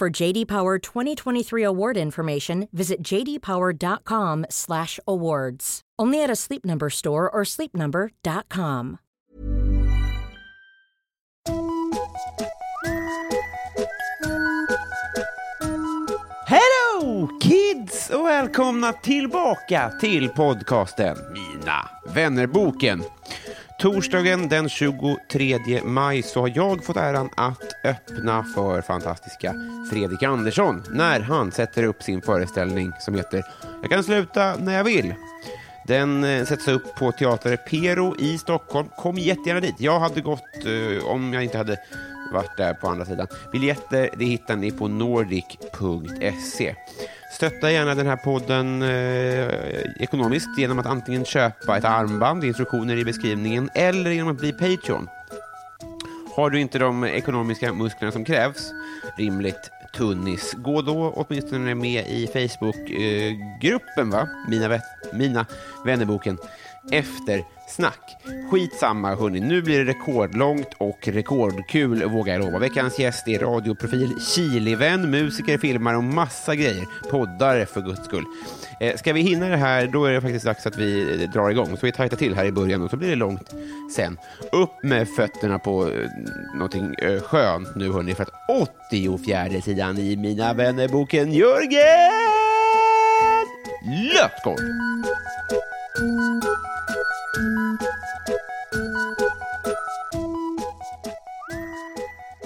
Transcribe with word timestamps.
For 0.00 0.22
JD 0.22 0.46
Power 0.46 0.78
2023 0.78 1.62
award 1.62 1.98
information, 1.98 2.68
visit 2.72 3.02
jdpower.com/awards. 3.02 5.80
Only 6.02 6.22
at 6.22 6.30
a 6.30 6.36
Sleep 6.36 6.64
Number 6.64 6.90
store 6.90 7.28
or 7.28 7.44
sleepnumber.com. 7.44 8.98
Hello 16.46 17.28
kids 17.40 18.10
och 18.10 18.26
välkomna 18.26 18.92
tillbaka 18.92 19.92
till 20.00 20.28
podcasten 20.28 21.16
Mina 21.32 21.88
vännerboken. 22.14 23.02
Torsdagen 23.80 24.48
den 24.48 24.68
23 24.68 25.82
maj 25.84 26.22
så 26.22 26.40
har 26.40 26.52
jag 26.54 26.84
fått 26.84 26.96
äran 26.96 27.30
att 27.36 27.84
öppna 27.84 28.44
för 28.54 28.82
fantastiska 28.82 29.54
Fredrik 29.90 30.22
Andersson 30.22 30.82
när 30.90 31.20
han 31.20 31.52
sätter 31.52 31.84
upp 31.84 32.02
sin 32.02 32.22
föreställning 32.22 32.92
som 33.00 33.14
heter 33.14 33.42
Jag 33.82 33.90
kan 33.90 34.04
sluta 34.04 34.56
när 34.56 34.76
jag 34.76 34.84
vill. 34.84 35.14
Den 35.86 36.24
eh, 36.24 36.44
sätts 36.44 36.68
upp 36.68 36.94
på 36.94 37.12
Teater 37.12 37.56
Pero 37.56 38.16
i 38.18 38.38
Stockholm. 38.38 38.88
Kom 38.96 39.18
jättegärna 39.18 39.60
dit. 39.60 39.74
Jag 39.78 40.00
hade 40.00 40.20
gått 40.20 40.64
eh, 40.66 41.06
om 41.06 41.32
jag 41.32 41.44
inte 41.44 41.58
hade 41.58 41.76
varit 42.32 42.56
där 42.56 42.74
på 42.74 42.88
andra 42.88 43.04
sidan. 43.04 43.26
Biljetter 43.52 44.10
det 44.18 44.24
hittar 44.24 44.56
ni 44.56 44.70
på 44.70 44.88
nordic.se. 44.88 46.74
Stötta 47.40 47.70
gärna 47.70 47.94
den 47.94 48.06
här 48.06 48.16
podden 48.16 48.82
eh, 48.82 50.02
ekonomiskt 50.02 50.58
genom 50.58 50.78
att 50.78 50.86
antingen 50.86 51.24
köpa 51.24 51.76
ett 51.76 51.84
armband, 51.84 52.44
instruktioner 52.44 52.96
i 52.96 53.04
beskrivningen, 53.04 53.70
eller 53.74 54.10
genom 54.10 54.32
att 54.32 54.40
bli 54.40 54.52
Patreon. 54.52 55.08
Har 56.36 56.50
du 56.50 56.60
inte 56.60 56.78
de 56.78 57.04
ekonomiska 57.04 57.72
musklerna 57.72 58.12
som 58.12 58.24
krävs, 58.24 58.72
rimligt 59.16 59.70
tunnis, 59.96 60.54
gå 60.58 60.82
då 60.82 61.12
åtminstone 61.16 61.74
med 61.74 62.06
i 62.08 62.26
Facebookgruppen, 62.26 64.12
eh, 64.12 64.18
va? 64.18 64.28
Mina, 64.48 64.80
Mina 65.12 65.46
vännerboken 65.84 66.38
efter 66.92 67.44
snack. 67.70 68.16
Skitsamma 68.50 69.14
hörni, 69.14 69.40
nu 69.40 69.62
blir 69.62 69.84
det 69.84 69.90
rekordlångt 69.90 70.68
och 70.78 71.08
rekordkul 71.08 72.04
vågar 72.04 72.32
jag 72.34 72.44
lova. 72.44 72.58
Veckans 72.58 72.98
gäst 72.98 73.28
är 73.28 73.38
radioprofil, 73.38 74.20
Chilivän, 74.20 75.10
musiker, 75.10 75.58
filmare 75.58 75.96
och 75.96 76.04
massa 76.04 76.54
grejer. 76.54 76.84
Poddare 77.10 77.66
för 77.66 77.80
guds 77.80 78.04
skull. 78.04 78.24
Eh, 78.80 78.96
ska 78.96 79.12
vi 79.12 79.20
hinna 79.20 79.48
det 79.48 79.56
här, 79.56 79.86
då 79.86 80.04
är 80.04 80.12
det 80.12 80.20
faktiskt 80.20 80.44
dags 80.44 80.66
att 80.66 80.76
vi 80.76 81.22
eh, 81.22 81.30
drar 81.30 81.50
igång. 81.50 81.76
Så 81.76 81.86
vi 81.86 81.92
tajtar 81.92 82.16
till 82.16 82.34
här 82.34 82.44
i 82.44 82.52
början 82.52 82.82
och 82.82 82.90
så 82.90 82.96
blir 82.96 83.08
det 83.08 83.16
långt 83.16 83.54
sen. 83.96 84.18
Upp 84.52 84.82
med 84.82 85.08
fötterna 85.08 85.58
på 85.58 85.88
eh, 85.88 86.08
någonting 86.54 86.94
eh, 86.94 87.20
skönt 87.20 87.76
nu 87.76 87.92
hörni, 87.92 88.14
för 88.14 88.22
att 88.22 88.32
84 88.80 89.60
sidan 89.60 89.98
i 89.98 90.16
Mina 90.16 90.54
vännerboken 90.54 91.32
Jörgen 91.32 92.10
Lötgård. 94.14 94.60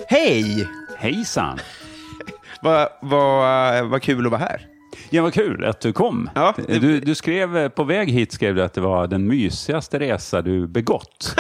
Hej! 0.09 0.69
Hejsan! 0.97 1.59
Vad 2.63 2.89
vad- 3.01 3.87
vad 3.89 4.03
kul 4.03 4.27
att 4.27 4.33
vara 4.33 4.41
här. 4.41 4.67
Ja, 5.11 5.23
vad 5.23 5.35
kul 5.35 5.65
att 5.65 5.81
du 5.81 5.93
kom. 5.93 6.31
Ja. 6.35 6.55
Du, 6.69 7.01
du 7.01 7.15
skrev 7.15 7.69
på 7.69 7.85
väg 7.85 8.11
hit 8.11 8.33
skrev 8.33 8.55
du 8.55 8.63
att 8.63 8.73
det 8.75 8.81
var 8.81 9.07
den 9.07 9.27
mysigaste 9.29 9.99
resa 9.99 10.43
du 10.43 10.67
begått. 10.67 11.37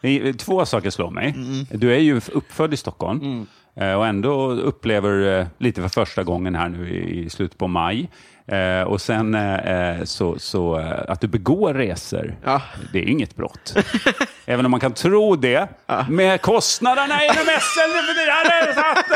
Två 0.38 0.66
saker 0.66 0.90
slår 0.90 1.10
mig. 1.10 1.34
Mm. 1.36 1.66
Du 1.70 1.94
är 1.94 1.98
ju 1.98 2.20
uppfödd 2.32 2.74
i 2.74 2.76
Stockholm 2.76 3.46
eh, 3.76 3.92
och 3.92 4.06
ändå 4.06 4.50
upplever 4.50 5.40
eh, 5.40 5.46
lite 5.58 5.80
för 5.82 5.88
första 5.88 6.24
gången 6.24 6.54
här 6.54 6.68
nu 6.68 6.90
i 6.90 7.30
slutet 7.30 7.58
på 7.58 7.68
maj. 7.68 8.08
Eh, 8.48 8.82
Och 8.82 9.00
sen 9.00 9.34
eh, 9.34 10.04
så, 10.04 10.38
så 10.38 10.78
eh, 10.78 10.92
att 11.08 11.20
du 11.20 11.26
begår 11.26 11.74
resor, 11.74 12.34
Ja. 12.44 12.62
det 12.92 12.98
är 12.98 13.02
inget 13.02 13.36
brott. 13.36 13.74
Även 14.46 14.64
om 14.64 14.70
man 14.70 14.80
kan 14.80 14.92
tro 14.94 15.36
det. 15.36 15.68
Med 16.08 16.40
kostnaderna 16.42 17.24
inom 17.24 17.36
SL 17.36 17.80
för 17.90 18.74
satt, 18.74 19.06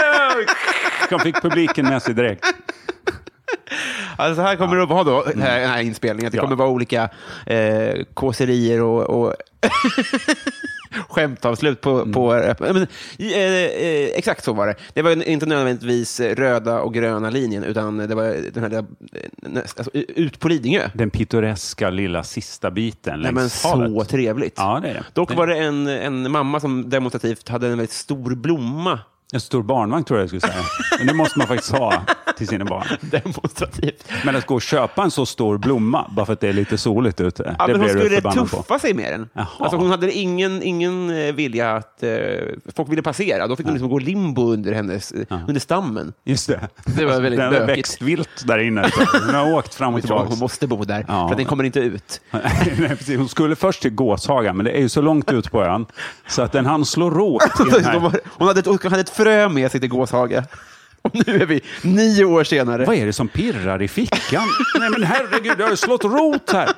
De 1.10 1.20
fick 1.20 1.42
publiken 1.42 1.84
med 1.88 2.02
sig 2.02 2.14
direkt. 2.14 2.44
Alltså 4.16 4.34
så 4.36 4.42
här 4.42 4.56
kommer 4.56 4.76
det 4.76 4.82
att 4.82 4.88
vara 4.88 5.04
då, 5.04 5.22
den 5.26 5.42
här, 5.42 5.60
den 5.60 5.70
här 5.70 5.80
inspelningen. 5.82 6.30
Det 6.32 6.36
Ja. 6.36 6.42
kommer 6.42 6.56
vara 6.56 6.68
olika 6.68 7.08
eh, 7.46 7.94
kåserier 8.14 8.82
och, 8.82 9.02
och 9.02 9.34
skämtavslut 11.08 11.80
på... 11.80 12.12
på 12.12 12.54
men, 12.58 12.76
eh, 12.76 13.26
eh, 13.26 14.10
exakt 14.14 14.44
så 14.44 14.52
var 14.52 14.66
det. 14.66 14.74
Det 14.94 15.02
var 15.02 15.28
inte 15.28 15.46
nödvändigtvis 15.46 16.20
röda 16.20 16.80
och 16.80 16.94
gröna 16.94 17.30
linjen, 17.30 17.64
utan 17.64 17.96
det 17.96 18.14
var 18.14 18.36
den 18.52 18.62
här, 18.62 18.72
eh, 18.72 19.62
alltså, 19.76 19.90
ut 19.94 20.40
på 20.40 20.48
Lidingö. 20.48 20.90
Den 20.94 21.10
pittoreska 21.10 21.90
lilla 21.90 22.24
sista 22.24 22.70
biten 22.70 23.20
Nej, 23.20 23.32
men 23.32 23.50
så 23.50 24.04
trevligt. 24.04 24.54
Ja, 24.56 24.80
det 24.82 24.88
är 24.88 24.94
det. 24.94 25.04
Dock 25.12 25.34
var 25.34 25.46
det 25.46 25.56
en, 25.56 25.86
en 25.86 26.30
mamma 26.30 26.60
som 26.60 26.90
demonstrativt 26.90 27.48
hade 27.48 27.66
en 27.66 27.78
väldigt 27.78 27.92
stor 27.92 28.34
blomma. 28.34 28.98
En 29.34 29.40
stor 29.40 29.62
barnvagn 29.62 30.04
tror 30.04 30.18
jag 30.18 30.22
jag 30.22 30.28
skulle 30.28 30.52
säga. 30.52 30.64
Men 30.98 31.06
det 31.06 31.14
måste 31.14 31.38
man 31.38 31.48
faktiskt 31.48 31.72
ha 31.72 32.02
till 32.36 32.48
sina 32.48 32.64
barn. 32.64 32.84
Demonstrativt. 33.00 34.04
Men 34.24 34.36
att 34.36 34.46
gå 34.46 34.54
och 34.54 34.62
köpa 34.62 35.02
en 35.02 35.10
så 35.10 35.26
stor 35.26 35.58
blomma 35.58 36.10
bara 36.16 36.26
för 36.26 36.32
att 36.32 36.40
det 36.40 36.48
är 36.48 36.52
lite 36.52 36.78
soligt 36.78 37.20
ute, 37.20 37.56
Ja, 37.58 37.66
det 37.66 37.72
men 37.72 37.80
hon 37.80 37.90
skulle 37.90 38.10
förbannad 38.14 38.50
på. 38.50 38.56
tuffa 38.56 38.78
sig 38.78 38.94
med 38.94 39.12
den. 39.12 39.28
Jaha. 39.32 39.46
Alltså, 39.58 39.76
hon 39.76 39.90
hade 39.90 40.12
ingen, 40.12 40.62
ingen 40.62 41.10
eh, 41.10 41.32
vilja 41.34 41.76
att... 41.76 42.02
Eh, 42.02 42.10
folk 42.76 42.88
ville 42.92 43.02
passera. 43.02 43.46
Då 43.46 43.56
fick 43.56 43.66
de 43.66 43.72
liksom 43.72 43.88
gå 43.90 43.98
limbo 43.98 44.52
under, 44.52 44.72
hennes, 44.72 45.12
eh, 45.12 45.38
under 45.48 45.60
stammen. 45.60 46.12
Just 46.24 46.48
det. 46.48 46.68
Det 46.96 47.04
var 47.04 47.20
väldigt 47.20 47.40
Den 47.40 47.52
har 47.54 47.60
bökigt. 47.60 47.78
växt 47.78 48.02
vilt 48.02 48.46
där 48.46 48.58
inne. 48.58 48.90
Hon 49.26 49.34
har 49.34 49.54
åkt 49.54 49.74
fram 49.74 49.94
och 49.94 50.00
tillbaka. 50.00 50.28
Hon 50.28 50.38
måste 50.38 50.66
bo 50.66 50.84
där, 50.84 51.04
Ja. 51.08 51.28
för 51.28 51.36
den 51.36 51.44
kommer 51.46 51.64
inte 51.64 51.80
ut. 51.80 52.20
Nej, 52.30 52.88
precis. 52.88 53.16
Hon 53.18 53.28
skulle 53.28 53.56
först 53.56 53.82
till 53.82 53.90
Gåshaga, 53.94 54.52
men 54.52 54.64
det 54.64 54.70
är 54.70 54.80
ju 54.80 54.88
så 54.88 55.00
långt 55.00 55.32
ut 55.32 55.50
på 55.50 55.62
ön 55.64 55.86
så 56.28 56.42
att 56.42 56.52
den 56.52 56.66
hann 56.66 56.84
slå 56.84 57.10
rot 57.10 57.42
Hon 58.38 58.48
hade 58.48 58.60
ett, 58.60 58.66
hon 58.66 58.78
hade 58.82 59.00
ett 59.00 59.10
frö 59.22 59.48
med 59.48 59.70
sig 59.70 59.80
till 59.80 59.88
Gåshaga. 59.88 60.44
Och 61.02 61.14
nu 61.26 61.34
är 61.42 61.46
vi 61.46 61.60
nio 61.82 62.24
år 62.24 62.44
senare. 62.44 62.84
Vad 62.84 62.96
är 62.96 63.06
det 63.06 63.12
som 63.12 63.28
pirrar 63.28 63.82
i 63.82 63.88
fickan? 63.88 64.42
Nej 64.80 64.90
men 64.90 65.02
herregud, 65.02 65.58
det 65.58 65.62
har 65.64 65.70
ju 65.70 65.76
slått 65.76 66.04
rot 66.04 66.50
här. 66.52 66.70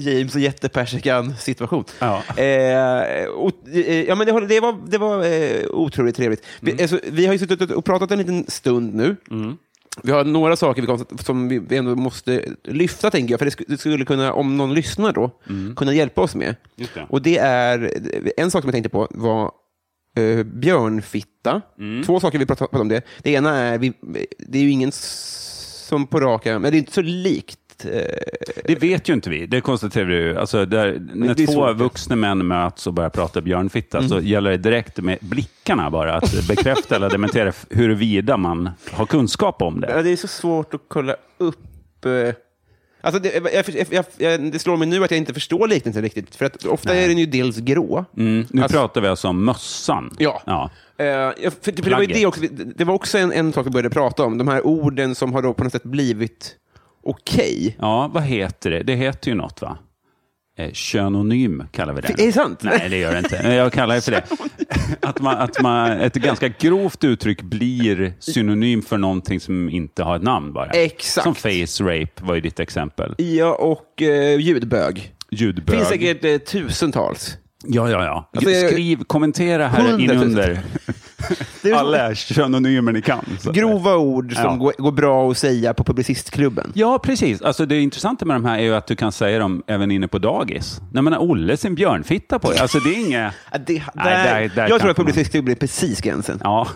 James 0.00 0.34
och 0.34 0.40
jättepersikan 0.40 1.34
situation. 1.36 1.84
Ja. 1.98 2.22
Eh, 2.42 3.24
och, 3.26 3.52
eh, 3.72 4.02
ja, 4.02 4.14
men 4.14 4.26
det, 4.26 4.32
håller- 4.32 4.46
det 4.48 4.60
var, 4.60 4.76
det 4.88 4.98
var 4.98 5.24
eh, 5.24 5.64
otroligt 5.70 6.16
trevligt. 6.16 6.44
Vi, 6.60 6.82
alltså, 6.82 7.00
vi 7.12 7.26
har 7.26 7.32
ju 7.32 7.38
suttit 7.38 7.70
och 7.70 7.84
pratat 7.84 8.10
en 8.10 8.18
liten 8.18 8.44
stund 8.48 8.94
nu. 8.94 9.16
Vi 10.02 10.12
har 10.12 10.24
några 10.24 10.56
saker 10.56 10.80
vi 10.82 10.86
kom, 10.86 11.04
som 11.24 11.48
vi 11.48 11.76
ändå 11.76 11.94
måste 11.96 12.44
lyfta, 12.64 13.10
tänker 13.10 13.32
jag, 13.32 13.38
för 13.38 13.44
det 13.44 13.50
skulle, 13.50 13.66
det 13.68 13.78
skulle 13.78 14.04
kunna, 14.04 14.32
om 14.32 14.56
någon 14.56 14.74
lyssnar 14.74 15.12
då, 15.12 15.30
kunna 15.76 15.94
hjälpa 15.94 16.20
oss 16.20 16.34
med. 16.34 16.56
Det. 16.76 16.86
Och 17.08 17.22
det 17.22 17.38
är, 17.38 17.92
en 18.36 18.50
sak 18.50 18.62
som 18.62 18.68
jag 18.68 18.72
tänkte 18.74 18.88
på 18.88 19.08
var 19.10 19.52
eh, 20.14 20.42
björnfitta. 20.44 21.60
Två 22.06 22.20
saker 22.20 22.38
vi 22.38 22.46
pratade 22.46 22.78
om 22.78 22.88
det. 22.88 23.02
Det 23.22 23.30
ena 23.32 23.56
är, 23.56 23.78
vi, 23.78 23.92
det 24.38 24.58
är 24.58 24.62
ju 24.62 24.70
ingen 24.70 24.92
som 24.92 26.06
på 26.06 26.20
raka, 26.20 26.58
men 26.58 26.70
det 26.72 26.76
är 26.76 26.78
inte 26.78 26.92
så 26.92 27.02
likt. 27.02 27.58
Eh, 27.84 28.00
Det 28.64 28.74
vet 28.74 29.08
ju 29.08 29.12
inte 29.12 29.30
vi, 29.30 29.46
det 29.46 29.60
konstaterar 29.60 30.04
vi 30.04 30.14
ju. 30.14 30.38
Alltså, 30.38 30.64
där, 30.66 30.98
när 31.14 31.34
två 31.46 31.52
svårt. 31.52 31.76
vuxna 31.76 32.16
män 32.16 32.46
möts 32.46 32.86
och 32.86 32.92
börjar 32.94 33.10
prata 33.10 33.40
björnfitta 33.40 34.08
så 34.08 34.20
gäller 34.20 34.50
det 34.50 34.56
direkt 34.56 34.98
med 35.00 35.18
blickarna 35.20 35.90
bara 35.90 36.14
att 36.14 36.48
bekräfta 36.48 36.96
eller 36.96 37.10
dementera 37.10 37.52
huruvida 37.70 38.36
man 38.36 38.70
har 38.92 39.06
kunskap 39.06 39.62
om 39.62 39.80
det. 39.80 39.90
ja, 39.90 40.02
det 40.02 40.10
är 40.10 40.16
så 40.16 40.28
svårt 40.28 40.74
att 40.74 40.80
kolla 40.88 41.16
upp... 41.38 41.58
Alltså 43.04 43.20
det, 43.22 43.34
jag, 43.54 43.64
jag, 43.90 44.04
jag, 44.18 44.52
det 44.52 44.58
slår 44.58 44.76
mig 44.76 44.88
nu 44.88 45.04
att 45.04 45.10
jag 45.10 45.18
inte 45.18 45.34
förstår 45.34 45.68
liknelsen 45.68 46.02
riktigt. 46.02 46.36
För 46.36 46.44
att 46.44 46.64
ofta 46.64 46.94
är 46.94 47.08
den 47.08 47.18
ju 47.18 47.26
dels 47.26 47.56
grå. 47.56 48.04
Mm, 48.16 48.46
nu 48.50 48.62
Alltså- 48.62 48.78
pratar 48.78 49.00
vi 49.00 49.08
alltså 49.08 49.28
om 49.28 49.44
mössan. 49.44 50.16
Ja. 50.18 50.42
ja. 50.46 50.70
Ja, 50.96 51.34
för, 51.62 51.72
det, 51.72 51.90
var 51.90 52.06
det, 52.06 52.26
också, 52.26 52.40
det 52.76 52.84
var 52.84 52.94
också 52.94 53.18
en, 53.18 53.32
en 53.32 53.52
sak 53.52 53.66
vi 53.66 53.70
började 53.70 53.90
prata 53.90 54.24
om. 54.24 54.38
De 54.38 54.48
här 54.48 54.66
orden 54.66 55.14
som 55.14 55.32
har 55.32 55.42
då 55.42 55.54
på 55.54 55.64
något 55.64 55.72
sätt 55.72 55.82
blivit 55.82 56.56
okej. 57.02 57.76
Ja, 57.80 58.10
vad 58.14 58.22
heter 58.22 58.70
det? 58.70 58.82
Det 58.82 58.94
heter 58.94 59.28
ju 59.30 59.34
något 59.34 59.62
va? 59.62 59.78
Eh, 60.56 60.72
könonym 60.72 61.64
kallar 61.70 61.92
vi 61.94 62.00
det. 62.00 62.08
Är 62.08 62.26
det 62.26 62.32
sant? 62.32 62.60
Nej, 62.62 62.88
det 62.90 62.96
gör 62.96 63.12
det 63.12 63.18
inte. 63.18 63.36
Jag 63.36 63.72
kallar 63.72 63.94
det 63.94 64.00
för 64.00 64.10
det. 64.10 64.24
Att 65.02 65.20
man, 65.20 65.36
att 65.36 65.62
man, 65.62 65.90
ett 65.90 66.14
ganska 66.14 66.48
grovt 66.48 67.04
uttryck 67.04 67.42
blir 67.42 68.12
synonym 68.18 68.82
för 68.82 68.98
någonting 68.98 69.40
som 69.40 69.70
inte 69.70 70.02
har 70.02 70.16
ett 70.16 70.22
namn 70.22 70.52
bara. 70.52 70.70
Exakt. 70.70 71.24
Som 71.24 71.34
face 71.34 71.84
rape 71.84 72.22
var 72.22 72.34
ju 72.34 72.40
ditt 72.40 72.60
exempel. 72.60 73.14
Ja, 73.18 73.54
och 73.54 74.02
eh, 74.02 74.40
ljudbög. 74.40 75.14
Ljudbög. 75.30 75.66
Det 75.66 75.72
finns 75.76 75.88
säkert 75.88 76.24
eh, 76.24 76.38
tusentals. 76.38 77.36
Ja, 77.66 77.90
ja, 77.90 78.04
ja. 78.04 78.30
Alltså, 78.36 78.68
Skriv, 78.68 79.04
kommentera 79.04 79.68
här 79.68 80.00
inunder. 80.00 80.60
Det 81.62 81.70
är 81.70 81.74
Alla 81.74 82.14
synonymer 82.14 82.92
ni 82.92 83.02
kan. 83.02 83.24
grova 83.52 83.96
ord 83.96 84.32
som 84.34 84.42
Ja. 84.44 84.54
går, 84.54 84.72
går 84.78 84.92
bra 84.92 85.30
att 85.30 85.38
säga 85.38 85.74
på 85.74 85.84
Publicistklubben. 85.84 86.72
Ja, 86.74 86.98
precis. 87.02 87.42
Alltså, 87.42 87.66
det 87.66 87.80
intressanta 87.80 88.24
med 88.24 88.36
de 88.36 88.44
här 88.44 88.58
är 88.58 88.62
ju 88.62 88.74
att 88.74 88.86
du 88.86 88.96
kan 88.96 89.12
säga 89.12 89.38
dem 89.38 89.62
även 89.66 89.90
inne 89.90 90.08
på 90.08 90.18
dagis. 90.18 90.80
Man 90.92 91.06
har 91.12 91.20
Olle 91.22 91.56
sin 91.56 91.74
björnfitta 91.74 92.38
på 92.38 92.48
Alltså, 92.60 92.78
det 92.78 92.90
är 92.90 93.06
inget... 93.06 93.32
Det, 93.66 93.72
Nej, 93.72 93.82
där, 93.94 94.40
där- 94.40 94.48
där 94.54 94.68
jag 94.68 94.80
tror 94.80 94.90
att 94.90 94.96
Publicistklubben 94.96 95.52
är 95.52 95.56
precis 95.56 96.00
gränsen. 96.00 96.40
Ja. 96.44 96.68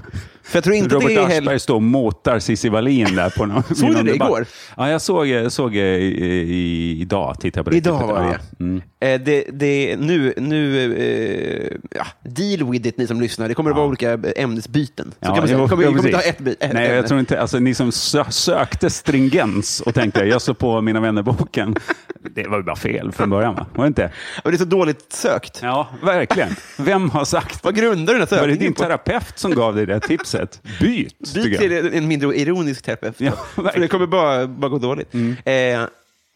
För 0.48 0.56
jag 0.56 0.64
tror 0.64 0.76
inte 0.76 0.94
Robert 0.94 1.08
det 1.08 1.14
är 1.14 1.18
Aschberg 1.20 1.34
heller... 1.34 1.58
står 1.58 1.74
och 1.74 1.82
motar 1.82 2.38
Cissi 2.38 2.68
Wallin 2.68 3.14
där 3.16 3.30
på 3.30 3.46
någon, 3.46 3.62
Såg 3.74 3.88
du 3.94 3.94
det 4.02 4.12
debatt. 4.12 4.28
igår? 4.28 4.46
Ja, 4.76 4.90
jag 4.90 5.00
såg, 5.02 5.26
jag 5.26 5.52
såg 5.52 5.76
eh, 5.76 5.82
i, 5.82 6.06
i, 6.48 7.00
idag, 7.00 7.36
tittade 7.40 7.58
jag 7.58 7.64
på 7.64 7.70
det 7.70 7.76
Idag 7.76 8.06
var 8.06 8.22
Ja. 8.24 8.36
det. 8.58 8.64
Mm. 8.64 8.82
Eh, 9.00 9.20
det, 9.20 9.44
det 9.52 9.96
nu, 10.00 10.34
nu 10.36 10.92
eh, 10.98 11.76
ja, 11.98 12.06
deal 12.30 12.70
with 12.70 12.86
it 12.88 12.98
ni 12.98 13.06
som 13.06 13.20
lyssnar. 13.20 13.48
Det 13.48 13.54
kommer 13.54 13.70
att 13.70 13.76
vara 13.76 13.86
olika 13.86 14.18
ämnesbyten. 14.36 15.10
Så 15.10 15.16
Ja, 15.20 15.26
kan 15.28 15.36
man 15.38 15.48
säga. 15.48 15.62
Vi 15.62 15.68
kommer, 15.68 15.82
vi 15.82 15.88
kommer 15.94 16.06
inte 16.08 16.16
ha 16.18 16.22
ett, 16.24 16.38
by, 16.38 16.50
ett 16.60 16.72
Nej, 16.72 16.90
jag 16.90 17.06
tror 17.06 17.20
inte, 17.20 17.40
alltså, 17.40 17.58
ni 17.58 17.74
som 17.74 17.92
sö 17.92 18.24
sökte 18.30 18.90
stringens 18.90 19.80
och 19.80 19.94
tänkte 19.94 20.24
jag 20.24 20.42
slår 20.42 20.54
på 20.54 20.80
Mina 20.80 21.00
vänner-boken. 21.00 21.76
Det 22.34 22.48
var 22.48 22.56
ju 22.56 22.62
bara 22.62 22.76
fel 22.76 23.12
från 23.12 23.30
början, 23.30 23.54
va? 23.54 23.66
Var 23.74 23.84
det 23.84 23.88
inte? 23.88 24.10
Och 24.44 24.50
det 24.50 24.56
är 24.56 24.58
så 24.58 24.64
dåligt 24.64 25.12
sökt. 25.12 25.58
Ja, 25.62 25.88
verkligen. 26.02 26.48
Vem 26.78 27.10
har 27.10 27.24
sagt 27.24 27.64
Vad 27.64 27.74
grundar 27.76 28.12
du 28.14 28.18
den 28.18 28.28
här 28.30 28.36
Var 28.40 28.46
det 28.46 28.52
sökningen 28.52 28.58
din 28.58 28.72
på? 28.74 28.82
terapeut 28.82 29.38
som 29.38 29.54
gav 29.54 29.74
dig 29.76 29.86
det 29.86 30.00
tipset? 30.08 30.37
Byt, 30.80 31.18
Byt 31.18 31.34
tycker 31.34 31.58
till 31.58 31.94
en 31.94 32.08
mindre 32.08 32.38
ironisk 32.38 32.84
terapeut. 32.84 33.14
Ja, 33.20 33.32
För 33.54 33.80
det 33.80 33.88
kommer 33.88 34.06
bara, 34.06 34.46
bara 34.46 34.68
gå 34.68 34.78
dåligt. 34.78 35.14
Eh, 35.44 35.52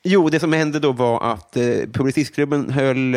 jo, 0.05 0.29
det 0.29 0.41
som 0.41 0.53
hände 0.53 0.79
då 0.79 0.93
var 0.93 1.33
att 1.33 1.57
eh, 1.57 1.63
Publicistklubben 1.93 2.71
höll... 2.71 3.17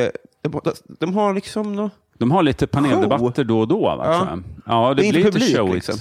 De, 1.00 1.14
har 1.16 1.34
liksom... 1.34 1.76
Nå, 1.76 1.90
De 2.18 2.32
har 2.32 2.44
lite 2.44 2.68
paneldebatter 2.68 3.44
då 3.44 3.60
och 3.60 3.68
då, 3.68 3.82
va? 3.82 4.06
Ja. 4.06 4.38
ja 4.66 4.94
det, 4.94 5.02
Det 5.04 5.10
blir 5.10 5.24
lite 5.24 5.40
showigt. 5.40 5.74
liksom. 5.76 5.96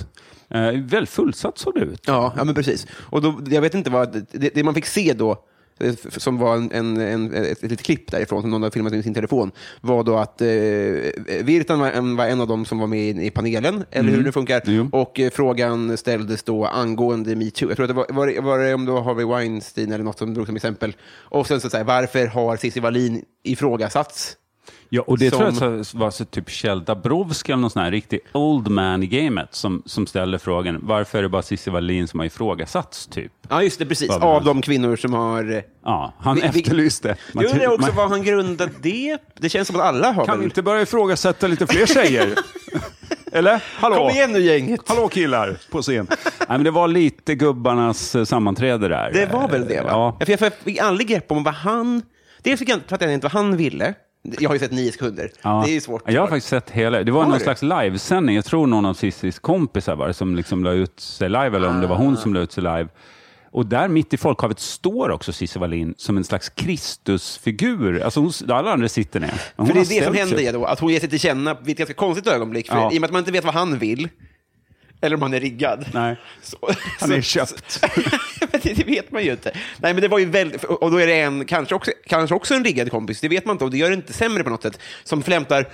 Eh, 0.48 0.60
väldigt 0.72 1.10
fullsatt 1.10 1.58
såg 1.58 1.74
det 1.74 1.80
ut. 1.80 2.02
ja, 2.06 2.32
ja, 2.36 2.44
men 2.44 2.54
precis. 2.54 2.86
Och 2.92 3.22
då, 3.22 3.40
jag 3.50 3.60
vet 3.60 3.74
inte 3.74 3.90
vad... 3.90 4.26
Det, 4.32 4.54
det 4.54 4.64
man 4.64 4.74
fick 4.74 4.86
se 4.86 5.12
då, 5.12 5.38
som 6.08 6.38
var 6.38 6.56
en, 6.56 6.72
en, 6.72 7.00
en, 7.00 7.34
ett, 7.34 7.62
litet 7.62 7.82
klipp 7.82 8.10
därifrån, 8.10 8.40
som 8.42 8.50
någon 8.50 8.62
hade 8.62 8.72
filmat 8.72 8.92
med 8.92 9.04
sin 9.04 9.14
telefon, 9.14 9.52
var 9.80 10.04
då 10.04 10.16
att 10.16 10.40
eh, 10.40 10.46
Virtan 11.44 11.80
var 11.80 11.90
en, 11.90 12.16
var 12.16 12.26
en 12.26 12.40
av 12.40 12.48
dem 12.48 12.64
som 12.64 12.78
var 12.78 12.86
med 12.86 13.00
i, 13.00 13.26
i 13.26 13.30
panelen, 13.30 13.84
eller 13.90 14.10
hur 14.10 14.24
det 14.24 14.32
funkar. 14.32 14.62
Jo. 14.64 14.88
Och 14.92 15.20
eh, 15.20 15.30
frågan 15.30 15.96
ställdes 15.96 16.42
då 16.42 16.66
angående 16.66 17.36
metoo. 17.36 17.68
Jag 17.68 17.76
tror 17.76 17.84
att 17.84 17.90
det 17.90 17.94
var, 17.94 18.06
var, 18.08 18.26
det, 18.26 18.40
var 18.40 18.58
det 18.58 18.74
om 18.74 18.84
det 18.84 18.92
var 18.92 19.02
Harvey 19.02 19.26
Weinstein 19.26 19.92
eller 19.92 20.04
något 20.04 20.18
som 20.18 20.34
drog 20.34 20.46
som 20.46 20.56
exempel. 20.56 20.96
Och 21.12 21.46
sen 21.46 21.60
så 21.60 21.70
säger 21.70 21.84
varför 21.84 22.26
har 22.26 22.56
Cissi 22.56 22.80
Wallin 22.80 23.24
ifrågasatts? 23.44 24.36
Ja, 24.94 25.02
och 25.06 25.18
det 25.18 25.30
Som- 25.30 25.56
tror 25.56 25.76
jag 25.76 25.86
så- 25.86 25.98
var 25.98 26.10
så 26.10 26.24
typ 26.24 26.50
Kjell 26.50 26.84
Dabrowski 26.84 27.52
eller 27.52 27.60
någon 27.60 27.70
sån 27.70 27.82
här 27.82 27.90
riktig 27.90 28.20
old 28.32 28.68
man 28.68 29.02
i 29.02 29.06
gamet 29.06 29.48
som, 29.54 29.82
som 29.86 30.06
ställer 30.06 30.38
frågan 30.38 30.78
varför 30.82 31.18
är 31.18 31.22
det 31.22 31.28
bara 31.28 31.42
Cissi 31.42 31.70
Wallin 31.70 32.08
som 32.08 32.20
har 32.20 32.26
ifrågasatts, 32.26 33.06
typ? 33.06 33.32
Ja, 33.48 33.62
just 33.62 33.78
det, 33.78 33.86
precis. 33.86 34.10
Av 34.10 34.44
de 34.44 34.62
kvinnor 34.62 34.96
som 34.96 35.12
har... 35.12 35.52
eh, 35.56 35.60
Ja, 35.84 36.12
han 36.18 36.36
Vi- 36.36 36.42
efterlyste. 36.42 37.16
Jag 37.32 37.44
undrar 37.44 37.66
också 37.68 37.86
man, 37.86 37.96
vad 37.96 38.08
han 38.10 38.22
grundade 38.22 38.72
det 38.82 39.18
Det 39.40 39.48
känns 39.48 39.68
som 39.68 39.76
att 39.76 39.82
alla 39.86 40.12
har 40.12 40.24
kan 40.26 40.32
väl... 40.32 40.38
vi 40.38 40.44
inte 40.44 40.62
börja 40.62 40.82
ifrågasätta 40.82 41.46
lite 41.46 41.66
fler 41.66 41.86
tjejer? 41.86 42.34
Eller? 43.32 43.62
Hallå? 43.76 43.96
Kom 43.96 44.10
igen 44.10 44.32
nu 44.32 44.40
gänget! 44.40 44.80
Hallå 44.86 45.08
killar 45.08 45.56
på 45.70 45.82
scen. 45.82 46.06
Nej, 46.10 46.46
men 46.48 46.64
det 46.64 46.70
var 46.70 46.88
lite 46.88 47.34
gubbarnas 47.34 48.14
eh, 48.14 48.24
sammanträde 48.24 48.88
där. 48.88 49.10
Det 49.12 49.26
var 49.32 49.48
väl 49.48 49.66
det, 49.68 49.80
va? 49.82 49.88
Ja. 49.90 50.16
Jag 50.26 50.52
fick 50.64 50.78
aldrig 50.78 51.08
grepp 51.08 51.32
om 51.32 51.44
vad 51.44 51.54
han... 51.54 52.02
Dels 52.42 52.58
fick 52.58 52.68
jag 52.68 52.78
inte 52.78 53.18
vad 53.22 53.32
han 53.32 53.56
ville. 53.56 53.94
Jag 54.38 54.48
har 54.50 54.54
ju 54.54 54.58
sett 54.58 54.72
nio 54.72 54.92
sekunder. 54.92 55.30
Ja. 55.42 55.62
Det 55.66 55.70
är 55.70 55.74
ju 55.74 55.80
svårt. 55.80 56.02
Jag 56.06 56.20
har 56.20 56.28
faktiskt 56.28 56.48
sett 56.48 56.70
hela. 56.70 57.02
Det 57.02 57.12
var 57.12 57.20
Har 57.22 57.28
någon 57.28 57.38
du? 57.38 57.44
slags 57.44 57.62
livesändning. 57.62 58.36
Jag 58.36 58.44
tror 58.44 58.66
någon 58.66 58.86
av 58.86 58.94
Cissis 58.94 59.38
kompisar 59.38 59.96
var 59.96 60.08
det 60.08 60.14
som 60.14 60.36
liksom 60.36 60.64
la 60.64 60.72
ut 60.72 61.00
sig 61.00 61.28
live, 61.28 61.56
eller 61.56 61.68
om 61.68 61.80
det 61.80 61.86
var 61.86 61.96
hon 61.96 62.16
som 62.16 62.34
la 62.34 62.40
ut 62.40 62.52
sig 62.52 62.62
live. 62.62 62.88
Och 63.50 63.66
där 63.66 63.88
mitt 63.88 64.14
i 64.14 64.16
folkhavet 64.16 64.60
står 64.60 65.10
också 65.10 65.32
Cissi 65.32 65.58
Wallin 65.58 65.94
som 65.96 66.16
en 66.16 66.24
slags 66.24 66.48
Kristusfigur. 66.48 68.00
Alltså 68.02 68.20
hon, 68.20 68.32
alla 68.48 68.72
andra 68.72 68.88
sitter 68.88 69.20
ner. 69.20 69.42
Hon 69.56 69.66
För 69.66 69.74
det 69.74 69.80
är 69.80 70.00
det 70.00 70.04
som 70.04 70.14
sig 70.14 70.44
händer 70.44 70.52
då, 70.52 70.64
att 70.64 70.80
hon 70.80 70.92
ger 70.92 71.00
sig 71.00 71.08
till 71.08 71.20
känna 71.20 71.54
vid 71.54 71.72
ett 71.72 71.78
ganska 71.78 71.94
konstigt 71.94 72.26
ögonblick. 72.26 72.68
För 72.68 72.76
Ja. 72.76 72.92
I 72.92 72.96
och 72.96 73.00
med 73.00 73.08
att 73.08 73.12
man 73.12 73.18
inte 73.18 73.32
vet 73.32 73.44
vad 73.44 73.54
han 73.54 73.78
vill, 73.78 74.08
eller 75.04 75.16
om 75.16 75.22
han 75.22 75.34
är 75.34 75.40
riggad. 75.40 75.84
Nej. 75.92 76.16
Så, 76.42 76.56
Han 77.00 77.12
är 77.12 77.20
köpt. 77.20 77.84
det, 78.62 78.72
det 78.72 78.84
vet 78.84 79.10
man 79.10 79.24
ju 79.24 79.30
inte. 79.30 79.50
Nej, 79.78 79.94
men 79.94 80.02
det 80.02 80.08
var 80.08 80.18
ju 80.18 80.24
väldigt, 80.24 80.64
och 80.64 80.90
då 80.90 80.96
är 80.96 81.06
det 81.06 81.20
en, 81.20 81.44
kanske 81.44 81.74
också, 81.74 81.90
kanske 82.06 82.34
också 82.34 82.54
en 82.54 82.64
riggad 82.64 82.90
kompis, 82.90 83.20
det 83.20 83.28
vet 83.28 83.44
man 83.44 83.54
inte, 83.54 83.64
och 83.64 83.70
det 83.70 83.78
gör 83.78 83.88
det 83.88 83.94
inte 83.94 84.12
sämre 84.12 84.44
på 84.44 84.50
något 84.50 84.62
sätt, 84.62 84.78
som 85.04 85.22
flämtar 85.22 85.68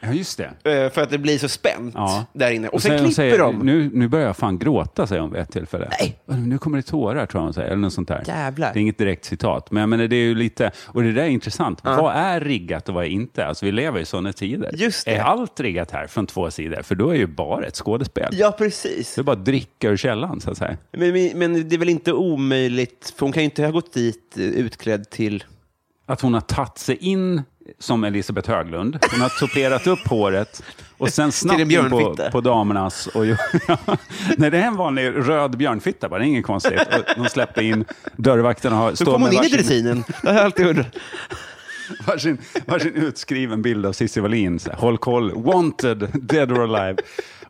Ja, 0.00 0.12
just 0.12 0.38
det. 0.62 0.84
eh, 0.84 0.90
för 0.92 1.00
att 1.02 1.10
det 1.10 1.18
blir 1.18 1.38
så 1.38 1.48
spänt 1.48 1.94
Ja. 1.96 2.24
där 2.32 2.50
inne. 2.50 2.68
Och, 2.68 2.82
sen 2.82 2.88
säger- 2.88 2.98
klipper 3.04 3.14
säger, 3.14 3.38
de. 3.38 3.58
Nu, 3.58 3.90
nu 3.94 4.08
börjar 4.08 4.26
jag 4.26 4.36
fan 4.36 4.58
gråta, 4.58 5.06
säger 5.06 5.22
hon 5.22 5.32
vid 5.32 5.42
ett 5.42 5.52
tillfälle. 5.52 5.88
Nej. 6.00 6.18
Nu 6.26 6.58
kommer 6.58 6.76
det 6.76 6.82
tårar, 6.82 7.26
tror 7.26 7.40
jag 7.40 7.44
hon 7.44 7.54
säger. 7.54 7.68
Eller 7.68 7.76
något 7.80 7.92
sånt 7.92 8.08
där. 8.08 8.22
Jävlar. 8.26 8.72
Det 8.72 8.78
är 8.78 8.80
inget 8.80 8.98
direkt 8.98 9.24
citat. 9.24 9.70
Men, 9.70 9.80
jag 9.80 9.88
menar, 9.88 10.06
det 10.06 10.16
är 10.16 10.24
ju 10.24 10.34
lite, 10.34 10.70
och 10.86 11.02
det 11.02 11.12
där 11.12 11.22
är 11.22 11.28
intressant. 11.28 11.80
Vad 11.84 12.14
är 12.16 12.40
riggat 12.40 12.88
och 12.88 12.94
vad 12.94 13.04
är 13.04 13.08
inte? 13.08 13.46
Alltså, 13.46 13.64
vi 13.66 13.72
lever 13.72 14.00
i 14.00 14.04
sådana 14.04 14.32
tider. 14.32 14.70
Just 14.74 15.04
det. 15.04 15.14
Är 15.16 15.22
allt 15.22 15.60
riggat 15.60 15.90
här 15.90 16.06
från 16.06 16.26
två 16.26 16.50
sidor? 16.50 16.82
För 16.82 16.94
då 16.94 17.10
är 17.10 17.14
ju 17.14 17.26
bara 17.26 17.66
ett 17.66 17.76
skådespel. 17.76 18.28
Ja, 18.32 18.52
precis. 18.58 19.14
Det 19.14 19.20
är 19.20 19.22
bara 19.22 19.36
att 19.36 19.44
dricka 19.44 19.88
ur 19.88 19.96
källan, 19.96 20.40
så 20.40 20.50
att 20.50 20.58
säga. 20.58 20.76
Men, 20.92 21.12
men, 21.12 21.30
men 21.38 21.68
det 21.68 21.76
är 21.76 21.78
väl 21.78 21.88
inte 21.88 22.12
omöjligt, 22.12 23.14
för 23.16 23.26
hon 23.26 23.32
kan 23.32 23.42
ju 23.42 23.44
inte 23.44 23.62
ha 23.64 23.70
gått 23.70 23.92
dit 23.92 24.36
eh, 24.38 24.44
utklädd 24.44 25.10
till... 25.10 25.44
Att 26.06 26.20
hon 26.20 26.34
har 26.34 26.40
tagit 26.40 26.78
sig 26.78 26.96
in 26.96 27.42
som 27.78 28.04
Elisabeth 28.04 28.50
Höglund. 28.50 28.98
Hon 29.10 29.20
har 29.20 29.28
tuperat 29.28 29.86
upp 29.86 30.06
håret 30.08 30.62
och 30.98 31.08
sen 31.08 31.32
snabbt 31.32 31.60
in 31.60 31.90
på, 31.90 32.16
på 32.32 32.40
damernas. 32.40 33.06
Och, 33.06 33.24
Nej, 34.36 34.50
det 34.50 34.58
är 34.58 34.62
en 34.66 34.76
vanlig 34.76 35.12
röd 35.16 35.56
björnfitta 35.56 36.08
bara, 36.08 36.18
det 36.18 36.24
är 36.24 36.28
inget 36.28 36.46
konstigt. 36.46 36.80
Och 36.80 37.22
de 37.22 37.28
släpper 37.28 37.62
in, 37.62 37.84
dörrvakterna 38.16 38.76
har, 38.76 38.94
Så 38.94 39.04
kom 39.04 39.22
hon 39.22 39.32
in 39.32 39.44
i 39.44 39.48
dressinen. 39.48 40.04
Det 40.22 40.28
har 40.28 40.34
jag 40.34 40.44
alltid 40.44 40.66
undrat. 40.66 40.86
varsin, 42.06 42.38
varsin 42.66 42.94
utskriven 42.94 43.62
bild 43.62 43.86
av 43.86 43.92
Cissi 43.92 44.20
Wallin. 44.20 44.58
Så 44.58 44.70
här, 44.70 44.76
Håll 44.78 44.98
koll, 44.98 45.42
wanted, 45.42 46.08
dead 46.14 46.52
or 46.52 46.76
alive. 46.76 46.96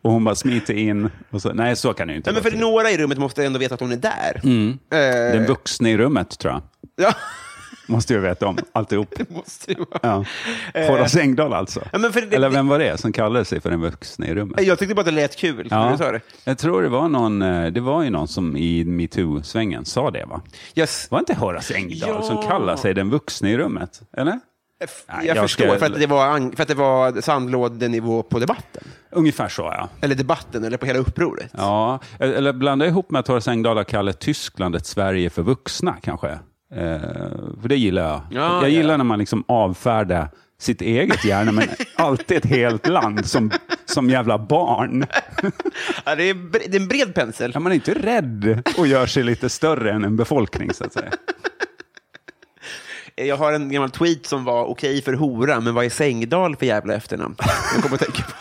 Och 0.02 0.12
hon 0.12 0.24
bara 0.24 0.34
smiter 0.34 0.74
in. 0.74 1.10
Och 1.30 1.42
så, 1.42 1.52
nej, 1.52 1.76
så 1.76 1.92
kan 1.92 2.06
det 2.06 2.12
ju 2.12 2.16
inte 2.16 2.30
Nej, 2.30 2.34
men 2.34 2.42
för 2.42 2.50
till. 2.50 2.60
några 2.60 2.90
i 2.90 2.98
rummet 2.98 3.18
måste 3.18 3.44
ändå 3.44 3.58
veta 3.58 3.74
att 3.74 3.80
hon 3.80 3.92
är 3.92 3.96
där. 3.96 4.40
Mm. 4.44 4.78
Eh, 4.92 4.98
Den 5.38 5.46
vuxna 5.46 5.90
i 5.90 5.96
rummet, 5.96 6.38
tror 6.38 6.52
jag. 6.52 6.62
ja, 7.06 7.14
Måste 7.90 8.14
ju 8.14 8.20
veta 8.20 8.46
om 8.46 8.58
alltihop. 8.72 9.08
det 9.16 9.30
måste 9.30 9.72
ju 9.72 9.78
vara. 9.78 10.24
Ja. 10.74 10.86
Horace 10.86 11.20
Engdahl 11.20 11.52
alltså. 11.54 11.80
Ja, 11.92 11.98
men 11.98 12.12
för 12.12 12.20
det- 12.20 12.36
Eller 12.36 12.48
vem 12.48 12.68
var 12.68 12.78
det 12.78 13.00
som 13.00 13.12
kallade 13.12 13.44
sig 13.44 13.60
för 13.60 13.70
den 13.70 13.80
vuxna 13.80 14.26
i 14.26 14.34
rummet? 14.34 14.62
Jag 14.66 14.78
tyckte 14.78 14.94
bara 14.94 15.00
att 15.00 15.06
det 15.06 15.12
lät 15.12 15.36
kul 15.36 15.62
du 15.64 15.68
sa 15.98 16.12
det. 16.12 16.20
jag 16.44 16.58
tror 16.58 16.82
det 16.82 16.88
var 16.88 17.08
någon, 17.08 17.42
eh, 17.42 17.66
det 17.66 17.80
var 17.80 18.02
ju 18.02 18.10
någon 18.10 18.28
som 18.28 18.56
i 18.56 18.84
metoo-svängen 18.84 19.84
sa 19.84 20.10
det 20.10 20.24
va? 20.24 20.40
Yes. 20.74 21.10
Var 21.10 21.18
inte 21.18 21.34
Horace 21.34 21.74
Engdahl 21.74 22.08
Ja. 22.10 22.22
som 22.22 22.42
kallar 22.42 22.76
sig 22.76 22.94
den 22.94 23.10
vuxna 23.10 23.50
i 23.50 23.56
rummet? 23.58 24.02
Eller? 24.16 24.40
Jag, 25.06 25.24
jag 25.26 25.36
förstår, 25.36 25.64
ska- 25.68 25.78
för, 25.78 25.86
att 25.86 26.00
det 26.00 26.06
var, 26.06 26.56
för 26.56 26.62
att 26.62 26.68
det 26.68 26.74
var 26.74 27.20
sandlådenivå 27.20 28.22
på 28.22 28.38
debatten. 28.38 28.82
Ungefär 29.10 29.48
så 29.48 29.62
ja. 29.62 29.88
Eller 30.00 30.14
debatten, 30.14 30.64
eller 30.64 30.76
på 30.76 30.86
hela 30.86 30.98
upproret. 30.98 31.50
Ja, 31.56 31.98
eller 32.18 32.52
blanda 32.52 32.86
ihop 32.86 33.10
med 33.10 33.18
att 33.20 33.28
Horace 33.28 33.50
Engdahl 33.50 33.76
har 33.76 33.84
kallat 33.84 34.18
Tyskland 34.20 34.76
ett 34.76 34.86
Sverige 34.86 35.30
för 35.30 35.42
vuxna 35.42 35.96
kanske. 36.02 36.38
Eh, 36.74 37.00
för 37.60 37.68
det 37.68 37.76
gillar 37.76 38.02
jag. 38.02 38.22
Ja, 38.30 38.62
jag 38.62 38.70
gillar 38.70 38.90
ja. 38.90 38.96
när 38.96 39.04
man 39.04 39.18
liksom 39.18 39.44
avfärdar 39.48 40.28
sitt 40.58 40.82
eget 40.82 41.24
hjärna, 41.24 41.52
men 41.52 41.68
alltid 41.96 42.36
ett 42.36 42.46
helt 42.46 42.86
land 42.86 43.26
som, 43.26 43.50
som 43.84 44.10
jävla 44.10 44.38
barn. 44.38 45.06
Ja, 46.04 46.14
det, 46.14 46.22
är, 46.22 46.34
det 46.70 46.76
är 46.76 46.80
en 46.80 46.88
bred 46.88 47.14
pensel. 47.14 47.52
Är 47.56 47.60
man 47.60 47.72
inte 47.72 47.94
rädd 47.94 48.62
och 48.78 48.86
gör 48.86 49.06
sig 49.06 49.22
lite 49.22 49.48
större 49.48 49.92
än 49.92 50.04
en 50.04 50.16
befolkning 50.16 50.74
så 50.74 50.84
att 50.84 50.92
säga? 50.92 51.10
Jag 53.14 53.36
har 53.36 53.52
en 53.52 53.72
gammal 53.72 53.90
tweet 53.90 54.26
som 54.26 54.44
var 54.44 54.64
okej 54.64 55.02
för 55.02 55.12
hora, 55.12 55.60
men 55.60 55.74
vad 55.74 55.84
är 55.84 55.90
Sängdal 55.90 56.56
för 56.56 56.66
jävla 56.66 56.94
efternamn? 56.94 57.34
Jag 57.74 57.82
kommer 57.82 57.94
att 57.94 58.00
tänka 58.00 58.22
på. 58.22 58.32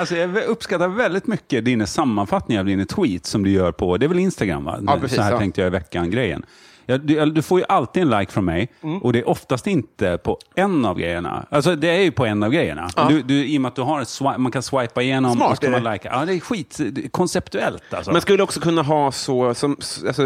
Alltså 0.00 0.16
jag 0.16 0.36
uppskattar 0.36 0.88
väldigt 0.88 1.26
mycket 1.26 1.64
dina 1.64 1.86
sammanfattningar 1.86 2.60
av 2.60 2.66
dina 2.66 2.84
tweets 2.84 3.30
som 3.30 3.44
du 3.44 3.50
gör 3.50 3.72
på, 3.72 3.96
det 3.96 4.06
är 4.06 4.08
väl 4.08 4.18
Instagram 4.18 4.64
va? 4.64 4.78
Ja, 4.86 4.98
precis, 5.00 5.16
så 5.16 5.22
här 5.22 5.32
ja. 5.32 5.38
tänkte 5.38 5.60
jag 5.60 5.68
i 5.68 5.70
veckan-grejen. 5.70 6.42
Ja, 6.90 6.98
du, 6.98 7.30
du 7.30 7.42
får 7.42 7.58
ju 7.60 7.64
alltid 7.68 8.02
en 8.02 8.10
like 8.10 8.32
från 8.32 8.44
mig 8.44 8.68
Mm. 8.82 8.98
och 8.98 9.12
det 9.12 9.18
är 9.18 9.28
oftast 9.28 9.66
inte 9.66 10.18
på 10.18 10.38
en 10.54 10.84
av 10.84 10.98
grejerna. 10.98 11.46
Alltså 11.50 11.76
det 11.76 11.88
är 11.90 12.00
ju 12.00 12.10
på 12.10 12.26
en 12.26 12.42
av 12.42 12.50
grejerna. 12.50 12.88
Du, 13.08 13.22
du, 13.22 13.44
I 13.46 13.56
och 13.58 13.62
med 13.62 13.68
att 13.68 13.76
du 13.76 13.82
har 13.82 14.00
ett 14.00 14.08
swi- 14.08 14.38
man 14.38 14.52
kan 14.52 14.62
swipa 14.62 15.02
igenom 15.02 15.32
Smart 15.36 15.50
och 15.58 15.64
så 15.64 15.70
man 15.70 15.84
det. 15.84 15.92
likea. 15.92 16.12
Ja, 16.14 16.24
det 16.26 16.34
är 16.34 16.40
skit 16.40 16.78
det 16.92 17.04
är 17.04 17.08
konceptuellt 17.08 17.82
alltså. 17.94 18.12
Man 18.12 18.20
skulle 18.20 18.42
också 18.42 18.60
kunna 18.60 18.82
ha 18.82 19.12
så, 19.12 19.54
som, 19.54 19.76
alltså, 20.06 20.22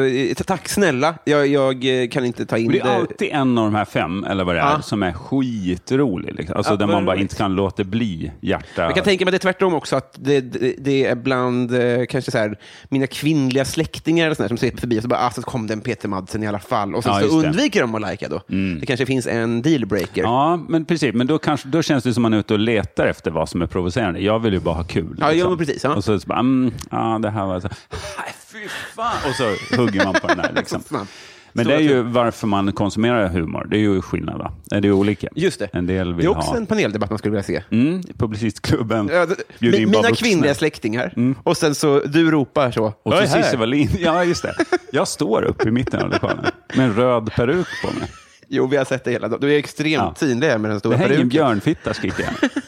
tack 0.46 0.68
snälla, 0.68 1.14
jag, 1.24 1.46
jag 1.46 2.02
eh, 2.02 2.08
kan 2.08 2.24
inte 2.24 2.46
ta 2.46 2.58
in 2.58 2.66
Och 2.66 2.72
det 2.72 2.78
är 2.80 2.84
det. 2.84 2.94
alltid 2.94 3.28
en 3.32 3.58
av 3.58 3.64
de 3.64 3.74
här 3.74 3.84
fem, 3.84 4.24
eller 4.24 4.44
vad 4.44 4.54
det 4.54 4.60
är, 4.60 4.64
Ja. 4.64 4.82
som 4.82 5.02
är 5.02 5.12
skitrolig. 5.12 6.34
Liksom. 6.34 6.56
Alltså 6.56 6.72
Ja, 6.72 6.76
där 6.76 6.86
man 6.86 7.04
bara 7.04 7.16
inte 7.16 7.36
kan 7.36 7.54
låta 7.54 7.84
bli 7.84 8.32
hjärta. 8.40 8.82
Jag 8.82 8.94
kan 8.94 9.04
tänka 9.04 9.24
mig 9.24 9.28
att 9.28 9.32
det 9.42 9.48
är 9.48 9.52
tvärtom 9.52 9.74
också, 9.74 9.96
att 9.96 10.14
det, 10.18 10.40
det, 10.40 10.74
det 10.78 11.06
är 11.06 11.14
bland 11.14 11.74
eh, 11.74 12.04
kanske 12.06 12.30
så 12.30 12.38
här, 12.38 12.58
mina 12.88 13.06
kvinnliga 13.06 13.64
släktingar 13.64 14.24
eller 14.26 14.34
sån 14.34 14.44
här, 14.44 14.48
som 14.48 14.56
ser 14.58 14.76
förbi 14.76 14.98
och 14.98 15.02
så 15.02 15.08
bara, 15.08 15.20
ah, 15.26 15.30
så 15.30 15.42
kom 15.42 15.66
den 15.66 15.80
Peter 15.80 16.08
Madsen 16.08 16.42
i 16.42 16.46
alla 16.46 16.53
fall. 16.58 16.94
Och 16.94 17.02
sen 17.04 17.12
Ja, 17.12 17.18
så 17.18 17.24
just 17.24 17.40
det. 17.42 17.46
undviker 17.48 17.80
de 17.80 17.94
att 17.94 18.10
likea 18.10 18.28
då. 18.28 18.40
Det 18.80 18.86
kanske 18.86 19.06
finns 19.06 19.26
en 19.26 19.62
dealbreaker. 19.62 20.22
Ja, 20.22 20.56
men 20.68 20.84
precis. 20.84 21.14
Men 21.14 21.26
då, 21.26 21.38
kanske, 21.38 21.68
då 21.68 21.82
känns 21.82 22.04
det 22.04 22.14
som 22.14 22.22
man 22.22 22.32
är 22.34 22.38
ute 22.38 22.54
och 22.54 22.60
letar 22.60 23.06
efter 23.06 23.30
vad 23.30 23.48
som 23.48 23.62
är 23.62 23.66
provocerande. 23.66 24.20
Jag 24.20 24.38
vill 24.38 24.52
ju 24.54 24.60
bara 24.60 24.74
ha 24.74 24.84
kul. 24.84 25.16
Ja, 25.20 25.32
ja, 25.32 25.48
men 25.48 25.58
precis, 25.58 25.84
ja. 25.84 25.94
Och 25.94 26.04
så, 26.04 26.20
så 26.20 26.26
bara, 26.26 26.38
mm, 26.38 26.72
ja, 26.90 27.18
det 27.22 27.30
här 27.30 27.46
var 27.46 27.60
så... 27.60 27.68
Fy 28.52 28.68
fan! 28.96 29.16
Och 29.28 29.34
så 29.34 29.76
hugger 29.76 30.04
man 30.04 30.14
på 30.14 30.26
den 30.26 30.36
där. 30.36 30.52
Liksom. 30.56 30.82
Men 31.56 31.66
det 31.66 31.72
Stora 31.72 31.76
är 31.90 31.94
ju 31.96 32.02
varför 32.02 32.46
man 32.46 32.72
konsumerar 32.72 33.28
humor. 33.28 33.66
Det 33.70 33.76
är 33.76 33.80
ju 33.80 34.00
skillnad, 34.02 34.38
va? 34.38 34.52
Det 34.64 34.76
är 34.76 34.82
ju 34.82 34.92
olika. 34.92 35.28
Just 35.34 35.58
det. 35.58 35.68
En 35.72 35.86
del 35.86 36.08
det 36.08 36.14
vill 36.14 36.24
är 36.26 36.30
också 36.30 36.50
ha... 36.50 36.56
en 36.56 36.66
paneldebatt 36.66 37.10
man 37.10 37.18
skulle 37.18 37.30
vilja 37.30 37.42
se. 37.42 37.62
Mm, 37.70 38.02
Publicistklubben. 38.18 39.10
Ja, 39.12 39.26
det- 39.26 39.58
bjuder 39.58 39.78
in 39.80 39.88
mina. 39.90 39.98
Mm. 40.00 40.14
kvinnliga 40.14 40.54
släktingar. 40.54 41.34
Och 41.42 41.56
sen 41.56 41.74
så, 41.74 42.00
du 42.00 42.30
ropar 42.30 42.70
så. 42.70 42.84
Och 42.84 43.12
"Jag 43.14 43.28
så 43.28 43.34
är 43.36 43.38
här." 43.38 43.42
Cissi 43.42 43.56
Wallin. 43.56 43.88
Ja, 43.98 44.24
just 44.24 44.42
det. 44.42 44.54
Jag 44.92 45.08
står 45.08 45.42
upp 45.42 45.66
i 45.66 45.70
mitten 45.70 46.00
av 46.02 46.10
lokalen 46.10 46.44
med 46.76 46.84
en 46.86 46.94
röd 46.94 47.32
peruk 47.32 47.66
på 47.84 47.98
mig. 48.00 48.08
Jo, 48.48 48.66
vi 48.66 48.76
har 48.76 48.84
sett 48.84 49.04
det 49.04 49.10
hela 49.10 49.28
dagen. 49.28 49.40
Du 49.40 49.54
är 49.54 49.58
extremt 49.58 49.92
Ja. 49.94 50.14
synlig 50.16 50.48
med 50.48 50.60
den 50.60 50.70
Det 50.70 50.78
stora 50.78 50.96
hänger 50.96 51.10
en 51.10 51.16
peruken. 51.16 51.28
björnfitta, 51.28 51.94
skriker 51.94 52.24
jag. 52.24 52.50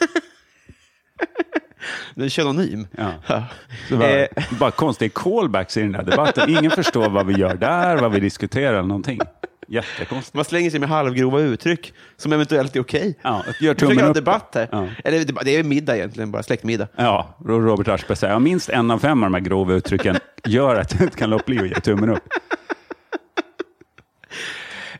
Den 2.14 2.25
är 2.25 2.28
synonym. 2.28 2.87
Ja. 2.99 3.43
Så 3.88 3.97
bara, 3.97 4.09
Eh. 4.11 4.26
bara 4.61 4.71
konstiga 4.71 5.11
callbacks 5.14 5.76
i 5.76 5.81
den 5.83 5.95
här 5.95 6.02
debatten. 6.02 6.50
Ingen 6.50 6.71
förstår 6.71 7.09
vad 7.11 7.26
vi 7.26 7.35
gör 7.35 7.55
där, 7.55 7.97
vad 7.97 8.12
vi 8.12 8.21
diskuterar 8.21 8.73
eller 8.73 8.83
någonting. 8.83 9.21
Jättekonstigt. 9.69 10.35
Man 10.35 10.45
slänger 10.45 10.71
sig 10.71 10.81
med 10.81 10.88
halvgrova 10.88 11.40
uttryck 11.40 11.93
som 12.16 12.33
eventuellt 12.33 12.76
är 12.76 12.81
okej. 12.81 13.19
Ja, 13.23 13.43
gör 13.61 13.75
tummen 13.75 14.05
upp. 14.05 14.14
debatt 14.14 14.50
här. 14.55 14.69
Ja. 14.73 14.87
Eller 15.05 15.25
det- 15.45 15.57
är 15.57 15.64
middag 15.64 15.97
egentligen, 15.97 16.31
bara 16.31 16.43
släktmiddag. 16.43 16.88
Ja, 16.97 17.37
Robert 17.45 17.88
Aschberg 17.88 18.16
säger, 18.16 18.33
ja, 18.33 18.38
minst 18.38 18.69
en 18.69 18.90
av 18.90 18.99
fem 18.99 19.23
av 19.25 19.31
de 19.31 19.35
här 19.35 19.40
grova 19.40 19.75
uttrycken 19.75 20.16
gör 20.45 20.76
att 20.76 20.93
jag 20.95 21.02
inte 21.02 21.19
kan 21.19 21.31
låta 21.31 21.45
bli 21.47 21.59
att 21.59 21.69
ge 21.69 21.75
tummen 21.75 22.11
upp. 22.11 22.28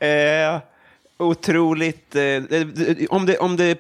Eh, 0.01 0.59
otroligt... 1.19 2.17
Eh, 2.17 2.23
om 3.11 3.27
det, 3.27 3.39
om 3.39 3.57
det 3.57 3.79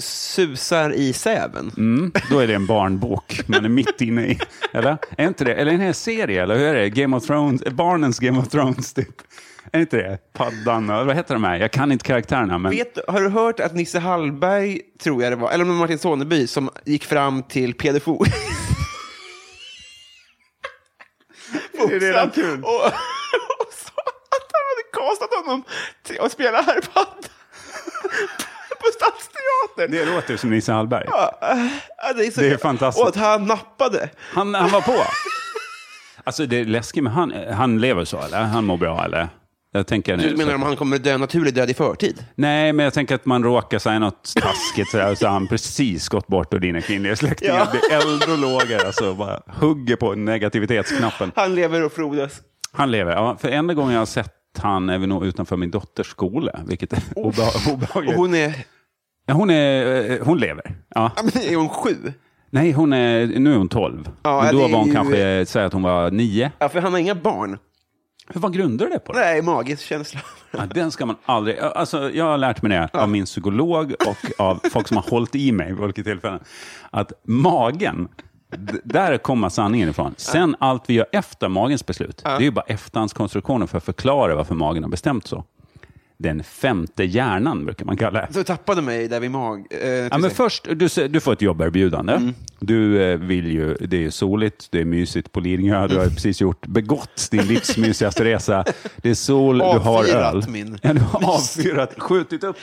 susar 0.00 0.92
i 0.92 1.12
säven. 1.12 1.72
Mm, 1.76 2.12
då 2.30 2.38
är 2.38 2.46
det 2.46 2.54
en 2.54 2.66
barnbok 2.66 3.40
man 3.46 3.64
är 3.64 3.68
mitt 3.68 4.00
inne 4.00 4.26
i. 4.26 4.38
Eller? 4.72 4.96
Är 5.18 5.26
inte 5.26 5.44
det? 5.44 5.54
Eller 5.54 5.72
en 5.72 5.80
hel 5.80 5.94
serie, 5.94 6.42
eller 6.42 6.58
hur 6.58 6.66
är 6.66 6.74
det? 6.74 6.90
Game 6.90 7.16
of 7.16 7.26
Thrones, 7.26 7.64
barnens 7.64 8.18
Game 8.18 8.38
of 8.38 8.48
Thrones, 8.48 8.92
typ. 8.92 9.22
Är 9.72 9.80
inte 9.80 9.96
det? 9.96 10.18
Paddan, 10.32 10.90
och- 10.90 11.06
vad 11.06 11.16
heter 11.16 11.34
de 11.34 11.44
här? 11.44 11.56
Jag 11.56 11.70
kan 11.70 11.92
inte 11.92 12.04
karaktärerna, 12.06 12.58
men... 12.58 12.70
Vet, 12.72 12.98
har 13.08 13.20
du 13.20 13.28
hört 13.28 13.60
att 13.60 13.74
Nisse 13.74 13.98
Hallberg, 13.98 14.80
tror 15.02 15.22
jag 15.22 15.32
det 15.32 15.36
var, 15.36 15.50
eller 15.52 15.64
Martin 15.64 15.98
Soneby, 15.98 16.46
som 16.46 16.70
gick 16.84 17.04
fram 17.04 17.42
till 17.42 17.74
Peder 17.74 18.00
Fo- 18.00 18.24
Det 21.72 21.94
är 21.94 22.00
redan 22.00 22.30
kul. 22.30 22.64
och, 22.64 22.86
och 22.86 23.72
sa 23.72 24.02
att 24.30 24.50
han 24.52 24.64
hade 24.70 24.82
castat 25.08 25.34
honom 25.44 25.62
till 26.02 26.20
att 26.20 26.32
spela 26.32 26.62
herrpadda 26.62 27.16
på 28.80 28.86
Stadsteatern. 28.94 29.90
Det 30.08 30.14
låter 30.14 30.36
som 30.36 30.50
Nisse 30.50 30.72
Hallberg. 30.72 31.06
Ja, 31.08 31.38
det, 32.16 32.26
är 32.26 32.30
så, 32.30 32.40
Det 32.40 32.48
är 32.50 32.56
fantastiskt. 32.56 33.02
Och 33.02 33.08
att 33.08 33.16
han 33.16 33.44
nappade. 33.44 34.08
Han, 34.18 34.54
han 34.54 34.70
var 34.70 34.80
på. 34.80 34.96
Alltså 36.24 36.46
det 36.46 36.60
är 36.60 36.64
läskigt 36.64 37.02
med 37.04 37.12
han. 37.12 37.32
Han 37.52 37.80
lever 37.80 38.04
så, 38.04 38.22
eller? 38.22 38.40
Han 38.42 38.64
mår 38.64 38.76
bra, 38.76 39.04
eller? 39.04 39.28
Jag 39.72 39.86
tänker 39.86 40.16
Du 40.16 40.36
menar 40.36 40.50
så- 40.50 40.54
om 40.54 40.62
han 40.62 40.76
kommer 40.76 40.98
dö 40.98 41.18
naturlig 41.18 41.54
död 41.54 41.70
i 41.70 41.74
förtid? 41.74 42.24
Nej, 42.34 42.72
men 42.72 42.84
jag 42.84 42.94
tänker 42.94 43.14
att 43.14 43.26
man 43.26 43.44
råkar 43.44 43.78
säga 43.78 43.98
något 43.98 44.32
taskigt 44.40 44.90
sådär, 44.90 45.14
så 45.14 45.26
har 45.26 45.32
han 45.32 45.48
precis 45.48 46.08
gått 46.08 46.26
bort 46.26 46.54
och 46.54 46.60
dina 46.60 46.80
kvinnliga 46.80 47.16
släktingar 47.16 47.54
Ja. 47.54 47.66
blir 47.70 47.92
äldre 47.96 48.32
och 48.32 48.38
lågare, 48.38 48.86
alltså 48.86 49.14
bara 49.14 49.40
hugger 49.46 49.96
på 49.96 50.12
negativitetsknappen. 50.14 51.32
Han 51.36 51.54
lever 51.54 51.84
och 51.84 51.92
frodas. 51.92 52.32
Han 52.72 52.90
lever. 52.90 53.12
Ja, 53.12 53.36
för 53.40 53.48
enda 53.48 53.74
gången 53.74 53.92
jag 53.92 54.00
har 54.00 54.06
sett 54.06 54.32
han 54.58 54.88
är 54.90 54.98
vi 54.98 55.06
nog 55.06 55.26
utanför 55.26 55.56
min 55.56 55.70
dotters 55.70 56.06
skola, 56.06 56.60
vilket 56.66 56.92
är 56.92 56.98
obeha- 57.16 57.72
obehagligt. 57.72 58.12
Och 58.14 58.18
hon 58.20 58.34
är... 58.34 58.54
Ja, 59.26 59.34
hon, 59.34 59.50
är, 59.50 60.10
eh, 60.10 60.18
hon 60.26 60.38
lever. 60.38 60.74
Ja. 60.94 61.12
Ja, 61.16 61.22
men 61.22 61.42
är 61.52 61.56
hon 61.56 61.68
sju? 61.68 61.96
Nej, 62.50 62.72
hon 62.72 62.92
är, 62.92 63.26
nu 63.26 63.52
är 63.52 63.56
hon 63.58 63.68
12. 63.68 64.10
Ja, 64.22 64.42
men 64.44 64.54
då 64.54 64.68
var 64.68 64.78
hon 64.78 64.86
ju- 64.88 64.92
kanske, 64.94 65.44
säg 65.46 65.64
att 65.64 65.72
hon 65.72 65.82
var 65.82 66.10
nio. 66.10 66.52
Ja, 66.58 66.68
för 66.68 66.80
han 66.80 66.92
har 66.92 66.98
inga 67.00 67.14
barn. 67.14 67.58
Hur 68.28 68.40
vad 68.40 68.52
grundar 68.54 68.86
du 68.86 68.92
det 68.92 68.98
på? 68.98 69.12
Nej, 69.12 69.42
magisk 69.42 69.82
känsla. 69.82 70.20
Ja, 70.50 70.66
den 70.74 70.90
ska 70.90 71.06
man 71.06 71.16
aldrig... 71.24 71.58
Alltså, 71.58 72.10
jag 72.10 72.24
har 72.24 72.38
lärt 72.38 72.62
mig 72.62 72.70
det 72.72 72.88
av 73.00 73.08
min 73.08 73.24
psykolog 73.24 73.94
och 74.08 74.40
av 74.46 74.60
folk 74.70 74.88
som 74.88 74.96
har 74.96 75.04
hållit 75.10 75.34
i 75.34 75.52
mig 75.52 75.72
vid 75.72 75.80
olika 75.84 76.02
tillfällen. 76.02 76.40
Att 76.90 77.12
magen, 77.24 78.08
där 78.84 79.18
kommer 79.18 79.48
sanningen 79.48 79.88
ifrån. 79.88 80.14
Sen 80.16 80.56
allt 80.60 80.82
vi 80.86 80.94
gör 80.94 81.06
efter 81.12 81.48
magens 81.48 81.86
beslut, 81.86 82.20
det 82.24 82.30
är 82.30 82.40
ju 82.40 82.50
bara 82.50 82.64
efterhandskonstruktioner 82.68 83.66
för 83.66 83.78
att 83.78 83.84
förklara 83.84 84.34
varför 84.34 84.54
magen 84.54 84.82
har 84.82 84.90
bestämt 84.90 85.26
så. 85.26 85.44
Den 86.18 86.42
femte 86.42 87.04
hjärnan 87.04 87.64
brukar 87.64 87.84
man 87.84 87.96
kalla 87.96 88.20
det. 88.20 88.32
Så 88.32 88.44
tappade 88.44 88.82
mig 88.82 89.08
där 89.08 89.20
vid 89.20 89.30
mag... 89.30 89.66
Eh, 89.70 89.88
Ja, 89.90 90.18
men 90.18 90.30
först, 90.30 90.64
du, 90.64 91.08
du 91.08 91.20
får 91.20 91.32
ett 91.32 91.42
jobberbjudande. 91.42 92.12
Mm. 92.12 92.34
Du 92.58 93.02
eh, 93.02 93.18
vill 93.18 93.46
ju, 93.52 93.74
det 93.74 94.04
är 94.04 94.10
soligt, 94.10 94.68
det 94.70 94.80
är 94.80 94.84
mysigt 94.84 95.32
på 95.32 95.40
Lidingö, 95.40 95.86
du 95.88 95.94
har 95.94 96.02
Mm. 96.02 96.14
precis 96.14 96.40
gjort, 96.40 96.66
begått 96.66 97.28
din 97.30 97.42
livs 97.46 97.76
mysigaste 97.76 98.24
resa. 98.24 98.64
Det 98.96 99.10
är 99.10 99.14
sol, 99.14 99.58
du 99.58 99.64
har 99.64 100.04
öl. 100.04 100.44
min 100.48 100.78
Ja, 100.82 100.92
du 100.92 101.00
har 101.00 101.34
avfyrat, 101.34 101.94
skjutit 102.00 102.44
upp 102.44 102.56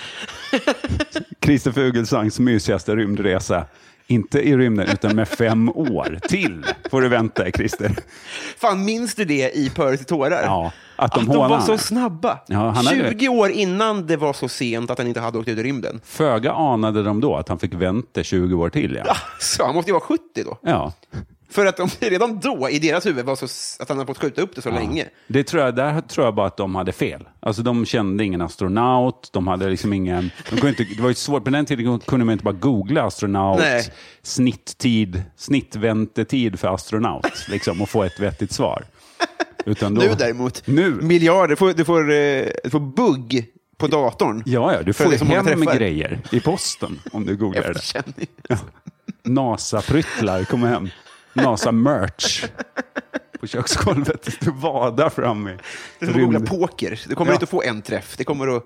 Christer 1.45 1.71
Fuglsangs 1.71 2.39
mysigaste 2.39 2.95
rymdresa. 2.95 3.65
Inte 4.09 4.39
i 4.39 4.57
rymden, 4.57 4.87
utan 4.93 5.15
med 5.15 5.27
fem 5.27 5.69
år 5.69 6.19
till 6.29 6.65
får 6.91 7.01
du 7.01 7.07
vänta, 7.09 7.51
Christer. 7.51 7.91
Fan, 8.57 8.85
minns 8.85 9.15
du 9.15 9.25
det 9.25 9.57
i 9.57 9.69
Pörres 9.69 10.01
i 10.01 10.03
tårar? 10.05 10.41
Ja, 10.43 10.71
att 10.95 11.13
de 11.13 11.19
att 11.19 11.25
de 11.33 11.49
var 11.49 11.59
så 11.59 11.77
snabba. 11.77 12.39
Ja, 12.47 12.57
han 12.57 12.85
hade- 12.87 13.09
20 13.11 13.27
år 13.29 13.49
innan 13.51 14.07
det 14.07 14.17
var 14.17 14.33
så 14.33 14.47
sent 14.49 14.89
att 14.91 14.97
han 14.97 15.07
inte 15.07 15.19
hade 15.19 15.37
åkt 15.37 15.47
ut 15.47 15.59
i 15.59 15.63
rymden. 15.63 16.01
Föga 16.03 16.51
anade 16.53 17.03
de 17.03 17.21
då 17.21 17.35
att 17.35 17.49
han 17.49 17.59
fick 17.59 17.73
vänta 17.73 18.23
20 18.23 18.55
år 18.55 18.69
till. 18.69 19.01
Ja. 19.05 19.15
Så 19.39 19.65
han 19.65 19.75
måste 19.75 19.89
ju 19.91 19.93
vara 19.93 20.03
70 20.03 20.43
då. 20.45 20.57
ja. 20.61 20.93
För 21.49 21.65
att 21.65 21.77
de 21.77 21.89
redan 21.99 22.39
då, 22.39 22.69
i 22.69 22.79
deras 22.79 23.05
huvud, 23.05 23.25
var 23.25 23.35
så 23.35 23.45
att 23.83 23.89
han 23.89 23.97
hade 23.97 24.07
fått 24.07 24.17
skjuta 24.17 24.41
upp 24.41 24.55
det 24.55 24.61
så 24.61 24.69
länge. 24.71 25.05
Det 25.27 25.43
tror 25.43 25.63
jag, 25.63 25.75
där 25.75 26.01
tror 26.01 26.25
jag 26.25 26.35
bara 26.35 26.47
att 26.47 26.57
de 26.57 26.75
hade 26.75 26.91
fel. 26.91 27.27
Alltså 27.39 27.61
de 27.61 27.85
kände 27.85 28.23
ingen 28.23 28.41
astronaut, 28.41 29.29
de 29.33 29.47
hade 29.47 29.69
liksom 29.69 29.93
ingen... 29.93 30.31
De 30.49 30.55
kunde 30.55 30.69
inte, 30.69 30.83
det 30.95 31.01
var 31.01 31.09
ju 31.09 31.15
svårt, 31.15 31.43
på 31.43 31.49
den 31.49 31.65
tiden 31.65 31.99
kunde 31.99 32.25
man 32.25 32.33
inte 32.33 32.43
bara 32.43 32.55
googla 32.55 33.03
astronaut, 33.03 33.59
Nej. 33.59 33.83
snitttid, 34.21 35.23
snittväntetid 35.37 36.59
för 36.59 36.75
astronaut, 36.75 37.47
liksom, 37.49 37.81
och 37.81 37.89
få 37.89 38.03
ett 38.03 38.19
vettigt 38.19 38.51
svar. 38.51 38.85
Utan 39.65 39.95
då, 39.95 40.01
Nu 40.01 40.13
däremot, 40.17 40.67
Nu. 40.67 40.91
miljarder. 40.91 41.47
Du 41.47 41.55
får, 41.55 41.73
du 41.73 41.85
får, 41.85 42.11
eh, 42.11 42.45
du 42.63 42.69
får 42.69 42.79
bugg 42.79 43.45
på 43.77 43.87
datorn. 43.87 44.43
Ja, 44.45 44.73
ja, 44.73 44.81
du 44.83 44.93
får 44.93 45.45
hem 45.45 45.59
med 45.59 45.77
grejer 45.77 46.21
i 46.31 46.39
posten 46.39 46.99
om 47.11 47.25
du 47.25 47.35
googlar 47.35 47.61
det. 47.61 47.69
Efterkänning. 47.69 48.27
NASA-pryttlar 49.23 50.43
kommer 50.43 50.67
hem. 50.67 50.89
NASA-merch 51.37 52.45
på 53.39 53.47
köksgolvet. 53.47 54.29
Du 54.39 54.51
vadar 54.51 55.09
fram 55.09 55.47
i 55.47 55.57
Det 55.99 56.05
är 56.05 56.11
som 56.11 56.15
att 56.15 56.21
googla 56.21 56.39
poker. 56.39 57.01
Du 57.07 57.15
kommer 57.15 57.31
Ja. 57.31 57.35
inte 57.35 57.43
att 57.43 57.49
få 57.49 57.63
en 57.63 57.81
träff. 57.81 58.15
Det 58.17 58.23
kommer 58.23 58.47
att, 58.57 58.63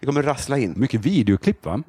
det 0.00 0.06
kommer 0.06 0.20
att 0.20 0.26
rassla 0.26 0.58
in. 0.58 0.74
Mycket 0.76 1.00
videoklipp, 1.00 1.64
va? 1.64 1.82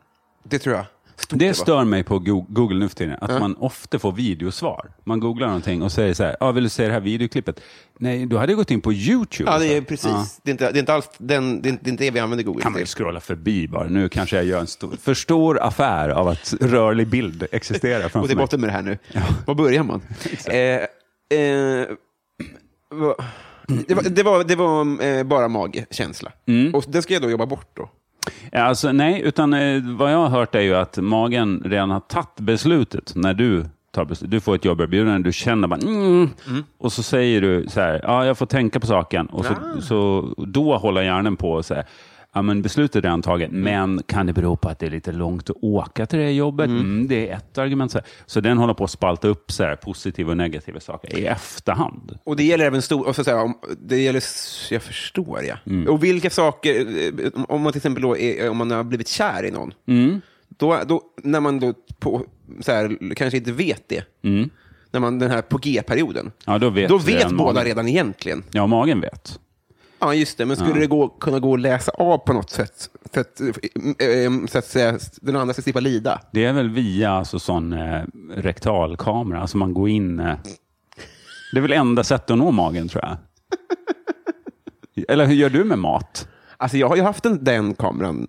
Det 0.44 0.60
tror 0.60 0.75
jag. 0.75 0.86
Stort 1.17 1.39
Det 1.39 1.46
var. 1.46 1.53
stör 1.53 1.84
mig 1.84 2.03
på 2.03 2.20
Go- 2.20 2.46
Google 2.50 2.79
nu 2.79 2.89
för 2.89 2.96
tiden, 2.96 3.17
att 3.22 3.39
man 3.39 3.55
ofta 3.55 4.00
får 4.00 4.12
videosvar. 4.12 4.91
Man 5.03 5.20
googlar 5.20 5.48
någonting 5.48 5.82
och 5.82 5.91
säger 5.91 6.13
så 6.13 6.24
här, 6.24 6.36
ah, 6.39 6.51
vill 6.51 6.63
du 6.63 6.70
se 6.70 6.88
det 6.88 6.93
här 6.93 7.00
videoklippet? 7.00 7.60
Nej, 8.00 8.25
du 8.25 8.38
hade 8.38 8.53
gått 8.53 8.72
in 8.72 8.82
på 8.82 8.93
YouTube. 8.93 9.51
Ja, 9.51 9.60
det 9.60 9.77
är 9.77 9.82
precis. 9.82 10.05
Ja. 10.12 10.25
Det, 10.43 10.50
är 10.50 10.51
inte, 10.51 10.72
det 10.72 10.77
är 10.77 10.79
inte 10.79 10.93
alls 10.93 11.10
den, 11.17 11.62
det 11.62 11.70
är 11.70 11.72
inte- 11.72 11.84
det 11.84 11.91
är 11.91 11.98
det 11.98 12.12
vi 12.12 12.20
använder 12.20 12.43
Google 12.46 12.62
kan 12.62 12.72
man 12.72 12.79
till. 12.79 12.88
scrolla 12.88 13.20
förbi 13.20 13.67
bara. 13.67 13.88
Nu 13.88 14.10
kanske 14.10 14.36
jag 14.36 14.46
gör 14.46 14.60
en 14.60 14.67
stor, 14.67 14.96
för 15.01 15.13
stor 15.13 15.60
affär 15.62 16.10
av 16.10 16.27
att 16.27 16.53
rörlig 16.62 17.08
bild 17.08 17.48
existerar 17.51 18.05
Och 18.05 18.12
till 18.12 18.22
mig. 18.22 18.36
botten 18.36 18.62
med 18.62 18.70
det 18.70 18.74
här 18.74 18.82
nu. 18.82 18.98
Var 19.46 19.55
börjar 19.55 19.84
man? 19.84 20.01
eh, 20.48 20.55
eh, 21.39 21.88
det 23.88 23.93
var, 23.96 24.03
det 24.10 24.24
var, 24.24 24.43
det 24.43 24.55
var 24.55 25.03
eh, 25.03 25.24
bara 25.24 25.48
magkänsla. 25.48 26.32
Mm. 26.48 26.75
Och 26.75 26.86
det 26.88 27.01
ska 27.01 27.13
jag 27.13 27.24
då 27.24 27.29
jobba 27.29 27.46
bort 27.46 27.70
då? 27.74 27.89
Ja, 28.56 28.64
Alltså, 28.64 28.92
nej, 28.92 29.22
utan 29.22 29.54
eh, 29.54 29.84
vad 29.98 30.14
jag 30.14 30.18
har 30.18 30.30
hört 30.30 30.56
är 30.56 30.62
ju 30.62 30.76
att 30.76 30.98
magen 30.98 31.62
redan 31.66 31.92
har 31.92 32.00
tagit 32.00 32.40
beslutet 32.40 33.12
när 33.16 33.34
du 33.34 33.66
tar 33.92 34.06
beslut. 34.06 34.32
Du 34.32 34.40
får 34.40 34.56
ett 34.56 34.66
jobberbjudande, 34.66 35.30
du 35.30 35.34
känner 35.34 35.68
bara 35.68 35.80
mm, 35.80 36.30
och 36.78 36.94
så 36.94 37.04
säger 37.04 37.42
du 37.42 37.66
så 37.70 37.82
här, 37.82 38.00
ja, 38.04 38.26
jag 38.26 38.38
får 38.38 38.46
tänka 38.46 38.80
på 38.80 38.88
saken. 38.88 39.26
Och 39.26 39.46
så, 39.46 39.54
så 39.82 40.34
då 40.38 40.78
håller 40.78 41.02
hjärnan 41.02 41.36
på 41.36 41.52
och 41.52 41.66
säger, 41.66 41.86
ja, 42.34 42.42
men 42.42 42.62
beslutet 42.62 42.96
är 42.96 43.02
redan 43.02 43.22
taget, 43.22 43.52
men 43.52 44.02
kan 44.06 44.25
det 44.25 44.34
bero 44.34 44.56
på 44.56 44.70
att 44.70 44.80
det 44.80 44.86
är 44.86 44.90
lite 44.90 45.12
långt 45.12 45.50
att 45.50 45.56
åka 45.62 46.06
till 46.06 46.20
det 46.20 46.32
jobbet? 46.32 46.68
Mm, 46.68 47.08
det 47.08 47.30
är 47.30 47.36
ett 47.38 47.58
argument. 47.58 47.92
Så, 47.92 48.00
så 48.25 48.40
den 48.40 48.58
håller 48.58 48.74
på 48.74 48.84
att 48.84 48.92
spalta 48.92 49.28
upp 49.28 49.52
så 49.52 49.63
här, 49.63 49.75
positiva 49.75 50.32
och 50.32 50.38
negativa 50.38 50.80
saker 50.80 51.20
i 51.20 51.25
efterhand. 51.25 52.18
Och 52.24 52.36
det 52.36 52.44
gäller 52.44 52.66
även 52.66 52.82
stor... 52.82 53.08
Och 53.08 53.16
så 53.16 53.24
säga, 53.24 53.42
om, 53.42 53.58
det 53.82 53.98
gäller, 53.98 54.24
jag 54.72 54.82
förstår, 54.84 55.44
ja. 55.44 55.56
Mm. 55.66 55.88
Och 55.94 56.04
vilka 56.04 56.30
saker, 56.30 56.88
eh, 57.25 57.44
om 57.48 57.62
man 57.62 57.72
till 57.72 57.80
exempel 57.80 58.04
då 58.04 58.18
är, 58.18 58.50
om 58.50 58.58
man 58.58 58.72
har 58.72 58.84
blivit 58.84 59.08
kär 59.08 59.46
i 59.46 59.52
någon, 59.52 59.74
Mm. 59.88 60.22
då, 60.58 60.80
då, 60.88 61.02
när 61.24 61.40
man 61.40 61.60
då 61.60 61.74
på, 62.00 62.25
så 62.62 62.72
här, 62.72 63.16
kanske 63.16 63.38
inte 63.38 63.52
vet 63.52 63.90
det, 63.90 64.04
när 64.92 65.00
man, 65.00 65.20
den 65.20 65.32
här 65.32 65.42
på 65.42 65.58
G-perioden, 65.58 66.22
Mm. 66.22 66.32
Ja, 66.46 66.58
då 66.58 66.70
vet, 66.70 66.90
då 66.90 66.98
vet 66.98 67.30
båda 67.32 67.54
magen. 67.54 67.66
redan 67.66 67.88
egentligen. 67.88 68.44
Ja, 68.52 68.68
magen 68.68 69.02
vet. 69.02 69.40
Ja, 70.04 70.14
just 70.14 70.38
det. 70.38 70.46
Men 70.46 70.58
skulle 70.58 70.80
det 70.80 70.88
gå, 70.88 71.10
kunna 71.10 71.40
gå 71.40 71.54
att 71.54 71.60
läsa 71.60 71.92
av 71.92 72.18
på 72.18 72.34
något 72.34 72.50
sätt? 72.50 72.90
För 73.14 73.22
att, 73.22 73.42
eh, 73.42 74.08
eh, 74.08 74.32
så 74.48 74.58
att 74.58 74.66
säga, 74.66 75.00
den 75.22 75.36
andra 75.36 75.54
ska 75.54 75.62
slippa 75.62 75.80
lida? 75.80 76.22
Det 76.32 76.46
är 76.46 76.54
väl 76.54 76.70
via 76.70 77.12
alltså, 77.12 77.40
sån 77.40 77.74
eh, 77.74 78.04
rektalkamera, 78.36 79.42
alltså 79.42 79.58
man 79.58 79.74
går 79.74 79.90
in... 79.90 80.20
Eh, 80.20 80.36
det 81.52 81.60
är 81.60 81.62
väl 81.62 81.74
enda 81.74 82.04
sättet 82.04 82.32
att 82.32 82.38
nå 82.38 82.52
magen, 82.52 82.88
tror 82.90 83.04
jag. 83.04 83.18
Eller 85.08 85.26
hur 85.26 85.36
gör 85.36 85.50
du 85.50 85.64
med 85.64 85.80
mat? 85.80 86.28
Alltså, 86.58 86.78
jag 86.78 86.90
har 86.90 86.96
ju 86.96 87.02
haft 87.02 87.24
den, 87.24 87.44
den 87.44 87.74
kameran. 87.74 88.28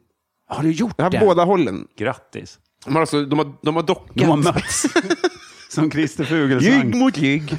Har 0.49 0.62
du 0.62 0.71
gjort 0.71 0.95
Jag 0.97 1.04
har 1.04 1.11
det? 1.11 1.19
båda 1.21 1.45
hållen. 1.45 1.87
Grattis. 1.97 2.59
De 2.85 2.95
har, 2.95 3.00
alltså, 3.00 3.25
de 3.25 3.38
har, 3.38 3.52
de 3.62 3.76
har 3.76 3.83
dockat. 3.83 4.14
De 4.14 4.25
har 4.25 4.37
mötts. 4.37 4.87
Som 5.71 5.90
Christer 5.90 6.25
Fuglesang. 6.25 6.73
Jygg 6.73 6.95
mot 6.97 7.19
jygg. 7.19 7.59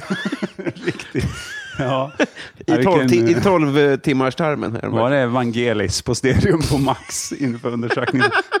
Ja. 1.84 2.12
I 2.66 2.82
tolv, 2.84 3.14
i 3.14 3.32
eh, 3.32 3.42
tolv 3.42 3.78
eh, 3.78 3.96
timmars 3.96 4.34
tarmen. 4.34 4.72
Här. 4.82 4.88
Var 4.88 5.10
det 5.10 5.16
Evangelis 5.18 6.02
på 6.02 6.14
Stereum 6.14 6.60
på 6.70 6.78
Max 6.78 7.32
inför 7.32 7.72
undersökningen? 7.72 8.30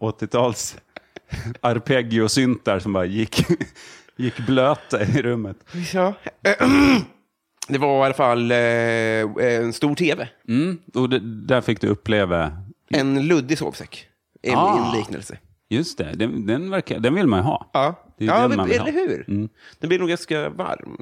80-tals 0.00 0.76
arpeggiosyntar 1.60 2.78
som 2.78 2.92
bara 2.92 3.04
gick, 3.04 3.44
gick 4.16 4.46
blöta 4.46 5.02
i 5.02 5.22
rummet. 5.22 5.56
Ja. 5.92 6.14
Det 7.70 7.78
var 7.78 8.02
i 8.02 8.04
alla 8.04 8.14
fall 8.14 8.50
eh, 8.50 8.56
en 9.60 9.72
stor 9.72 9.94
tv. 9.94 10.28
Mm, 10.48 10.78
och 10.94 11.08
det, 11.08 11.18
där 11.46 11.60
fick 11.60 11.80
du 11.80 11.86
uppleva, 11.88 12.52
En 12.90 13.26
luddig 13.26 13.58
sovsäck. 13.58 14.06
Är 14.42 14.54
Ah. 14.56 14.94
liknelse. 14.96 15.38
just 15.68 15.98
det, 15.98 16.12
den, 16.14 16.46
den, 16.46 16.70
verkar, 16.70 16.98
den 17.00 17.14
vill 17.14 17.26
man 17.26 17.38
ju 17.38 17.44
ha. 17.44 17.70
Ja, 17.72 17.94
Det 18.18 18.24
är 18.24 18.28
ja 18.28 18.48
men, 18.48 18.56
man 18.56 18.68
vill 18.68 18.80
eller 18.80 18.92
ha. 18.92 18.98
hur? 19.00 19.24
Den 19.78 19.88
blir 19.88 19.98
nog 19.98 20.08
ganska 20.08 20.48
varm 20.48 20.96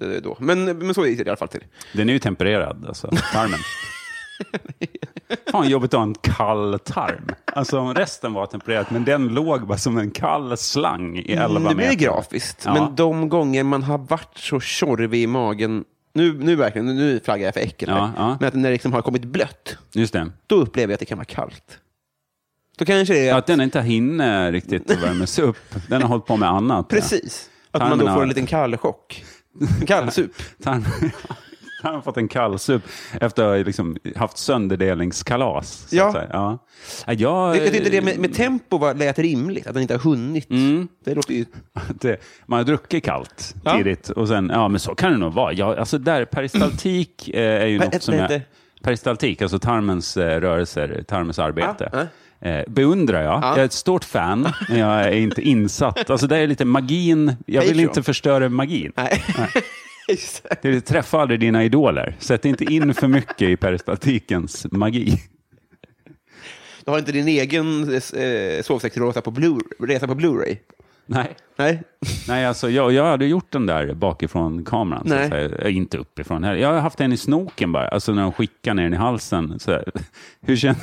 eh, 0.00 0.22
då. 0.22 0.36
Men, 0.40 0.64
men 0.64 0.94
så 0.94 1.06
gick 1.06 1.18
det 1.18 1.24
i 1.24 1.28
alla 1.28 1.36
fall 1.36 1.48
till. 1.48 1.64
Den 1.92 2.08
är 2.08 2.12
ju 2.12 2.18
tempererad, 2.18 2.84
alltså 2.88 3.10
tarmen. 3.32 3.58
Fan 5.50 5.68
jobbigt 5.68 5.94
att 5.94 5.98
ha 5.98 6.02
en 6.06 6.14
kall 6.14 6.78
tarm. 6.78 7.26
Alltså 7.44 7.92
resten 7.92 8.32
var 8.32 8.46
tempererat, 8.46 8.90
men 8.90 9.04
den 9.04 9.28
låg 9.28 9.66
bara 9.66 9.78
som 9.78 9.98
en 9.98 10.10
kall 10.10 10.56
slang 10.56 11.16
i 11.18 11.32
11 11.32 11.44
Mm, 11.46 11.62
Nu 11.62 11.68
blir 11.74 11.84
det 11.86 11.90
meter. 11.92 12.04
grafiskt, 12.04 12.62
Ja. 12.66 12.74
men 12.74 12.96
de 12.96 13.28
gånger 13.28 13.64
man 13.64 13.82
har 13.82 13.98
varit 13.98 14.38
så 14.38 14.60
tjorvig 14.60 15.22
i 15.22 15.26
magen, 15.26 15.84
nu, 16.12 16.32
nu 16.38 16.56
verkligen, 16.56 16.86
nu 16.96 17.20
flaggar 17.24 17.44
jag 17.46 17.54
för 17.54 17.60
äckel 17.60 17.88
Ja, 17.88 18.12
ja. 18.16 18.36
men 18.40 18.48
att 18.48 18.54
när 18.54 18.62
det 18.68 18.72
liksom 18.72 18.92
har 18.92 19.02
kommit 19.02 19.24
blött, 19.24 19.76
Just 19.92 20.12
det. 20.12 20.30
då 20.46 20.54
upplever 20.56 20.90
jag 20.92 20.94
att 20.94 21.00
det 21.00 21.06
kan 21.06 21.18
vara 21.18 21.24
kallt. 21.24 21.78
Då 22.80 22.86
kanske 22.86 23.14
det 23.14 23.28
är 23.28 23.34
Att 23.34 23.46
den 23.46 23.60
inte 23.60 23.80
hinner 23.80 24.52
riktigt 24.52 24.90
att 24.90 25.02
värmas 25.02 25.38
upp. 25.38 25.56
Den 25.88 26.02
har 26.02 26.08
hållit 26.08 26.26
på 26.26 26.36
med 26.36 26.48
annat. 26.48 26.86
ja. 26.90 26.96
precis, 26.96 27.50
att 27.70 27.80
man 27.88 27.98
då 27.98 28.06
får 28.06 28.22
en 28.22 28.28
liten 28.28 28.46
kallchock. 28.46 29.24
En 29.80 29.86
kallsup. 29.86 30.30
Tarmen 30.62 30.82
han 31.82 31.94
har 31.94 32.00
fått 32.00 32.16
en 32.16 32.28
kallsup 32.28 32.82
efter 33.20 33.42
att 33.44 33.48
ha 33.58 33.64
liksom 33.64 33.96
haft 34.16 34.38
sönderdelningskalas. 34.38 35.86
Så 35.88 35.96
Ja. 35.96 36.24
Ja. 36.32 36.58
Ja, 37.06 37.12
Jag, 37.14 37.56
Jag 37.56 37.72
tyckte 37.72 37.90
det 37.90 38.00
med, 38.02 38.18
med 38.18 38.34
tempo 38.34 38.78
var, 38.78 38.94
lät 38.94 39.18
rimligt, 39.18 39.66
att 39.66 39.74
den 39.74 39.82
inte 39.82 39.94
har 39.94 39.98
hunnit. 40.00 40.50
Mm. 40.50 40.88
Det 41.04 41.14
låter 41.14 41.34
ju... 41.34 41.44
det, 42.00 42.20
man 42.46 42.56
har 42.56 42.64
druckit 42.64 43.04
kallt 43.04 43.54
Ja. 43.64 43.76
tidigt 43.76 44.10
och 44.10 44.28
sen, 44.28 44.50
ja 44.54 44.68
men 44.68 44.80
så 44.80 44.94
kan 44.94 45.12
det 45.12 45.18
nog 45.18 45.32
vara. 45.32 45.52
Ja, 45.52 45.76
alltså 45.78 45.98
där, 45.98 46.24
peristaltik 46.24 47.28
eh, 47.28 47.62
är 47.62 47.66
ju 47.66 47.78
något 47.78 48.02
som 48.02 48.14
heter- 48.14 48.42
Peristaltik, 48.82 49.42
alltså 49.42 49.58
tarmens 49.58 50.16
eh, 50.16 50.40
rörelser, 50.40 51.04
tarmens 51.08 51.38
arbete. 51.38 51.88
Ja, 51.92 52.06
Eh, 52.42 52.62
beundrar 52.66 53.22
jag. 53.22 53.42
Jag 53.42 53.58
är 53.58 53.64
ett 53.64 53.72
stort 53.72 54.04
fan, 54.04 54.52
men 54.68 54.78
jag 54.78 55.00
är 55.00 55.12
inte 55.12 55.42
insatt. 55.42 56.10
Alltså 56.10 56.26
det 56.26 56.36
är 56.36 56.46
lite 56.46 56.64
magin. 56.64 57.36
Jag 57.46 57.62
vill 57.62 57.80
inte 57.80 58.02
förstöra 58.02 58.48
magin. 58.48 58.92
Nej. 58.96 59.24
Just 60.08 60.46
det. 60.62 60.80
Träffa 60.80 61.20
aldrig 61.20 61.40
dina 61.40 61.64
idoler. 61.64 62.16
Sätt 62.18 62.44
inte 62.44 62.64
in 62.64 62.94
för 62.94 63.08
mycket 63.08 63.42
i 63.42 63.56
peristaltikens 63.56 64.66
magi. 64.70 65.22
Du 66.84 66.90
har 66.90 66.98
inte 66.98 67.12
din 67.12 67.28
egen 67.28 67.94
eh, 67.94 68.62
sovsäcksresa 68.62 69.20
på 69.20 69.30
Blu-ray? 69.30 70.56
Nej. 71.06 71.36
Nej. 71.56 71.82
Nej, 72.28 72.46
alltså 72.46 72.70
jag, 72.70 72.92
jag 72.92 73.04
hade 73.04 73.26
gjort 73.26 73.52
den 73.52 73.66
där 73.66 73.94
bakifrån 73.94 74.64
kameran. 74.64 75.08
Så 75.08 75.14
Nej. 75.14 75.28
säga. 75.28 75.48
Eh, 75.58 75.76
Inte 75.76 75.98
uppifrån 75.98 76.44
heller. 76.44 76.58
Jag 76.60 76.72
har 76.72 76.80
haft 76.80 76.98
den 76.98 77.12
i 77.12 77.16
snoken 77.16 77.72
bara, 77.72 77.88
alltså 77.88 78.12
när 78.12 78.22
de 78.22 78.32
skickar 78.32 78.74
ner 78.74 78.82
den 78.82 78.94
i 78.94 78.96
halsen. 78.96 79.58
Så. 79.60 79.82
Hur 80.40 80.56
känns 80.56 80.78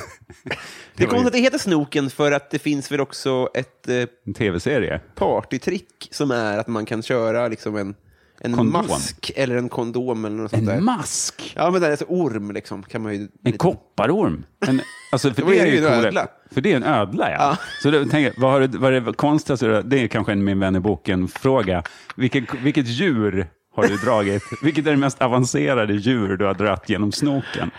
Det 0.96 1.02
är 1.02 1.06
ju- 1.06 1.10
konstigt 1.10 1.26
att 1.26 1.32
det 1.32 1.38
heter 1.38 1.58
Snoken 1.58 2.10
för 2.10 2.32
att 2.32 2.50
det 2.50 2.58
finns 2.58 2.92
väl 2.92 3.00
också 3.00 3.48
ett 3.54 3.88
eh, 3.88 3.96
En 4.26 4.34
tv-serie? 4.34 5.00
partytrick 5.14 6.08
som 6.10 6.30
är 6.30 6.58
att 6.58 6.66
man 6.68 6.86
kan 6.86 7.02
köra 7.02 7.48
liksom 7.48 7.76
en, 7.76 7.94
en 8.40 8.54
Kondom. 8.56 8.86
mask 8.88 9.30
eller 9.36 9.56
en 9.56 9.68
kondom 9.68 10.24
eller 10.24 10.36
något 10.36 10.50
sånt 10.50 10.66
där. 10.66 10.76
En 10.76 10.84
mask? 10.84 11.52
Ja, 11.56 11.70
men 11.70 11.80
det 11.80 11.86
är 11.86 11.90
alltså 11.90 12.04
orm 12.08 12.50
liksom. 12.50 12.82
Kan 12.82 13.02
man 13.02 13.14
ju, 13.14 13.28
En 13.44 13.52
kopparorm? 13.52 14.44
En, 14.66 14.80
alltså 15.12 15.34
för 15.34 15.42
Då 15.42 15.48
det 15.48 15.58
är 15.58 15.64
det 15.64 15.70
ju 15.70 15.76
en 15.78 15.84
coolare. 15.84 16.06
ödla. 16.06 16.26
För 16.50 16.60
det 16.60 16.72
är 16.72 16.76
en 16.76 16.84
ödla, 16.84 17.30
ja. 17.30 17.56
Så 17.82 17.90
då 17.90 18.00
tänker 18.04 18.20
jag, 18.20 18.32
vad, 18.40 18.50
har 18.50 18.60
du, 18.60 18.78
vad 18.78 18.94
är 18.94 19.00
det 19.00 19.12
konstigaste? 19.12 19.82
Det 19.82 19.98
är 20.02 20.08
kanske 20.08 20.32
en 20.32 20.44
min 20.44 20.58
vän 20.60 20.76
i 20.76 20.80
boken-fråga. 20.80 21.82
Vilket, 22.16 22.54
vilket 22.54 22.86
djur 22.86 23.46
har 23.74 23.88
du 23.88 23.96
dragit? 23.96 24.42
Vilket 24.62 24.86
är 24.86 24.90
det 24.90 24.96
mest 24.96 25.22
avancerade 25.22 25.94
djur 25.94 26.36
du 26.36 26.44
har 26.44 26.54
dragit 26.54 26.88
genom 26.88 27.12
snoken? 27.12 27.70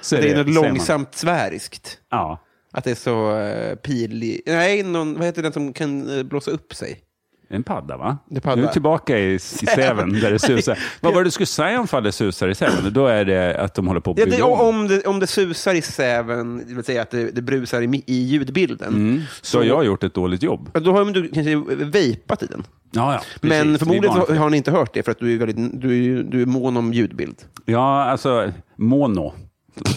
Så 0.00 0.16
det 0.16 0.30
är 0.30 0.36
något 0.36 0.46
säger 0.46 0.60
man. 0.60 0.68
långsamt 0.68 1.14
sväriskt. 1.14 1.98
Ja. 2.10 2.40
Att 2.72 2.84
det 2.84 2.90
är 2.90 2.94
så 2.94 3.38
uh, 3.40 3.74
pilig... 3.74 4.42
Nej, 4.46 4.82
någon, 4.82 5.14
vad 5.14 5.26
heter 5.26 5.42
den 5.42 5.52
som 5.52 5.72
kan 5.72 6.18
eh, 6.18 6.22
blåsa 6.22 6.50
upp 6.50 6.74
sig? 6.74 7.00
En 7.52 7.62
padda, 7.62 7.96
va? 7.96 8.18
Det 8.28 8.40
padda. 8.40 8.56
Nu 8.56 8.62
är 8.62 8.66
vi 8.66 8.72
tillbaka 8.72 9.18
i, 9.18 9.34
i 9.34 9.38
säven 9.38 10.12
där 10.20 10.30
det 10.30 10.38
susar. 10.38 10.78
Vad 11.00 11.14
var 11.14 11.20
det 11.20 11.26
du 11.26 11.30
skulle 11.30 11.46
säga 11.46 11.80
om 11.80 11.88
fall 11.88 12.02
det 12.02 12.12
susar 12.12 12.48
i 12.48 12.54
säven? 12.54 12.92
Då 12.92 13.06
är 13.06 13.24
det 13.24 13.56
att 13.58 13.74
de 13.74 13.86
håller 13.88 14.00
på 14.00 14.10
att 14.10 14.18
Ja, 14.18 14.24
bygga 14.24 14.36
det, 14.36 14.42
om. 14.42 14.88
det, 14.88 15.06
om 15.06 15.20
det 15.20 15.26
susar 15.26 15.74
i 15.74 15.82
säven, 15.82 16.64
det 16.68 16.74
vill 16.74 16.84
säga 16.84 17.02
att 17.02 17.10
det, 17.10 17.30
det 17.30 17.42
brusar 17.42 17.82
i, 17.82 18.02
i 18.06 18.14
ljudbilden, 18.22 18.94
Mm. 18.94 19.22
Så 19.42 19.58
har 19.58 19.64
jag 19.64 19.84
gjort 19.84 20.02
ett 20.04 20.14
dåligt 20.14 20.42
jobb. 20.42 20.70
ja, 20.74 20.80
då 20.80 20.92
har 20.92 21.04
du 21.04 21.28
kanske 21.28 21.56
vejpat 21.84 22.42
i 22.42 22.46
den. 22.46 22.62
Ja, 22.92 23.12
ja, 23.12 23.20
precis. 23.40 23.64
Men 23.64 23.78
förmodligen 23.78 24.12
så 24.26 24.34
har 24.34 24.50
ni 24.50 24.56
inte 24.56 24.70
hört 24.70 24.94
det, 24.94 25.02
för 25.02 25.10
att 25.12 25.18
du 25.18 25.34
är, 25.34 25.38
väldigt, 25.38 25.80
du 25.80 26.22
du 26.22 26.42
är 26.42 26.46
mån 26.46 26.76
om 26.76 26.92
ljudbild. 26.92 27.36
Ja, 27.64 28.04
alltså 28.04 28.52
mono. 28.76 29.32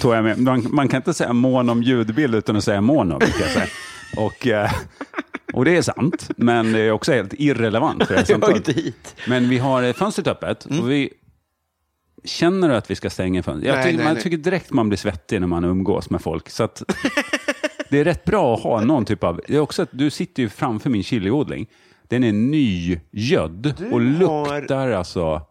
Tog 0.02 0.14
jag 0.16 0.24
med. 0.24 0.40
Man, 0.40 0.68
man 0.72 0.88
kan 0.88 0.98
inte 0.98 1.14
säga 1.14 1.34
mån 1.34 1.70
om 1.70 1.84
ljudbild 1.84 2.36
utan 2.36 2.56
att 2.56 2.64
säga 2.64 2.82
mono. 2.82 3.20
Och, 4.18 4.48
eh, 4.48 4.72
och 5.54 5.66
det 5.66 5.78
är 5.78 5.82
sant, 5.82 6.30
men 6.38 6.72
det 6.74 6.80
är 6.80 6.92
också 6.92 7.12
helt 7.12 7.34
irrelevant 7.34 8.08
för 8.08 8.14
det 8.14 8.20
här 8.20 8.26
samtalet. 8.56 9.16
Men 9.28 9.50
vi 9.50 9.58
har 9.58 9.84
eh, 9.84 9.94
fönstret 9.94 10.28
öppet 10.28 10.66
och 10.66 10.92
vi 10.92 11.14
känner 12.24 12.70
du 12.70 12.76
att 12.76 12.92
vi 12.92 12.96
ska 12.96 13.10
stänga 13.10 13.44
fönstret. 13.44 13.76
Jag 13.76 13.84
tycker, 13.84 13.98
nej, 13.98 14.06
man 14.06 14.14
nej. 14.14 14.24
tycker 14.24 14.38
direkt 14.38 14.72
man 14.72 14.90
blir 14.90 14.98
svettig 14.98 15.40
när 15.42 15.48
man 15.48 15.64
umgås 15.64 16.10
med 16.10 16.22
folk. 16.22 16.50
Så 16.50 16.64
att 16.64 16.84
det 17.90 18.00
är 18.00 18.04
rätt 18.04 18.26
bra 18.26 18.54
att 18.54 18.64
ha 18.64 18.82
någon 18.82 19.06
typ 19.06 19.24
av... 19.24 19.42
Det 19.48 19.56
är 19.56 19.60
också 19.60 19.82
att 19.82 19.90
du 19.92 20.10
sitter 20.10 20.44
ju 20.44 20.50
framför 20.50 20.90
min 20.90 21.04
chiliodling. 21.04 21.70
Den 22.08 22.24
är 22.24 22.34
nygödd 22.34 23.74
och 23.92 24.02
luktar 24.02 24.90
alltså 24.90 25.42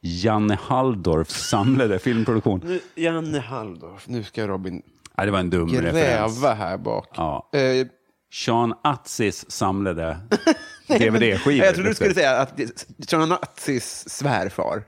Janne 0.00 0.58
Halldorfs 0.62 1.48
samlade 1.48 1.98
filmproduktion. 1.98 2.62
Nu, 2.64 2.80
Janne 2.94 3.38
Halldorf, 3.38 4.08
nu 4.08 4.22
ska 4.22 4.46
Robin... 4.46 4.82
Ja, 5.16 5.24
det 5.24 5.30
var 5.30 5.38
en 5.38 5.50
dum 5.50 5.68
referens. 5.68 6.40
gräva 6.40 6.54
här 6.54 6.78
bak. 6.78 7.08
Ja. 7.16 7.50
Eh, 7.52 7.86
Sean 8.32 8.74
Atzis 8.84 9.50
samlade 9.50 10.18
DVD-skivor. 10.88 11.64
jag 11.66 11.74
trodde 11.74 11.90
du 11.90 11.94
skulle 11.94 12.14
säga 12.14 12.36
att 12.36 12.60
Sean 13.08 13.28
Nazis 13.28 14.08
svärfar. 14.08 14.82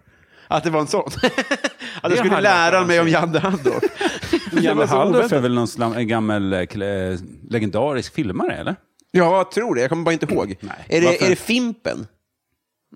Att 0.49 0.65
det 0.65 0.71
var 0.71 0.81
en 0.81 0.87
sån. 0.87 1.03
att 2.03 2.11
jag 2.11 2.19
skulle 2.19 2.41
lära 2.41 2.85
mig 2.85 3.01
om 3.01 3.09
Janne 3.09 3.39
Halldorf. 3.39 3.83
Janne 4.53 4.87
Halldorf 4.87 5.33
är 5.33 5.41
väl 5.41 5.55
någon 5.55 5.69
slam, 5.69 5.93
en 5.93 6.09
gammal 6.09 6.53
eh, 6.53 6.59
kle- 6.61 7.19
legendarisk 7.51 8.15
filmare, 8.15 8.57
eller? 8.57 8.77
Ja, 9.11 9.37
jag 9.37 9.51
tror 9.51 9.75
det. 9.75 9.81
Jag 9.81 9.91
kommer 9.91 10.05
bara 10.05 10.13
inte 10.13 10.27
ihåg. 10.35 10.57
Nej. 10.61 10.73
Är, 10.89 11.01
det, 11.01 11.07
Varför? 11.07 11.25
är 11.27 11.31
det 11.31 11.37
Fimpen? 11.37 12.07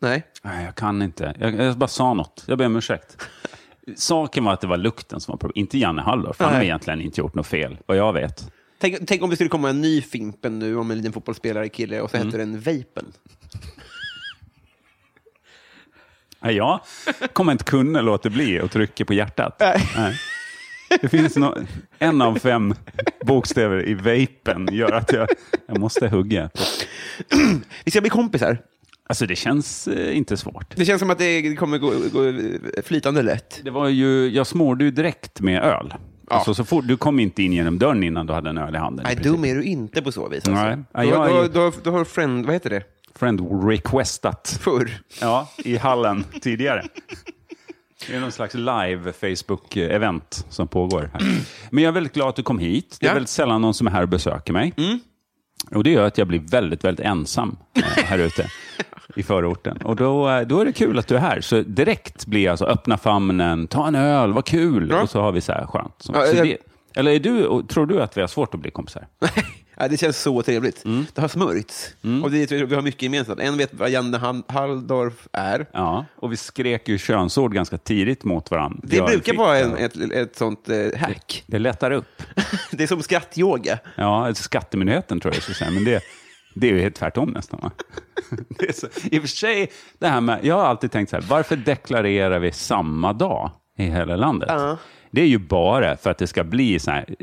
Nej. 0.00 0.26
Nej, 0.42 0.64
jag 0.64 0.74
kan 0.74 1.02
inte. 1.02 1.34
Jag, 1.38 1.54
jag 1.54 1.76
bara 1.76 1.88
sa 1.88 2.14
något. 2.14 2.44
Jag 2.46 2.58
ber 2.58 2.66
om 2.66 2.76
ursäkt. 2.76 3.16
Saken 3.96 4.44
var 4.44 4.52
att 4.52 4.60
det 4.60 4.66
var 4.66 4.76
lukten 4.76 5.20
som 5.20 5.32
var 5.32 5.38
problemet, 5.38 5.56
inte 5.56 5.78
Janne 5.78 6.02
Halldorf. 6.02 6.40
Han 6.40 6.54
har 6.54 6.62
egentligen 6.62 7.00
inte 7.00 7.20
gjort 7.20 7.34
något 7.34 7.46
fel, 7.46 7.78
vad 7.86 7.96
jag 7.96 8.12
vet. 8.12 8.50
Tänk, 8.78 9.06
tänk 9.06 9.22
om 9.22 9.30
det 9.30 9.36
skulle 9.36 9.50
komma 9.50 9.70
en 9.70 9.80
ny 9.80 10.02
Fimpen 10.02 10.58
nu 10.58 10.76
om 10.76 10.90
en 10.90 10.96
liten 10.96 11.12
fotbollsspelare 11.12 11.68
kille 11.68 12.00
och 12.00 12.10
så 12.10 12.16
Mm. 12.16 12.26
heter 12.28 12.38
den 12.38 12.60
Vapen. 12.60 13.12
Nej, 16.40 16.54
jag 16.56 16.80
kommer 17.32 17.52
inte 17.52 17.64
kunna 17.64 18.00
låta 18.00 18.30
bli 18.30 18.60
att 18.60 18.72
trycka 18.72 19.04
på 19.04 19.14
hjärtat. 19.14 19.56
Nej. 19.96 20.18
Det 21.00 21.08
finns 21.08 21.36
no 21.36 21.54
en 21.98 22.22
av 22.22 22.38
fem 22.38 22.74
bokstäver 23.24 23.88
i 23.88 23.94
vapen 23.94 24.68
gör 24.72 24.92
att 24.92 25.12
jag, 25.12 25.28
jag 25.66 25.78
måste 25.78 26.08
hugga. 26.08 26.50
Vi 27.84 27.90
ska 27.90 28.00
bli 28.00 28.10
kompisar. 28.10 28.58
Alltså 29.06 29.26
det 29.26 29.36
känns 29.36 29.88
eh, 29.88 30.16
inte 30.16 30.36
svårt. 30.36 30.76
Det 30.76 30.84
känns 30.84 31.00
som 31.00 31.10
att 31.10 31.18
det 31.18 31.56
kommer 31.56 31.78
gå, 31.78 31.90
gå 32.12 32.32
flytande 32.82 33.22
lätt. 33.22 33.60
Det 33.64 33.70
var 33.70 33.88
ju, 33.88 34.28
jag 34.28 34.46
smorde 34.46 34.84
ju 34.84 34.90
direkt 34.90 35.40
med 35.40 35.62
öl. 35.62 35.94
Ja. 36.30 36.36
Alltså, 36.36 36.54
så 36.54 36.64
fort, 36.64 36.84
du 36.88 36.96
kom 36.96 37.20
inte 37.20 37.42
in 37.42 37.52
genom 37.52 37.78
dörren 37.78 38.02
innan 38.02 38.26
du 38.26 38.32
hade 38.32 38.50
en 38.50 38.58
öl 38.58 38.74
i 38.74 38.78
handen. 38.78 39.04
Nej, 39.08 39.16
dum 39.16 39.44
är 39.44 39.54
du 39.54 39.64
inte 39.64 40.02
på 40.02 40.12
så 40.12 40.28
vis. 40.28 40.48
Alltså. 40.48 40.64
Nej. 40.64 40.78
Ja, 40.92 41.04
jag 41.04 41.44
är- 41.44 41.48
du, 41.48 41.72
du, 41.84 41.90
har- 41.90 42.04
friend, 42.04 42.46
vad 42.46 42.54
heter 42.54 42.70
det? 42.70 42.82
Friend 43.14 43.68
requestat. 43.68 44.58
Förr. 44.60 44.90
Ja, 45.20 45.48
i 45.58 45.76
hallen 45.76 46.24
tidigare. 46.42 46.82
Det 48.08 48.16
är 48.16 48.20
någon 48.20 48.32
slags 48.32 48.54
live 48.54 49.12
Facebook-event 49.20 50.44
som 50.48 50.68
pågår 50.68 51.10
här. 51.12 51.22
Men 51.70 51.84
jag 51.84 51.88
är 51.88 51.92
väldigt 51.94 52.12
glad 52.14 52.28
att 52.28 52.36
du 52.36 52.42
kom 52.42 52.58
hit. 52.58 52.96
Det 53.00 53.06
är 53.06 53.10
Ja. 53.10 53.14
väldigt 53.14 53.30
sällan 53.30 53.60
någon 53.62 53.74
som 53.74 53.86
är 53.86 53.90
här 53.90 54.02
och 54.02 54.08
besöker 54.08 54.52
mig. 54.52 54.72
Och 55.70 55.84
det 55.84 55.90
gör 55.90 56.06
att 56.06 56.18
jag 56.18 56.26
blir 56.28 56.38
väldigt, 56.38 56.84
väldigt 56.84 57.06
ensam 57.06 57.56
eh, 57.76 57.82
här 58.04 58.18
ute 58.18 58.46
i 59.16 59.22
förorten. 59.22 59.76
Och 59.76 59.96
då, 59.96 60.28
eh, 60.30 60.40
då 60.40 60.60
är 60.60 60.64
det 60.64 60.72
kul 60.72 60.98
att 60.98 61.06
du 61.08 61.14
är 61.16 61.20
här. 61.20 61.40
Så 61.40 61.60
direkt 61.62 62.26
blir 62.26 62.44
jag 62.44 62.58
så, 62.58 62.64
öppna 62.66 62.96
famnen, 62.98 63.66
ta 63.66 63.86
en 63.88 63.94
öl, 63.94 64.32
vad 64.32 64.44
kul. 64.44 64.88
Ja. 64.90 65.02
Och 65.02 65.10
så 65.10 65.20
har 65.20 65.32
vi 65.32 65.40
så 65.40 65.52
här 65.52 65.66
skönt. 65.66 65.94
Så, 65.98 66.12
Ja, 66.14 66.26
jag- 66.26 66.46
det, 66.46 66.56
eller 66.96 67.10
är 67.10 67.18
du, 67.20 67.62
tror 67.68 67.86
du 67.86 68.02
att 68.02 68.16
vi 68.16 68.20
har 68.20 68.28
svårt 68.28 68.54
att 68.54 68.60
bli 68.60 68.70
kompisar? 68.70 69.06
ja, 69.76 69.88
det 69.88 69.96
känns 69.96 70.22
så 70.22 70.42
trevligt. 70.42 70.84
Mm. 70.84 71.06
Det 71.14 71.20
har 71.20 71.28
smörjts. 71.28 71.94
Och 72.22 72.30
det, 72.30 72.52
vi 72.52 72.74
har 72.74 72.82
mycket 72.82 73.02
gemensamt. 73.02 73.40
En 73.40 73.56
vet 73.58 73.74
vad 73.74 73.90
Janne 73.90 74.18
Hall- 74.18 74.42
Halldorf 74.48 75.28
är. 75.32 75.66
Ja, 75.72 76.04
och 76.16 76.32
vi 76.32 76.36
skrek 76.36 76.88
ju 76.88 76.98
könsord 76.98 77.54
ganska 77.54 77.78
tidigt 77.78 78.24
mot 78.24 78.50
varandra. 78.50 78.80
Det 78.82 78.96
Jag 78.96 79.06
brukar 79.06 79.32
fick- 79.32 79.38
vara 79.38 79.58
en, 79.58 79.76
ett, 79.76 79.96
ett 80.12 80.36
sånt 80.36 80.68
eh, 80.68 81.00
hack. 81.00 81.44
Det 81.46 81.58
lättar 81.58 81.90
upp. 81.90 82.22
det 82.70 82.82
är 82.82 82.86
som 82.86 83.02
skrattyoga. 83.02 83.78
Ja, 83.96 84.26
alltså 84.26 84.42
Skattemyndigheten 84.42 85.20
tror 85.20 85.32
jag 85.32 85.36
jag 85.36 85.42
skulle 85.42 85.56
säga, 85.56 85.70
men 85.70 85.84
det, 85.84 86.02
det 86.54 86.68
är 86.68 86.72
ju 86.72 86.80
helt 86.80 86.94
tvärtom 86.96 87.30
nästan. 87.30 87.60
Va? 87.62 87.70
Det 88.48 88.68
är 88.68 88.72
så, 88.72 88.86
I 89.10 89.18
och 89.18 89.22
för 89.22 89.28
sig, 89.28 89.70
det 89.98 90.08
här 90.08 90.20
med, 90.20 90.38
jag 90.42 90.54
har 90.54 90.64
alltid 90.64 90.90
tänkt 90.92 91.10
så 91.10 91.16
här, 91.16 91.24
varför 91.28 91.56
deklarerar 91.56 92.38
vi 92.38 92.52
samma 92.52 93.12
dag 93.12 93.50
i 93.78 93.82
hela 93.84 94.16
landet? 94.16 94.48
Ja. 94.52 94.76
Det 95.10 95.20
är 95.22 95.26
ju 95.26 95.38
bara 95.38 95.96
för 95.96 96.10
att 96.10 96.18
det 96.18 96.26
ska 96.26 96.44
bli 96.44 96.78
så 96.78 96.90
här, 96.90 97.14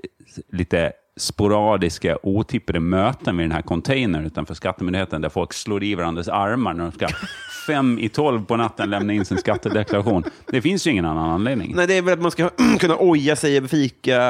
lite 0.52 0.94
sporadiska, 1.20 2.18
otippade 2.24 2.80
möten 2.80 3.38
vid 3.38 3.44
den 3.46 3.52
här 3.52 3.62
containern 3.62 4.26
utanför 4.26 4.54
Skattemyndigheten 4.54 5.22
där 5.22 5.30
folk 5.30 5.54
slår 5.54 5.84
i 5.84 5.96
varandras 5.96 6.28
armar 6.28 6.74
när 6.74 6.84
de 6.84 6.92
ska 6.92 7.08
fem 7.68 8.00
i 8.00 8.10
tolv 8.10 8.46
på 8.46 8.58
natten 8.58 8.90
lämna 8.90 9.14
in 9.14 9.26
sin 9.26 9.38
skattedeklaration. 9.38 10.24
Det 10.48 10.62
finns 10.62 10.88
ju 10.88 10.92
ingen 10.92 11.06
annan 11.06 11.30
anledning. 11.30 11.74
Nej, 11.76 11.88
det 11.88 11.98
är 11.98 12.02
väl 12.02 12.14
att 12.14 12.22
man 12.22 12.32
ska 12.32 12.50
kunna 12.80 12.96
oja 13.00 13.36
sig 13.36 13.58
över 13.58 13.68
fika 13.68 14.22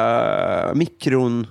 mikron 0.75 1.47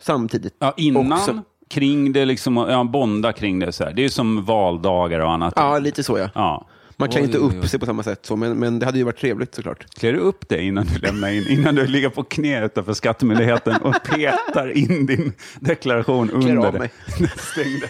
samtidigt. 0.00 0.56
Ja, 0.58 0.74
innan, 0.76 1.12
Också. 1.12 1.42
kring 1.70 2.12
det, 2.12 2.24
liksom, 2.24 2.56
ja, 2.56 2.84
bonda 2.84 3.32
kring 3.32 3.58
det. 3.58 3.72
Så 3.72 3.84
här. 3.84 3.92
Det 3.92 4.00
är 4.00 4.04
ju 4.04 4.08
som 4.08 4.44
valdagar 4.44 5.20
och 5.20 5.30
annat. 5.30 5.52
Ja, 5.56 5.78
lite 5.78 6.02
så 6.02 6.18
ja. 6.18 6.28
Ja. 6.34 6.66
Man 6.98 7.08
klär 7.08 7.20
inte 7.22 7.38
upp 7.38 7.68
sig 7.68 7.80
på 7.80 7.86
samma 7.86 8.02
sätt, 8.02 8.26
så, 8.26 8.36
men, 8.36 8.58
men 8.58 8.78
det 8.78 8.86
hade 8.86 8.98
ju 8.98 9.04
varit 9.04 9.18
trevligt 9.18 9.54
såklart. 9.54 9.94
Klär 9.94 10.12
du 10.12 10.18
upp 10.18 10.48
dig 10.48 10.66
innan 10.66 10.86
du 10.86 10.98
lämnar 10.98 11.28
in, 11.30 11.48
innan 11.48 11.74
du 11.74 11.86
ligger 11.86 12.08
på 12.08 12.22
knä 12.22 12.64
utanför 12.64 12.92
Skattemyndigheten 12.94 13.76
och 13.76 13.94
petar 14.04 14.70
in 14.76 15.06
din 15.06 15.32
deklaration 15.60 16.28
Klär 16.28 16.38
under 16.38 16.56
av 16.66 16.72
det. 16.72 16.78
mig. 16.78 16.90
Stängde. 17.36 17.88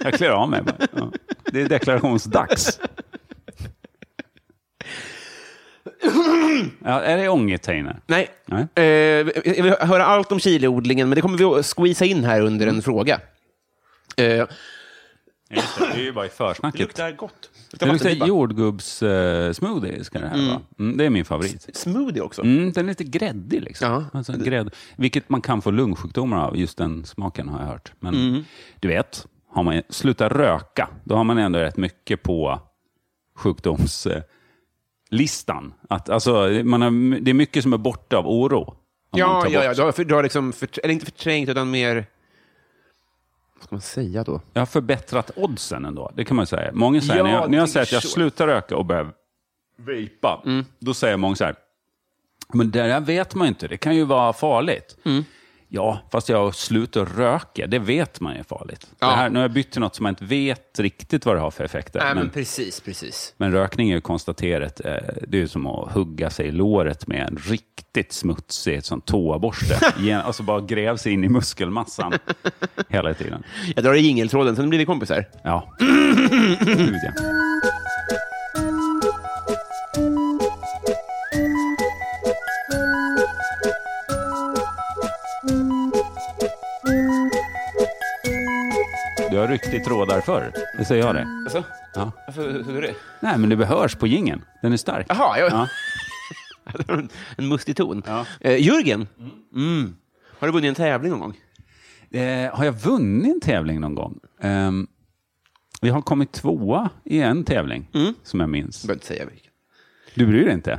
Jag 0.00 0.14
klär 0.14 0.30
av 0.30 0.50
mig 0.50 0.62
bara. 0.62 0.76
Ja. 0.92 1.12
Det 1.52 1.60
är 1.62 1.68
deklarationsdags. 1.68 2.80
Ja, 6.84 7.00
är 7.00 7.16
det 7.16 7.28
ångest 7.28 7.66
här 7.66 7.74
inne? 7.74 7.96
Nej. 8.06 8.28
Nej. 8.46 8.66
Eh, 8.74 8.84
jag 9.44 9.62
vill 9.62 9.74
höra 9.80 10.04
allt 10.06 10.32
om 10.32 10.40
chiliodlingen, 10.40 11.08
men 11.08 11.16
det 11.16 11.22
kommer 11.22 11.38
vi 11.38 11.44
att 11.44 11.66
squeeza 11.76 12.04
in 12.04 12.24
här 12.24 12.40
under 12.40 12.66
Mm. 12.66 12.76
en 12.76 12.82
fråga. 12.82 13.20
Eh, 14.16 14.46
Ja, 15.48 15.56
just 15.56 15.78
det, 15.78 15.86
det 15.86 15.92
är 16.00 16.04
ju 16.04 16.12
bara 16.12 16.26
i 16.26 16.28
försnacket. 16.28 17.16
gott. 17.16 17.50
Det 17.80 17.86
luktar 17.86 18.10
jordgubbs-smoothie, 18.10 20.02
ska 20.04 20.18
det 20.18 20.28
här 20.28 20.46
vara. 20.48 20.60
Mm, 20.78 20.96
det 20.96 21.04
är 21.04 21.10
min 21.10 21.24
favorit. 21.24 21.76
Smoothie 21.76 22.22
också. 22.22 22.42
Mm, 22.42 22.72
den 22.72 22.84
är 22.84 22.88
lite 22.88 23.04
gräddig. 23.04 23.62
Liksom. 23.62 23.90
Ja. 23.92 24.04
Alltså, 24.18 24.32
grädd, 24.32 24.74
vilket 24.96 25.28
man 25.28 25.40
kan 25.40 25.62
få 25.62 25.70
lungsjukdomar 25.70 26.44
av, 26.44 26.56
just 26.56 26.78
den 26.78 27.04
smaken 27.04 27.48
har 27.48 27.60
jag 27.60 27.66
hört. 27.66 27.92
Men 28.00 28.14
Mm. 28.14 28.44
du 28.80 28.88
vet, 28.88 29.26
har 29.50 29.62
man 29.62 29.82
slutat 29.88 30.32
röka, 30.32 30.88
då 31.04 31.16
har 31.16 31.24
man 31.24 31.38
ändå 31.38 31.58
rätt 31.58 31.76
mycket 31.76 32.22
på 32.22 32.60
sjukdomslistan. 33.36 35.74
Att, 35.88 36.08
alltså, 36.08 36.32
man 36.64 36.82
har, 36.82 37.20
det 37.20 37.30
är 37.30 37.34
mycket 37.34 37.62
som 37.62 37.72
är 37.72 37.78
borta 37.78 38.16
av 38.16 38.28
oro. 38.28 38.74
Ja, 39.16 39.46
ja, 39.48 39.64
ja. 39.64 39.74
Du 39.74 39.82
har, 39.82 39.92
för, 39.92 40.04
du 40.04 40.14
har 40.14 40.22
liksom, 40.22 40.52
för, 40.52 40.68
eller 40.82 40.94
inte 40.94 41.06
förträngt, 41.06 41.48
utan 41.48 41.70
mer... 41.70 42.06
Vad 43.54 43.64
ska 43.64 43.74
man 43.74 43.80
säga 43.80 44.24
då? 44.24 44.40
Jag 44.52 44.60
har 44.60 44.66
förbättrat 44.66 45.30
oddsen 45.36 45.84
ändå, 45.84 46.12
det 46.14 46.24
kan 46.24 46.36
man 46.36 46.46
säga. 46.46 46.70
Många 46.72 47.00
säger, 47.00 47.16
Ja, 47.16 47.22
när 47.24 47.32
jag, 47.32 47.50
när 47.50 47.58
jag 47.58 47.68
säger 47.68 47.86
att 47.86 47.92
jag 47.92 48.02
så. 48.02 48.08
slutar 48.08 48.46
röka 48.46 48.76
och 48.76 48.84
börjar 48.84 49.12
vejpa, 49.76 50.42
då 50.78 50.94
säger 50.94 51.16
många 51.16 51.34
så 51.36 51.44
här, 51.44 51.54
men 52.52 52.70
det 52.70 52.82
där 52.82 53.00
vet 53.00 53.34
man 53.34 53.48
inte, 53.48 53.68
det 53.68 53.76
kan 53.76 53.96
ju 53.96 54.04
vara 54.04 54.32
farligt. 54.32 54.96
Ja, 55.74 55.98
fast 56.12 56.28
jag 56.28 56.54
slutar 56.54 57.04
röka, 57.04 57.66
det 57.66 57.78
vet 57.78 58.20
man 58.20 58.36
är 58.36 58.42
farligt. 58.42 58.86
Ja. 58.98 59.10
Här, 59.10 59.30
nu 59.30 59.38
har 59.38 59.44
jag 59.44 59.52
bytt 59.52 59.70
till 59.70 59.80
något 59.80 59.94
som 59.96 60.02
man 60.02 60.10
inte 60.10 60.24
vet 60.24 60.78
riktigt 60.78 61.26
vad 61.26 61.36
det 61.36 61.40
har 61.40 61.50
för 61.50 61.64
effekter. 61.64 62.00
Nej, 62.00 62.14
men 62.14 62.24
men, 62.24 62.30
precis, 62.30 62.80
precis. 62.80 63.34
men 63.36 63.52
rökning 63.52 63.90
är 63.90 63.94
ju 63.94 64.00
konstaterat, 64.00 64.80
eh, 64.84 64.94
det 65.28 65.42
är 65.42 65.46
som 65.46 65.66
att 65.66 65.92
hugga 65.92 66.30
sig 66.30 66.46
i 66.46 66.50
låret 66.50 67.06
med 67.06 67.28
en 67.28 67.36
riktigt 67.36 68.12
smutsig 68.12 68.84
sån 68.84 69.00
toaborste. 69.00 69.78
Alltså 70.24 70.42
bara 70.42 70.60
gräv 70.60 70.96
sig 70.96 71.12
in 71.12 71.24
i 71.24 71.28
muskelmassan 71.28 72.12
hela 72.88 73.14
tiden. 73.14 73.42
Jag 73.74 73.84
drar 73.84 73.94
i 73.94 74.00
jingeltråden, 74.00 74.56
sen 74.56 74.68
blir 74.68 74.78
vi 74.78 74.84
kompisar. 74.84 75.24
Ja. 75.42 75.68
Gud, 76.60 76.94
ja. 77.04 77.12
Du 89.34 89.40
har 89.40 89.74
i 89.74 89.80
trådar 89.80 90.20
förr, 90.20 90.52
det 90.78 90.84
säger 90.84 91.06
jag 91.06 91.14
det. 91.14 91.26
Alltså? 91.44 91.64
Ja. 91.94 92.12
Varför 92.26 92.62
hur 92.64 92.76
är 92.76 92.82
det? 92.82 92.94
Nej, 93.20 93.38
men 93.38 93.50
det 93.50 93.56
behörs 93.56 93.94
på 93.94 94.06
gingen. 94.06 94.44
Den 94.62 94.72
är 94.72 94.76
stark. 94.76 95.06
Jaha, 95.08 95.38
jag, 95.38 95.52
Ja. 95.52 95.68
en, 97.36 97.48
mustig 97.48 97.76
ton. 97.76 98.02
Ja. 98.06 98.26
Eh, 98.40 98.66
Jörgen, 98.66 99.08
mm. 99.54 99.96
har 100.38 100.46
du 100.46 100.52
vunnit 100.52 100.68
en 100.68 100.74
tävling 100.74 101.10
någon 101.10 101.20
gång? 101.20 101.36
Eh, 102.20 102.54
har 102.54 102.64
jag 102.64 102.72
vunnit 102.72 103.34
en 103.34 103.40
tävling 103.40 103.80
någon 103.80 103.94
gång? 103.94 104.20
Um, 104.42 104.86
jag 105.80 105.94
har 105.94 106.02
kommit 106.02 106.32
tvåa 106.32 106.90
i 107.04 107.20
en 107.20 107.44
tävling, 107.44 107.88
som 108.22 108.40
jag 108.40 108.48
minns. 108.48 108.84
Jag 108.84 108.88
behöver 108.88 108.96
inte 108.96 109.06
säga 109.06 109.24
vilken. 109.24 109.43
Du 110.14 110.26
bryr 110.26 110.44
dig 110.44 110.54
inte? 110.54 110.78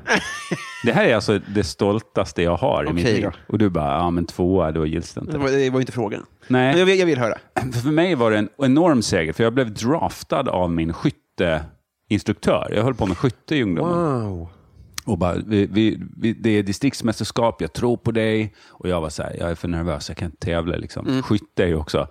Det 0.84 0.92
här 0.92 1.06
är 1.06 1.16
alltså 1.16 1.40
det 1.54 1.64
stoltaste 1.64 2.44
jag 2.44 2.58
har 2.58 2.90
i 2.90 2.94
mitt 2.94 3.04
Okej 3.06 3.14
liv. 3.16 3.24
då. 3.24 3.32
Och 3.48 3.58
du 3.58 3.70
bara, 3.70 3.92
ja 3.98 4.10
men 4.10 4.26
tvåa, 4.26 4.72
då 4.72 4.86
gills 4.86 5.14
det 5.14 5.22
Det 5.22 5.26
inte. 5.26 5.38
var, 5.38 5.50
det 5.52 5.70
var 5.70 5.80
inte 5.80 5.92
frågan. 5.92 6.26
Nej. 6.48 6.70
Men 6.72 6.80
jag, 6.80 6.86
vill- 6.86 7.00
jag 7.00 7.06
vill 7.06 7.20
höra. 7.20 7.38
För, 7.74 7.80
för 7.84 7.92
mig 7.92 8.16
var 8.16 8.32
det 8.32 8.38
en 8.38 8.50
enorm 8.58 9.02
seger, 9.02 9.34
för 9.34 9.44
jag 9.44 9.54
blev 9.54 9.74
draftad 9.74 10.50
av 10.50 10.72
min 10.72 10.94
skytteinstruktör. 10.94 12.72
Jag 12.76 12.84
höll 12.84 12.94
på 12.96 13.06
med 13.06 13.18
skytte 13.18 13.56
i 13.56 13.64
ungdomen. 13.64 14.26
Wow. 14.30 14.48
Och 15.06 15.18
bara, 15.18 15.36
vi, 15.48 15.66
vi, 15.72 16.00
vi, 16.18 16.34
det 16.34 16.50
är 16.50 16.64
distriktsmästerskap, 16.64 17.62
jag 17.62 17.74
tror 17.74 17.98
på 17.98 18.12
dig. 18.12 18.54
Och 18.70 18.90
jag 18.90 19.02
var 19.02 19.10
så 19.10 19.24
här, 19.24 19.36
jag 19.40 19.52
är 19.52 19.56
för 19.56 19.68
nervös, 19.68 20.10
jag 20.10 20.18
kan 20.18 20.26
inte 20.26 20.46
tävla. 20.46 20.76
Liksom. 20.78 21.08
Mm. 21.08 21.24
Skytte 21.24 21.64
är 21.64 21.68
ju 21.68 21.76
också 21.76 22.08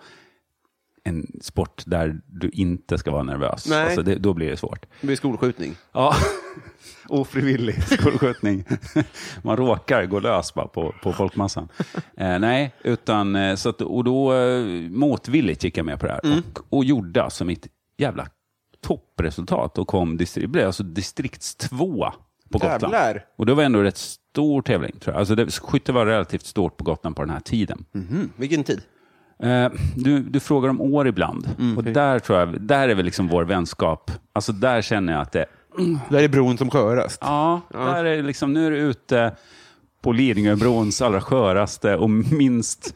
en 1.04 1.26
sport 1.42 1.82
där 1.86 2.20
du 2.26 2.48
inte 2.50 2.98
ska 2.98 3.10
vara 3.10 3.22
nervös. 3.22 3.66
Nej. 3.68 3.84
Alltså 3.84 4.02
det, 4.02 4.14
då 4.14 4.34
blir 4.34 4.50
det 4.50 4.56
svårt. 4.56 4.86
Det 5.00 5.06
blir 5.06 5.16
skolskjutning. 5.16 5.76
Ja, 5.92 6.14
ofrivillig 7.08 7.82
skolskjutning. 7.82 8.64
Man 9.42 9.56
råkar 9.56 10.06
gå 10.06 10.20
lös 10.20 10.54
bara 10.54 10.66
på, 10.68 10.94
på 11.02 11.12
folkmassan. 11.12 11.68
Eh, 12.16 12.38
nej, 12.38 12.74
utan 12.84 13.36
eh, 13.36 13.54
så 13.54 13.68
att, 13.68 13.80
och 13.80 14.04
då 14.04 14.34
eh, 14.34 14.64
motvilligt 14.90 15.64
gick 15.64 15.76
jag 15.78 15.86
med 15.86 16.00
på 16.00 16.06
det 16.06 16.12
här 16.12 16.20
Mm. 16.24 16.38
och, 16.38 16.60
och 16.78 16.84
gjorde 16.84 17.22
alltså 17.22 17.44
mitt 17.44 17.66
jävla 17.98 18.26
toppresultat 18.86 19.78
och 19.78 19.88
kom 19.88 20.18
distri- 20.18 20.46
blev 20.46 20.66
alltså 20.66 20.82
distriktstvåa 20.82 22.14
på 22.50 22.58
Gotland. 22.58 22.82
Jävlar. 22.82 23.24
Och 23.36 23.46
det 23.46 23.54
var 23.54 23.62
ändå 23.62 23.82
rätt 23.82 23.96
stor 23.96 24.62
tävling 24.62 24.92
tror 25.00 25.14
jag. 25.14 25.18
Alltså 25.20 25.34
det, 25.34 25.50
skytte 25.50 25.92
var 25.92 26.06
relativt 26.06 26.46
stort 26.46 26.76
på 26.76 26.84
Gotland 26.84 27.16
på 27.16 27.22
den 27.22 27.30
här 27.30 27.40
tiden. 27.40 27.84
Mhm. 27.92 28.30
Vilken 28.36 28.64
tid? 28.64 28.82
Eh, 29.42 29.68
du, 29.96 30.18
du 30.20 30.40
frågar 30.40 30.68
om 30.68 30.80
år 30.80 31.08
ibland. 31.08 31.48
Mm, 31.58 31.76
och 31.76 31.84
där 31.84 32.18
tror 32.18 32.38
jag, 32.38 32.60
där 32.60 32.88
är 32.88 32.94
väl 32.94 33.04
liksom 33.04 33.28
vår 33.28 33.44
vänskap. 33.44 34.10
Alltså 34.32 34.52
där 34.52 34.82
känner 34.82 35.12
jag 35.12 35.22
att 35.22 35.32
det, 35.32 35.44
Där 36.08 36.22
är 36.22 36.28
bron 36.28 36.58
som 36.58 36.70
skörast. 36.70 37.18
Ja, 37.20 37.60
Där 37.68 38.04
är 38.04 38.22
liksom, 38.22 38.52
nu 38.52 38.66
är 38.66 38.70
du 38.70 38.76
ute 38.78 39.36
på 40.02 40.12
Lidingöbrons 40.12 41.02
allra 41.02 41.20
sköraste 41.20 41.96
och 41.96 42.10
minst 42.10 42.94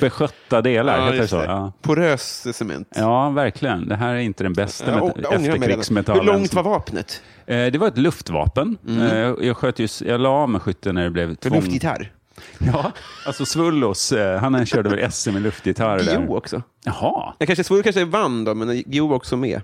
beskötta 0.00 0.62
delar. 0.62 1.12
just 1.14 1.30
så? 1.30 1.36
Ja. 1.36 1.72
Porös 1.82 2.56
cement. 2.56 2.88
ja, 2.96 3.30
verkligen. 3.30 3.88
Det 3.88 3.96
här 3.96 4.14
är 4.14 4.18
inte 4.18 4.42
den 4.44 4.52
bästa 4.52 4.96
redan. 4.96 5.10
efterkrigsmetallen. 5.32 6.24
Hur 6.26 6.32
långt 6.32 6.54
var 6.54 6.62
vapnet? 6.62 7.22
Eh, 7.46 7.66
det 7.66 7.78
var 7.78 7.88
ett 7.88 7.98
luftvapen. 7.98 8.76
Eh, 8.88 9.16
jag, 9.46 9.56
sköt 9.56 9.78
ju, 9.78 9.88
jag 10.06 10.20
la 10.20 10.28
av 10.28 10.48
med 10.50 10.62
skytten 10.62 10.94
när 10.94 11.04
det 11.04 11.10
blev 11.10 11.34
tvång. 11.34 11.54
luftgitarr? 11.54 12.12
Ja, 12.58 12.92
alltså 13.26 13.46
Svullos, 13.46 14.12
eh, 14.12 14.38
han 14.38 14.66
körde 14.66 14.88
väl 14.88 15.12
SM 15.12 15.36
i 15.36 15.40
luftgitarr. 15.40 15.98
Gio 15.98 16.36
också. 16.36 16.62
Jaha. 16.84 17.34
Jag 17.38 17.46
kanske, 17.46 17.64
Svullo 17.64 17.82
kanske 17.82 18.04
vann 18.04 18.44
då, 18.44 18.54
men 18.54 18.76
Gio 18.76 19.06
var 19.06 19.16
också 19.16 19.36
med. 19.36 19.60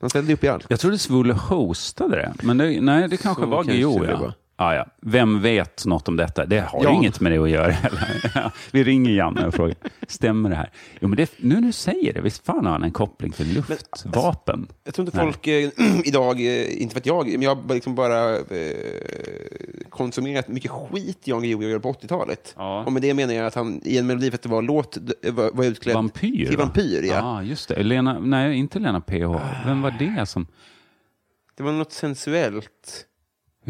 Han 0.00 0.10
ställde 0.10 0.32
upp 0.32 0.44
i 0.44 0.48
allt. 0.48 0.66
Jag 0.68 0.80
trodde 0.80 0.98
Svullo 0.98 1.34
hostade 1.34 2.16
det, 2.16 2.32
men 2.42 2.58
det, 2.58 2.80
nej, 2.80 3.08
det 3.08 3.16
kanske 3.16 3.42
Så 3.42 3.48
var 3.48 3.64
Guillou. 3.64 4.04
Ja. 4.04 4.32
Var. 4.64 4.74
Ja. 4.74 4.86
Vem 5.02 5.42
vet 5.42 5.86
något 5.86 6.08
om 6.08 6.16
detta? 6.16 6.46
Det 6.46 6.60
har 6.60 6.84
Jan. 6.84 6.94
inget 6.94 7.20
med 7.20 7.32
det 7.32 7.38
att 7.38 7.50
göra 7.50 7.74
Vi 8.70 8.84
ringer 8.84 9.10
Janne 9.10 9.46
och 9.46 9.54
frågar, 9.54 9.76
stämmer 10.08 10.50
det 10.50 10.56
här? 10.56 10.70
Jo, 11.00 11.08
men 11.08 11.16
det, 11.16 11.30
nu 11.36 11.54
när 11.54 11.60
du 11.62 11.72
säger 11.72 12.12
det, 12.12 12.20
visst 12.20 12.46
fan 12.46 12.64
har 12.66 12.72
han 12.72 12.82
en 12.82 12.90
koppling 12.92 13.32
till 13.32 13.54
luftvapen? 13.54 14.68
Jag 14.84 14.94
tror 14.94 15.06
inte 15.06 15.18
folk 15.18 15.46
eh, 15.46 15.70
idag, 16.04 16.40
eh, 16.40 16.82
inte 16.82 16.94
vet 16.94 17.06
jag, 17.06 17.26
men 17.26 17.42
jag 17.42 17.54
har 17.54 17.74
liksom 17.74 17.94
bara 17.94 18.36
eh, 18.36 18.40
konsumerat 19.88 20.48
mycket 20.48 20.70
skit 20.70 21.18
Jan 21.24 21.42
Guillou 21.42 21.62
gjorde 21.62 21.80
på 21.80 21.92
80-talet. 21.92 22.54
Ja. 22.56 22.84
Och 22.84 22.92
med 22.92 23.02
det 23.02 23.14
menar 23.14 23.34
jag 23.34 23.46
att 23.46 23.54
han 23.54 23.80
i 23.84 23.98
en 23.98 24.06
Melodifestival-låt 24.06 24.96
d- 25.00 25.30
var, 25.30 25.50
var 25.52 25.64
utklädd 25.64 25.94
Vampyr? 25.94 26.46
till 26.46 26.56
va? 26.56 26.64
vampyr. 26.64 27.02
Ja. 27.02 27.14
Ja, 27.14 27.42
just 27.42 27.68
det. 27.68 27.82
Lena, 27.82 28.18
nej, 28.18 28.56
inte 28.56 28.78
Lena 28.78 29.00
PH. 29.00 29.40
Vem 29.66 29.82
var 29.82 29.94
det 29.98 30.26
som... 30.26 30.46
Det 31.56 31.62
var 31.62 31.72
något 31.72 31.92
sensuellt. 31.92 33.06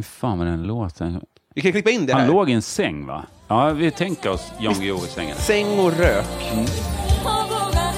Hur 0.00 0.04
fan 0.04 0.38
var 0.38 0.46
den 0.46 0.62
låten? 0.62 1.20
Vi 1.54 1.62
kan 1.62 1.72
klippa 1.72 1.90
in 1.90 2.06
det 2.06 2.12
Han 2.12 2.22
här. 2.22 2.28
låg 2.28 2.50
i 2.50 2.52
en 2.52 2.62
säng, 2.62 3.06
va? 3.06 3.26
Ja, 3.48 3.70
vi 3.70 3.90
tänker 3.90 4.30
oss 4.30 4.52
Jan 4.58 4.74
Guillou 4.74 5.04
i 5.04 5.08
sängen. 5.08 5.36
Säng 5.36 5.78
och 5.78 5.92
rök. 5.92 6.24
Han 6.52 6.66
Han 7.24 7.46
Du 7.46 7.90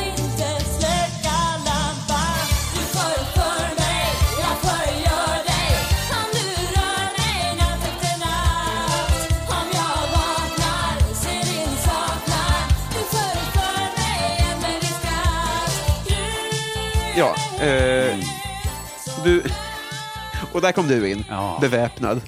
Ja, 17.17 17.35
eh, 17.67 18.19
du... 19.25 19.43
Och 20.55 20.61
där 20.61 20.73
kom 20.73 20.87
du 20.89 21.11
in, 21.11 21.25
Ja. 21.31 21.59
beväpnad. 21.61 22.21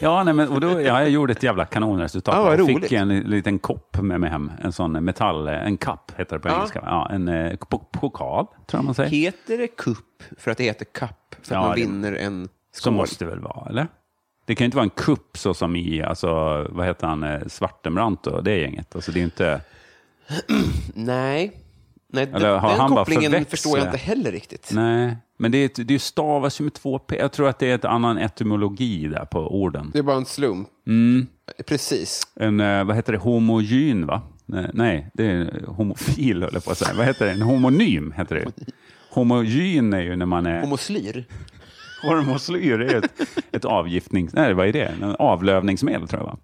Ja, 0.00 0.24
nej, 0.24 0.34
men, 0.34 0.48
och 0.48 0.60
då, 0.60 0.68
ja, 0.70 1.00
jag 1.00 1.10
gjorde 1.10 1.32
ett 1.32 1.42
jävla 1.42 1.64
kanonresultat. 1.64 2.34
Ja, 2.34 2.42
vad 2.42 2.52
jag 2.52 2.60
roligt. 2.60 2.82
fick 2.82 2.92
en 2.92 3.08
li- 3.08 3.22
liten 3.24 3.58
kopp 3.58 3.96
med 4.02 4.20
mig 4.20 4.30
hem. 4.30 4.52
En 4.62 4.72
sån 4.72 4.92
metall, 5.04 5.48
en 5.48 5.76
kapp 5.76 6.12
heter 6.16 6.36
det 6.36 6.40
på 6.42 6.48
Ja. 6.48 6.54
engelska. 6.56 6.82
Ja, 6.86 7.08
en 7.10 7.28
eh, 7.28 7.52
po- 7.52 7.84
pokal, 7.92 8.46
tror 8.46 8.78
jag 8.78 8.84
man 8.84 8.94
säger. 8.94 9.10
Heter 9.10 9.58
det 9.58 9.66
kupp 9.66 10.22
för 10.38 10.50
att 10.50 10.58
det 10.58 10.64
heter 10.64 10.84
kapp? 10.84 11.34
För 11.42 11.54
att 11.54 11.62
Ja, 11.62 11.66
man 11.68 11.70
det- 11.76 11.80
vinner 11.80 12.12
en 12.12 12.48
Så 12.72 12.80
skål? 12.80 12.92
måste 12.92 13.24
det 13.24 13.30
väl 13.30 13.40
vara, 13.40 13.68
eller? 13.68 13.86
Det 14.46 14.54
kan 14.54 14.64
ju 14.64 14.66
inte 14.66 14.76
vara 14.76 14.84
en 14.84 14.90
kupp 14.90 15.38
så 15.38 15.54
som 15.54 15.76
i, 15.76 16.02
alltså, 16.02 16.28
vad 16.70 16.86
heter 16.86 17.06
han, 17.06 17.22
eh, 17.22 17.40
Svartenbrandt 17.46 18.26
och 18.26 18.44
det 18.44 18.56
gänget. 18.56 18.94
Alltså, 18.94 19.12
det 19.12 19.20
är 19.20 19.24
inte... 19.24 19.60
Nej. 20.94 21.52
Nej, 22.12 22.22
Eller 22.34 22.48
den, 22.50 22.60
har 22.60 22.68
den 22.70 22.80
han 22.80 22.90
bara 22.90 23.00
kopplingen 23.04 23.22
förväxlat? 23.32 23.50
förstår 23.50 23.78
jag 23.78 23.86
inte 23.86 23.96
heller 23.98 24.32
riktigt. 24.32 24.70
Nej, 24.74 25.16
men 25.38 25.52
det, 25.52 25.58
är 25.58 25.64
ett, 25.64 25.88
det 25.88 25.98
stavas 25.98 26.60
ju 26.60 26.64
med 26.64 26.74
två 26.74 26.98
p. 26.98 27.16
Jag 27.18 27.32
tror 27.32 27.48
att 27.48 27.58
det 27.58 27.70
är 27.70 27.74
ett 27.74 27.84
annan 27.84 28.18
etymologi 28.18 29.08
där 29.08 29.24
på 29.24 29.62
orden. 29.62 29.90
Det 29.92 29.98
är 29.98 30.02
bara 30.02 30.16
en 30.16 30.24
slump. 30.24 30.68
Precis. 31.66 32.22
En, 32.36 32.60
eh, 32.60 32.84
vad 32.84 32.96
heter 32.96 33.12
det, 33.12 33.18
homogyn 33.18 34.06
va? 34.06 34.22
Nej, 34.46 34.70
Nej, 34.74 35.10
det 35.14 35.26
är 35.26 35.64
homofil 35.66 36.42
höll 36.42 36.54
jag 36.54 36.64
på 36.64 36.70
att 36.70 36.78
säga. 36.78 36.94
Vad 36.96 37.06
heter 37.06 37.26
det? 37.26 37.32
En 37.32 37.42
homonym 37.42 38.12
heter 38.16 38.34
det. 38.34 38.72
Homogyn 39.10 39.92
är 39.92 40.00
ju 40.00 40.16
när 40.16 40.26
man 40.26 40.46
är... 40.46 40.60
Homoslyr. 40.60 41.24
Hormoslyr 42.02 42.80
är 42.80 42.94
ett, 42.94 43.20
ett 43.52 43.64
avgiftnings... 43.64 44.32
Nej, 44.32 44.54
vad 44.54 44.68
är 44.68 44.72
det? 44.72 44.84
En 44.84 45.16
avlövningsmedel 45.18 46.08
tror 46.08 46.22
jag 46.22 46.26
va? 46.26 46.38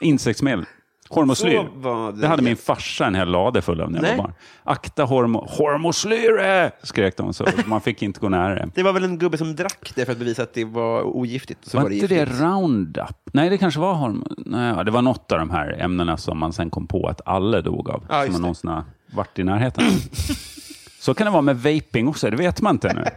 Insektsmedel. 0.00 0.64
Hormoslyr. 1.10 1.68
Det. 1.82 2.20
det 2.20 2.26
hade 2.26 2.42
min 2.42 2.56
farsa 2.56 3.06
en 3.06 3.14
hel 3.14 3.28
lade 3.28 3.62
full 3.62 3.80
av 3.80 3.90
när 3.90 4.02
jag 4.02 4.16
var 4.16 4.24
barn. 4.24 4.32
Akta 4.64 5.04
hormo... 5.04 5.46
Hormoslyre! 5.48 6.70
skrek 6.82 7.16
de 7.16 7.34
så. 7.34 7.46
Man 7.66 7.80
fick 7.80 8.02
inte 8.02 8.20
gå 8.20 8.28
nära 8.28 8.54
det. 8.54 8.70
Det 8.74 8.82
var 8.82 8.92
väl 8.92 9.04
en 9.04 9.18
gubbe 9.18 9.38
som 9.38 9.56
drack 9.56 9.92
det 9.94 10.04
för 10.04 10.12
att 10.12 10.18
bevisa 10.18 10.42
att 10.42 10.54
det 10.54 10.64
var 10.64 11.02
ogiftigt. 11.02 11.58
Så 11.62 11.76
var, 11.76 11.82
var, 11.82 11.90
det 11.90 11.96
inte 11.96 12.06
det. 12.06 12.24
Roundup? 12.24 13.16
Nej, 13.32 13.50
det 13.50 13.58
kanske 13.58 13.80
var 13.80 13.94
hormon... 13.94 14.34
Nej, 14.36 14.84
det 14.84 14.90
var 14.90 15.02
något 15.02 15.32
av 15.32 15.38
de 15.38 15.50
här 15.50 15.76
ämnena 15.80 16.16
som 16.16 16.38
man 16.38 16.52
sen 16.52 16.70
kom 16.70 16.86
på 16.86 17.06
att 17.08 17.20
alla 17.24 17.60
dog 17.60 17.90
av. 17.90 18.06
Ja, 18.08 18.24
som 18.24 18.32
man 18.32 18.42
någonsin 18.42 18.70
har 18.70 18.84
varit 19.14 19.38
i 19.38 19.44
närheten. 19.44 19.84
Så 21.00 21.14
kan 21.14 21.24
det 21.24 21.30
vara 21.30 21.42
med 21.42 21.56
vaping 21.56 22.08
också, 22.08 22.30
det 22.30 22.36
vet 22.36 22.60
man 22.60 22.74
inte 22.74 22.94
nu. 22.94 23.04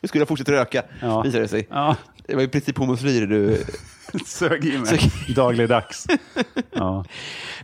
Du 0.00 0.08
skulle 0.08 0.22
ha 0.22 0.26
fortsatt 0.26 0.48
röka, 0.48 0.82
Ja. 1.00 1.22
visade 1.22 1.42
det 1.42 1.48
sig. 1.48 1.66
Ja, 1.70 1.96
Det 2.26 2.34
var 2.34 2.42
i 2.42 2.48
princip 2.48 2.78
homoslyr 2.78 3.26
du... 3.26 3.64
sög 4.26 4.64
i 4.64 4.78
mig 4.78 4.98
dagligdags. 5.34 6.06
Ja. 6.72 7.04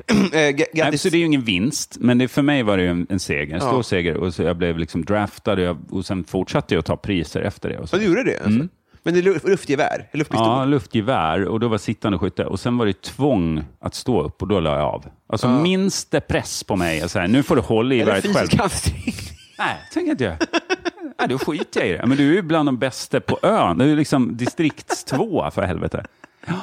äh, 0.07 0.55
Nej, 0.75 0.99
så 0.99 1.09
det 1.09 1.17
är 1.17 1.19
ju 1.19 1.25
ingen 1.27 1.45
vinst, 1.45 1.97
men 2.01 2.19
det, 2.19 2.29
för 2.29 2.43
mig 2.43 2.63
var 2.63 2.77
det 2.77 2.87
en, 2.89 3.07
en 3.11 3.21
seger, 3.21 3.55
en 3.55 3.61
stor 3.61 3.75
Ja. 3.77 3.83
seger. 3.83 4.17
Och 4.17 4.35
så 4.35 4.43
jag 4.43 4.57
blev 4.57 4.79
liksom 4.79 5.05
draftad 5.05 5.53
och, 5.53 5.61
jag, 5.61 5.79
och 5.91 6.07
sen 6.07 6.25
fortsatte 6.25 6.75
jag 6.75 6.79
att 6.79 6.87
ta 6.87 6.97
priser 6.97 7.41
efter 7.43 7.69
det. 7.69 7.79
Och 7.79 7.89
så. 7.89 7.97
Ja, 7.97 8.01
du 8.01 8.07
gjorde 8.07 8.25
det? 8.25 8.45
Alltså. 8.45 8.67
Men 9.03 9.15
det 9.15 9.21
är 9.21 9.23
lu- 9.23 9.49
luftgevär? 9.51 10.09
Luftpistol? 10.13 10.47
Mm. 10.47 10.59
Ja, 10.59 10.65
luftgevär 10.65 11.45
och 11.45 11.61
då 11.61 11.69
var 11.69 11.79
sittande 11.79 12.19
skytte. 12.19 12.45
Och 12.45 12.61
sen 12.61 12.79
var 12.79 12.87
det 12.87 13.03
tvång 13.03 13.65
att 13.81 13.95
stå 13.95 14.23
upp 14.23 14.43
och 14.43 14.49
då 14.49 14.61
la 14.61 14.71
jag 14.79 14.85
av. 14.89 15.05
Alltså 15.29 15.49
minst 15.49 16.11
det 16.11 16.21
press 16.21 16.65
på 16.65 16.77
mig. 16.77 17.09
Så 17.09 17.19
här, 17.19 17.29
nu 17.29 17.43
får 17.43 17.57
du 17.57 17.63
hålla 17.63 17.95
i 17.95 18.01
Eller 18.01 18.15
geväret 18.17 18.37
själv. 18.37 18.47
fysisk 18.47 18.63
ansträngning? 18.63 19.15
Nej, 19.59 19.77
tänker 19.93 20.11
inte 20.13 20.25
jag. 20.25 20.37
Nej, 21.21 21.29
då 21.29 21.39
skiter 21.39 21.81
jag 21.81 21.89
i 21.89 21.93
det. 21.93 22.07
Men 22.07 22.17
du 22.17 22.29
är 22.31 22.35
ju 22.35 22.43
bland 22.43 22.69
de 22.69 22.79
bästa 22.79 23.21
på 23.21 23.39
ön. 23.43 23.79
Du 23.79 23.93
är 23.93 23.97
liksom 23.97 24.37
distriktstvåa 24.37 25.51
för 25.51 25.63
helvete. 25.63 26.05
Ja. 26.47 26.55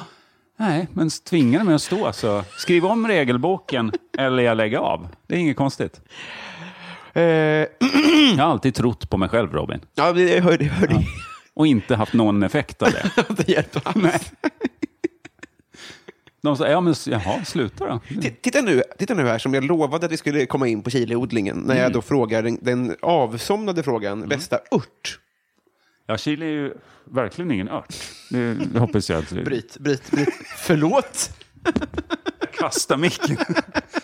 Nej, 0.56 0.88
men 0.92 1.10
tvingar 1.10 1.64
mig 1.64 1.74
att 1.74 1.82
stå 1.82 2.12
så 2.12 2.44
skriv 2.56 2.86
om 2.86 3.08
regelboken 3.08 3.92
eller 4.18 4.42
jag 4.42 4.56
lägger 4.56 4.78
av. 4.78 5.08
Det 5.26 5.34
är 5.34 5.38
inget 5.38 5.56
konstigt. 5.56 6.00
Eh, 7.12 7.22
Jag 8.36 8.44
har 8.44 8.50
alltid 8.50 8.74
trott 8.74 9.10
på 9.10 9.16
mig 9.16 9.28
själv, 9.28 9.52
Robin. 9.52 9.80
ja, 9.94 10.12
det- 10.12 10.40
hörde, 10.40 10.64
jag 10.64 10.72
hörde 10.72 11.04
Och 11.54 11.66
inte 11.66 11.96
haft 11.96 12.12
någon 12.12 12.42
effekt 12.42 12.82
av 12.82 12.88
det. 12.90 13.10
det 13.28 13.48
hjälpte 13.48 13.80
alls. 13.84 13.96
Nej. 13.96 14.20
De 16.42 16.56
sa, 16.56 16.68
ja 16.68 16.80
men 16.80 16.94
jaha, 17.06 17.44
sluta 17.44 17.86
då. 17.86 18.00
T- 18.22 18.30
Titta 18.42 18.60
nu, 18.60 18.82
titta 18.98 19.14
nu 19.14 19.26
här, 19.26 19.38
som 19.38 19.54
jag 19.54 19.64
lovade 19.64 20.06
att 20.06 20.12
vi 20.12 20.16
skulle 20.16 20.46
komma 20.46 20.68
in 20.68 20.82
på 20.82 20.90
chiliodlingen, 20.90 21.56
när 21.56 21.74
Mm. 21.74 21.82
jag 21.82 21.92
då 21.92 22.02
frågar 22.02 22.42
den, 22.42 22.58
den 22.62 22.96
avsomnade 23.02 23.82
frågan, 23.82 24.28
bästa 24.28 24.56
ört? 24.70 25.18
Ja, 26.06 26.16
chili 26.18 26.46
är 26.46 26.50
ju 26.50 26.74
verkligen 27.04 27.50
ingen 27.50 27.68
ört. 27.68 27.94
Det, 28.30 28.78
hoppas 28.78 29.10
jag 29.10 29.18
att... 29.18 29.30
Bryt, 29.30 29.78
bryt, 29.78 30.10
bryt. 30.10 30.28
Förlåt? 30.56 31.30
Kasta 32.58 32.96
micken, 32.96 33.36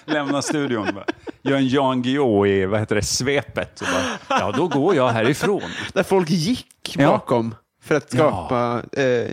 lämna 0.04 0.42
studion. 0.42 0.88
Bara. 0.94 1.04
Gör 1.42 1.56
en 1.56 1.68
Jan 1.68 2.02
Guillou 2.02 2.46
i, 2.46 2.66
vad 2.66 2.80
heter 2.80 2.94
det, 2.94 3.02
svepet. 3.02 3.80
Bara, 4.28 4.38
ja, 4.40 4.52
då 4.56 4.68
går 4.68 4.94
jag 4.94 5.08
härifrån. 5.08 5.62
Där 5.92 6.02
folk 6.02 6.30
gick 6.30 6.96
Ja. 6.98 7.08
bakom 7.10 7.54
för 7.82 7.94
att 7.94 8.12
skapa... 8.12 8.82
Eh, 8.92 9.28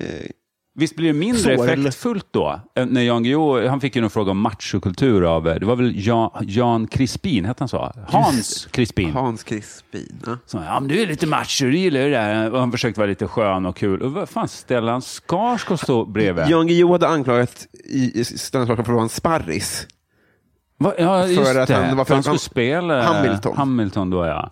Visst 0.81 0.95
blir 0.95 1.07
det 1.07 1.13
mindre 1.19 1.57
Sorl. 1.57 1.69
effektfullt 1.69 2.27
då? 2.31 2.59
När 2.87 3.01
Jan 3.01 3.23
Guillou, 3.23 3.67
han 3.67 3.81
fick 3.81 3.95
ju 3.95 4.01
någon 4.01 4.09
fråga 4.11 4.31
om 4.31 4.37
machokultur 4.39 5.23
av, 5.23 5.47
eh, 5.47 5.55
det 5.55 5.65
var 5.65 5.75
väl 5.75 6.07
Jan, 6.07 6.31
Jan 6.41 6.87
Crispin, 6.87 7.45
hette 7.45 7.61
han 7.61 7.67
så? 7.69 7.91
Hans 8.07 8.67
Crispin. 8.71 9.13
Hans 9.13 9.43
Crispin. 9.43 10.21
Ja. 10.25 10.37
Så, 10.45 10.57
ja, 10.65 10.79
men 10.79 10.89
du 10.89 11.01
är 11.01 11.07
lite 11.07 11.27
macho, 11.27 11.65
du 11.65 11.77
gillar 11.77 11.99
det 11.99 12.09
där. 12.09 12.51
Och 12.51 12.59
han 12.59 12.71
försökte 12.71 12.99
vara 12.99 13.09
lite 13.09 13.27
skön 13.27 13.65
och 13.65 13.75
kul. 13.77 14.01
Och 14.01 14.11
vad 14.11 14.29
fan, 14.29 14.47
Stellan 14.47 15.01
Skarsgård 15.01 15.79
stå 15.79 16.05
bredvid. 16.05 16.45
Jan 16.47 16.67
Guillou 16.67 16.91
hade 16.91 17.07
anklagat 17.07 17.67
Stellan 18.25 18.67
Skarsgård 18.67 18.75
för 18.75 18.81
att 18.81 18.87
vara 18.87 19.01
en 19.03 19.09
sparris. 19.09 19.87
Va? 20.77 20.93
Ja, 20.97 21.27
just 21.27 21.55
att 21.55 21.67
det. 21.67 21.73
han- 21.75 21.83
För 21.89 21.95
han 21.95 22.05
han- 22.09 22.23
skulle 22.23 22.39
spela 22.39 23.01
Hamilton. 23.03 23.57
Hamilton 23.57 24.09
då, 24.09 24.25
ja. 24.25 24.49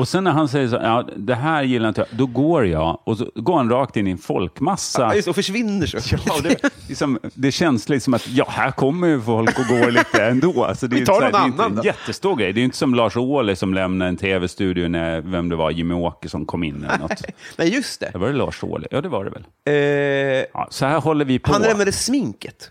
Och 0.00 0.08
sen 0.08 0.24
när 0.24 0.30
han 0.30 0.48
säger 0.48 0.68
så, 0.68 0.76
ja, 0.76 1.08
det 1.16 1.34
här 1.34 1.62
gillar 1.62 1.88
inte 1.88 2.00
jag, 2.00 2.18
då 2.18 2.26
går 2.26 2.66
jag. 2.66 3.00
Och 3.04 3.18
så 3.18 3.30
går 3.34 3.56
han 3.56 3.70
rakt 3.70 3.96
in 3.96 4.06
i 4.06 4.10
en 4.10 4.18
folkmassa. 4.18 5.02
Ja, 5.02 5.14
just 5.14 5.28
och 5.28 5.34
försvinner 5.34 5.86
så. 5.86 5.98
Ja, 6.26 6.34
det, 6.42 6.70
liksom, 6.88 7.18
det 7.34 7.52
känns 7.52 7.88
lite 7.88 8.04
som 8.04 8.14
att 8.14 8.28
ja, 8.28 8.46
här 8.48 8.70
kommer 8.70 9.08
ju 9.08 9.20
folk 9.20 9.58
och 9.58 9.64
går 9.66 9.90
lite 9.90 10.24
ändå. 10.24 10.64
Alltså, 10.64 10.86
det 10.86 10.96
är 10.96 11.00
Vi 11.00 11.06
tar 11.06 11.20
någon 11.20 11.32
det 11.32 11.38
är 11.38 11.44
inte 11.46 11.64
annan 11.64 11.78
en 11.78 11.84
jättestor 11.84 12.36
grej. 12.36 12.52
Det 12.52 12.60
är 12.60 12.64
inte 12.64 12.76
som 12.76 12.94
Lars 12.94 13.16
Ohly 13.16 13.56
som 13.56 13.74
lämnade 13.74 14.08
en 14.08 14.16
tv-studio 14.16 14.88
när, 14.88 15.20
vem 15.20 15.48
det 15.48 15.56
var, 15.56 15.70
Jimmy 15.70 15.94
Åkesson 15.94 16.46
kom 16.46 16.64
in 16.64 16.84
eller 16.84 16.98
något. 16.98 17.22
Nej, 17.56 17.74
just 17.74 18.00
det. 18.00 18.10
Det 18.12 18.18
var 18.18 18.26
det 18.28 18.34
Lars 18.34 18.62
Ohly? 18.64 18.86
Ja, 18.90 19.00
det 19.00 19.08
var 19.08 19.24
det 19.24 19.30
väl. 19.30 19.44
Eh, 19.66 20.46
Ja, 20.54 20.68
så 20.70 20.86
här 20.86 21.00
håller 21.00 21.24
vi 21.24 21.38
på. 21.38 21.52
han 21.52 21.62
lämnade 21.62 21.92
sminket. 21.92 22.70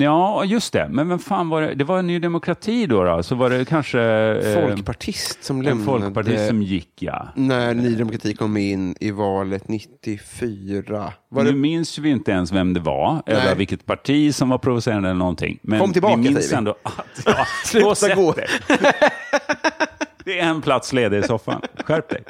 Ja, 0.00 0.44
just 0.44 0.72
det. 0.72 0.88
Men 0.90 1.08
vem 1.08 1.18
fan 1.18 1.48
var 1.48 1.62
det? 1.62 1.74
Det 1.74 1.84
var 1.84 2.02
Ny 2.02 2.18
Demokrati 2.18 2.86
då? 2.86 3.04
då? 3.04 3.22
Så 3.22 3.34
var 3.34 3.50
det 3.50 3.64
kanske... 3.64 4.00
eh, 4.00 4.54
Folkpartist 4.62 5.44
som 5.44 5.58
En 5.58 5.64
lämnade... 5.64 5.84
folkpartist 5.84 6.48
som 6.48 6.62
gick, 6.62 7.02
ja. 7.02 7.28
När 7.34 7.74
Ny 7.74 7.94
Demokrati 7.94 8.34
kom 8.34 8.56
in 8.56 8.94
i 9.00 9.10
valet 9.10 9.68
94. 9.68 11.12
Var 11.28 11.42
nu 11.44 11.50
det... 11.52 11.56
minns 11.56 11.98
vi 11.98 12.10
inte 12.10 12.30
ens 12.30 12.52
vem 12.52 12.74
det 12.74 12.80
var, 12.80 13.22
eller 13.26 13.44
Nej. 13.44 13.56
vilket 13.56 13.86
parti 13.86 14.34
som 14.34 14.48
var 14.48 14.58
provocerande 14.58 15.08
eller 15.08 15.18
någonting. 15.18 15.58
Men 15.62 15.80
Kom 15.80 15.92
tillbaka, 15.92 16.16
vi 16.16 16.22
minns 16.22 16.52
vi. 16.52 16.56
ändå 16.56 16.74
att... 16.82 17.22
Ja, 17.26 17.46
Sluta 17.64 18.14
gå. 18.14 18.34
Det 20.24 20.38
är 20.40 20.48
en 20.48 20.62
plats 20.62 20.92
ledig 20.92 21.18
i 21.18 21.22
soffan. 21.22 21.60
Skärp 21.84 22.08
dig. 22.08 22.22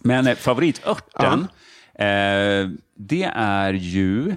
Men 0.00 0.26
eh, 0.26 0.34
favoritörten, 0.34 1.40
eh, 1.94 2.68
det 2.96 3.30
är 3.34 3.72
ju 3.72 4.34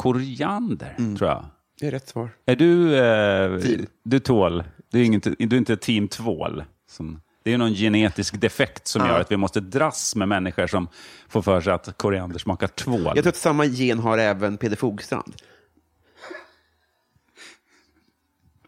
koriander, 0.00 0.94
Mm. 0.98 1.16
tror 1.16 1.30
jag. 1.30 1.44
Det 1.80 1.86
är 1.86 1.90
rätt 1.90 2.08
svar. 2.08 2.30
Är 2.46 2.56
du... 2.56 2.96
Eh. 2.96 3.76
Du 4.04 4.18
tål. 4.18 4.64
Du 4.90 5.00
är, 5.00 5.04
inget, 5.04 5.22
du 5.22 5.56
är 5.56 5.58
inte 5.58 5.76
team 5.76 6.08
tvål. 6.08 6.64
Som, 6.90 7.20
det 7.44 7.52
är 7.52 7.58
någon 7.58 7.74
genetisk 7.74 8.40
defekt 8.40 8.86
som 8.86 9.06
gör 9.06 9.20
att 9.20 9.32
vi 9.32 9.36
måste 9.36 9.60
dras 9.60 10.16
med 10.16 10.28
människor 10.28 10.66
som 10.66 10.88
får 11.28 11.42
för 11.42 11.60
sig 11.60 11.72
att 11.72 11.98
koriander 11.98 12.38
smakar 12.38 12.66
tvål. 12.66 13.02
Jag 13.04 13.16
tror 13.16 13.28
att 13.28 13.36
samma 13.36 13.64
gen 13.64 13.98
har 13.98 14.18
även 14.18 14.56
Peder 14.58 14.76
Fogstrand. 14.76 15.34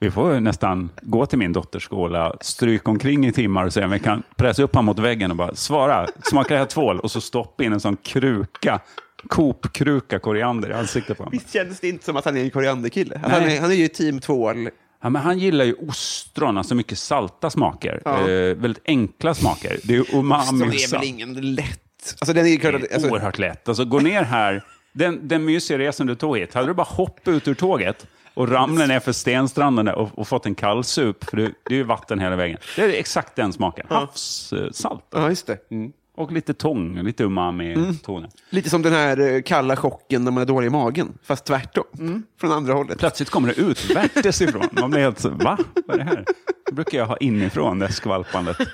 Vi 0.00 0.10
får 0.10 0.40
nästan 0.40 0.90
gå 1.02 1.26
till 1.26 1.38
min 1.38 1.52
dotters 1.52 1.84
skola, 1.84 2.36
stryka 2.40 2.90
omkring 2.90 3.26
i 3.26 3.32
timmar 3.32 3.64
och 3.64 3.72
se 3.72 3.84
om 3.84 3.90
vi 3.90 3.98
kan 3.98 4.22
pressa 4.36 4.62
upp 4.62 4.74
honom 4.74 4.86
mot 4.86 4.98
väggen 4.98 5.30
och 5.30 5.36
bara 5.36 5.54
svara, 5.54 6.06
smakar 6.22 6.54
det 6.54 6.58
här 6.58 6.66
tvål? 6.66 7.00
Och 7.00 7.10
så 7.10 7.20
stoppa 7.20 7.64
in 7.64 7.72
en 7.72 7.80
sån 7.80 7.96
kruka, 7.96 8.80
Coop-kruka 9.28 10.18
koriander 10.18 10.70
i 10.70 10.72
ansiktet 10.72 11.16
på 11.16 11.22
honom. 11.22 11.38
Visst 11.38 11.52
kändes 11.52 11.80
det 11.80 11.88
inte 11.88 12.04
som 12.04 12.16
att 12.16 12.24
han 12.24 12.36
är 12.36 12.44
en 12.44 12.50
korianderkille? 12.50 13.20
Han 13.22 13.42
Nej. 13.42 13.56
är, 13.56 13.60
han 13.60 13.70
är 13.70 13.74
ju 13.74 13.88
team 13.88 14.20
tvål. 14.20 14.68
Ja, 15.02 15.10
men 15.10 15.22
han 15.22 15.38
gillar 15.38 15.64
ju 15.64 15.74
ostron, 15.74 16.58
alltså 16.58 16.74
mycket 16.74 16.98
salta 16.98 17.50
smaker. 17.50 18.02
Ja. 18.04 18.20
Eh, 18.20 18.56
väldigt 18.56 18.82
enkla 18.86 19.34
smaker. 19.34 19.78
Det 19.84 19.96
är 19.96 20.14
umami 20.16 20.62
och 20.62 20.74
är 20.74 20.90
väl 20.90 21.04
ingen 21.04 21.54
lätt... 21.54 22.14
Alltså 22.20 22.32
den 22.32 22.46
är 22.46 22.50
ju 22.50 22.56
Det 22.56 22.68
är 22.68 22.94
alltså, 22.94 23.10
oerhört 23.10 23.38
lätt. 23.38 23.68
Alltså, 23.68 23.84
gå 23.84 23.98
ner 23.98 24.22
här, 24.22 24.64
den, 24.92 25.28
den 25.28 25.44
mysiga 25.44 25.78
resan 25.78 26.06
du 26.06 26.14
tog 26.14 26.38
hit, 26.38 26.54
hade 26.54 26.66
du 26.66 26.74
bara 26.74 26.86
hoppat 26.90 27.28
ut 27.28 27.48
ur 27.48 27.54
tåget 27.54 28.06
och 28.34 28.48
ramlat 28.48 28.88
ner 28.88 29.00
för 29.00 29.12
stenstranden 29.12 29.88
och, 29.88 30.18
och 30.18 30.28
fått 30.28 30.46
en 30.46 30.54
kallsup, 30.54 31.24
för 31.24 31.36
det, 31.36 31.52
det 31.68 31.74
är 31.74 31.78
ju 31.78 31.82
vatten 31.82 32.18
hela 32.18 32.36
vägen. 32.36 32.58
Det 32.76 32.82
är 32.82 32.88
exakt 32.88 33.36
den 33.36 33.52
smaken. 33.52 33.86
Havssalt. 33.88 35.04
Ja, 35.10 35.28
just 35.28 35.46
det. 35.46 35.70
Mm. 35.70 35.92
Och 36.14 36.32
lite 36.32 36.54
tång, 36.54 37.02
lite 37.02 37.24
umami-toner. 37.24 38.30
Lite 38.50 38.70
som 38.70 38.82
den 38.82 38.92
här 38.92 39.20
eh, 39.20 39.42
kalla 39.42 39.76
chocken 39.76 40.24
när 40.24 40.30
man 40.30 40.42
är 40.42 40.46
dålig 40.46 40.66
i 40.66 40.70
magen, 40.70 41.18
fast 41.22 41.44
tvärtom. 41.44 42.22
Från 42.40 42.52
andra 42.52 42.74
hållet. 42.74 42.98
Plötsligt 42.98 43.30
kommer 43.30 43.48
det 43.48 43.54
ut 43.54 43.90
värtes 43.90 44.42
ifrån. 44.42 44.68
Man 44.72 44.90
blir 44.90 45.00
helt 45.00 45.24
va? 45.24 45.58
Vad 45.86 45.94
är 45.94 45.98
det 45.98 46.04
här? 46.04 46.24
Det 46.66 46.72
brukar 46.72 46.98
jag 46.98 47.06
ha 47.06 47.16
inifrån, 47.16 47.78
det 47.78 47.92
skvalpandet. 47.92 48.56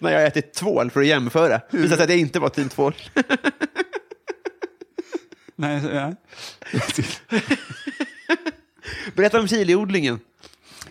När 0.00 0.12
jag 0.12 0.26
ätit 0.26 0.54
tvål 0.54 0.90
för 0.90 1.00
att 1.00 1.06
jämföra. 1.06 1.60
Det 1.70 1.76
visade 1.76 1.96
sig 1.96 2.04
att 2.04 2.10
jag 2.10 2.18
inte 2.18 2.40
var 2.40 2.48
team 2.48 2.68
tvål. 2.68 2.94
Nej, 5.56 5.82
ja. 5.92 6.14
Berätta 9.14 9.40
om 9.40 9.48
chiliodlingen. 9.48 10.20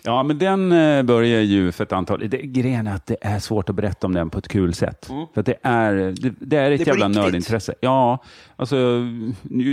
Ja, 0.06 0.22
men 0.22 0.38
den 0.38 0.72
eh, 0.72 1.02
börjar 1.02 1.40
ju 1.40 1.72
för 1.72 1.84
ett 1.84 1.92
antal... 1.92 2.28
Det, 2.28 2.38
grejen 2.38 2.86
är 2.86 2.94
att 2.94 3.06
det 3.06 3.16
är 3.20 3.38
svårt 3.38 3.68
att 3.68 3.74
berätta 3.74 4.06
om 4.06 4.14
den 4.14 4.30
på 4.30 4.38
ett 4.38 4.48
kul 4.48 4.74
sätt. 4.74 5.06
För 5.06 5.40
att 5.40 5.46
det 5.46 5.56
är, 5.62 5.94
det, 5.94 6.34
det 6.38 6.56
är 6.56 6.70
ett 6.70 6.76
Mm. 6.76 6.78
Det 6.78 6.82
är 6.82 6.86
jävla 6.86 7.08
nördintresse. 7.08 7.74
Ja, 7.80 8.24
alltså, 8.56 9.00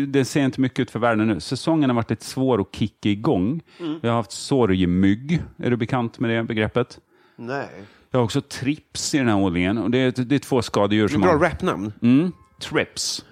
det 0.07 0.25
ser 0.25 0.45
inte 0.45 0.61
mycket 0.61 0.79
ut 0.79 0.91
för 0.91 0.99
världen 0.99 1.27
nu. 1.27 1.39
Säsongen 1.39 1.89
har 1.89 1.95
varit 1.95 2.09
lite 2.09 2.25
svår 2.25 2.61
att 2.61 2.75
kicka 2.75 3.09
igång. 3.09 3.61
Mm. 3.79 3.99
Vi 4.01 4.07
har 4.07 4.15
haft 4.15 4.31
sorgemygg. 4.31 5.43
Är 5.57 5.69
du 5.69 5.77
bekant 5.77 6.19
med 6.19 6.29
det 6.29 6.43
begreppet? 6.43 6.99
Nej. 7.35 7.67
Jag 8.11 8.19
har 8.19 8.23
också 8.23 8.41
trips 8.41 9.15
i 9.15 9.17
den 9.17 9.27
här 9.27 9.35
odlingen. 9.37 9.77
Och 9.77 9.91
det, 9.91 9.97
är, 9.97 10.23
det 10.25 10.35
är 10.35 10.39
två 10.39 10.61
skadedjur 10.61 11.07
som 11.07 11.21
Bra 11.21 11.31
har... 11.31 11.39
rapnamn. 11.39 11.93
Mm, 12.01 12.31
trips. 12.61 13.25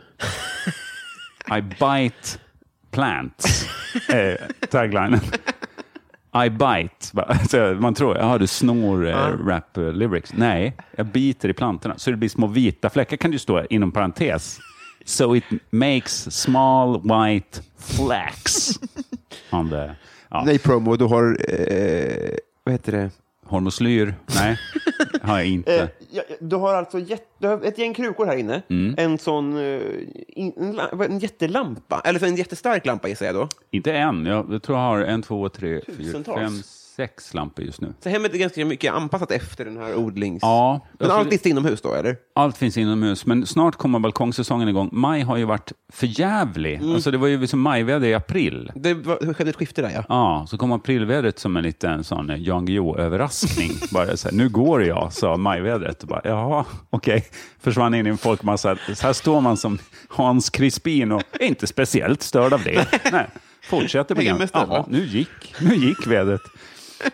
I 1.58 1.62
bite 1.62 2.40
plants. 2.92 3.66
eh, 4.10 4.68
taglinen. 4.70 5.20
I 6.34 6.50
bite. 6.50 7.22
Alltså, 7.28 7.58
Man 7.80 7.94
tror, 7.94 8.18
jaha 8.18 8.38
du 8.38 8.48
snor 8.48 9.08
eh, 9.08 9.48
rap 9.48 9.78
eh, 9.78 9.94
lyrics. 9.94 10.34
Nej, 10.34 10.78
jag 10.96 11.06
biter 11.06 11.50
i 11.50 11.54
plantorna. 11.54 11.98
Så 11.98 12.12
det 12.12 12.18
blir 12.18 12.30
små 12.30 12.48
vita 12.48 12.90
fläckar 12.90 13.18
kan 13.18 13.32
ju 13.32 13.40
stå 13.40 13.66
inom 13.70 13.92
parentes. 13.92 14.60
So 15.06 15.36
it 15.36 15.44
makes 15.70 16.32
small 16.42 17.02
white 17.02 17.62
flags. 17.78 18.80
On 19.50 19.70
the, 19.70 19.96
ja. 20.30 20.44
Nej, 20.46 20.60
promo, 20.60 20.96
du 20.96 21.06
har... 21.06 21.38
Eh, 21.50 22.38
vad 22.64 22.74
heter 22.74 22.92
det? 22.92 23.10
Hormoslyr? 23.52 24.14
Nej, 24.36 24.58
har 25.22 25.38
jag 25.38 25.48
inte. 25.48 25.82
Eh, 26.14 26.22
du 26.40 26.56
har 26.56 26.74
alltså 26.76 27.00
jätt, 27.00 27.28
du 27.38 27.48
har 27.48 27.62
ett 27.66 27.78
gäng 27.78 27.94
krukor 27.94 28.26
här 28.26 28.36
inne. 28.38 28.62
Mm. 28.70 28.96
En 28.98 29.18
sån... 29.18 29.58
eh, 29.58 29.82
en, 30.36 30.80
en 31.02 31.20
jättelampa. 31.20 32.02
Eller 32.06 32.24
en 32.24 32.36
jättestark 32.36 32.86
lampa 32.86 33.08
gissar 33.08 33.26
jag 33.26 33.36
då. 33.36 33.48
Inte 33.72 33.94
än. 33.94 34.26
Jag, 34.26 34.64
tror 34.64 34.78
jag 34.78 34.86
har 34.86 35.00
en, 35.02 35.22
två, 35.22 35.50
tre, 35.50 35.82
fyra, 35.98 36.24
fem, 36.24 36.54
sex 36.96 37.34
lampor 37.34 37.66
just 37.66 37.82
nu. 37.82 37.94
Så 38.04 38.10
hemmet 38.10 38.34
är 38.34 38.38
ganska 38.38 38.66
mycket 38.66 38.94
anpassat 38.94 39.32
efter 39.32 39.66
den 39.66 39.78
här 39.78 39.96
odlings... 39.96 40.40
Ja, 40.42 40.88
Men 41.00 41.12
allt 41.12 41.30
finns 41.30 41.46
inomhus 41.46 41.82
då, 41.82 41.94
eller? 41.94 42.16
Allt 42.36 42.58
finns 42.58 42.78
inomhus, 42.78 43.26
men 43.26 43.46
snart 43.46 43.76
kommer 43.76 44.00
balkongsäsongen 44.00 44.70
igång. 44.70 44.90
Maj 44.92 45.22
har 45.22 45.38
ju 45.38 45.46
varit 45.46 45.72
förjävlig. 45.94 46.76
Mm. 46.76 46.96
Alltså 46.96 47.12
det 47.12 47.18
var 47.18 47.28
ju 47.28 47.48
som 47.48 47.62
majväder 47.62 48.08
i 48.08 48.14
april. 48.14 48.72
Det 48.76 48.94
var, 48.94 49.18
det 49.22 49.34
skedde 49.34 49.50
ett 49.50 49.56
skifte 49.56 49.82
där, 49.82 49.90
ja. 49.90 50.04
Ja, 50.10 50.46
så 50.50 50.58
kom 50.58 50.72
aprilvädret 50.72 51.40
som 51.40 51.58
en 51.58 51.64
liten 51.64 52.04
sån 52.04 52.30
eh, 52.30 52.42
Jan 52.42 52.66
Guillou-överraskning. 52.66 53.72
Bara 53.92 54.18
så 54.18 54.30
här, 54.30 54.36
nu 54.36 54.50
går 54.50 54.84
jag, 54.84 55.14
sa 55.14 55.38
majvädret. 55.38 56.04
Bara, 56.04 56.22
Jaha, 56.24 56.66
okej. 56.90 57.26
Försvann 57.60 57.94
in 57.94 58.08
i 58.08 58.10
en 58.10 58.18
folkmassa. 58.18 58.78
Så 58.94 59.06
här 59.08 59.14
står 59.14 59.42
man 59.42 59.58
som 59.58 59.80
Hans 60.08 60.50
Crispin 60.50 61.12
och 61.12 61.24
är 61.32 61.46
inte 61.46 61.68
speciellt 61.68 62.22
störd 62.22 62.54
av 62.54 62.64
det. 62.64 62.88
Nej, 63.12 63.28
fortsätter 63.64 64.16
programmet. 64.16 64.52
Jaha, 64.54 64.86
nu 64.90 65.06
gick, 65.06 65.62
nu 65.62 65.76
gick 65.76 66.08
vädret. 66.08 66.42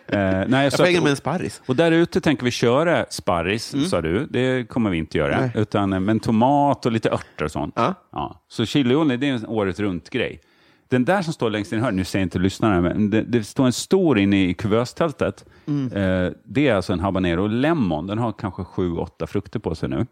Eh, 0.08 0.20
nej, 0.48 0.64
Jag 0.64 0.74
får 0.74 0.84
hänga 0.84 1.02
med 1.02 1.10
en 1.10 1.16
sparris. 1.16 1.62
och 1.66 1.76
där 1.76 1.92
ute 1.92 2.22
tänker 2.22 2.44
vi 2.46 2.52
köra 2.52 3.06
sparris, 3.10 3.90
sa 3.90 4.02
du. 4.02 4.26
Det 4.30 4.70
kommer 4.70 4.90
vi 4.90 4.98
inte 4.98 5.18
göra. 5.18 5.36
Mm. 5.36 5.50
Nej. 5.54 5.62
Utan, 5.62 5.94
eh, 5.94 6.00
men 6.00 6.20
tomat 6.20 6.86
och 6.86 6.92
lite 6.92 7.10
örter 7.12 7.46
och 7.46 7.52
sånt. 7.52 7.74
Ja. 8.12 8.42
Så 8.48 8.66
chiliolja, 8.66 9.18
det 9.18 9.30
är 9.30 9.34
en 9.34 9.46
året 9.48 9.80
runt-grej. 9.80 10.42
Den 10.90 11.06
där 11.06 11.22
som 11.22 11.34
står 11.34 11.50
längst 11.50 11.74
in 11.74 11.82
här, 11.84 11.92
nu 11.92 12.06
ser 12.06 12.20
inte 12.20 12.40
lyssnarna, 12.40 12.82
men 12.82 13.10
det, 13.10 13.22
det 13.22 13.44
står 13.44 13.66
en 13.66 13.74
stor 13.74 14.20
inne 14.20 14.46
i 14.50 14.54
kuvöstältet. 14.54 15.46
Mm. 15.68 15.92
Eh, 16.26 16.32
det 16.46 16.68
är 16.68 16.76
alltså 16.76 16.94
en 16.94 17.00
habanero 17.00 17.48
lemon. 17.48 18.08
Den 18.08 18.18
har 18.18 18.32
kanske 18.32 18.64
sju, 18.64 18.96
åtta 18.96 19.28
frukter 19.28 19.60
på 19.60 19.76
sig 19.76 19.90
nu. 19.90 20.06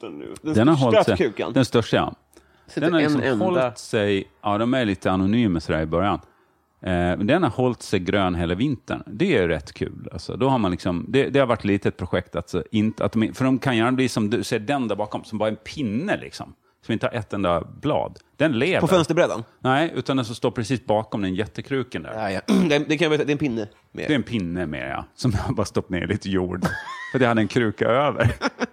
Den, 0.00 0.54
Den 0.54 0.68
har 0.68 0.74
hållit 0.74 1.04
sig. 1.04 1.32
Den 1.54 1.64
största, 1.64 1.96
ja. 1.96 2.14
Den 2.74 2.92
har 2.92 3.00
en 3.00 3.06
liksom 3.06 3.22
enda- 3.22 3.44
hållit 3.44 3.78
sig, 3.78 4.24
ja 4.42 4.58
de 4.58 4.74
är 4.74 4.84
lite 4.84 5.10
anonyma 5.10 5.60
sådär 5.60 5.80
i 5.80 5.86
början. 5.86 6.20
Eh, 6.80 7.18
den 7.18 7.42
har 7.42 7.50
hållit 7.50 7.82
sig 7.82 8.00
grön 8.00 8.34
hela 8.34 8.54
vintern. 8.54 9.02
Det 9.06 9.36
är 9.36 9.48
rätt 9.48 9.72
kul. 9.72 10.08
Alltså, 10.12 10.36
då 10.36 10.48
har 10.48 10.58
man 10.58 10.70
liksom, 10.70 11.04
det, 11.08 11.28
det 11.28 11.38
har 11.38 11.46
varit 11.46 11.64
lite 11.64 11.88
ett 11.88 11.96
projekt, 11.96 12.36
Alltså, 12.36 12.64
inte, 12.70 13.04
att 13.04 13.12
de, 13.12 13.32
för 13.32 13.44
de 13.44 13.58
kan 13.58 13.76
gärna 13.76 13.92
bli 13.92 14.08
som 14.08 14.30
du 14.30 14.42
ser 14.42 14.58
den 14.58 14.88
där 14.88 14.96
bakom, 14.96 15.24
som 15.24 15.38
bara 15.38 15.48
en 15.48 15.56
pinne 15.56 16.16
liksom. 16.16 16.54
Som 16.88 16.92
inte 16.92 17.06
har 17.06 17.12
ett 17.18 17.32
enda 17.32 17.60
blad. 17.80 18.18
Den 18.36 18.58
lever. 18.58 18.80
På 18.80 18.86
fönsterbrädan? 18.86 19.44
Nej, 19.60 19.92
utan 19.94 20.16
den 20.16 20.24
som 20.26 20.34
står 20.34 20.50
precis 20.50 20.84
bakom 20.86 21.22
den 21.22 21.34
jättekruken 21.34 22.02
där. 22.02 22.12
Ja, 22.14 22.30
ja. 22.30 22.40
Det, 22.68 22.78
det 22.78 22.98
kan 22.98 23.10
jag 23.10 23.20
det 23.20 23.30
är 23.30 23.32
en 23.32 23.38
pinne. 23.38 23.68
Mer. 23.92 24.06
Det 24.06 24.12
är 24.12 24.16
en 24.16 24.22
pinne 24.22 24.66
med, 24.66 24.90
ja. 24.90 25.04
Som 25.14 25.32
jag 25.46 25.54
bara 25.56 25.66
stoppat 25.66 25.90
ner 25.90 26.06
lite 26.06 26.28
jord. 26.30 26.64
För 27.12 27.18
det 27.18 27.26
hade 27.26 27.40
en 27.40 27.48
kruka 27.48 27.84
över. 27.88 28.30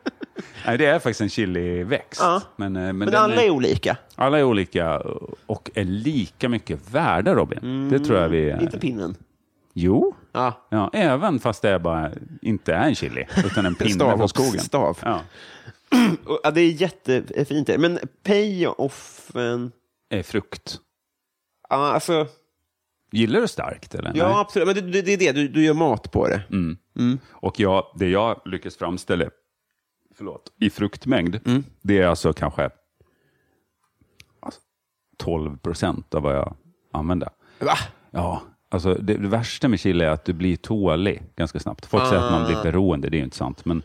Nej, 0.66 0.78
det 0.78 0.86
är 0.86 0.94
faktiskt 1.00 1.22
en 1.22 1.30
chiliväxt. 1.30 2.22
Ja. 2.24 2.42
Men, 2.56 2.76
eh, 2.76 2.82
men, 2.82 2.98
Men 2.98 3.16
alla 3.16 3.44
är 3.44 3.50
olika. 3.50 3.98
alla 4.16 4.40
är 4.40 4.44
olika 4.44 5.00
och 5.46 5.72
är 5.74 5.84
lika 5.84 6.50
mycket 6.50 6.92
värda, 6.92 7.34
Robin. 7.36 7.90
Det 7.90 8.00
tror 8.00 8.20
jag 8.20 8.30
vi... 8.30 8.50
är. 8.50 8.62
Inte 8.62 8.80
pinnen. 8.80 9.16
Jo, 9.74 10.16
Ja. 10.34 10.68
ja, 10.70 10.90
även 10.94 11.40
fast 11.40 11.62
det 11.62 11.70
är 11.70 11.80
bara, 11.80 12.12
inte 12.42 12.74
är 12.74 12.88
en 12.88 12.96
chili, 12.96 13.26
utan 13.46 13.66
en 13.66 13.76
pinne 13.80 14.18
från 14.18 14.30
skogen. 14.30 14.60
stav. 14.60 14.98
Ja. 15.02 15.20
Ja, 16.44 16.52
det 16.52 16.62
är 16.62 16.72
jättefint. 16.72 17.70
Men 17.78 18.00
payoffen... 18.24 19.72
Är 20.10 20.24
frukt. 20.24 20.80
Ja, 21.70 21.76
alltså... 21.76 22.28
Gillar 23.12 23.42
du 23.42 23.48
starkt? 23.48 23.96
Eller? 23.96 24.12
Ja, 24.16 24.28
Nej. 24.28 24.38
absolut. 24.38 24.68
Men 24.68 24.92
det, 24.92 25.02
det, 25.02 25.14
är 25.14 25.18
det, 25.18 25.32
du, 25.32 25.48
du 25.48 25.66
gör 25.66 25.74
mat 25.74 26.12
på 26.12 26.28
det. 26.28 26.44
Och 27.32 27.60
jag, 27.60 27.86
det 27.96 28.10
jag 28.10 28.42
lyckas 28.46 28.78
framställa 28.78 29.26
förlåt, 30.18 30.52
i 30.60 30.70
fruktmängd, 30.70 31.40
det 31.82 32.00
är 32.00 32.08
alltså 32.08 32.34
kanske 32.34 32.70
alltså, 34.40 34.62
12 35.18 35.58
procent 35.58 36.14
av 36.14 36.22
vad 36.22 36.36
jag 36.36 36.56
använder. 36.92 37.30
Va? 37.60 37.78
Ja, 38.12 38.42
alltså 38.70 38.94
det, 38.94 39.14
det 39.14 39.28
värsta 39.28 39.68
med 39.68 39.80
chili 39.80 40.06
är 40.06 40.10
att 40.10 40.26
du 40.26 40.34
blir 40.34 40.56
tålig 40.56 41.24
ganska 41.36 41.60
snabbt. 41.60 41.86
Folk 41.86 42.08
säger 42.08 42.22
att 42.24 42.32
man 42.32 42.46
blir 42.48 42.64
beroende, 42.64 43.10
det 43.10 43.18
är 43.18 43.20
ju 43.20 43.24
inte 43.24 43.38
sant. 43.38 43.66
Men, 43.66 43.84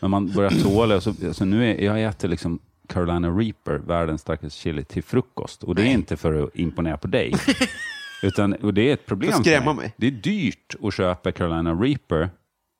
men 0.00 0.10
man 0.10 0.32
börjar 0.32 0.50
tåla. 0.50 0.96
och 0.96 1.02
Så, 1.02 1.10
alltså 1.10 1.44
nu 1.44 1.70
är, 1.70 1.84
jag 1.84 2.02
äter 2.02 2.28
liksom 2.28 2.58
Carolina 2.86 3.30
Reaper, 3.30 3.74
världens 3.78 4.20
starkaste 4.20 4.58
chili, 4.58 4.84
till 4.84 5.02
frukost. 5.02 5.62
Och 5.62 5.74
det 5.74 5.82
är 5.82 5.86
inte 5.86 6.16
för 6.16 6.42
att 6.44 6.56
imponera 6.56 6.96
på 6.96 7.06
dig. 7.06 7.34
Utan, 8.22 8.52
och 8.52 8.74
det 8.74 8.88
är 8.90 8.94
ett 8.94 9.06
problem 9.06 9.32
För 9.32 9.38
skrämma 9.42 9.72
mig. 9.72 9.94
Det 9.96 10.06
är 10.06 10.10
dyrt 10.10 10.74
att 10.82 10.94
köpa 10.94 11.32
Carolina 11.32 11.74
Reaper 11.74 12.30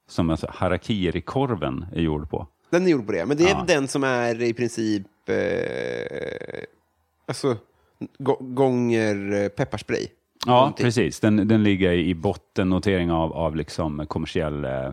som 0.08 0.30
alltså 0.30 0.46
harakiri-korven 0.50 1.86
är 1.94 2.00
gjord 2.00 2.30
på. 2.30 2.46
Den 2.70 2.86
är 2.86 2.90
gjord 2.90 3.06
på 3.06 3.12
det. 3.12 3.26
Men 3.26 3.36
det 3.36 3.44
är 3.44 3.48
Ja. 3.48 3.64
den 3.66 3.88
som 3.88 4.04
är 4.04 4.42
i 4.42 4.52
princip... 4.54 5.06
Eh, 5.28 6.60
alltså, 7.26 7.56
gå, 8.18 8.36
gånger 8.40 9.48
pepparspray. 9.48 10.06
Ja, 10.46 10.52
Någonting. 10.52 10.84
precis. 10.84 11.20
Den, 11.20 11.48
den 11.48 11.62
ligger 11.62 11.92
i 11.92 12.14
bottennotering 12.14 13.10
av, 13.10 13.32
av 13.32 13.56
liksom 13.56 14.06
kommersiell 14.08 14.64
eh, 14.64 14.90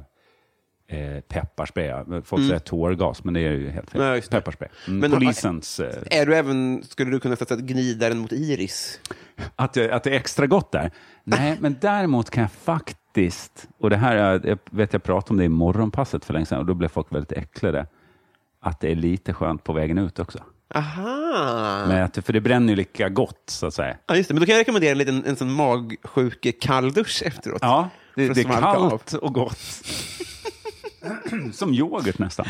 eh, 0.90 1.20
pepparspray. 1.22 2.22
Folk 2.24 2.46
säger 2.48 2.60
tårgas, 2.60 3.24
men 3.24 3.34
det 3.34 3.40
är 3.40 3.52
ju 3.52 3.70
helt 3.70 3.90
fel. 3.92 4.02
Nej. 4.02 4.22
Pepparspray. 4.22 4.70
Mm, 4.88 5.00
Men- 5.00 5.12
Polisens... 5.12 5.80
Eh, 5.80 6.20
Är 6.20 6.26
du 6.26 6.36
även, 6.36 6.84
skulle 6.90 7.12
du 7.12 7.20
kunna 7.20 7.36
sätta 7.36 7.56
gnida 7.56 8.10
den 8.10 8.18
mot 8.18 8.32
iris? 8.32 9.00
att, 9.56 9.78
att 9.78 10.04
det 10.04 10.10
är 10.10 10.16
extra 10.16 10.48
gott 10.48 10.72
där? 10.72 10.92
Nej, 11.24 11.58
men 11.60 11.76
däremot 11.82 12.30
kan 12.30 12.42
jag 12.42 12.52
faktiskt, 12.52 13.68
och 13.80 13.90
det 13.90 13.98
här 13.98 14.16
är, 14.16 14.48
jag 14.48 14.60
vet 14.72 14.94
jag 14.94 15.04
pratade 15.04 15.32
om 15.32 15.38
det 15.38 15.44
i 15.44 15.50
morgonpasset 15.50 16.26
för 16.26 16.34
länge 16.34 16.46
sedan 16.46 16.60
och 16.60 16.66
då 16.66 16.74
blev 16.74 16.88
folk 16.88 17.08
väldigt 17.14 17.32
äcklade, 17.32 17.86
att 18.62 18.80
det 18.80 18.92
är 18.92 18.96
lite 18.96 19.34
skönt 19.34 19.64
på 19.64 19.74
vägen 19.74 19.98
ut 19.98 20.20
också. 20.20 20.40
Aha! 20.76 21.86
Men 21.88 22.04
att, 22.04 22.26
för 22.26 22.34
det 22.34 22.42
bränner 22.42 22.70
ju 22.70 22.76
lika 22.76 23.10
gott, 23.10 23.44
så 23.46 23.68
att 23.68 23.74
säga. 23.74 23.98
Ja, 24.08 24.16
just 24.16 24.28
det. 24.28 24.34
Men 24.34 24.42
då 24.42 24.46
kan 24.46 24.56
jag 24.56 24.60
rekommendera 24.60 24.92
en 24.92 24.98
liten 24.98 25.26
en 25.26 25.36
sån 25.36 25.52
magsjuke 25.52 26.52
kalldusch 26.52 27.24
efteråt. 27.26 27.60
Ja, 27.62 27.90
det, 28.16 28.28
det 28.34 28.42
är 28.42 28.44
kallt 28.44 29.14
och 29.14 29.34
gott. 29.34 29.82
Som 31.54 31.74
yoghurt 31.74 32.20
nästan. 32.20 32.46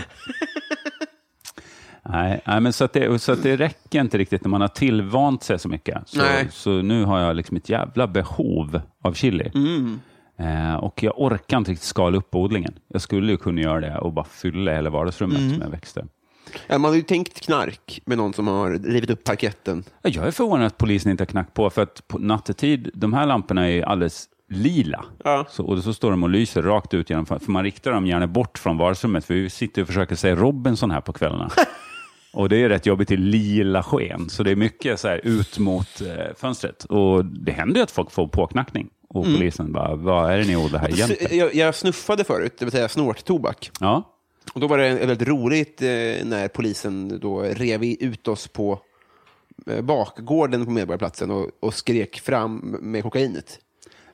Nej, 2.10 2.42
nej 2.46 2.62
men 2.62 2.74
så, 2.74 2.84
att 2.84 2.94
det, 2.94 3.20
så 3.20 3.32
att 3.32 3.44
det 3.44 3.56
räcker 3.58 4.02
inte 4.02 4.18
riktigt 4.18 4.44
när 4.44 4.50
man 4.50 4.62
har 4.62 4.68
tillvant 4.68 5.44
sig 5.44 5.60
så 5.60 5.70
mycket. 5.70 5.98
Så, 6.06 6.18
Nej. 6.18 6.48
så 6.52 6.72
nu 6.82 7.04
har 7.04 7.20
jag 7.20 7.36
liksom 7.36 7.58
ett 7.58 7.70
jävla 7.70 8.08
behov 8.08 8.82
av 9.04 9.14
chili. 9.14 9.52
Mm. 9.56 10.00
Eh, 10.40 10.76
och 10.76 11.04
jag 11.04 11.14
orkar 11.22 11.58
inte 11.58 11.72
riktigt 11.72 11.88
skala 11.88 12.18
upp 12.18 12.36
odlingen. 12.36 12.74
Jag 12.88 13.02
skulle 13.02 13.32
ju 13.32 13.38
kunna 13.38 13.62
göra 13.62 13.80
det 13.80 13.98
och 13.98 14.14
bara 14.14 14.26
fylla 14.26 14.74
hela 14.74 14.90
vardagsrummet 14.90 15.38
Mm. 15.40 15.58
med 15.60 15.72
växter. 15.72 16.06
Ja, 16.68 16.78
man 16.78 16.90
har 16.92 16.96
ju 16.96 17.02
tänkt 17.02 17.40
knark 17.42 18.02
med 18.06 18.18
någon 18.18 18.34
som 18.34 18.48
har 18.48 18.72
rivit 18.72 19.10
upp 19.10 19.24
parketten. 19.24 19.84
Ja, 20.02 20.10
Jag 20.10 20.28
är 20.28 20.32
förvånad 20.32 20.66
att 20.68 20.78
polisen 20.78 21.12
inte 21.12 21.22
har 21.22 21.26
knackat 21.28 21.54
på, 21.54 21.70
för 21.70 21.82
att 21.82 22.08
på 22.08 22.18
nattetid, 22.20 22.90
de 22.94 23.14
här 23.14 23.26
lamporna 23.26 23.70
är 23.70 23.82
alldeles 23.84 24.26
lila. 24.50 25.06
Ja. 25.24 25.46
Så, 25.50 25.66
och 25.66 25.84
så 25.84 25.94
står 25.94 26.12
de 26.12 26.24
och 26.24 26.30
lyser 26.30 26.62
rakt 26.62 26.94
ut 26.94 27.10
genom, 27.10 27.26
för 27.26 27.52
man 27.52 27.64
riktar 27.64 27.92
dem 27.92 28.08
gärna 28.08 28.28
bort 28.28 28.58
från 28.58 28.78
vardagsrummet, 28.78 29.26
för 29.26 29.34
vi 29.34 29.50
sitter 29.50 29.82
och 29.82 29.88
försöker 29.88 30.16
se 30.16 30.36
Robinson 30.36 30.92
här 30.92 31.02
på 31.02 31.14
kvällarna. 31.14 31.50
och 32.34 32.50
det 32.50 32.64
är 32.64 32.70
rätt 32.70 32.86
jobbigt 32.86 33.12
i 33.12 33.18
lila 33.18 33.84
sken, 33.84 34.30
så 34.30 34.44
det 34.44 34.52
är 34.52 34.56
mycket 34.56 35.00
så 35.00 35.08
här 35.08 35.22
ut 35.24 35.60
mot 35.60 36.02
eh, 36.02 36.36
fönstret. 36.38 36.84
Och 36.84 37.26
det 37.26 37.52
händer 37.52 37.76
ju 37.76 37.84
att 37.84 37.92
folk 37.92 38.12
får 38.12 38.28
påknackning. 38.28 38.90
Och 39.10 39.24
polisen 39.26 39.72
bara, 39.72 39.96
vad 39.96 40.32
är 40.32 40.38
det 40.38 40.44
ni 40.44 40.56
odlar 40.56 40.80
här 40.80 40.90
egentligen? 40.90 41.38
Jag, 41.38 41.56
jag 41.56 41.76
snuffade 41.76 42.24
förut, 42.24 42.56
det 42.60 42.66
vill 42.66 42.72
säga 42.72 42.90
snorttobak. 42.90 43.72
Ja, 43.80 44.04
Och 44.54 44.60
då 44.60 44.68
var 44.68 44.78
det 44.78 44.94
väldigt 44.94 45.28
roligt 45.28 45.82
eh, 45.82 45.88
när 46.26 46.48
polisen 46.48 47.20
då 47.20 47.42
rev 47.42 47.84
ut 47.84 48.28
oss 48.28 48.48
på 48.48 48.80
eh, 49.68 49.82
bakgården 49.82 50.66
på 50.66 50.72
Medborgarplatsen 50.72 51.32
och, 51.32 51.50
och 51.60 51.74
skrek 51.74 52.20
fram 52.20 52.78
med 52.82 53.04
kokainet. 53.04 53.60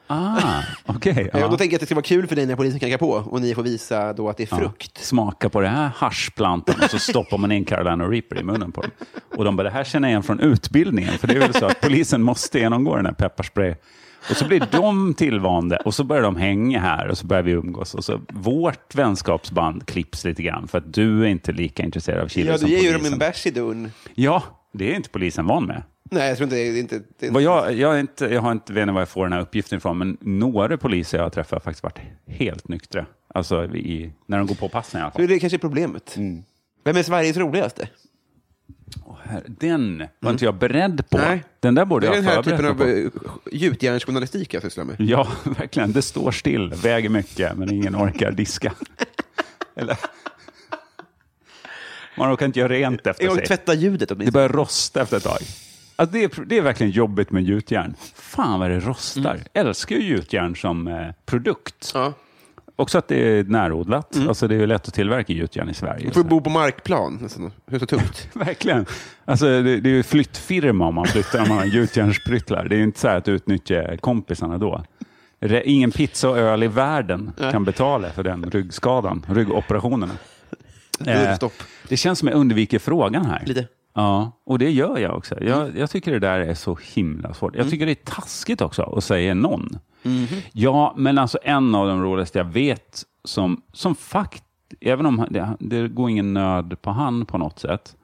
Ah, 0.07 0.61
okej. 0.85 1.29
Ja. 1.33 1.39
ja. 1.39 1.47
Då 1.47 1.57
tänker 1.57 1.73
jag 1.73 1.75
att 1.75 1.79
det 1.79 1.85
ska 1.85 1.95
vara 1.95 2.03
kul 2.03 2.27
för 2.27 2.35
dig 2.35 2.45
när 2.45 2.55
polisen 2.55 2.79
knackar 2.79 2.97
på 2.97 3.09
och 3.11 3.41
ni 3.41 3.55
får 3.55 3.63
visa 3.63 4.13
då 4.13 4.29
att 4.29 4.37
det 4.37 4.43
är 4.51 4.57
frukt. 4.57 4.97
Smaka 4.97 5.49
på 5.49 5.61
det 5.61 5.67
här 5.67 5.91
haschplantan 5.95 6.75
och 6.83 6.89
så 6.89 6.99
stoppar 6.99 7.37
man 7.37 7.51
in 7.51 7.65
Carolina 7.65 8.07
Reaper 8.07 8.39
i 8.39 8.43
munnen 8.43 8.71
på 8.71 8.81
dem. 8.81 8.91
Och 9.37 9.43
de 9.45 9.55
bara, 9.55 9.63
det 9.63 9.69
här 9.69 9.83
känner 9.83 10.07
jag 10.07 10.11
igen 10.11 10.23
från 10.23 10.39
utbildningen. 10.39 11.13
För 11.17 11.27
det 11.27 11.33
är 11.35 11.39
väl 11.39 11.53
så 11.53 11.65
att 11.65 11.81
polisen 11.81 12.23
måste 12.23 12.59
genomgå 12.59 12.95
den 12.95 13.05
här 13.05 13.13
pepparspray. 13.13 13.75
Och 14.29 14.35
så 14.37 14.47
blir 14.47 14.67
de 14.71 15.13
tillvande 15.13 15.77
och 15.77 15.93
så 15.93 16.03
börjar 16.03 16.23
de 16.23 16.35
hänga 16.35 16.79
här 16.79 17.07
och 17.07 17.17
så 17.17 17.25
börjar 17.27 17.43
vi 17.43 17.51
umgås. 17.51 17.93
Och 17.95 18.05
så 18.05 18.21
vårt 18.29 18.95
vänskapsband 18.95 19.85
klipps 19.85 20.25
lite 20.25 20.43
grann 20.43 20.67
för 20.67 20.77
att 20.77 20.93
du 20.93 21.21
är 21.23 21.27
inte 21.27 21.51
lika 21.51 21.83
intresserad 21.83 22.23
av 22.23 22.27
chili 22.27 22.47
Ja, 22.49 22.57
som 22.57 22.67
du 22.69 22.73
ger 22.75 22.81
ju 22.81 22.87
polisen. 22.87 23.03
dem 23.03 23.13
en 23.13 23.19
bärs 23.19 23.45
i 23.45 23.51
dörren. 23.51 23.91
Ja, 24.15 24.43
det 24.73 24.91
är 24.91 24.95
inte 24.95 25.09
polisen 25.09 25.45
van 25.47 25.65
med. 25.65 25.83
Nej, 26.13 26.27
jag 26.29 26.37
tror 26.37 26.45
inte 26.45 26.55
det 26.55 26.61
är 26.61 26.79
inte... 26.79 27.01
Det 27.19 27.27
är 27.27 27.31
Vad 27.31 27.41
jag, 27.41 27.73
jag, 27.73 27.95
är 27.95 27.99
inte, 27.99 28.25
jag 28.25 28.41
har 28.41 28.51
inte, 28.51 28.73
vet 28.73 28.81
inte 28.81 28.91
var 28.93 29.01
jag 29.01 29.09
får 29.09 29.23
den 29.25 29.33
här 29.33 29.39
uppgiften 29.41 29.77
ifrån, 29.77 29.97
men 29.97 30.17
några 30.21 30.77
poliser 30.77 31.17
jag 31.17 31.25
har 31.25 31.29
träffat 31.29 31.51
har 31.51 31.59
faktiskt 31.59 31.83
varit 31.83 31.99
helt 32.27 32.67
nyktra. 32.67 33.05
Alltså 33.27 33.65
i, 33.65 34.13
när 34.27 34.37
de 34.37 34.47
går 34.47 34.55
på 34.55 34.69
passen 34.69 34.99
i 34.99 35.03
alla 35.03 35.11
fall. 35.11 35.21
Så 35.21 35.27
det 35.27 35.35
är 35.35 35.39
kanske 35.39 35.57
problemet. 35.57 36.15
Vem 36.85 36.97
är 36.97 37.03
Sveriges 37.03 37.37
roligaste? 37.37 37.89
Åh, 39.05 39.15
herre, 39.23 39.43
Den 39.47 40.07
var 40.19 40.31
inte 40.31 40.45
jag 40.45 40.55
beredd 40.55 41.09
på. 41.09 41.17
Nej. 41.17 41.43
Den 41.59 41.75
där 41.75 41.85
borde 41.85 42.07
Det 42.07 42.11
är 42.11 42.15
jag 42.15 42.23
den 42.23 42.25
ha 42.25 42.35
här 42.35 42.43
förberett 42.43 42.77
typen 42.77 42.87
mig 42.87 43.05
av 43.05 43.09
på. 43.09 43.49
eh, 43.49 43.55
gjutjärnsjournalistik 43.61 44.53
jag 44.53 44.61
sysslar 44.63 44.83
med. 44.85 44.95
Ja, 44.99 45.27
verkligen. 45.59 45.91
Det 45.91 46.01
står 46.01 46.31
still, 46.31 46.73
väger 46.83 47.09
mycket, 47.09 47.57
men 47.57 47.71
ingen 47.73 47.95
orkar 47.95 48.31
diska. 48.31 48.73
Eller... 49.75 49.97
Man 52.17 52.33
orkar 52.33 52.45
inte 52.45 52.59
göra 52.59 52.73
rent 52.73 53.07
efter 53.07 53.25
Jag 53.25 53.35
sig. 53.35 53.45
tvätta 53.45 53.73
ljudet 53.73 54.09
Det 54.09 54.15
åtminstone. 54.15 54.31
börjar 54.31 54.49
rosta 54.49 55.01
efter 55.01 55.17
ett 55.17 55.23
tag. 55.23 55.39
Alltså 56.03 56.17
det, 56.17 56.23
är, 56.23 56.45
det 56.45 56.57
är 56.57 56.61
verkligen 56.61 56.91
jobbigt 56.91 57.31
med 57.31 57.43
gjutjärn. 57.43 57.95
Fan 58.15 58.59
vad 58.59 58.69
det 58.69 58.79
rostar. 58.79 59.39
Älskar 59.53 59.95
ju 59.95 60.01
gjutjärn 60.03 60.55
som 60.55 60.87
eh, 60.87 61.07
produkt. 61.25 61.91
Ja. 61.93 62.13
Också 62.75 62.97
att 62.97 63.07
det 63.07 63.15
är 63.15 63.43
närodlat. 63.43 64.17
Alltså 64.27 64.47
det 64.47 64.55
är 64.55 64.59
ju 64.59 64.67
lätt 64.67 64.87
att 64.87 64.93
tillverka 64.93 65.33
gjutjärn 65.33 65.69
i 65.69 65.73
Sverige. 65.73 66.07
Du 66.07 66.11
får 66.13 66.23
bo 66.23 66.41
på 66.41 66.49
markplan. 66.49 67.19
Alltså, 67.23 67.51
hur 67.67 67.79
så 67.79 67.85
tungt? 67.85 68.27
Verkligen. 68.33 68.85
Alltså, 69.25 69.45
det, 69.45 69.79
det 69.79 69.89
är 69.89 69.93
ju 69.93 70.03
flyttfirma 70.03 70.87
om 70.87 70.95
man 70.95 71.05
flyttar 71.05 71.41
om 71.41 71.49
man 71.49 71.57
har 71.57 71.65
gjutjärnspryttlar. 71.65 72.65
Det 72.65 72.75
är 72.75 72.77
ju 72.77 72.83
inte 72.83 72.99
så 72.99 73.07
här 73.07 73.17
att 73.17 73.27
utnyttja 73.27 73.97
kompisarna 73.97 74.57
då. 74.57 74.83
Re- 75.41 75.61
Ingen 75.65 75.91
pizza 75.91 76.29
och 76.29 76.37
öl 76.37 76.63
i 76.63 76.67
världen 76.67 77.31
kan 77.51 77.63
betala 77.63 78.09
för 78.09 78.23
den 78.23 78.51
ryggskadan, 78.51 79.25
är 81.11 81.25
det 81.25 81.31
Eh. 81.31 81.37
Det 81.89 81.97
känns 81.97 82.19
som 82.19 82.27
jag 82.27 82.37
undviker 82.37 82.79
frågan 82.79 83.25
här. 83.25 83.43
Lite. 83.45 83.67
Ja, 83.93 84.31
och 84.45 84.59
det 84.59 84.71
gör 84.71 84.97
jag 84.97 85.17
också. 85.17 85.43
Jag, 85.43 85.77
jag 85.77 85.89
tycker 85.89 86.11
det 86.11 86.19
där 86.19 86.39
är 86.39 86.53
så 86.53 86.77
himla 86.93 87.33
svårt. 87.33 87.55
Jag 87.55 87.69
tycker 87.69 87.85
det 87.85 87.91
är 87.91 88.11
taskigt 88.11 88.61
också 88.61 88.81
att 88.83 89.03
säga 89.03 89.33
någon. 89.33 89.79
Ja, 90.51 90.93
men 90.97 91.17
alltså 91.17 91.37
en 91.43 91.75
av 91.75 91.87
de 91.87 92.03
roligaste 92.03 92.37
jag 92.39 92.45
vet 92.45 93.03
som, 93.23 93.61
som 93.73 93.95
fakt, 93.95 94.43
även 94.81 95.05
om 95.05 95.25
det, 95.29 95.57
det 95.59 95.87
går 95.87 96.09
ingen 96.09 96.33
nöd 96.33 96.81
på 96.81 96.89
han 96.91 97.25
på 97.25 97.37
något 97.37 97.59
sätt. 97.59 97.95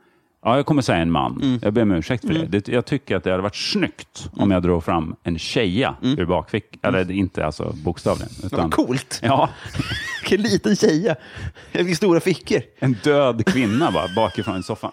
Ja, 0.43 0.55
jag 0.55 0.65
kommer 0.65 0.81
säga 0.81 0.97
en 0.97 1.11
man. 1.11 1.59
Jag 1.61 1.73
ber 1.73 1.81
om 1.81 1.91
ursäkt 1.91 2.25
för 2.27 2.33
det. 2.33 2.45
det. 2.45 2.67
Jag 2.67 2.85
tycker 2.85 3.15
att 3.15 3.23
det 3.23 3.31
hade 3.31 3.43
varit 3.43 3.55
snyggt 3.55 4.29
om 4.33 4.51
jag 4.51 4.63
drog 4.63 4.83
fram 4.83 5.15
en 5.23 5.39
tjeja 5.39 5.95
ur 6.01 6.25
bakfickan. 6.25 6.95
Eller 6.95 7.11
inte 7.11 7.45
alltså 7.45 7.73
bokstavligen. 7.83 8.29
Utan, 8.43 8.59
Vad 8.59 8.73
coolt! 8.73 9.19
Ja, 9.23 9.49
Vilken 10.21 10.41
liten 10.41 10.75
tjeja. 10.75 11.15
Vilka 11.71 11.95
stora 11.95 12.19
fickor. 12.19 12.61
en 12.79 12.95
död 13.03 13.45
kvinna 13.45 13.91
bara 13.91 14.07
bakifrån 14.15 14.59
i 14.59 14.63
soffan. 14.63 14.91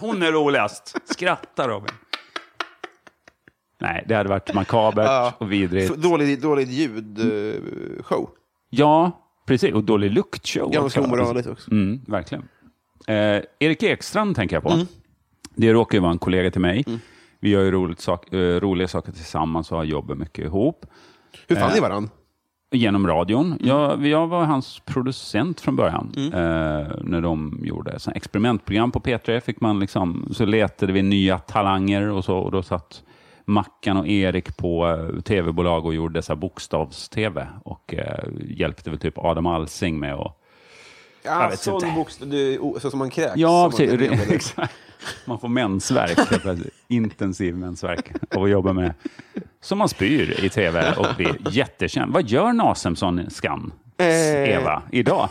Hon 0.00 0.22
är 0.22 0.32
roligast. 0.32 0.96
Skratta 1.04 1.68
Robin. 1.68 1.90
Nej, 3.80 4.04
det 4.08 4.14
hade 4.14 4.28
varit 4.28 4.54
makabert 4.54 5.06
Ja. 5.06 5.32
och 5.38 5.52
vidrigt. 5.52 5.90
F- 5.90 5.96
Dålig, 5.96 6.40
dålig 6.42 6.68
ljudshow. 6.68 8.30
Ja, 8.70 9.22
precis. 9.46 9.74
Och 9.74 9.84
dålig 9.84 10.10
luktshow. 10.10 10.70
Ganska 10.70 11.00
omoraliskt 11.02 11.48
också. 11.48 11.70
Mm, 11.70 12.00
verkligen. 12.06 12.48
Eh, 13.06 13.42
Erik 13.58 13.82
Ekstrand 13.82 14.36
tänker 14.36 14.56
jag 14.56 14.62
på. 14.62 14.78
Det 15.54 15.72
råkar 15.72 15.98
ju 15.98 16.02
vara 16.02 16.12
en 16.12 16.18
kollega 16.18 16.50
till 16.50 16.60
mig. 16.60 16.84
Vi 17.40 17.50
gör 17.50 17.62
ju 17.62 17.70
roligt 17.70 18.00
sak, 18.00 18.32
eh, 18.32 18.60
roliga 18.60 18.88
saker 18.88 19.12
tillsammans 19.12 19.70
och 19.72 19.76
har 19.78 19.84
jobbat 19.84 20.18
mycket 20.18 20.44
ihop. 20.44 20.86
Hur 21.48 21.56
fann 21.56 21.68
Eh. 21.68 21.74
ni 21.74 21.80
varann? 21.80 22.10
Genom 22.70 23.06
radion. 23.06 23.58
Jag, 23.60 24.06
jag 24.06 24.26
var 24.26 24.44
hans 24.44 24.80
producent 24.84 25.60
från 25.60 25.76
början. 25.76 26.12
Eh, 26.16 26.30
när 27.00 27.20
de 27.20 27.60
gjorde 27.62 27.98
sånt 27.98 28.16
experimentprogram 28.16 28.92
på 28.92 29.00
P3 29.00 29.40
fick 29.40 29.60
man 29.60 29.80
liksom, 29.80 30.28
så 30.32 30.44
letade 30.44 30.92
vi 30.92 31.02
nya 31.02 31.38
talanger 31.38 32.10
och 32.10 32.24
så. 32.24 32.36
Och 32.36 32.50
då 32.50 32.62
satt 32.62 33.02
Mackan 33.44 33.96
och 33.96 34.08
Erik 34.08 34.56
på 34.56 34.88
eh, 34.88 35.22
tv-bolag 35.22 35.86
och 35.86 35.94
gjorde 35.94 36.18
dessa 36.18 36.36
bokstavs-tv. 36.36 37.46
Och 37.64 37.94
eh, 37.94 38.24
hjälpte 38.48 38.90
väl 38.90 38.98
typ 38.98 39.18
Adam 39.18 39.46
Alsing 39.46 39.98
med 39.98 40.14
att 40.14 40.42
Ja, 41.26 41.50
sån 41.56 41.94
bokstav, 41.94 42.28
så 42.80 42.90
som 42.90 42.98
man 42.98 43.10
kräks. 43.10 43.36
Ja, 43.36 43.70
precis. 43.76 44.30
exakt. 44.30 44.74
Man 45.24 45.38
får 45.40 45.48
mensvärk, 45.48 46.18
intensiv 46.88 47.56
mensvärk 47.56 48.12
av 48.36 48.42
att 48.42 48.50
jobba 48.50 48.72
med, 48.72 48.94
som 49.60 49.78
man 49.78 49.88
spyr 49.88 50.44
i 50.44 50.48
tv 50.48 50.94
och 50.96 51.06
blir 51.16 51.36
jättekänd. 51.50 52.12
Vad 52.12 52.28
gör 52.28 52.52
Nasemson-skan, 52.52 53.72
Eh. 53.98 54.50
Eva, 54.50 54.82
idag? 54.92 55.28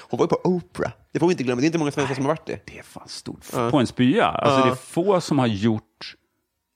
Hon 0.00 0.18
var 0.18 0.24
ju 0.24 0.28
på 0.28 0.40
Oprah. 0.44 0.92
Det 1.12 1.18
får 1.18 1.26
vi 1.26 1.32
inte 1.32 1.44
glömma. 1.44 1.60
Det 1.60 1.64
är 1.64 1.66
inte 1.66 1.78
många 1.78 1.90
svenskar 1.90 2.14
som 2.14 2.24
har 2.24 2.32
varit 2.32 2.46
det. 2.46 2.66
Det 2.66 2.78
är 2.78 2.82
fan 2.82 3.08
stort. 3.08 3.50
På 3.70 3.78
en 3.78 3.86
spya. 3.86 4.24
Alltså, 4.26 4.64
Det 4.64 4.70
är 4.70 4.74
få 4.74 5.20
som 5.20 5.38
har 5.38 5.46
gjort 5.46 6.14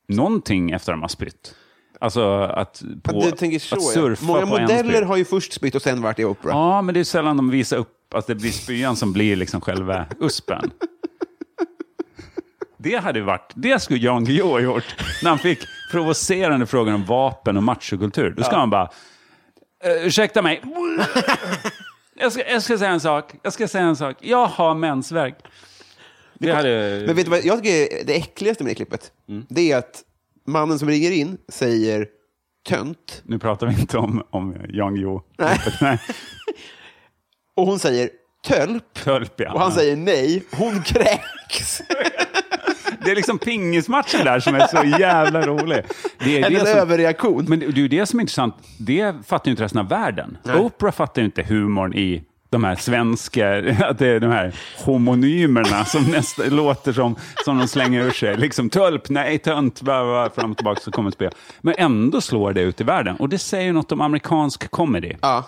någonting 0.09 0.71
efter 0.71 0.93
att 0.93 0.97
de 0.97 1.03
har 1.03 1.09
spytt. 1.09 1.55
Alltså 2.01 2.39
att, 2.41 2.83
på, 3.03 3.21
så, 3.21 3.29
att 3.29 3.43
ja. 3.71 3.77
surfa 3.81 4.25
Många 4.25 4.41
på 4.41 4.47
modeller 4.47 5.03
har 5.03 5.17
ju 5.17 5.25
först 5.25 5.53
spytt 5.53 5.75
och 5.75 5.83
sen 5.83 6.03
varit 6.03 6.19
i 6.19 6.25
Oprah. 6.25 6.57
Ja, 6.57 6.83
men 6.83 6.95
det 6.95 7.01
är 7.01 7.05
sällan 7.05 7.37
de 7.37 7.51
visar 7.51 7.77
upp 7.77 8.15
att 8.15 8.27
det 8.27 8.35
blir 8.35 8.51
spyan 8.51 8.97
som 8.97 9.13
blir 9.13 9.37
liksom 9.37 9.61
själva 9.61 10.07
uspen. 10.21 10.71
Det 12.85 12.97
hade 12.97 13.21
varit, 13.21 13.53
det 13.55 13.83
skulle 13.83 13.99
Jan 14.01 14.25
Guillou 14.25 14.47
ha 14.49 14.61
gjort. 14.61 14.85
När 15.23 15.31
han 15.31 15.39
fick 15.39 15.59
provocerande 15.91 16.67
frågor 16.67 16.95
om 16.95 17.05
vapen 17.05 17.57
och 17.57 17.63
machokultur. 17.63 18.35
Då 18.37 18.43
ska 18.43 18.57
han 18.57 18.71
bara, 18.71 18.91
"Eh, 19.85 20.07
ursäkta 20.07 20.43
mig. 20.43 20.63
Jag 22.17 22.33
ska, 22.33 22.51
jag 22.51 22.63
ska 22.63 22.79
säga 22.79 22.91
en 22.91 23.01
sak. 23.01 23.33
Jag 23.43 23.53
ska 23.53 23.69
säga 23.69 23.85
en 23.85 23.97
sak. 23.97 24.17
Jag 24.21 24.47
har 24.47 24.75
mensvärk. 24.75 25.35
Det 26.35 26.53
hade... 26.53 27.03
Men 27.07 27.17
vet 27.17 27.25
du 27.27 27.31
vad 27.31 27.45
jag 27.45 27.63
tycker 27.65 28.05
det 28.05 28.17
äckligaste 28.17 28.65
med 28.65 28.71
det 28.71 28.75
klippet? 28.75 29.13
Mm. 29.29 29.47
Det 29.49 29.73
är 29.73 29.77
att 29.79 30.03
mannen 30.47 30.79
som 30.79 30.89
ringer 30.89 31.11
in 31.11 31.39
säger 31.49 32.07
tönt 32.69 33.23
Nu 33.25 33.39
pratar 33.39 33.67
vi 33.67 33.81
inte 33.81 33.99
om, 33.99 34.23
om 34.31 34.57
Jan 34.69 34.95
Guillou. 34.95 35.21
Nej. 35.39 35.59
Nej. 35.81 35.99
och 37.57 37.67
hon 37.67 37.79
säger 37.79 38.11
tölp 38.47 38.95
Tölp, 39.05 39.33
ja. 39.41 39.53
och 39.53 39.61
han 39.61 39.73
säger 39.73 39.97
nej. 39.97 40.45
Hon 40.53 40.83
kräks. 40.83 41.83
Det 43.05 43.11
är 43.11 43.17
liksom 43.17 43.39
pingismatchen 43.39 44.25
där 44.25 44.41
som 44.41 44.55
är 44.55 44.67
så 44.67 44.99
jävla 45.01 45.41
rolig. 45.47 45.83
Det 46.19 46.39
är 46.43 46.47
En 46.47 46.53
det 46.53 46.59
som, 46.61 46.79
överreaktion. 46.79 47.45
men 47.49 47.59
det 47.59 47.67
är 47.67 47.73
ju 47.73 47.89
det 47.89 48.07
som 48.07 48.19
är 48.19 48.23
intressant. 48.23 48.55
Det 48.79 49.15
fattar 49.27 49.47
ju 49.47 49.51
inte 49.51 49.63
resten 49.65 49.81
av 49.81 49.89
världen. 49.89 50.39
Oprah 50.59 50.93
fattar 50.93 51.23
ju 51.23 51.27
inte 51.27 51.43
humorn 51.43 51.95
i 51.95 52.25
de 52.51 52.65
här 52.65 52.75
svenska, 52.77 53.57
att 53.89 53.99
det 53.99 54.07
är 54.09 54.21
de 54.21 54.31
här 54.31 54.55
homonymerna 54.85 55.85
som 55.85 56.03
nästan 56.03 56.49
låter 56.49 56.93
som, 56.93 57.17
som 57.45 57.59
de 57.59 57.69
slänger 57.69 58.03
ur 58.03 58.11
sig. 58.11 58.37
Liksom 58.37 58.71
tölp, 58.71 59.09
nej, 59.09 59.39
tönt, 59.39 59.83
bla, 59.83 60.05
bla, 60.05 60.31
fram 60.35 60.51
och 60.51 60.57
tillbaka 60.57 60.81
så 60.81 60.91
kommer 60.91 61.09
ett 61.09 61.15
spel. 61.15 61.31
Men 61.61 61.75
ändå 61.79 62.21
slår 62.21 62.53
det 62.53 62.61
ut 62.63 62.81
i 62.81 62.85
världen. 62.85 63.17
Och 63.17 63.29
det 63.29 63.39
säger 63.39 63.73
något 63.73 63.93
om 63.93 64.01
amerikansk 64.01 64.71
comedy. 64.71 65.13
Ja, 65.21 65.45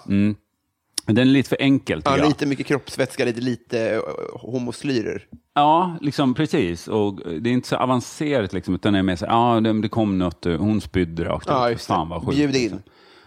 Den 1.07 1.19
är 1.19 1.25
lite 1.25 1.49
för 1.49 1.57
enkel, 1.61 2.03
ja, 2.05 2.19
jag. 2.19 2.27
lite 2.29 2.47
mycket 2.47 2.67
kroppsvätska, 2.67 3.25
lite, 3.25 3.41
lite 3.41 3.95
uh, 3.97 4.03
homoslyrer. 4.41 5.23
Ja, 5.55 5.97
liksom 6.01 6.35
precis. 6.35 6.89
Och 6.89 7.15
det 7.41 7.51
är 7.51 7.53
inte 7.53 7.69
så 7.69 7.77
avancerat, 7.77 8.53
liksom, 8.53 8.75
utan 8.75 8.93
det 8.93 8.99
är 8.99 9.03
mer 9.03 9.17
så 9.17 9.25
ja, 9.25 9.61
det, 9.61 9.81
det 9.83 9.89
kom 9.89 10.19
något, 10.19 10.45
hon 10.45 10.81
spydde 10.81 11.25
rakt 11.25 11.47
Ja, 11.49 11.71
ut. 11.71 11.83
Fan 11.83 12.09
vad 12.09 12.25
sjukt. 12.25 12.37
Bjud 12.37 12.57
in. 12.57 12.63
liksom. 12.63 12.81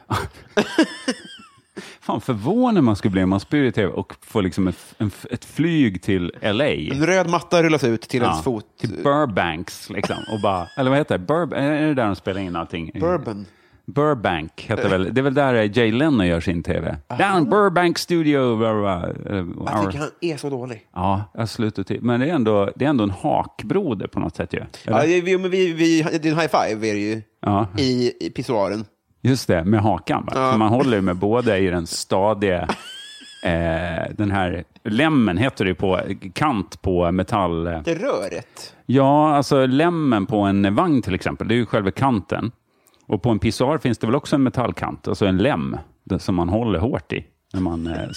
Fan 2.01 2.21
förvånad 2.21 2.84
man 2.84 2.95
skulle 2.95 3.11
bli 3.11 3.23
om 3.23 3.30
man 3.30 3.39
spyr 3.39 3.63
i 3.63 3.71
tv 3.71 3.93
och 3.93 4.13
får 4.21 4.41
liksom 4.41 4.67
ett, 4.67 4.95
en, 4.97 5.11
ett 5.32 5.45
flyg 5.45 6.01
till 6.01 6.32
LA. 6.41 6.65
En 6.65 7.05
röd 7.05 7.30
matta 7.30 7.63
rullas 7.63 7.84
ut 7.84 8.01
till 8.01 8.21
ens 8.21 8.43
fot. 8.43 8.65
till 8.80 8.89
Burbanks, 9.03 9.89
liksom. 9.89 10.17
Och 10.32 10.41
bara, 10.41 10.67
eller 10.77 10.89
vad 10.89 10.99
heter 10.99 11.17
det? 11.17 11.25
Bur, 11.25 11.53
är 11.53 11.88
det 11.88 11.93
där 11.93 12.05
de 12.05 12.15
spelar 12.15 12.41
in 12.41 12.55
allting? 12.55 12.91
Bourbon. 12.99 13.45
Burbank 13.93 14.65
heter 14.69 14.89
väl, 14.89 15.13
det 15.13 15.21
är 15.21 15.23
väl 15.23 15.33
där 15.33 15.77
Jay 15.77 15.91
Leno 15.91 16.23
gör 16.23 16.39
sin 16.39 16.63
tv. 16.63 16.97
Down 17.19 17.49
Burbank 17.49 17.97
Studio. 17.97 18.55
Blah, 18.57 18.79
blah, 18.79 19.01
blah. 19.43 19.73
Jag 19.73 19.85
tycker 19.85 19.99
han 19.99 20.09
är 20.21 20.37
så 20.37 20.49
dålig. 20.49 20.85
Ja, 20.95 21.23
jag 21.33 21.49
slutar 21.49 21.83
till. 21.83 22.01
Men 22.01 22.19
det 22.19 22.29
är, 22.29 22.33
ändå, 22.33 22.69
det 22.75 22.85
är 22.85 22.89
ändå 22.89 23.03
en 23.03 23.09
hakbroder 23.11 24.07
på 24.07 24.19
något 24.19 24.35
sätt 24.35 24.53
ju. 24.53 24.61
Ja, 24.85 25.01
Eller? 25.03 25.21
vi, 25.21 25.37
men 25.37 25.51
vi, 25.51 25.73
vi, 25.73 26.01
det 26.01 26.25
är 26.29 26.31
en 26.31 26.39
high 26.39 26.49
five 26.49 26.89
är 26.89 26.93
det 26.93 26.99
ju 26.99 27.21
Ja, 27.41 27.67
i, 27.77 28.11
i 28.25 28.29
pissoaren. 28.29 28.85
just 29.21 29.47
det, 29.47 29.63
med 29.63 29.79
hakan. 29.81 30.25
Va? 30.25 30.31
Ja. 30.35 30.57
Man 30.57 30.69
håller 30.69 30.97
ju 30.97 31.01
med 31.01 31.15
båda 31.15 31.57
i 31.57 31.67
den 31.67 31.87
stadiga, 31.87 32.61
eh, 33.43 34.13
den 34.17 34.31
här 34.31 34.63
lämmen 34.83 35.37
heter 35.37 35.65
det 35.65 35.75
på, 35.75 35.99
kant 36.33 36.81
på 36.81 37.11
metall. 37.11 37.63
Det 37.63 37.95
röret. 37.95 38.75
Ja, 38.85 39.35
alltså 39.35 39.65
lämmen 39.65 40.25
på 40.25 40.37
en 40.39 40.75
vagn 40.75 41.01
till 41.01 41.13
exempel, 41.15 41.47
det 41.47 41.53
är 41.53 41.57
ju 41.57 41.65
själva 41.65 41.91
kanten. 41.91 42.51
Och 43.10 43.22
på 43.22 43.30
en 43.30 43.39
pissoar 43.39 43.78
finns 43.78 43.97
det 43.97 44.07
väl 44.07 44.16
också 44.16 44.36
en 44.36 44.43
metallkant, 44.43 45.07
alltså 45.07 45.26
en 45.26 45.38
läm, 45.38 45.78
det 46.03 46.20
som 46.20 46.36
man 46.36 46.49
håller 46.49 46.80
hårt 46.80 47.14
i. 47.14 47.26
När 47.53 47.62
man 47.62 47.88
eh, 47.88 48.10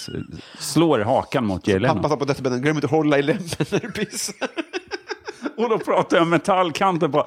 slår 0.59 0.99
hakan 0.99 1.45
mot 1.45 1.67
Jay 1.67 1.79
Leno. 1.79 1.93
Pappa 1.93 2.09
sa 2.09 2.17
på 2.17 2.25
dödsbädden, 2.25 2.61
glöm 2.61 2.75
inte 2.75 2.85
att 2.85 2.91
hålla 2.91 3.19
i 3.19 3.21
lämmen 3.21 3.43
när 3.71 3.79
du 3.79 3.91
pissar. 3.91 4.35
Och 5.57 5.69
då 5.69 5.79
pratar 5.79 6.17
jag 6.17 6.23
om 6.23 6.29
metallkanten 6.29 7.11
på... 7.11 7.19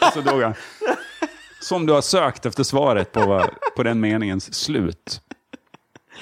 Och 0.00 0.12
så 0.12 0.20
dog 0.20 0.42
han. 0.42 0.54
Som 1.60 1.86
du 1.86 1.92
har 1.92 2.00
sökt 2.00 2.46
efter 2.46 2.62
svaret 2.62 3.12
på, 3.12 3.44
på 3.76 3.82
den 3.82 4.00
meningens 4.00 4.54
slut. 4.54 5.20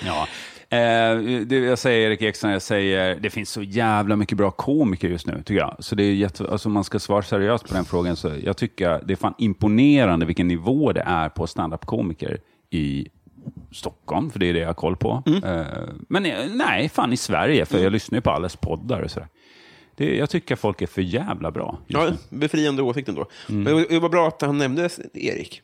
Ja. 0.06 0.28
Eh, 0.72 1.58
jag 1.58 1.78
säger 1.78 2.10
Erik 2.10 2.22
Ekstrand, 2.22 2.54
jag 2.54 2.62
säger 2.62 3.20
det 3.20 3.30
finns 3.30 3.50
så 3.50 3.62
jävla 3.62 4.16
mycket 4.16 4.38
bra 4.38 4.50
komiker 4.50 5.08
just 5.08 5.26
nu, 5.26 5.42
tycker 5.44 5.60
jag. 5.60 5.76
Så 5.78 5.94
det 5.94 6.02
är 6.02 6.14
jätte, 6.14 6.50
alltså 6.50 6.68
man 6.68 6.84
ska 6.84 6.98
svara 6.98 7.22
seriöst 7.22 7.68
på 7.68 7.74
den 7.74 7.84
frågan, 7.84 8.16
så 8.16 8.32
jag 8.44 8.56
tycker 8.56 9.00
det 9.04 9.12
är 9.12 9.16
fan 9.16 9.34
imponerande 9.38 10.26
vilken 10.26 10.48
nivå 10.48 10.92
det 10.92 11.02
är 11.06 11.28
på 11.28 11.46
stand-up-komiker 11.46 12.40
i 12.70 13.08
Stockholm, 13.72 14.30
för 14.30 14.38
det 14.38 14.46
är 14.46 14.52
det 14.52 14.58
jag 14.58 14.66
har 14.66 14.74
koll 14.74 14.96
på. 14.96 15.22
Eh, 15.26 15.62
men 16.08 16.26
eh, 16.26 16.38
nej, 16.54 16.88
fan 16.88 17.12
i 17.12 17.16
Sverige, 17.16 17.66
för 17.66 17.78
jag 17.78 17.92
lyssnar 17.92 18.16
ju 18.16 18.22
på 18.22 18.30
alles 18.30 18.56
poddar 18.56 19.02
och 19.02 19.10
sådär. 19.10 19.28
Det, 19.96 20.16
jag 20.16 20.30
tycker 20.30 20.56
folk 20.56 20.82
är 20.82 20.86
för 20.86 21.02
jävla 21.02 21.50
bra. 21.50 21.78
Ja, 21.86 22.10
befriande 22.30 22.82
åsikt 22.82 23.08
ändå. 23.08 23.26
Mm. 23.48 23.62
Men 23.62 23.86
det 23.88 23.98
var 23.98 24.08
bra 24.08 24.28
att 24.28 24.42
han 24.42 24.58
nämnde 24.58 24.88
Erik. 25.14 25.62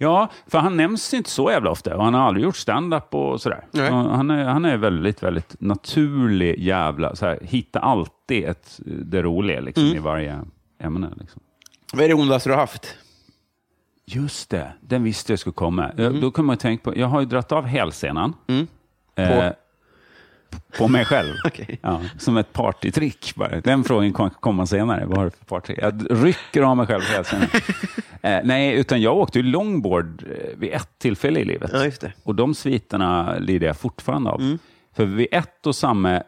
Ja, 0.00 0.28
för 0.46 0.58
han 0.58 0.76
nämns 0.76 1.14
inte 1.14 1.30
så 1.30 1.50
jävla 1.50 1.70
ofta 1.70 1.96
och 1.96 2.04
han 2.04 2.14
har 2.14 2.20
aldrig 2.20 2.44
gjort 2.44 2.56
stand-up 2.56 3.14
och 3.14 3.40
sådär. 3.40 3.64
Han, 3.90 4.30
är, 4.30 4.44
han 4.44 4.64
är 4.64 4.76
väldigt, 4.76 5.22
väldigt 5.22 5.56
naturlig 5.60 6.58
jävla, 6.58 7.16
så 7.16 7.26
här, 7.26 7.38
hitta 7.42 7.80
alltid 7.80 8.44
ett, 8.44 8.80
det 8.84 9.22
roliga 9.22 9.60
liksom, 9.60 9.84
Mm. 9.84 9.96
i 9.96 10.00
varje 10.00 10.40
ämne. 10.80 11.10
Liksom. 11.16 11.42
Vad 11.92 12.04
är 12.04 12.08
det 12.08 12.14
ondaste 12.14 12.48
du 12.48 12.52
har 12.52 12.60
haft? 12.60 12.94
Just 14.06 14.50
det, 14.50 14.72
den 14.80 15.04
visste 15.04 15.32
jag 15.32 15.38
skulle 15.38 15.54
komma. 15.54 15.84
Mm. 15.88 16.04
Jag, 16.04 16.20
då 16.22 16.30
kan 16.30 16.44
man 16.44 16.56
tänka 16.56 16.84
på, 16.84 16.98
jag 16.98 17.06
har 17.06 17.20
ju 17.20 17.26
dratt 17.26 17.52
av 17.52 17.64
hälsenan. 17.64 18.34
Eh, 19.14 19.52
på 20.78 20.88
mig 20.88 21.04
själv. 21.04 21.34
Okej. 21.44 21.78
Ja, 21.82 22.00
som 22.18 22.36
ett 22.36 22.52
partytrick. 22.52 23.32
Bara. 23.36 23.60
Den 23.60 23.84
frågan 23.84 24.12
kommer 24.12 24.30
komma 24.30 24.66
senare. 24.66 25.04
Vad 25.06 25.16
har 25.18 25.24
du 25.24 25.30
för 25.30 25.44
partytrick? 25.44 25.78
Jag 25.82 26.06
rycker 26.24 26.62
av 26.62 26.76
mig 26.76 26.86
själv 26.86 27.02
hälsenan. 27.02 27.46
eh, 28.22 28.38
nej, 28.44 28.74
utan 28.74 29.00
jag 29.02 29.16
åkte 29.16 29.38
ju 29.38 29.42
longboard 29.42 30.24
eh, 30.30 30.58
vid 30.58 30.72
ett 30.72 30.98
tillfälle 30.98 31.40
i 31.40 31.44
livet. 31.44 31.70
Ja. 32.02 32.08
Och 32.22 32.34
de 32.34 32.54
sviterna 32.54 33.38
lider 33.38 33.66
jag 33.66 33.76
fortfarande 33.76 34.30
av. 34.30 34.58
För 34.96 35.04
vid 35.04 35.26
ett 35.32 35.66
och 35.66 35.74
samma, 35.76 36.22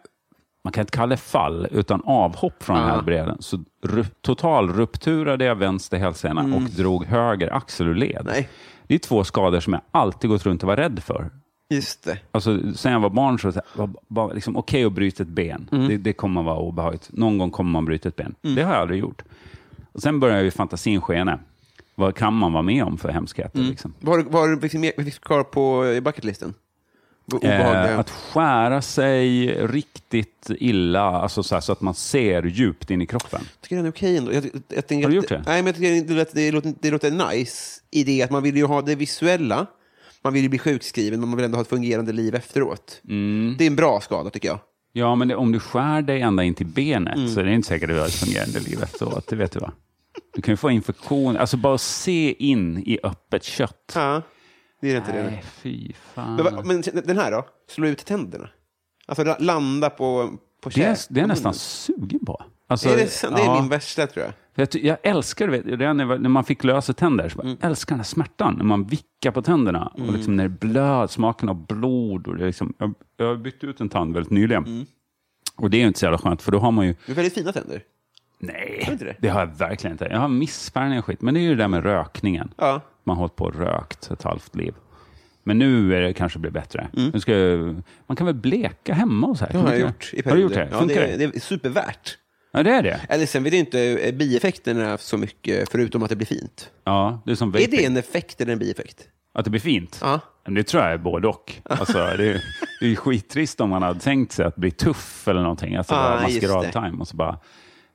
man 0.64 0.72
kan 0.72 0.82
inte 0.82 0.96
kalla 0.96 1.06
det 1.10 1.16
fall, 1.16 1.66
utan 1.70 2.02
avhopp 2.04 2.62
från 2.62 2.76
härbrädan, 2.76 3.36
så 3.40 3.64
ru- 3.86 4.06
total 4.20 4.72
rupturade 4.72 5.44
jag 5.44 5.54
vänster 5.54 5.98
hälsena 5.98 6.56
och 6.56 6.62
drog 6.62 7.04
höger 7.04 7.54
axel 7.54 7.86
ur 7.88 7.94
led. 7.94 8.22
Nej. 8.24 8.48
Det 8.86 8.94
är 8.94 8.98
två 8.98 9.24
skador 9.24 9.60
som 9.60 9.72
jag 9.72 9.82
alltid 9.90 10.30
gått 10.30 10.46
runt 10.46 10.62
och 10.62 10.66
var 10.66 10.76
rädd 10.76 11.02
för. 11.02 11.30
Just 11.70 12.04
det. 12.04 12.18
Alltså, 12.30 12.74
sen 12.74 12.92
jag 12.92 13.00
var 13.00 13.10
barn 13.10 13.38
så 13.38 13.52
var 14.08 14.28
det 14.28 14.34
liksom, 14.34 14.56
okej 14.56 14.84
att 14.84 14.92
bryta 14.92 15.22
ett 15.22 15.28
ben. 15.28 15.68
Det, 15.70 15.96
det 15.96 16.12
kommer 16.12 16.42
vara 16.42 16.58
obehagligt. 16.58 17.08
Någon 17.12 17.38
gång 17.38 17.50
kommer 17.50 17.70
man 17.70 17.84
bryta 17.84 18.08
ett 18.08 18.16
ben. 18.16 18.34
Det 18.40 18.62
har 18.62 18.72
jag 18.72 18.82
aldrig 18.82 19.00
gjort. 19.00 19.22
Och 19.92 20.02
sen 20.02 20.20
börjar 20.20 20.42
ju 20.42 20.50
fantasin 20.50 21.00
skena. 21.00 21.38
Vad 21.94 22.14
kan 22.16 22.34
man 22.34 22.52
vara 22.52 22.62
med 22.62 22.84
om 22.84 22.98
för 22.98 23.08
hemskheter? 23.08 23.58
Liksom? 23.60 23.94
Vad 24.00 24.18
har 24.18 24.48
du- 24.48 25.10
kvar 25.10 25.42
på 25.42 25.86
i 25.86 26.00
bucketlisten? 26.00 26.54
Eh, 27.42 27.98
att 27.98 28.10
skära 28.10 28.82
sig 28.82 29.46
riktigt 29.66 30.50
illa, 30.50 31.00
alltså 31.00 31.42
så, 31.42 31.54
här, 31.54 31.60
så 31.60 31.72
att 31.72 31.80
man 31.80 31.94
ser 31.94 32.42
djupt 32.42 32.90
in 32.90 33.02
i 33.02 33.06
kroppen. 33.06 33.40
Jag 33.42 33.60
tycker 33.60 33.76
den 33.76 33.86
är 33.86 33.90
okej 33.90 34.16
ändå. 34.16 34.32
Jag, 34.32 34.44
jag, 34.44 34.84
jag 34.88 35.02
Har 35.02 35.08
du 35.10 35.16
gjort 35.16 35.28
det? 35.28 35.42
Nej, 35.46 35.62
men 35.62 35.66
jag 35.66 35.74
tycker 35.76 36.14
det 36.14 36.34
det, 36.34 36.52
låter, 36.52 36.74
det 36.80 36.90
låter 36.90 37.30
nice 37.30 37.80
i 37.90 38.04
det 38.04 38.22
att 38.22 38.30
man 38.30 38.42
vill 38.42 38.56
ju 38.56 38.64
ha 38.64 38.82
det 38.82 38.94
visuella. 38.94 39.66
Man 40.24 40.32
vill 40.32 40.42
ju 40.42 40.48
bli 40.48 40.58
sjukskriven, 40.58 41.20
men 41.20 41.28
man 41.28 41.36
vill 41.36 41.44
ändå 41.44 41.56
ha 41.56 41.62
ett 41.62 41.68
fungerande 41.68 42.12
liv 42.12 42.34
efteråt. 42.34 43.00
Mm. 43.08 43.54
Det 43.58 43.64
är 43.64 43.66
en 43.66 43.76
bra 43.76 44.00
skada, 44.00 44.30
tycker 44.30 44.48
jag. 44.48 44.58
Ja, 44.92 45.14
men 45.14 45.28
det, 45.28 45.36
om 45.36 45.52
du 45.52 45.60
skär 45.60 46.02
dig 46.02 46.20
ända 46.20 46.42
in 46.44 46.54
till 46.54 46.66
benet 46.66 47.16
Mm. 47.16 47.28
så 47.28 47.40
är 47.40 47.44
det 47.44 47.54
inte 47.54 47.68
säkert 47.68 47.90
att 47.90 47.96
du 47.96 48.00
har 48.00 48.06
ett 48.06 48.12
fungerande 48.14 48.60
liv 48.60 48.82
efteråt. 48.82 49.26
Det 49.28 49.36
vet 49.36 49.52
du 49.52 49.58
va? 49.60 49.72
Du 50.34 50.42
kan 50.42 50.52
ju 50.52 50.56
få 50.56 50.70
infektion. 50.70 51.36
Alltså 51.36 51.56
bara 51.56 51.78
se 51.78 52.32
in 52.38 52.78
i 52.86 52.98
öppet 53.02 53.44
kött. 53.44 53.92
Ja, 53.94 54.22
det 54.80 54.92
är 54.92 54.96
inte 54.96 55.12
det. 55.12 55.22
Nej, 55.22 55.44
fy 55.62 55.92
fan. 56.14 56.36
Men, 56.36 56.44
va- 56.44 56.62
men 56.64 56.82
den 57.04 57.18
här 57.18 57.30
då? 57.30 57.46
Slå 57.70 57.86
ut 57.86 58.04
tänderna? 58.04 58.48
Alltså 59.06 59.24
la- 59.24 59.36
landa 59.40 59.90
på, 59.90 60.38
på 60.62 60.68
det, 60.70 60.82
är, 60.84 60.98
det 61.08 61.20
är 61.20 61.24
på 61.24 61.28
nästan 61.28 61.54
sugen 61.54 62.24
på. 62.26 62.42
Alltså, 62.70 62.88
Det 62.88 62.94
är, 62.94 62.96
det, 63.30 63.36
det 63.36 63.42
är 63.42 63.46
ja. 63.46 63.60
min 63.60 63.68
värsta, 63.70 64.06
tror 64.06 64.24
jag. 64.24 64.34
Jag, 64.54 64.70
ty- 64.70 64.86
jag 64.86 64.96
älskar 65.02 65.48
vet, 65.48 65.66
redan 65.66 65.96
när 65.96 66.18
när 66.18 66.28
man 66.28 66.44
fick 66.44 66.64
lösa 66.64 66.92
tänder, 66.92 67.28
så 67.28 67.36
bara, 67.36 67.42
Mm. 67.46 67.56
älskar 67.62 67.90
den 67.94 67.98
här 67.98 68.04
smärtan 68.04 68.54
när 68.54 68.64
man 68.64 68.84
vickar 68.84 69.30
på 69.30 69.42
tänderna. 69.42 69.86
Och 69.86 70.12
liksom 70.12 70.36
när 70.36 70.42
det 70.44 70.48
blöd, 70.48 71.10
smaken 71.10 71.48
av 71.48 71.66
blod. 71.66 72.26
Och 72.26 72.36
det 72.36 72.42
är 72.44 72.46
liksom, 72.46 72.74
jag, 72.78 72.94
jag 73.16 73.26
har 73.26 73.36
bytt 73.36 73.64
ut 73.64 73.80
en 73.80 73.88
tand 73.88 74.14
väldigt 74.14 74.30
nyligen. 74.32 74.64
Mm. 74.64 74.86
Och 75.56 75.70
det 75.70 75.76
är 75.76 75.80
ju 75.80 75.86
inte 75.86 75.98
så 75.98 76.06
jävla 76.06 76.18
skönt, 76.18 76.42
för 76.42 76.52
då 76.52 76.58
har 76.58 76.70
man 76.70 76.86
ju... 76.86 76.92
Du 77.06 77.12
har 77.12 77.16
väldigt 77.16 77.34
fina 77.34 77.52
tänder. 77.52 77.82
Nej, 78.38 78.88
inte 78.90 79.04
det? 79.04 79.16
det 79.18 79.28
har 79.28 79.40
jag 79.40 79.46
verkligen 79.58 79.94
inte. 79.94 80.04
Jag 80.10 80.18
har 80.18 80.28
missfärgning 80.28 80.98
och 80.98 81.04
skit, 81.04 81.20
men 81.22 81.34
det 81.34 81.40
är 81.40 81.42
ju 81.42 81.48
det 81.50 81.62
där 81.62 81.68
med 81.68 81.82
rökningen. 81.82 82.52
Ja. 82.56 82.80
Man 83.04 83.16
har 83.16 83.20
hållit 83.20 83.36
på 83.36 83.44
och 83.44 83.54
rökt 83.54 84.10
ett 84.10 84.22
halvt 84.22 84.56
liv. 84.56 84.74
Men 85.42 85.58
nu 85.58 85.94
är 85.96 86.00
det 86.00 86.12
kanske 86.12 86.38
blir 86.38 86.50
bättre. 86.50 86.88
Nu 86.92 87.20
ska 87.20 87.38
jag, 87.38 87.82
man 88.06 88.16
kan 88.16 88.26
väl 88.26 88.34
bleka 88.34 88.94
hemma 88.94 89.26
och 89.26 89.38
så 89.38 89.44
här? 89.44 89.52
Det 89.52 89.58
har 89.58 89.64
jag 89.68 89.74
det? 89.76 89.80
gjort 89.80 90.10
i 90.14 90.28
Har 90.28 90.36
du 90.36 90.42
gjort 90.42 90.52
perioder. 90.52 90.70
det? 90.70 90.74
Ja, 90.76 90.78
Funkar 90.80 91.00
det, 91.00 91.16
det? 91.16 91.26
det 91.26 91.36
är 91.36 91.40
supervärt. 91.40 92.18
Ja, 92.52 92.62
det 92.62 92.70
är 92.70 92.82
det. 92.82 93.00
Eller 93.08 93.26
sen 93.26 93.42
vet 93.42 93.52
jag 93.52 93.60
inte 93.60 93.80
eh, 93.80 94.14
bieffekterna 94.14 94.98
så 94.98 95.16
mycket, 95.16 95.68
förutom 95.70 96.02
att 96.02 96.08
det 96.08 96.16
blir 96.16 96.26
fint. 96.26 96.70
Ja, 96.84 97.22
det 97.26 97.30
är 97.30 97.34
som 97.36 97.54
Är 97.54 97.66
det 97.66 97.84
en 97.84 97.96
effekt 97.96 98.40
eller 98.40 98.52
en 98.52 98.58
bieffekt? 98.58 99.08
Att 99.34 99.44
det 99.44 99.50
blir 99.50 99.60
fint? 99.60 99.98
Ja. 100.02 100.20
Men 100.44 100.54
det 100.54 100.62
tror 100.62 100.82
jag 100.82 100.92
är 100.92 100.98
både 100.98 101.28
och. 101.28 101.52
Alltså, 101.62 101.92
det, 101.92 102.02
är, 102.30 102.42
det 102.80 102.86
är 102.86 102.94
skittrist 102.96 103.60
om 103.60 103.70
man 103.70 103.82
hade 103.82 104.00
tänkt 104.00 104.32
sig 104.32 104.44
att 104.46 104.56
bli 104.56 104.70
tuff 104.70 105.28
eller 105.28 105.40
någonting. 105.42 105.76
Alltså 105.76 105.94
Ah, 105.94 106.20
maskerad-time 106.22 106.96
och 107.00 107.08
så 107.08 107.16
bara... 107.16 107.38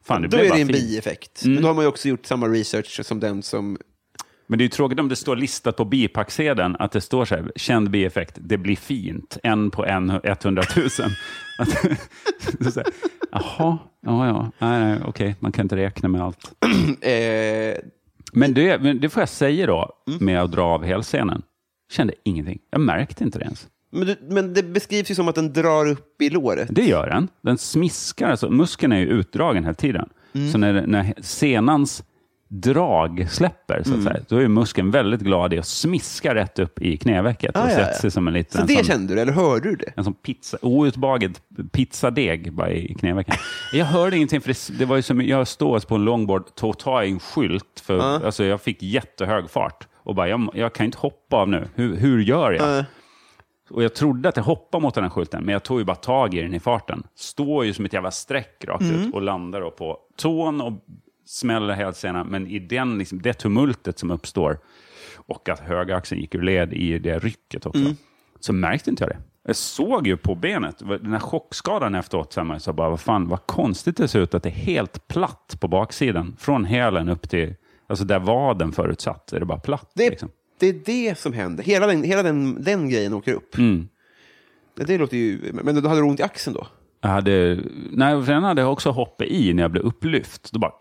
Fan, 0.04 0.22
det 0.22 0.28
Då 0.28 0.38
är 0.38 0.42
det 0.42 0.48
en 0.50 0.56
fint. 0.56 0.72
bieffekt. 0.72 1.44
Mm. 1.44 1.54
Men 1.54 1.64
då 1.64 1.70
har 1.70 1.74
man 1.76 1.84
ju 1.84 1.88
också 1.88 2.08
gjort 2.08 2.26
samma 2.26 2.48
research 2.48 3.06
som 3.06 3.20
den 3.20 3.44
som... 3.44 3.78
Men 4.48 4.58
det 4.58 4.62
är 4.62 4.66
ju 4.66 4.70
tråkigt 4.70 5.00
om 5.00 5.10
det 5.10 5.16
står 5.16 5.36
listat 5.36 5.76
på 5.78 5.86
bipacksedeln 5.86 6.76
att 6.80 6.92
det 6.92 7.02
står 7.02 7.26
så 7.26 7.36
här, 7.36 7.52
känd 7.56 7.90
bieffekt, 7.90 8.38
det 8.42 8.58
blir 8.58 8.76
fint, 8.76 9.38
en 9.44 9.72
på 9.72 9.86
en 9.86 10.10
100 10.24 10.64
000. 10.76 10.86
Att, 11.60 11.70
det 12.60 12.66
är 12.68 12.72
så 12.72 12.80
här, 12.80 12.90
Jaha, 13.32 13.78
ja, 14.02 14.28
ja, 14.28 14.52
nej, 14.60 14.80
nej, 14.86 15.00
okej, 15.06 15.36
man 15.40 15.52
kan 15.52 15.66
inte 15.66 15.76
räkna 15.76 16.10
med 16.10 16.22
allt. 16.22 16.52
Eh, 17.02 17.78
Men 18.34 18.54
det, 18.54 18.82
men 18.82 19.00
det 19.00 19.10
får 19.10 19.22
jag 19.22 19.30
säga 19.30 19.66
då, 19.68 19.92
Mm. 20.08 20.26
med 20.26 20.42
att 20.42 20.52
dra 20.52 20.62
av 20.64 20.84
helscenen. 20.84 21.42
Kände 21.92 22.14
ingenting. 22.24 22.60
Jag 22.72 22.82
märkte 22.82 23.24
inte 23.24 23.40
det 23.40 23.46
ens. 23.46 23.68
men, 23.92 24.08
du, 24.08 24.16
men 24.30 24.54
det 24.54 24.64
beskrivs 24.64 25.12
ju 25.12 25.16
som 25.16 25.28
att 25.28 25.36
den 25.36 25.54
drar 25.54 25.88
upp 25.90 26.22
i 26.22 26.30
låret. 26.30 26.68
Det 26.72 26.86
gör 26.86 27.10
den. 27.10 27.28
Den 27.42 27.58
smiskar, 27.58 28.30
alltså 28.30 28.50
muskeln 28.50 28.92
är 28.94 28.98
ju 29.00 29.08
utdragen 29.08 29.64
hela 29.64 29.74
tiden. 29.74 30.10
Mm. 30.34 30.52
Så 30.52 30.58
när, 30.58 30.88
när 30.88 31.14
senans 31.22 32.04
drag 32.48 33.28
släpper, 33.30 33.74
Mm. 33.76 33.84
så 33.86 33.94
att 33.96 34.04
säga, 34.14 34.26
då 34.30 34.38
är 34.38 34.48
muskeln 34.48 34.92
väldigt 34.92 35.22
glad 35.22 35.54
i 35.54 35.60
att 35.60 35.68
smiska 35.68 36.36
rätt 36.36 36.60
upp 36.60 36.82
i 36.82 36.98
knävecket 36.98 37.58
Ah, 37.58 37.64
och 37.64 37.70
sätter 37.72 38.00
sig 38.02 38.12
som 38.12 38.28
en 38.28 38.34
liten 38.34 38.62
Så 38.62 38.68
det 38.68 38.74
sån, 38.76 38.84
kände 38.84 39.16
du, 39.16 39.22
eller 39.22 39.32
hörde 39.34 39.70
du 39.70 39.76
det? 39.76 39.94
en 39.96 40.04
sån 40.04 40.14
pizza, 40.14 40.58
outbagad 40.62 41.40
pizzadeg 41.72 42.54
bara 42.54 42.72
i 42.72 42.94
knävecken. 42.94 43.36
Jag 43.74 43.86
hörde 43.86 44.16
ingenting, 44.16 44.42
för 44.42 44.48
det, 44.48 44.80
det 44.80 44.86
var 44.86 44.96
ju 44.96 45.02
som 45.02 45.22
jag 45.22 45.48
stod 45.48 45.88
på 45.88 45.96
en 45.96 46.06
longboard, 46.06 46.56
tog 46.56 46.78
tag 46.80 47.06
i 47.08 47.12
en 47.12 47.20
skylt, 47.20 47.82
för 47.86 48.00
alltså, 48.26 48.44
jag 48.44 48.62
fick 48.62 48.84
jättehög 48.84 49.50
fart 49.50 49.88
och 49.98 50.16
bara, 50.16 50.28
jag, 50.30 50.50
jag 50.54 50.74
kan 50.74 50.86
inte 50.86 50.98
hoppa 50.98 51.38
av 51.38 51.50
nu. 51.50 51.68
Hur, 51.76 51.96
hur 51.96 52.22
gör 52.24 52.52
jag? 52.52 52.78
Eh, 52.78 52.84
Och 53.70 53.84
jag 53.84 53.94
trodde 53.96 54.30
att 54.30 54.38
jag 54.38 54.44
hoppade 54.44 54.82
mot 54.82 54.94
den 54.96 55.04
här 55.04 55.12
skylten, 55.12 55.44
men 55.46 55.54
jag 55.54 55.64
tog 55.64 55.80
ju 55.80 55.86
bara 55.86 55.96
tag 55.96 56.34
i 56.34 56.42
den 56.42 56.54
i 56.54 56.60
farten. 56.60 57.04
Står 57.16 57.66
ju 57.66 57.74
som 57.74 57.86
ett 57.86 57.94
jävla 57.94 58.12
streck 58.12 58.66
rakt 58.68 58.84
ut 58.84 59.14
och 59.14 59.22
landar 59.22 59.62
då 59.62 59.72
på 59.72 59.98
tån 60.18 60.62
och 60.62 60.74
smäller 61.26 61.74
hälsenan. 61.74 62.28
Men 62.28 62.48
i 62.48 62.60
den, 62.60 62.98
liksom, 62.98 63.22
det 63.22 63.34
tumultet 63.34 64.00
som 64.00 64.12
uppstår 64.12 64.60
och 65.16 65.50
att 65.50 65.60
högaxeln 65.60 66.22
gick 66.22 66.36
ur 66.36 66.42
led 66.42 66.74
i 66.74 67.00
det 67.00 67.20
rycket 67.20 67.66
också, 67.66 67.96
så 68.40 68.54
märkte 68.54 68.90
inte 68.90 69.04
jag 69.04 69.12
det. 69.12 69.22
Jag 69.48 69.56
såg 69.56 70.08
ju 70.08 70.18
på 70.18 70.36
benet, 70.36 70.80
den 70.80 71.12
här 71.12 71.20
chockskadan 71.20 71.96
efteråt, 71.96 72.34
så 72.34 72.44
här, 72.44 72.60
så 72.60 72.74
bara, 72.74 72.90
vad 72.90 73.00
fan, 73.00 73.28
vad 73.28 73.46
konstigt 73.46 73.98
det 73.98 74.08
ser 74.08 74.20
ut 74.20 74.34
att 74.34 74.44
det 74.44 74.50
är 74.50 74.54
helt 74.54 75.08
platt 75.08 75.58
på 75.60 75.68
baksidan. 75.68 76.36
Från 76.40 76.66
hälen 76.66 77.10
upp 77.10 77.30
till, 77.30 77.56
alltså 77.88 78.06
där 78.06 78.20
vaden 78.20 78.72
förutsatt, 78.72 79.34
är 79.34 79.40
det 79.40 79.46
bara 79.46 79.60
platt. 79.60 79.92
det, 79.96 80.10
liksom. 80.10 80.30
det 80.60 80.70
är 80.70 80.82
det 80.86 81.18
som 81.18 81.34
händer. 81.34 81.64
Hela 81.64 81.88
den, 81.88 82.04
hela 82.04 82.24
den, 82.24 82.64
den 82.64 82.90
grejen 82.90 83.14
åker 83.14 83.34
upp. 83.34 83.58
Mm. 83.58 83.88
Det, 84.78 84.84
det 84.84 84.98
låter 84.98 85.18
ju... 85.18 85.52
Men 85.54 85.82
då 85.82 85.90
hade 85.90 86.02
du 86.02 86.06
ont 86.06 86.20
i 86.20 86.24
axeln 86.24 86.54
då? 86.54 86.68
Jag 87.02 87.10
hade, 87.10 87.60
nej, 87.92 88.22
den 88.22 88.44
hade 88.44 88.62
jag 88.62 88.72
också 88.72 88.90
hoppat 88.90 89.28
i 89.28 89.54
när 89.54 89.64
jag 89.64 89.72
blev 89.72 89.84
upplyft. 89.84 90.52
Då 90.52 90.60
bara 90.60 90.74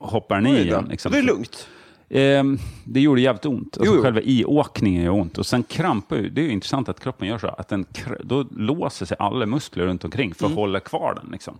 hoppar 0.00 0.40
då. 0.40 0.48
igen. 0.48 0.86
Liksom. 0.90 1.12
Då 1.12 1.18
är 1.18 1.22
det 1.22 1.26
lugnt. 1.26 1.68
Ehm, 2.10 2.58
det 2.84 3.00
gjorde 3.00 3.20
jävligt 3.20 3.46
ont. 3.46 3.76
Alltså, 3.78 3.92
Jo, 3.92 3.96
jo. 3.96 4.02
Själva 4.02 4.20
iåkningen 4.20 5.02
gör 5.04 5.12
ont. 5.12 5.38
Och 5.38 5.46
sen 5.46 5.62
krampar 5.62 6.16
ju, 6.16 6.28
det 6.30 6.40
är 6.40 6.44
ju 6.44 6.50
intressant 6.52 6.88
att 6.88 7.00
kroppen 7.00 7.28
gör 7.28 7.38
så, 7.38 7.46
att 7.48 7.68
den, 7.68 7.86
då 8.24 8.44
låser 8.50 9.06
sig 9.06 9.16
alla 9.20 9.46
muskler 9.46 9.84
runt 9.86 10.04
omkring 10.04 10.34
för 10.34 10.44
att 10.46 10.50
Mm. 10.50 10.56
hålla 10.58 10.80
kvar 10.80 11.14
den. 11.22 11.32
Liksom. 11.32 11.58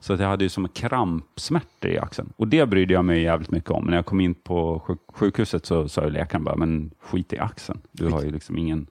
Så 0.00 0.12
att 0.12 0.20
jag 0.20 0.26
hade 0.28 0.44
ju 0.44 0.48
som 0.48 0.68
krampsmärtor 0.68 1.90
i 1.90 1.98
axeln. 1.98 2.32
Och 2.36 2.48
det 2.48 2.66
brydde 2.66 2.94
jag 2.94 3.04
mig 3.04 3.22
jävligt 3.22 3.50
mycket 3.50 3.70
om. 3.70 3.84
När 3.84 3.96
jag 3.96 4.06
kom 4.06 4.20
in 4.20 4.34
på 4.34 4.80
sjuk 4.86 4.98
sjukhuset 5.08 5.66
så 5.66 5.88
sa 5.88 6.00
läkaren 6.08 6.44
bara, 6.44 6.56
men 6.56 6.90
skit 7.00 7.32
i 7.32 7.38
axeln. 7.38 7.80
Du 7.92 8.08
har 8.08 8.22
ju 8.22 8.30
liksom 8.30 8.58
ingen 8.58 8.86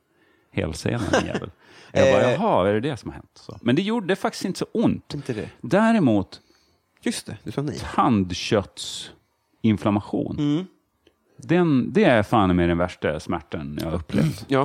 helsena 0.52 0.98
din 1.20 1.28
jävel. 1.28 1.50
Jag 1.94 2.14
bara, 2.14 2.24
Eh. 2.24 2.32
jaha, 2.42 2.70
är 2.70 2.74
det 2.74 2.80
det 2.80 2.98
som 2.98 3.10
har 3.10 3.16
hänt? 3.16 3.32
Så. 3.34 3.58
Men 3.62 3.76
det 3.76 3.82
gjorde 3.82 4.16
faktiskt 4.16 4.46
inte 4.46 4.60
så 4.60 4.66
ont. 4.72 5.14
Inte 5.14 5.34
det. 5.34 5.50
Däremot 5.62 6.42
Just 7.04 7.26
det, 7.26 7.38
du 7.44 7.52
sa 7.52 7.62
nej. 7.62 7.80
tandköttsinflammation. 7.96 10.36
Mm. 10.40 10.66
Den, 11.38 11.94
det 11.94 12.04
är 12.04 12.24
fan 12.24 12.56
med 12.56 12.70
den 12.70 12.78
värsta 12.78 13.20
smärtan 13.20 13.78
jag 13.82 13.88
har 13.90 13.96
upplevt. 13.96 14.46
Ja. 14.48 14.62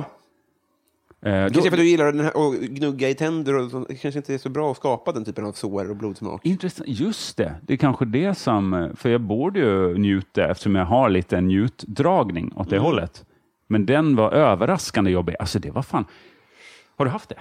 Eh, 1.21 1.31
Kanske 1.31 1.59
då, 1.59 1.61
för 1.61 1.67
att 1.71 1.77
du 1.77 1.87
gillar 1.89 2.05
den 2.11 2.21
här, 2.21 2.37
och 2.37 2.53
gnugga 2.53 3.09
i 3.09 3.15
tänder 3.15 3.57
och 3.57 3.71
sånt. 3.71 3.87
Det 3.87 3.95
kanske 3.95 4.17
inte 4.19 4.33
är 4.33 4.37
så 4.37 4.49
bra 4.49 4.71
att 4.71 4.77
skapa 4.77 5.11
den 5.11 5.25
typen 5.25 5.45
av 5.45 5.51
sår 5.51 5.89
och 5.89 5.95
blodsmak. 5.95 6.45
intressant, 6.45 6.89
just 6.89 7.37
det, 7.37 7.55
det 7.61 7.73
är 7.73 7.77
kanske 7.77 8.05
det 8.05 8.35
som... 8.37 8.91
För 8.95 9.09
jag 9.09 9.21
borde 9.21 9.59
ju 9.59 9.97
njuta 9.97 10.51
eftersom 10.51 10.75
jag 10.75 10.85
har 10.85 11.09
lite 11.09 11.37
en 11.37 11.47
njutdragning 11.47 12.53
åt 12.55 12.69
det 12.69 12.75
Mm. 12.75 12.85
hållet. 12.85 13.25
Men 13.67 13.85
den 13.85 14.15
var 14.15 14.31
överraskande 14.31 15.11
jobbig. 15.11 15.35
Alltså 15.39 15.59
det 15.59 15.71
var 15.71 15.81
fan... 15.81 16.05
Har 16.97 17.05
du 17.05 17.11
haft 17.11 17.29
det? 17.29 17.39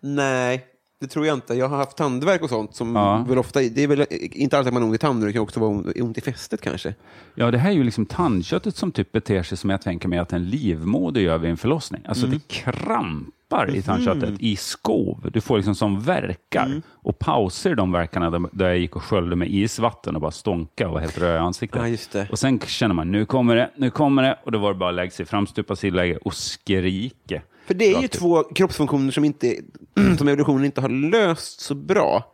Nej, 0.00 0.64
det 1.00 1.06
tror 1.06 1.26
jag 1.26 1.36
inte. 1.36 1.54
Jag 1.54 1.68
har 1.68 1.76
haft 1.76 1.96
tandvärk 1.96 2.42
och 2.42 2.48
sånt 2.48 2.74
som 2.74 2.96
Ja. 2.96 3.24
väl 3.28 3.38
ofta... 3.38 3.60
Det 3.60 3.82
är 3.82 3.88
väl 3.88 4.06
inte 4.10 4.58
alltid 4.58 4.72
man 4.72 4.82
har 4.82 4.88
ont 4.88 4.94
i 4.94 4.98
tanden, 4.98 5.26
det 5.26 5.32
kan 5.32 5.42
också 5.42 5.60
vara 5.60 5.70
ont- 5.70 6.18
i 6.18 6.20
fästet 6.20 6.60
kanske. 6.60 6.94
Ja, 7.34 7.50
det 7.50 7.58
här 7.58 7.70
är 7.70 7.74
ju 7.74 7.84
liksom 7.84 8.06
tandköttet 8.06 8.76
som 8.76 8.92
typ 8.92 9.12
beter 9.12 9.42
sig 9.42 9.58
som 9.58 9.70
jag 9.70 9.82
tänker 9.82 10.08
mig 10.08 10.18
att 10.18 10.32
en 10.32 10.48
livmoder 10.50 11.20
gör 11.20 11.38
vid 11.38 11.50
en 11.50 11.56
förlossning. 11.56 12.02
Alltså 12.08 12.26
Mm. 12.26 12.38
det 12.38 12.54
krampar 12.54 13.74
i 13.76 13.82
tandköttet 13.82 14.34
i 14.40 14.56
skov. 14.56 15.30
Du 15.32 15.40
får 15.40 15.56
liksom 15.56 15.74
som 15.74 16.00
verkar. 16.00 16.66
Mm. 16.66 16.82
Och 16.88 17.18
pauser 17.18 17.70
i 17.70 17.74
de 17.74 17.92
verkarna 17.92 18.30
där- 18.30 18.48
där 18.52 18.66
jag 18.68 18.78
gick 18.78 18.96
och 18.96 19.02
sköljde 19.02 19.36
med 19.36 19.48
isvatten 19.50 20.14
och 20.14 20.20
bara 20.20 20.30
stånka 20.30 20.86
och 20.88 20.92
var 20.94 21.00
helt 21.00 21.18
röd 21.18 21.34
i 21.36 21.38
ansiktet. 21.38 22.08
Ja. 22.14 22.24
Och 22.30 22.38
sen 22.38 22.60
känner 22.60 22.94
man, 22.94 23.10
nu 23.12 23.26
kommer 23.26 23.56
det, 23.56 23.70
nu 23.76 23.90
kommer 23.90 24.22
det. 24.22 24.38
Och 24.44 24.52
då 24.52 24.58
var 24.58 24.72
det 24.72 24.78
bara 24.78 24.88
att 24.88 24.94
lägga 24.94 25.10
sig 25.10 25.26
framstupa 25.26 25.76
sidläge 25.76 26.16
och 26.16 26.34
skrika. 26.34 27.42
För 27.66 27.74
det 27.74 27.94
är 27.94 27.98
ju 27.98 28.04
ut. 28.04 28.12
två 28.12 28.42
kroppsfunktioner 28.42 29.10
som, 29.10 29.24
inte, 29.24 29.56
som 30.18 30.28
evolutionen 30.28 30.64
inte 30.64 30.80
har 30.80 30.88
löst 30.88 31.60
så 31.60 31.74
bra. 31.74 32.30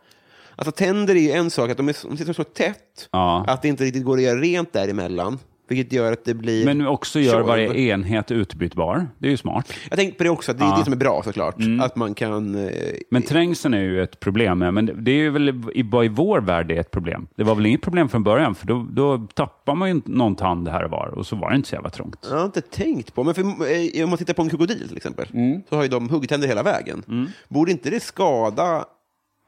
Alltså 0.55 0.71
tänder 0.71 1.15
är 1.15 1.19
ju 1.19 1.31
en 1.31 1.49
sak, 1.49 1.69
att 1.69 1.77
de, 1.77 1.89
är, 1.89 1.95
de 2.09 2.17
sitter 2.17 2.33
så 2.33 2.43
tätt 2.43 3.09
Ja. 3.11 3.45
att 3.47 3.61
det 3.61 3.67
inte 3.67 3.83
riktigt 3.83 4.03
går 4.05 4.17
att 4.17 4.23
göra 4.23 4.39
rent 4.39 4.73
däremellan. 4.73 5.39
Vilket 5.71 5.93
gör 5.93 6.11
att 6.13 6.25
det 6.25 6.33
blir... 6.33 6.65
Men 6.65 6.87
också 6.87 7.19
gör 7.19 7.41
varje 7.41 7.73
enhet 7.93 8.31
utbytbar. 8.31 9.07
Det 9.17 9.27
är 9.27 9.31
ju 9.31 9.37
smart. 9.37 9.73
Jag 9.89 9.97
tänkte 9.99 10.17
på 10.17 10.23
det 10.23 10.29
också, 10.29 10.53
det 10.53 10.59
är 10.59 10.61
Ja. 10.63 10.67
Mm. 10.67 10.79
det 10.79 10.83
som 10.83 10.93
är 10.93 10.97
bra 10.97 11.21
såklart. 11.23 11.55
Att 11.81 11.95
man 11.95 12.13
kan... 12.13 12.67
Eh, 12.67 12.71
Men 13.11 13.21
trängseln 13.21 13.73
är 13.73 13.79
ju 13.81 14.03
ett 14.03 14.19
problem, 14.19 14.57
men 14.59 15.03
det 15.03 15.11
är 15.11 15.15
ju 15.15 15.29
väl 15.29 15.49
i, 15.73 15.83
bara 15.83 16.05
i 16.05 16.07
vår 16.07 16.41
värld 16.41 16.67
det 16.67 16.75
är 16.75 16.79
ett 16.79 16.91
problem. 16.91 17.27
Det 17.35 17.43
var 17.43 17.55
väl 17.55 17.65
inget 17.65 17.81
problem 17.81 18.09
från 18.09 18.23
början, 18.23 18.55
för 18.55 18.67
då, 18.67 18.87
då 18.91 19.27
tappar 19.33 19.75
man 19.75 19.89
ju 19.95 20.01
någon 20.05 20.35
tand 20.35 20.67
här 20.67 20.83
och 20.83 20.91
var 20.91 21.07
och 21.07 21.25
så 21.27 21.35
var 21.35 21.49
det 21.49 21.55
inte 21.55 21.69
så 21.69 21.75
jävla 21.75 21.89
trångt. 21.89 22.27
Jag 22.29 22.37
har 22.37 22.45
inte 22.45 22.61
tänkt 22.61 23.13
på, 23.13 23.23
men 23.23 23.33
för, 23.33 23.41
eh, 23.41 24.03
om 24.03 24.09
man 24.09 24.17
tittar 24.17 24.33
på 24.33 24.41
en 24.41 24.49
krokodil 24.49 24.87
till 24.87 24.97
exempel, 24.97 25.27
Mm. 25.33 25.61
så 25.69 25.75
har 25.75 25.83
ju 25.83 25.89
de 25.89 26.09
huggtänder 26.09 26.47
hela 26.47 26.63
vägen. 26.63 27.29
Borde 27.49 27.71
inte 27.71 27.89
det 27.89 27.99
skada 27.99 28.85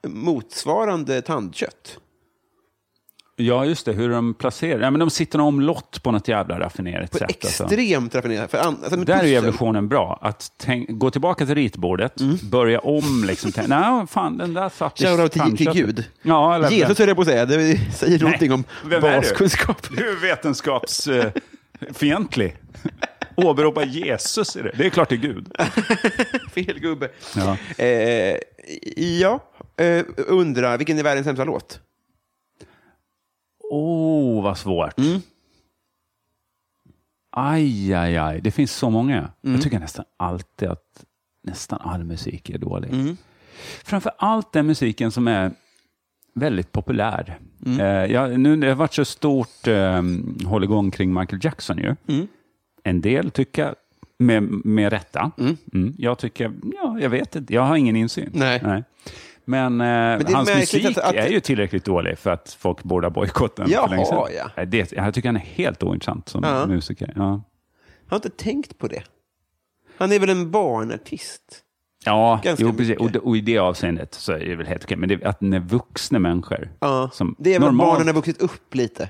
motsvarande 0.08 1.22
tandkött? 1.22 1.98
Ja, 3.36 3.66
just 3.66 3.86
det, 3.86 3.94
hur 3.94 4.10
de 4.10 4.34
placerar. 4.34 4.82
Ja, 4.82 4.92
men 4.92 5.00
de 5.00 5.10
sitter 5.10 5.40
omlott 5.40 6.04
på 6.04 6.12
något 6.12 6.28
jävla 6.28 6.60
raffinerat 6.60 7.12
På 7.12 7.18
sätt. 7.18 7.46
alltså. 7.46 7.64
extremt 7.64 8.16
raffinerat. 8.16 8.52
För 8.52 8.58
an, 8.58 8.78
alltså 8.84 8.96
Där 9.00 9.24
är 9.24 9.38
evolutionen 9.38 9.88
bra. 9.88 10.20
Att 10.22 10.52
tänk, 10.58 10.90
gå 10.90 11.12
tillbaka 11.12 11.46
till 11.46 11.56
ritbordet, 11.56 12.16
börja 12.52 12.80
om. 12.80 13.24
Liksom, 13.28 13.52
tänk, 13.52 13.68
Nej, 13.68 14.08
fan, 14.08 14.38
den 14.38 14.54
där 14.54 14.70
satt 14.70 15.02
i 15.02 15.06
Shoutout 15.06 15.32
till, 15.32 15.58
till. 15.58 15.72
Gud. 15.74 16.06
Ja, 16.22 16.56
eller, 16.56 16.70
Jesus 16.70 17.00
höll 17.00 17.08
jag 17.08 17.16
på 17.18 17.22
att 17.22 17.28
säga, 17.28 17.46
det 17.46 17.78
säger 17.96 18.20
någonting 18.20 18.52
om 18.52 18.64
Vem 18.86 19.04
är 19.04 19.12
du? 19.12 19.18
baskunskap. 19.22 19.88
Du 19.98 20.10
är 20.10 20.16
vetenskapsfientlig. 20.16 22.56
Åberopa 23.36 23.84
Jesus 23.86 24.56
i 24.56 24.62
det. 24.62 24.72
Det 24.78 24.86
är 24.86 24.90
klart 24.90 25.10
det 25.10 25.16
är 25.16 25.18
Gud. 25.18 25.48
Fel 26.54 26.80
gubbe. 26.80 27.10
Ja. 27.36 27.58
Eh, 27.84 28.38
ja, 28.98 29.40
eh, 29.78 30.04
undrar, 30.18 30.78
vilken 30.78 31.00
är 31.00 31.04
världens 31.04 31.26
sämsta 31.26 31.44
låt? 31.44 31.80
Åh, 33.74 34.44
vad 34.44 34.58
svårt. 34.58 35.00
Mm. 35.00 35.22
Aj, 37.32 37.94
aj, 37.94 38.18
aj. 38.18 38.42
Det 38.42 38.52
finns 38.52 38.72
så 38.72 38.90
många. 38.90 39.18
Mm. 39.18 39.56
Jag 39.56 39.62
tycker 39.62 39.80
nästan 39.80 40.06
alltid 40.18 40.70
att 40.70 41.06
nästan 41.44 41.80
all 41.82 42.04
musik 42.04 42.50
är 42.50 42.58
dålig. 42.58 42.94
Mm. 42.94 43.18
Framför 43.84 44.12
allt 44.18 44.52
den 44.52 44.68
musiken 44.68 45.12
som 45.12 45.28
är 45.28 45.52
väldigt 46.34 46.72
populär. 46.72 47.40
Mm. 47.66 47.80
Eh, 47.80 48.12
jag, 48.12 48.40
nu, 48.40 48.56
det 48.56 48.68
har 48.68 48.76
varit 48.76 48.94
så 48.94 49.06
stort 49.06 49.68
eh, 49.68 50.02
hålligång 50.46 50.92
kring 50.92 51.14
Michael 51.14 51.46
Jackson 51.46 51.78
ju. 51.78 51.96
Mm. 52.08 52.28
En 52.84 53.02
del 53.02 53.32
tycker 53.32 53.76
med, 54.18 54.44
med 54.66 54.92
rätta. 54.92 55.32
Mm. 55.38 55.94
Jag 55.98 56.18
tycker, 56.18 56.52
ja, 56.74 56.98
jag 57.00 57.10
vet 57.10 57.36
inte, 57.36 57.54
jag 57.54 57.62
har 57.62 57.76
ingen 57.76 57.96
insyn. 57.96 58.30
Nej. 58.34 58.84
Men, 59.46 59.82
eh, 59.82 59.88
är 59.88 60.34
hans 60.34 60.56
musik 60.56 60.86
att- 60.86 60.98
att- 60.98 61.16
är 61.16 61.28
ju 61.28 61.39
tillräckligt 61.39 61.86
dålig 61.86 62.18
för 62.18 62.30
att 62.32 62.58
folk 62.60 62.84
borde 62.84 63.06
ha 63.08 63.12
bojkottat 63.12 63.56
den 63.56 63.70
Jaha, 63.70 63.88
för 63.88 63.96
länge 63.96 64.06
sedan. 64.06 64.28
ja. 64.56 64.66
Det, 64.66 64.91
jag 64.91 65.14
tycker 65.14 65.30
han 65.30 65.36
är 65.36 65.39
helt 65.39 65.84
ointressant 65.84 66.30
som 66.30 66.44
Ja. 66.44 66.66
musiker. 66.68 67.14
Ja. 67.16 67.22
Jag 68.06 68.10
har 68.10 68.16
inte 68.18 68.30
tänkt 68.30 68.78
på 68.78 68.88
det. 68.88 69.04
Han 69.98 70.12
är 70.12 70.20
väl 70.20 70.30
en 70.30 70.52
barnartist? 70.52 71.60
Ja, 72.06 72.39
Ganska 72.44 72.64
jo, 72.66 72.74
precis. 72.74 72.98
Och, 72.98 73.16
och 73.16 73.38
i 73.38 73.41
det 73.41 73.58
avseendet 73.58 74.14
så 74.14 74.32
är 74.32 74.39
det 74.39 74.56
väl 74.56 74.68
helt 74.68 74.84
okej. 74.84 74.98
Men 74.98 75.10
det, 75.10 75.24
att 75.26 75.41
när 75.41 75.60
vuxna 75.60 76.20
människor 76.20 76.70
Ja. 76.80 77.10
som 77.14 77.36
det 77.39 77.54
är 77.54 77.60
väl 77.60 77.70
normalt- 77.70 77.91
barnen 77.91 78.08
har 78.08 78.14
vuxit 78.14 78.41
upp 78.41 78.76
lite. 78.76 79.10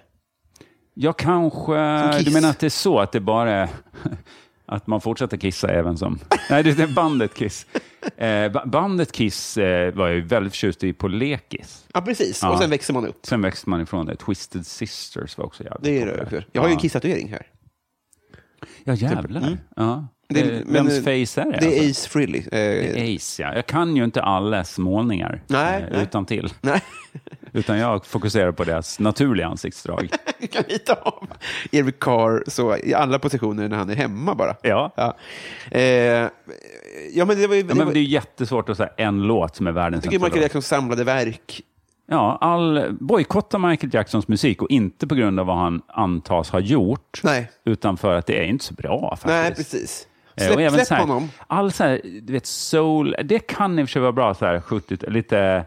Ja, 0.93 1.13
kanske. 1.13 1.73
Du 2.23 2.31
menar 2.33 2.49
att 2.49 2.59
det 2.59 2.65
är 2.67 2.69
så 2.69 2.99
att 2.99 3.11
det 3.11 3.19
bara 3.19 3.51
är 3.51 3.69
att 4.75 4.87
man 4.87 5.01
fortsätter 5.01 5.37
kissa 5.37 5.67
även 5.69 5.97
som... 5.97 6.19
Nej, 6.49 6.63
det 6.63 6.79
är 6.79 6.87
bandet 6.95 7.33
Kiss. 7.33 7.65
Eh, 8.17 8.51
ba- 8.51 8.65
bandet 8.65 9.11
Kiss 9.11 9.57
eh, 9.57 9.93
var 9.93 10.07
jag 10.07 10.15
ju 10.15 10.21
väldigt 10.21 10.53
förtjust 10.53 10.83
i 10.83 10.93
på 10.93 11.07
lekis. 11.07 11.85
Ja, 11.93 12.01
precis. 12.01 12.39
Ja. 12.41 12.51
Och 12.51 12.59
sen 12.59 12.69
växer 12.69 12.93
man 12.93 13.05
upp. 13.07 13.25
Sen 13.25 13.41
växte 13.41 13.69
man 13.69 13.81
ifrån 13.81 14.05
det. 14.05 14.15
Twisted 14.15 14.65
Sisters 14.67 15.37
var 15.37 15.45
också 15.45 15.63
jävligt 15.63 15.83
Det 15.83 16.01
är 16.01 16.05
det. 16.05 16.43
Jag 16.51 16.61
har 16.61 16.67
ju 16.69 16.73
en 16.73 16.79
kisstatuering 16.79 17.29
här. 17.29 17.47
Ja, 18.83 18.93
jävlar. 18.93 19.57
Ja. 19.75 20.07
Det 20.27 20.41
Eh, 20.41 20.61
men, 20.65 20.85
Vems 20.87 21.03
face 21.03 21.41
är 21.41 21.51
det? 21.51 21.57
Det 21.59 21.65
är 21.65 21.87
alltså? 21.87 22.01
Ace 22.01 22.09
Frehley. 22.09 22.39
Eh, 22.39 22.47
Det 22.51 22.99
är 22.99 23.15
Ace, 23.15 23.41
ja. 23.41 23.55
Jag 23.55 23.65
kan 23.65 23.95
ju 23.95 24.03
inte 24.03 24.21
allas 24.21 24.77
målningar 24.77 25.41
Nej, 25.47 25.85
eh, 25.91 26.03
utan 26.03 26.25
till. 26.25 26.53
Nej, 26.61 26.81
Utan 27.53 27.77
jag 27.77 28.05
fokuserar 28.05 28.51
på 28.51 28.63
deras 28.63 28.99
naturliga 28.99 29.47
ansiktsdrag. 29.47 30.09
kan 30.51 30.63
rita 30.63 30.93
av 30.93 31.27
Eric 31.71 31.99
Carr 31.99 32.43
så, 32.47 32.77
i 32.77 32.93
alla 32.93 33.19
positioner 33.19 33.69
när 33.69 33.77
han 33.77 33.89
är 33.89 33.95
hemma 33.95 34.35
bara. 34.35 34.55
Ja. 34.61 34.93
Ja, 34.95 35.17
eh, 35.71 35.81
ja 37.13 37.25
men 37.25 37.27
det 37.41 37.47
var 37.47 37.55
ju... 37.55 37.61
Ja, 37.61 37.75
men 37.75 37.85
var, 37.85 37.93
det 37.93 37.99
är 37.99 38.03
ju 38.03 38.09
jättesvårt 38.09 38.69
att 38.69 38.77
säga 38.77 38.89
en 38.97 39.21
låt 39.21 39.55
som 39.55 39.67
är 39.67 39.71
världens 39.71 40.05
jag 40.05 40.11
tycker 40.11 40.25
Michael. 40.25 40.41
Jacksons 40.41 40.67
samlade 40.67 41.03
verk. 41.03 41.61
Ja, 42.07 42.37
all, 42.41 42.97
bojkotta 42.99 43.57
Michael 43.57 43.93
Jacksons 43.93 44.27
musik 44.27 44.61
och 44.61 44.69
inte 44.69 45.07
på 45.07 45.15
grund 45.15 45.39
av 45.39 45.45
vad 45.45 45.57
han 45.57 45.81
antas 45.87 46.49
ha 46.49 46.59
gjort, 46.59 47.21
Nej. 47.23 47.51
utan 47.65 47.97
för 47.97 48.15
att 48.15 48.25
det 48.25 48.39
är 48.39 48.43
inte 48.43 48.65
så 48.65 48.73
bra 48.73 49.09
faktiskt. 49.09 49.27
Nej, 49.27 49.55
precis. 49.55 50.07
Eh, 50.35 50.45
Släpp, 50.45 50.55
och 50.55 50.61
även 50.61 50.73
släpp 50.73 50.87
så 50.87 50.93
här, 50.93 51.01
honom. 51.01 51.29
All 51.47 51.71
så 51.71 51.83
här, 51.83 52.01
du 52.21 52.33
vet, 52.33 52.45
soul, 52.45 53.15
det 53.23 53.39
kan 53.39 53.79
i 53.79 53.83
och 53.83 53.87
för 53.87 53.91
sig 53.91 54.01
vara 54.01 54.11
bra, 54.11 54.33
så 54.33 54.45
här, 54.45 54.61
70, 54.61 54.97
lite, 55.09 55.65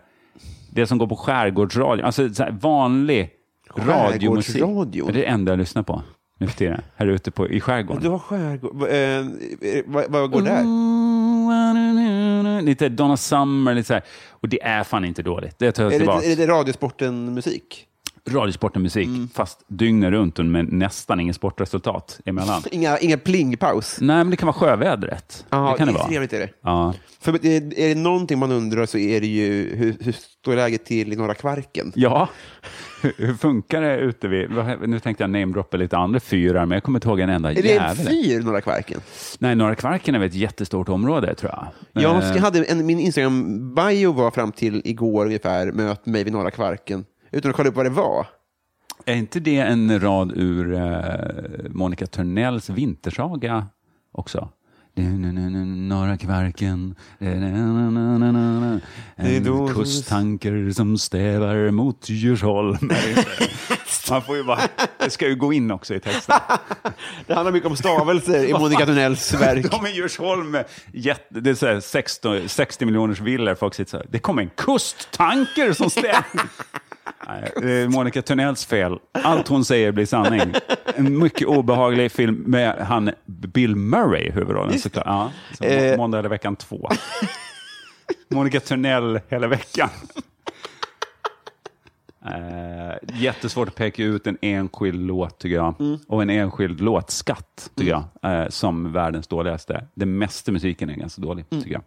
det 0.71 0.87
som 0.87 0.99
går 0.99 1.07
på 1.07 1.17
skärgårdsradio, 1.17 2.05
alltså 2.05 2.35
så 2.35 2.43
här, 2.43 2.51
vanlig 2.51 3.31
radiomusik. 3.77 4.63
Det 4.93 5.09
är 5.09 5.13
det 5.13 5.25
enda 5.25 5.53
jag 5.53 5.59
lyssnar 5.59 5.83
på 5.83 6.03
nu 6.39 6.47
för 6.47 6.57
tiden, 6.57 6.81
här 6.97 7.07
ute 7.07 7.31
på, 7.31 7.49
i 7.49 7.61
skärgården. 7.61 8.03
Du 8.03 8.09
har 8.09 8.19
skärgård... 8.19 8.83
Eh, 8.83 9.25
vad, 9.87 10.05
vad 10.11 10.31
går 10.31 10.43
där? 10.43 10.63
Lite 12.63 12.89
Donna 12.89 13.17
Summer, 13.17 13.75
lite 13.75 13.87
så 13.87 13.95
här. 13.95 14.03
Och 14.31 14.49
det 14.49 14.63
är 14.63 14.85
fan 14.85 15.05
inte 15.05 15.23
dåligt. 15.23 15.59
Det 15.59 15.73
tar 15.73 15.83
jag 15.83 15.95
Är 15.95 15.99
det, 15.99 16.33
är 16.33 16.37
det 16.37 16.47
Radiosporten-musik? 16.47 17.87
Radiosporten 18.31 18.83
musik, 18.83 19.07
Mm. 19.09 19.29
fast 19.35 19.65
dygnet 19.69 20.11
runt 20.11 20.39
med 20.39 20.73
nästan 20.73 21.21
inget 21.21 21.37
sportresultat 21.37 22.21
emellan. 22.25 22.63
Inga, 22.71 22.99
inga 22.99 23.19
plingpaus? 23.19 23.99
Nej, 24.01 24.17
men 24.17 24.31
det 24.31 24.37
kan 24.37 24.47
vara 24.47 24.55
sjövädret. 24.57 25.47
Ja, 25.51 25.71
det 25.73 25.79
kan 25.79 25.87
det 25.89 25.95
vara. 25.95 26.07
trevligt 26.09 26.33
är 26.33 26.39
det. 26.41 26.49
Ja. 26.63 26.95
För 27.21 27.47
är, 27.47 27.79
är 27.79 27.89
det 27.89 28.01
någonting 28.01 28.39
man 28.39 28.53
undrar 28.53 28.87
så 28.87 28.99
är 28.99 29.21
det 29.21 29.27
ju 29.27 29.77
hur, 29.77 29.97
hur 30.01 30.13
står 30.13 30.57
läget 30.57 30.85
till 30.85 31.13
i 31.13 31.17
Norra 31.17 31.35
Kvarken? 31.35 31.93
ja, 31.95 32.29
hur, 33.03 33.13
hur 33.19 33.35
funkar 33.35 33.83
det 33.83 33.97
ute 33.99 34.29
vid... 34.29 34.51
Nu 34.87 35.01
tänkte 35.01 35.23
jag 35.25 35.31
namedroppa 35.31 35.77
lite 35.77 35.97
andra 35.97 36.21
fyrar, 36.21 36.67
men 36.67 36.77
jag 36.77 36.83
kommer 36.83 36.97
inte 36.99 37.09
ihåg 37.09 37.21
en 37.21 37.31
enda 37.31 37.51
Är 37.51 37.55
det 37.55 37.77
en 37.77 37.83
jävel. 37.97 38.07
fyr, 38.07 38.41
Norra 38.43 38.61
Kvarken? 38.61 39.01
Nej, 39.39 39.55
Norra 39.55 39.75
Kvarken 39.75 40.15
är 40.15 40.19
väl 40.19 40.29
ett 40.29 40.35
jättestort 40.35 40.89
område, 40.89 41.35
tror 41.35 41.53
jag. 41.53 42.03
Jag 42.03 42.37
Eh, 42.37 42.43
hade 42.43 42.65
en, 42.65 42.87
min 42.87 42.99
Instagram-bio 43.01 44.13
var 44.13 44.31
fram 44.31 44.53
till 44.53 44.83
igår 44.85 45.27
ungefär, 45.27 45.73
möt 45.73 46.07
mig 46.07 46.25
vid 46.25 46.33
Norra 46.33 46.51
Kvarken, 46.51 47.05
utan 47.37 47.51
att 47.51 47.57
kolla 47.57 47.69
upp 47.69 47.77
vad 47.77 47.87
det 47.87 47.91
var. 47.91 48.27
Är 49.05 49.15
inte 49.15 49.41
det 49.41 49.59
en 49.59 50.01
rad 50.01 50.33
ur 50.37 50.75
eh, 50.75 51.71
Monica 51.71 52.07
Törnells 52.07 52.71
vintersaga 52.71 53.67
också? 54.13 54.49
Norra 55.89 56.17
Kvarken, 56.17 56.95
en 57.19 58.81
kusttanker 59.75 60.73
som 60.73 60.99
stävar 60.99 61.71
mot 61.71 62.09
Djursholm. 62.09 62.79
Man 64.11 64.23
får 64.23 64.37
ju 64.37 64.45
bara, 64.45 64.61
det 64.99 65.11
ska 65.11 65.29
ju 65.29 65.37
gå 65.37 65.53
in 65.53 65.71
också 65.71 65.95
i 65.95 66.01
texten. 66.01 66.37
Det 67.27 67.35
handlar 67.35 67.53
mycket 67.53 67.71
om 67.71 67.77
stavelser 67.77 68.45
i 68.45 68.53
Monica 68.53 68.87
Tunnells 68.87 69.35
verk. 69.35 69.71
De 69.71 69.87
i 69.87 69.91
Djursholm, 69.91 70.59
jätte, 70.93 71.41
det 71.41 71.51
är 71.51 71.55
så 71.55 71.67
här 71.67 71.81
60, 71.81 72.49
60 72.49 72.85
miljoners 72.85 73.21
villor, 73.21 73.55
folk 73.55 73.75
sitter 73.75 73.91
så 73.91 73.97
här, 73.97 74.07
det 74.11 74.19
kommer 74.19 74.43
en 74.43 74.51
kusttanker 74.57 75.73
som 75.73 75.91
stävar. 75.91 76.25
Nej, 77.29 77.51
det 77.57 77.73
är 77.73 77.89
Monica 77.89 78.23
Törnells 78.23 78.67
fel. 78.67 78.99
Allt 79.13 79.49
hon 79.49 79.65
säger 79.65 79.93
blir 79.93 80.07
sanning. 80.07 80.55
En 80.95 81.19
mycket 81.19 81.49
obehaglig 81.49 82.13
film 82.13 82.35
med 82.47 82.75
han 82.87 83.11
Bill 83.27 83.77
Murray 83.77 84.23
i 84.27 84.31
huvudrollen 84.31 84.79
såklart. 84.79 85.07
Ja, 85.07 85.31
som 85.57 85.67
Eh. 85.67 85.97
Måndag 85.97 86.19
hela 86.19 86.29
veckan 86.29 86.57
två. 86.57 86.89
Monica 88.31 88.61
Törnell 88.61 89.21
hela 89.29 89.47
veckan. 89.47 89.89
Eh, 92.27 92.97
jättesvårt 93.21 93.69
att 93.69 93.75
peka 93.75 94.03
ut 94.05 94.27
en 94.27 94.39
enskild 94.41 95.07
låt, 95.07 95.39
tycker 95.39 95.57
jag. 95.57 95.81
Mm. 95.81 95.99
Och 96.09 96.23
en 96.23 96.31
enskild 96.31 96.81
låtskatt, 96.81 97.71
tycker 97.75 97.91
jag, 97.91 98.05
eh, 98.43 98.49
som 98.49 98.93
världens 98.93 99.29
dåligaste. 99.29 99.87
Den 99.95 100.19
mesta 100.19 100.53
musiken 100.53 100.91
är 100.91 100.95
ganska 100.95 101.23
dålig, 101.23 101.45
Mm. 101.51 101.63
tycker 101.65 101.81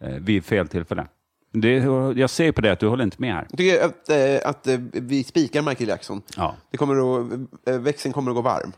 jag. 0.00 0.10
Eh, 0.10 0.18
vid 0.20 0.44
fel 0.44 0.68
tillfälle. 0.68 1.06
Det, 1.52 1.68
jag 2.16 2.30
ser 2.30 2.52
på 2.52 2.60
det 2.60 2.72
att 2.72 2.80
du 2.80 2.86
håller 2.88 3.04
inte 3.04 3.16
med 3.20 3.34
här. 3.34 3.46
Jag 3.50 3.58
tycker 3.58 3.84
att, 3.84 4.08
eh, 4.08 4.50
att 4.50 4.66
eh, 4.66 4.78
vi 4.92 5.24
spikar 5.24 5.62
Michael 5.62 5.88
Jackson. 5.88 6.22
Ja. 6.36 6.56
Det 6.70 6.76
kommer 6.76 6.94
att, 7.20 7.32
eh, 7.68 7.78
växeln 7.78 8.12
kommer 8.12 8.30
att 8.30 8.34
gå 8.34 8.40
varm. 8.42 8.72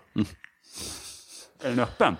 Är 1.63 1.69
den 1.71 1.81
öppen? 1.81 2.17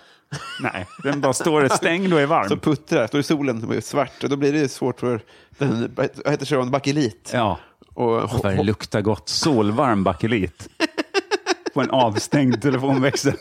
Nej, 0.61 0.87
den 1.03 1.21
bara 1.21 1.33
står 1.33 1.69
stängd 1.69 2.13
och 2.13 2.21
är 2.21 2.27
varm. 2.27 2.49
Så 2.49 2.57
puttrar, 2.57 3.07
står 3.07 3.21
i 3.21 3.23
solen 3.23 3.61
som 3.61 3.71
är 3.71 3.81
svart 3.81 4.25
och 4.25 4.29
då 4.31 4.37
blir 4.37 4.53
det 4.53 4.69
svårt 4.69 5.01
för 5.01 5.21
den, 5.59 5.93
vad 5.97 6.11
heter 6.31 6.47
Sean, 6.47 6.71
bakelit. 6.71 7.31
Ja, 7.35 7.59
Och, 7.95 8.31
för 8.31 8.57
det 8.57 8.63
luktar 8.63 9.01
gott. 9.01 9.29
Solvarm 9.29 10.05
bakelit. 10.05 10.69
På 11.75 11.81
en 11.81 11.91
avstängd 11.91 12.63
telefonväxel. 12.63 13.35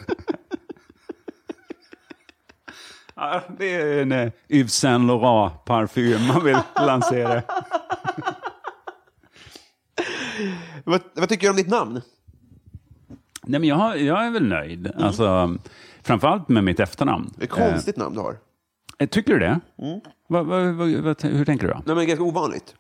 Ja, 3.13 3.13
det 3.58 3.76
är 3.76 4.02
en 4.02 4.12
eh, 4.12 4.32
Yves 4.50 4.74
Saint 4.74 5.08
Laurent 5.08 5.66
parfym 5.66 6.28
man 6.28 6.44
vill 6.44 6.58
lansera. 6.76 7.42
vad, 10.84 11.02
vad 11.16 11.30
tycker 11.30 11.48
du 11.48 11.50
om 11.50 11.56
ditt 11.56 11.70
namn? 11.70 12.02
Nej, 13.44 13.60
men 13.60 13.70
jag, 13.70 13.76
har- 13.76 13.96
jag 13.96 14.26
är 14.26 14.32
väl 14.32 14.48
nöjd. 14.48 14.92
Alltså, 14.98 15.58
framförallt 16.02 16.50
med 16.50 16.64
mitt 16.64 16.80
efternamn. 16.80 17.34
Det 17.36 17.42
är 17.42 17.46
ett 17.46 17.52
konstigt 17.72 17.98
namn 17.98 18.16
du 18.16 18.22
har. 18.22 18.38
Eh, 19.00 19.08
tycker 19.10 19.34
du 19.34 19.40
det? 19.40 19.60
Va, 20.30 20.44
va, 20.44 20.60
va, 20.72 20.86
va, 21.02 21.16
hur 21.22 21.46
tänker 21.46 21.68
du 21.68 21.74
då? 21.74 21.82
Nej, 21.86 21.96
men 21.96 22.08
ganska 22.08 22.24
ovanligt. 22.24 22.76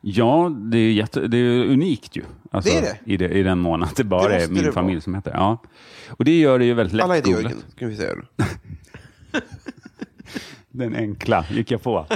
Ja, 0.00 0.52
det 0.56 0.78
är, 0.78 0.92
jätte, 0.92 1.20
det 1.28 1.36
är 1.36 1.64
unikt 1.64 2.16
ju. 2.16 2.22
Alltså, 2.50 2.70
Det 2.72 2.78
är 2.78 2.82
det. 2.82 3.12
I, 3.12 3.16
det, 3.16 3.28
I 3.28 3.42
den 3.42 3.58
mån 3.58 3.82
att 3.82 3.96
det 3.96 4.04
bara 4.04 4.28
Det 4.28 4.34
är 4.44 4.48
min 4.48 4.64
det 4.64 4.72
familj 4.72 4.94
vara. 4.96 5.00
som 5.02 5.14
heter 5.14 5.30
Ja. 5.34 5.62
Och 6.08 6.24
det 6.24 6.38
gör 6.38 6.58
det 6.58 6.64
ju 6.64 6.74
väldigt 6.74 6.92
lätt 6.96 7.04
Alla 7.04 7.14
heter 7.14 7.30
googlat. 7.32 7.52
Jörgen, 7.52 7.64
kan 7.78 7.88
vi 7.88 7.96
säga. 7.96 8.14
Den 10.72 10.96
enkla 10.96 11.44
gick 11.50 11.70
jag 11.70 11.82
på. 11.82 12.06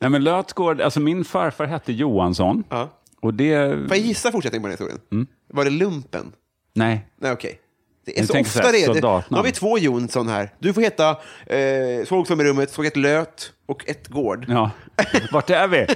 Nej, 0.00 0.10
men 0.10 0.24
Lötgård, 0.24 0.80
alltså 0.80 1.00
min 1.00 1.24
farfar 1.24 1.66
hette 1.66 1.92
Johansson. 1.92 2.64
Ja. 2.68 2.88
Och 3.20 3.34
det... 3.34 3.88
Får 3.88 3.96
jag 3.96 4.06
gissa 4.06 4.32
fortsättningen 4.32 4.62
på 4.62 4.68
den 4.68 4.72
historien? 4.72 4.98
Mm. 5.12 5.26
Var 5.52 5.64
det 5.64 5.70
lumpen? 5.70 6.32
Nej. 6.74 7.06
Nej, 7.20 7.32
okej. 7.32 7.60
Det 8.04 8.18
är 8.18 8.26
så 8.26 8.32
så 8.32 8.40
ofta 8.40 8.62
här, 8.62 8.72
det 8.72 8.84
är 8.84 8.94
det. 8.94 9.24
Nu 9.28 9.36
har 9.36 9.44
vi 9.44 9.52
två 9.52 9.78
Jonsson 9.78 10.28
här. 10.28 10.54
Du 10.58 10.72
får 10.72 10.80
heta 10.80 11.10
eh, 11.46 12.04
Såg 12.06 12.26
som 12.26 12.40
i 12.40 12.44
rummet, 12.44 12.70
såg 12.70 12.86
ett 12.86 12.96
löt 12.96 13.52
och 13.66 13.88
ett 13.88 14.08
gård. 14.08 14.46
Ja. 14.48 14.70
Vart 15.32 15.50
är 15.50 15.68
vi? 15.68 15.86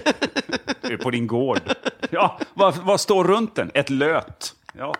Vi 0.82 0.92
är 0.92 0.96
på 0.96 1.10
din 1.10 1.26
gård. 1.26 1.60
Ja, 2.10 2.38
vad, 2.54 2.76
vad 2.76 3.00
står 3.00 3.24
runt 3.24 3.54
den? 3.54 3.70
Ett 3.74 3.90
löt. 3.90 4.54
Ja. 4.78 4.94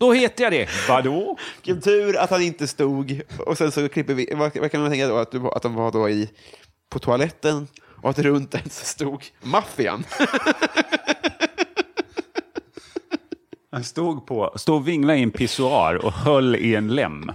Då 0.00 0.12
heter 0.12 0.44
jag 0.44 0.52
det. 0.52 0.68
Vadå? 0.88 1.36
Vilken 1.56 1.82
tur 1.82 2.16
att 2.16 2.30
han 2.30 2.42
inte 2.42 2.66
stod. 2.66 3.20
Och 3.38 3.58
sen 3.58 3.72
så 3.72 3.88
klipper 3.88 4.14
vi, 4.14 4.32
vad, 4.36 4.56
vad 4.56 4.70
kan 4.70 4.80
man 4.80 4.90
tänka 4.90 5.08
då? 5.08 5.16
Att, 5.16 5.32
du, 5.32 5.38
att 5.46 5.62
de 5.62 5.74
var 5.74 5.92
då 5.92 6.08
i, 6.08 6.30
på 6.90 6.98
toaletten 6.98 7.68
och 8.02 8.10
att 8.10 8.18
runt 8.18 8.50
den 8.50 8.70
så 8.70 8.84
stod 8.84 9.24
maffian. 9.42 10.04
Han 13.72 13.84
stod, 13.84 14.26
på, 14.26 14.52
stod 14.56 14.76
och 14.76 14.88
vinglade 14.88 15.18
i 15.18 15.22
en 15.22 15.30
pissoar 15.30 15.94
och 15.94 16.12
höll 16.12 16.56
i 16.56 16.74
en 16.74 16.88
lem. 16.94 17.32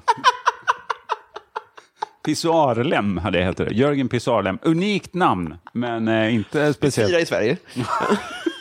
Pissoarlem 2.26 3.18
hade 3.18 3.39
jag 3.39 3.45
heter 3.45 3.66
det. 3.66 3.76
Jörgen 3.76 4.09
Pissoarlem. 4.09 4.59
Unikt 4.61 5.13
namn, 5.13 5.55
men 5.74 6.07
eh, 6.07 6.36
inte 6.36 6.51
Fyra 6.51 6.74
speciellt. 6.74 7.24
i 7.24 7.26
Sverige. 7.26 7.57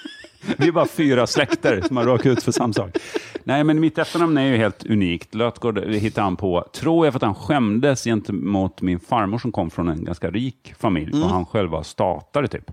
Vi 0.58 0.68
är 0.68 0.72
bara 0.72 0.86
fyra 0.86 1.26
släkter 1.26 1.80
som 1.80 1.96
har 1.96 2.04
råkat 2.04 2.26
ut 2.26 2.42
för 2.42 2.52
samma 2.52 2.72
sak. 2.72 2.96
Nej, 3.44 3.64
men 3.64 3.80
mitt 3.80 3.98
efternamn 3.98 4.38
är 4.38 4.46
ju 4.46 4.56
helt 4.56 4.86
unikt. 4.86 5.34
Lötgård 5.34 5.78
hittade 5.78 6.24
han 6.24 6.36
på, 6.36 6.68
tror 6.72 7.06
jag, 7.06 7.12
för 7.12 7.18
att 7.18 7.22
han 7.22 7.34
skämdes 7.34 8.04
gentemot 8.04 8.82
min 8.82 9.00
farmor 9.00 9.38
som 9.38 9.52
kom 9.52 9.70
från 9.70 9.88
en 9.88 10.04
ganska 10.04 10.30
rik 10.30 10.74
familj 10.78 11.22
och 11.22 11.28
han 11.28 11.46
själv 11.46 11.70
var 11.70 11.82
statare 11.82 12.48
typ. 12.48 12.70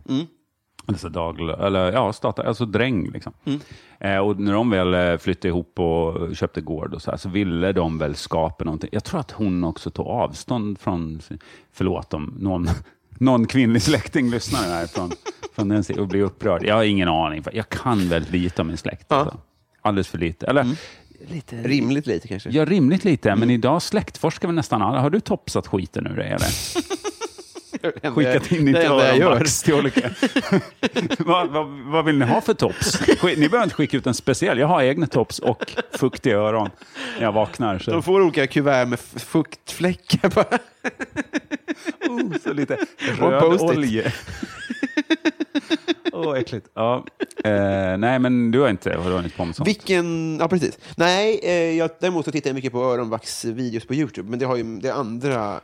Alltså 0.86 1.10
dag, 1.10 1.40
eller 1.40 1.92
ja, 1.92 2.14
starta, 2.14 2.44
alltså 2.44 2.66
dräng 2.66 3.10
liksom. 3.10 3.34
Mm. 3.46 3.60
Eh, 4.00 4.18
och 4.18 4.40
när 4.40 4.54
de 4.54 4.70
väl 4.70 4.94
eh, 4.94 5.18
flyttade 5.18 5.48
ihop 5.48 5.80
och 5.80 6.36
köpte 6.36 6.62
gård 6.62 6.94
och 6.94 7.02
så, 7.02 7.12
här, 7.12 7.18
så 7.18 7.30
ville 7.30 7.72
de 7.72 7.98
väl 7.98 8.16
skapa 8.16 8.64
någonting. 8.64 8.90
Jag 8.94 9.04
tror 9.04 9.20
att 9.20 9.32
hon 9.32 9.64
också 9.64 9.90
tog 9.90 10.08
avstånd 10.08 10.80
från, 10.80 11.22
förlåt 11.72 12.14
om 12.14 12.36
någon, 12.40 12.68
någon 13.22 13.48
kvinnlig 13.48 13.82
släkting 13.82 14.30
lyssnar 14.30 14.60
här 14.60 14.88
från, 14.88 15.12
från 15.56 15.70
den 15.70 15.84
och 16.00 16.08
blir 16.08 16.22
upprörd. 16.22 16.66
Jag 16.66 16.76
har 16.76 16.84
ingen 16.84 17.08
aning, 17.08 17.44
för 17.44 17.56
jag 17.56 17.70
kan 17.70 18.10
väldigt 18.10 18.32
lite 18.32 18.62
om 18.62 18.68
min 18.68 18.78
släkt. 18.78 19.06
Ja. 19.08 19.16
Mm. 19.16 19.28
Alltså. 19.28 19.42
Alldeles 19.82 20.08
för 20.08 20.18
lite. 20.18 20.46
Eller, 20.46 20.76
lite, 21.30 21.56
Rimligt 21.64 22.08
lite 22.08 22.28
kanske. 22.28 22.50
Ja, 22.50 22.66
rimligt 22.66 23.04
lite, 23.04 23.30
Mm. 23.30 23.40
men 23.40 23.50
idag 23.50 23.82
släktforskar 23.82 24.48
vi 24.48 24.54
nästan 24.54 24.82
alla. 24.82 25.00
Har 25.00 25.10
du 25.10 25.20
topsat 25.20 25.68
skiten 25.68 26.08
ur 26.08 26.16
dig 26.16 26.38
Skickat 28.16 28.52
in 28.52 28.68
jag 28.68 28.84
gör. 28.84 29.24
öronvax 29.24 29.62
till 29.64 29.74
olika... 29.74 30.10
vad, 31.20 31.50
vad, 31.50 31.68
vad 31.68 32.06
vill 32.06 32.18
ni 32.18 32.26
ha 32.26 32.42
för 32.42 32.54
tops? 32.54 33.08
Ni 33.24 33.36
behöver 33.36 33.64
inte 33.64 33.76
skicka 33.76 33.98
ut 33.98 34.08
en 34.08 34.14
speciell. 34.14 34.60
Jag 34.60 34.68
har 34.68 34.82
egna 34.84 35.08
tops 35.08 35.40
och 35.40 35.76
fuktiga 35.92 36.38
öron 36.38 36.70
när 37.18 37.24
jag 37.24 37.32
vaknar. 37.32 37.80
Så, 37.80 37.92
De 37.92 38.04
får 38.04 38.22
olika 38.22 38.48
kuvert 38.48 38.86
med 38.86 39.00
fuktfläckar 39.00 40.30
bara. 40.30 40.60
oh, 42.10 42.38
så 42.44 42.54
lite 42.54 42.78
röd 43.20 43.62
olja. 43.62 44.12
Åh, 46.14 46.40
äckligt. 46.40 46.68
Ja. 46.74 47.06
Eh, 47.44 47.98
nej, 47.98 48.20
men 48.20 48.52
du 48.52 48.60
har 48.60 48.70
inte 48.70 48.96
hållit 48.96 49.38
på 49.38 49.46
med 49.46 49.56
sånt? 49.56 49.70
Vilken, 49.70 50.38
ja 50.40 50.48
precis. 50.48 50.80
Nej, 50.96 51.40
eh, 51.44 51.54
jag, 51.54 51.90
däremot 52.00 52.26
så 52.26 52.32
tittar 52.32 52.50
jag 52.50 52.56
mycket 52.56 52.72
på 52.72 52.84
öronvax-videos 52.84 53.86
på 53.86 53.94
YouTube, 53.94 54.30
men 54.30 54.40
det 54.40 54.46
har 54.46 54.56
ju 54.56 54.80
det 54.80 54.94
andra 54.94 55.62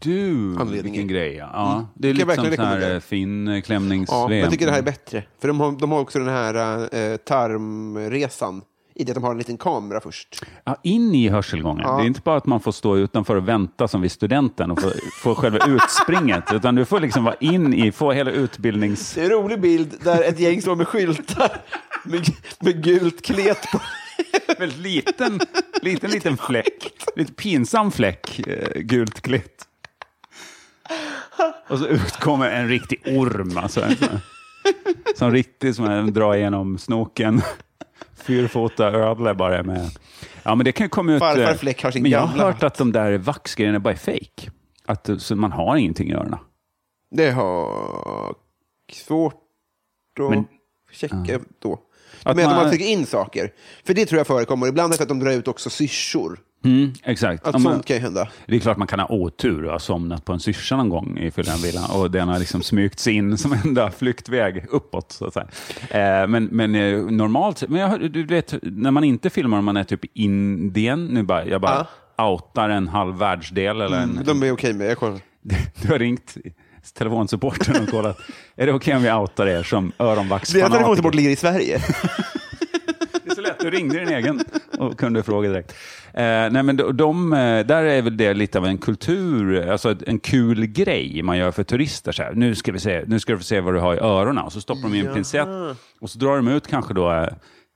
Du, 0.00 0.56
vilken 0.82 1.08
grej. 1.08 1.34
Ja. 1.34 1.50
ja 1.52 1.86
det 1.94 2.08
är 2.08 2.14
lite 2.14 2.34
som 2.34 2.64
här 2.64 2.94
eh, 2.94 3.00
fin 3.00 3.48
eh, 3.48 3.60
klämningssvep. 3.60 4.30
Ja, 4.30 4.34
jag 4.34 4.50
tycker 4.50 4.66
det 4.66 4.72
här 4.72 4.78
är 4.78 4.82
bättre. 4.82 5.24
För 5.40 5.48
de 5.48 5.60
har, 5.60 5.72
de 5.72 5.92
har 5.92 6.00
också 6.00 6.18
den 6.18 6.28
här 6.28 6.54
eh, 6.94 7.16
tarmresan, 7.16 8.62
i 8.94 9.04
det 9.04 9.10
att 9.10 9.14
de 9.14 9.24
har 9.24 9.30
en 9.30 9.38
liten 9.38 9.56
kamera 9.56 10.00
först. 10.00 10.44
Ja, 10.64 10.76
in 10.82 11.14
i 11.14 11.28
hörselgången. 11.28 11.84
Ja. 11.86 11.96
Det 11.96 12.02
är 12.02 12.06
inte 12.06 12.20
bara 12.20 12.36
att 12.36 12.46
man 12.46 12.60
får 12.60 12.72
stå 12.72 12.96
utanför 12.96 13.36
och 13.36 13.48
vänta 13.48 13.88
som 13.88 14.00
vid 14.00 14.12
studenten 14.12 14.70
och 14.70 14.80
få, 14.80 14.90
få 15.22 15.34
själva 15.34 15.58
utspringet, 15.66 16.44
utan 16.52 16.74
du 16.74 16.84
får 16.84 17.00
liksom 17.00 17.24
vara 17.24 17.36
in 17.40 17.74
i, 17.74 17.92
få 17.92 18.12
hela 18.12 18.30
utbildnings... 18.30 19.14
Det 19.14 19.20
är 19.20 19.24
en 19.24 19.30
rolig 19.30 19.60
bild 19.60 19.94
där 20.04 20.22
ett 20.22 20.40
gäng 20.40 20.62
står 20.62 20.76
med 20.76 20.88
skyltar 20.88 21.62
med, 22.04 22.26
med 22.60 22.84
gult 22.84 23.22
klet 23.22 23.70
på. 23.72 23.80
Väldigt 24.58 24.78
liten, 24.78 25.40
liten, 25.82 26.10
liten 26.10 26.36
fläck. 26.36 26.92
Lite 27.16 27.32
pinsam 27.32 27.90
fläck, 27.90 28.48
eh, 28.48 28.80
gult 28.80 29.20
klitt. 29.20 29.66
Och 31.68 31.78
så 31.78 31.86
utkommer 31.86 32.50
en 32.50 32.68
riktig 32.68 33.02
orm, 33.06 33.56
alltså. 33.58 33.80
En 33.82 33.96
sån, 33.96 34.08
som 35.16 35.30
riktigt 35.32 35.76
som 35.76 35.84
en 35.84 36.12
drar 36.12 36.34
igenom 36.34 36.78
snoken. 36.78 37.42
Fyrfota 38.14 38.86
ödla 38.86 39.34
bara 39.34 39.62
med... 39.62 39.90
Ja, 40.42 40.54
men 40.54 40.64
det 40.64 40.72
kan 40.72 40.88
komma 40.88 41.12
ut... 41.12 41.18
Farfar 41.18 41.50
eh, 41.50 41.54
Fläck 41.56 41.82
har 41.82 41.90
sin 41.90 42.02
Men 42.02 42.10
jag 42.10 42.20
har 42.20 42.44
hört 42.44 42.62
att 42.62 42.74
de 42.74 42.92
där 42.92 43.18
vaxgrejerna 43.18 43.80
bara 43.80 43.94
är 43.94 43.98
fake. 43.98 44.50
Att 44.86 45.08
eh, 45.08 45.16
så 45.16 45.36
man 45.36 45.52
har 45.52 45.76
ingenting 45.76 46.10
i 46.10 46.14
öronen. 46.14 46.38
Det 47.10 47.30
har 47.30 48.34
svårt 48.92 49.34
att 50.20 50.30
Men- 50.30 50.46
checka 50.92 51.40
då. 51.62 51.72
Att 52.22 52.36
Men 52.36 52.46
att 52.46 52.52
man- 52.52 52.62
man 52.62 52.70
trycker 52.70 52.86
in 52.86 53.06
saker. 53.06 53.52
För 53.84 53.94
det 53.94 54.06
tror 54.06 54.18
jag 54.18 54.26
förekommer. 54.26 54.66
Ibland 54.66 54.86
är 54.92 54.94
det 54.94 54.96
för 54.96 55.02
att 55.02 55.08
de 55.08 55.20
drar 55.20 55.32
ut 55.32 55.48
också 55.48 55.70
syrsor. 55.70 56.38
Mm, 56.64 56.92
exakt. 57.04 57.46
Att 57.46 57.54
Ja, 57.54 57.60
sånt 57.60 57.86
kan 57.86 57.96
ju 57.96 58.02
hända. 58.02 58.28
Det 58.46 58.56
är 58.56 58.60
klart 58.60 58.76
man 58.76 58.86
kan 58.86 59.00
ha 59.00 59.06
otur 59.08 59.64
och 59.64 59.72
ha 59.72 59.78
somnat 59.78 60.24
på 60.24 60.32
en 60.32 60.40
syrsa 60.40 60.76
någon 60.76 60.88
gång 60.88 61.18
i 61.18 61.30
villan 61.62 61.90
och 61.90 62.10
den 62.10 62.28
har 62.28 62.38
liksom 62.38 62.62
smygt 62.62 62.98
sig 62.98 63.14
in 63.14 63.38
som 63.38 63.52
enda 63.64 63.90
flyktväg 63.90 64.64
uppåt. 64.70 65.12
Så 65.12 65.26
att 65.26 65.34
säga. 65.34 65.46
Eh, 66.22 66.28
men, 66.28 66.44
men 66.44 66.74
eh, 66.74 66.98
normalt, 66.98 67.68
men 67.68 67.80
jag, 67.80 68.12
du 68.12 68.24
vet, 68.24 68.54
när 68.62 68.90
man 68.90 69.04
inte 69.04 69.30
filmar 69.30 69.58
och 69.58 69.64
man 69.64 69.76
är 69.76 69.84
typ 69.84 70.04
i 70.04 70.08
Indien, 70.14 71.06
nu 71.06 71.22
bara, 71.22 71.46
jag 71.46 71.60
bara 71.60 71.86
outar 72.18 72.68
en 72.68 72.88
halv 72.88 73.18
världsdel 73.18 73.80
eller 73.80 73.96
en, 73.96 74.20
De 74.24 74.42
är 74.42 74.52
okej 74.52 74.72
med 74.72 74.90
jag 74.90 74.98
kollar. 74.98 75.20
du 75.82 75.88
har 75.88 75.98
ringt 75.98 76.36
telefonsupporten 76.94 77.82
och 77.82 77.88
kollat, 77.88 78.18
är 78.56 78.66
det 78.66 78.72
okej 78.72 78.96
om 78.96 79.02
vi 79.02 79.12
outar 79.12 79.46
er 79.46 79.62
som 79.62 79.92
Deras 79.98 80.10
öronvaxfanatiker? 80.18 80.70
telefonsupport 80.76 81.14
ligger 81.14 81.30
i 81.30 81.36
Sverige. 81.36 81.80
Det 83.24 83.30
är 83.30 83.34
så 83.34 83.40
lätt, 83.40 83.49
du 83.62 83.70
ringde 83.70 83.98
din 83.98 84.08
egen 84.08 84.40
och 84.78 84.98
kunde 84.98 85.22
fråga 85.22 85.48
direkt. 85.48 85.74
Eh, 86.14 86.22
nej 86.22 86.62
men 86.62 86.76
de, 86.76 86.96
de, 86.96 87.32
eh, 87.32 87.66
där 87.66 87.82
är 87.82 88.02
väl 88.02 88.16
det 88.16 88.34
lite 88.34 88.58
av 88.58 88.66
en 88.66 88.78
kultur, 88.78 89.68
alltså 89.70 89.96
en 90.06 90.18
kul 90.18 90.66
grej 90.66 91.22
man 91.22 91.38
gör 91.38 91.50
för 91.50 91.62
turister. 91.62 92.12
Så 92.12 92.22
här, 92.22 92.32
nu, 92.34 92.54
ska 92.54 92.72
vi 92.72 92.78
se, 92.78 93.04
nu 93.06 93.20
ska 93.20 93.32
du 93.32 93.38
få 93.38 93.44
se 93.44 93.60
vad 93.60 93.74
du 93.74 93.80
har 93.80 93.94
i 93.94 93.98
öronen. 93.98 94.44
Och 94.44 94.52
så 94.52 94.60
stoppar 94.60 94.82
de 94.82 94.94
in 94.94 95.06
en 95.06 95.14
pincett 95.14 95.48
och 96.00 96.10
så 96.10 96.18
drar 96.18 96.36
de 96.36 96.48
ut 96.48 96.66
kanske 96.66 96.94
då 96.94 97.12
eh, 97.12 97.28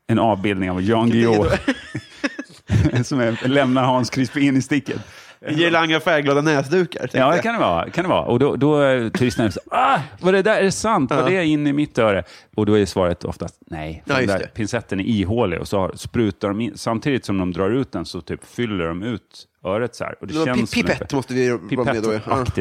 en 0.07 0.19
avbildning 0.19 0.71
av 0.71 0.83
Jan 0.83 1.11
Guillou 1.11 1.45
som 3.05 3.21
är, 3.21 3.49
lämnar 3.49 3.85
Hans 3.85 4.11
Crispin 4.11 4.57
i 4.57 4.63
sticket. 4.63 5.01
Girlanger 5.49 6.01
färgglada 6.01 6.41
näsdukar. 6.41 7.11
Ja, 7.13 7.33
det 7.33 7.39
kan 7.43 7.55
det 7.55 7.61
vara. 7.61 7.91
Kan 7.91 8.05
det 8.05 8.09
vara. 8.11 8.25
Och 8.25 8.39
då, 8.39 8.57
då 8.57 8.81
är 8.81 9.11
turisterna 9.11 9.51
så 9.51 9.61
ah, 9.71 9.99
vad 10.21 10.35
det 10.35 10.43
där 10.43 10.57
är 10.57 10.63
det 10.63 10.73
sant? 10.73 11.11
Var 11.11 11.31
det 11.31 11.45
in 11.45 11.67
i 11.67 11.73
mitt 11.73 11.99
öre? 11.99 12.23
Och 12.55 12.67
då 12.67 12.79
är 12.79 12.87
svaret 12.87 13.25
oftast 13.25 13.59
nej. 13.67 14.03
Ja, 14.07 14.15
den 14.15 14.27
där 14.27 14.51
pincetten 14.55 15.01
är 15.01 15.05
ihålig 15.05 15.61
och 15.61 15.69
så 15.69 15.79
har, 15.79 15.93
sprutar 15.97 16.49
de 16.49 16.61
in, 16.61 16.73
samtidigt 16.75 17.25
som 17.25 17.39
de 17.39 17.53
drar 17.53 17.71
ut 17.71 17.93
den 17.93 18.05
så 18.05 18.21
typ 18.21 18.45
fyller 18.47 18.85
de 18.89 19.03
ut 19.03 19.49
öret 19.65 19.95
så 19.95 20.05
här. 20.05 20.15
Och 20.21 20.27
det 20.27 20.35
Nå, 20.35 20.45
känns 20.45 20.75
pi- 20.75 20.83
Pipett 20.83 21.13
måste 21.13 21.35
vi 21.35 21.51
vara 21.51 21.93
med 21.93 22.03
då. 22.03 22.21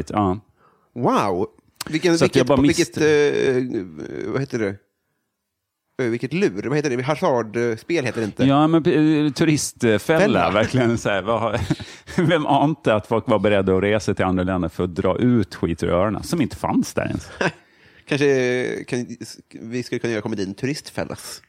Ja. 0.09 0.39
Wow! 0.95 1.47
Vilken, 1.89 2.15
vilket, 2.17 2.47
bara 2.47 2.61
vilket 2.61 2.97
miste- 2.97 3.57
eh, 3.57 4.31
vad 4.31 4.41
heter 4.41 4.59
det? 4.59 4.75
Eh, 6.01 6.05
Vilket 6.05 6.33
lur, 6.33 6.63
vad 6.69 6.77
heter 6.77 6.89
det? 6.97 7.03
Hasardspel 7.03 8.05
heter 8.05 8.19
det 8.21 8.25
inte. 8.25 8.45
Ja, 8.45 8.67
men 8.67 8.85
eh, 9.25 9.31
turistfälla, 9.31 9.99
Fälla. 9.99 10.51
verkligen. 10.51 10.97
Så 10.97 11.09
här, 11.09 11.21
vad 11.21 11.41
har, 11.41 11.59
vem 12.27 12.45
ante 12.45 12.95
att 12.95 13.07
folk 13.07 13.27
var 13.27 13.39
beredda 13.39 13.75
att 13.77 13.83
resa 13.83 14.13
till 14.13 14.25
andra 14.25 14.43
länder 14.43 14.69
för 14.69 14.83
att 14.83 14.95
dra 14.95 15.17
ut 15.17 15.55
skit 15.55 15.83
ur 15.83 15.89
öronen, 15.89 16.23
som 16.23 16.41
inte 16.41 16.55
fanns 16.55 16.93
där 16.93 17.05
ens. 17.07 17.29
Kanske 18.07 18.83
kan, 18.87 19.07
vi 19.61 19.83
skulle 19.83 19.99
kunna 19.99 20.13
göra 20.13 20.21
komedin 20.21 20.53
Turistfällas. 20.53 21.41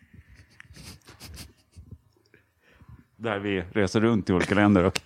Där 3.16 3.38
vi 3.38 3.60
reser 3.72 4.00
runt 4.00 4.30
i 4.30 4.32
olika 4.32 4.54
länder 4.54 4.84
och 4.84 5.00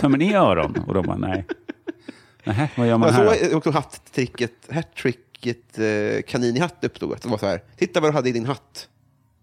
tömmer 0.00 0.18
ni 0.18 0.34
öron? 0.34 0.76
Och 0.86 0.94
de 0.94 1.06
bara 1.06 1.16
nej. 1.16 1.46
Nähä, 2.44 2.68
vad 2.76 2.88
gör 2.88 2.98
man 2.98 3.08
Jag 3.08 3.14
här? 3.14 3.34
såg 3.36 3.50
då? 3.50 3.56
också 3.56 3.70
hattricket, 3.70 4.52
hattricket 5.38 5.78
eh, 5.78 6.22
kanin 6.22 6.56
i 6.56 6.60
hatt 6.60 6.84
uppstod. 6.84 7.12
Att 7.12 7.22
det 7.22 7.28
var 7.28 7.38
så 7.38 7.46
här, 7.46 7.62
titta 7.76 8.00
vad 8.00 8.10
du 8.10 8.14
hade 8.14 8.28
i 8.28 8.32
din 8.32 8.46
hatt. 8.46 8.88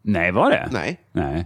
Nej, 0.02 0.32
var 0.32 0.52
det? 0.52 0.70
Nej. 0.72 1.00
Nej. 1.12 1.46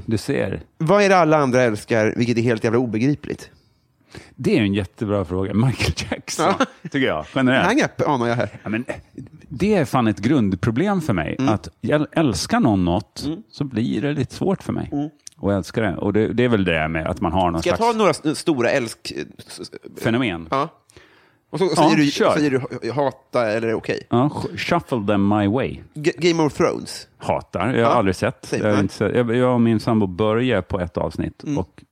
Du 0.06 0.18
ser. 0.18 0.62
Vad 0.78 1.02
är 1.02 1.08
det 1.08 1.16
alla 1.16 1.36
andra 1.36 1.62
älskar, 1.62 2.14
vilket 2.16 2.38
är 2.38 2.42
helt 2.42 2.64
jävla 2.64 2.78
obegripligt? 2.78 3.50
Det 4.36 4.58
är 4.58 4.62
en 4.62 4.74
jättebra 4.74 5.24
fråga. 5.24 5.54
Michael 5.54 5.92
Jackson, 6.10 6.54
tycker 6.82 7.06
jag. 7.06 7.26
Generellt. 7.34 7.66
Hang-up 7.66 8.08
anar 8.08 8.26
jag 8.26 8.34
här. 8.34 8.48
Ja, 8.62 8.68
men, 8.68 8.84
det 9.48 9.74
är 9.74 9.84
fan 9.84 10.06
ett 10.06 10.18
grundproblem 10.18 11.00
för 11.00 11.12
mig. 11.12 11.36
Mm. 11.38 11.54
Att 11.54 11.68
älskar 12.12 12.60
någon 12.60 12.84
något 12.84 13.28
så 13.50 13.64
blir 13.64 14.02
det 14.02 14.12
lite 14.12 14.34
svårt 14.34 14.62
för 14.62 14.72
mig. 14.72 15.10
Och 15.36 15.52
älska 15.52 15.80
det. 15.80 15.96
Och 15.96 16.12
det, 16.12 16.32
det 16.32 16.44
är 16.44 16.48
väl 16.48 16.64
det 16.64 16.88
med 16.88 17.06
att 17.06 17.20
man 17.20 17.32
har 17.32 17.40
någon 17.40 17.48
Mm. 17.48 17.60
Ska 17.62 17.70
jag 17.70 17.76
slags 17.76 17.92
ta 17.92 17.98
några 17.98 18.34
stora 18.34 18.70
älsk... 18.70 19.12
fenomen. 20.00 20.48
Ja. 20.50 20.68
Och 21.54 21.60
så, 21.60 21.66
och 21.66 21.72
Ja, 21.76 21.82
säger, 21.90 21.96
du, 21.96 22.10
säger 22.10 22.50
du 22.82 22.90
hata 22.92 23.46
eller 23.50 23.74
okej? 23.74 24.06
Ja, 24.10 24.30
sh- 24.34 24.56
shuffle 24.56 25.06
them 25.06 25.28
my 25.28 25.46
way. 25.46 25.78
G- 25.94 26.12
Game 26.18 26.42
of 26.42 26.54
Thrones. 26.54 27.08
Hatar. 27.18 27.60
Jag 27.60 27.66
har 27.72 27.78
Ja, 27.78 27.86
aldrig 27.88 28.16
sett. 28.16 28.54
Jag, 28.60 28.80
inte 28.80 28.94
sett. 28.94 29.14
Jag, 29.16 29.36
jag 29.36 29.54
och 29.54 29.60
min 29.60 29.80
sambo 29.80 30.06
började 30.06 30.62
på 30.62 30.80
ett 30.80 30.96
avsnitt. 30.98 31.42
Mm. 31.44 31.58
Och 31.58 31.82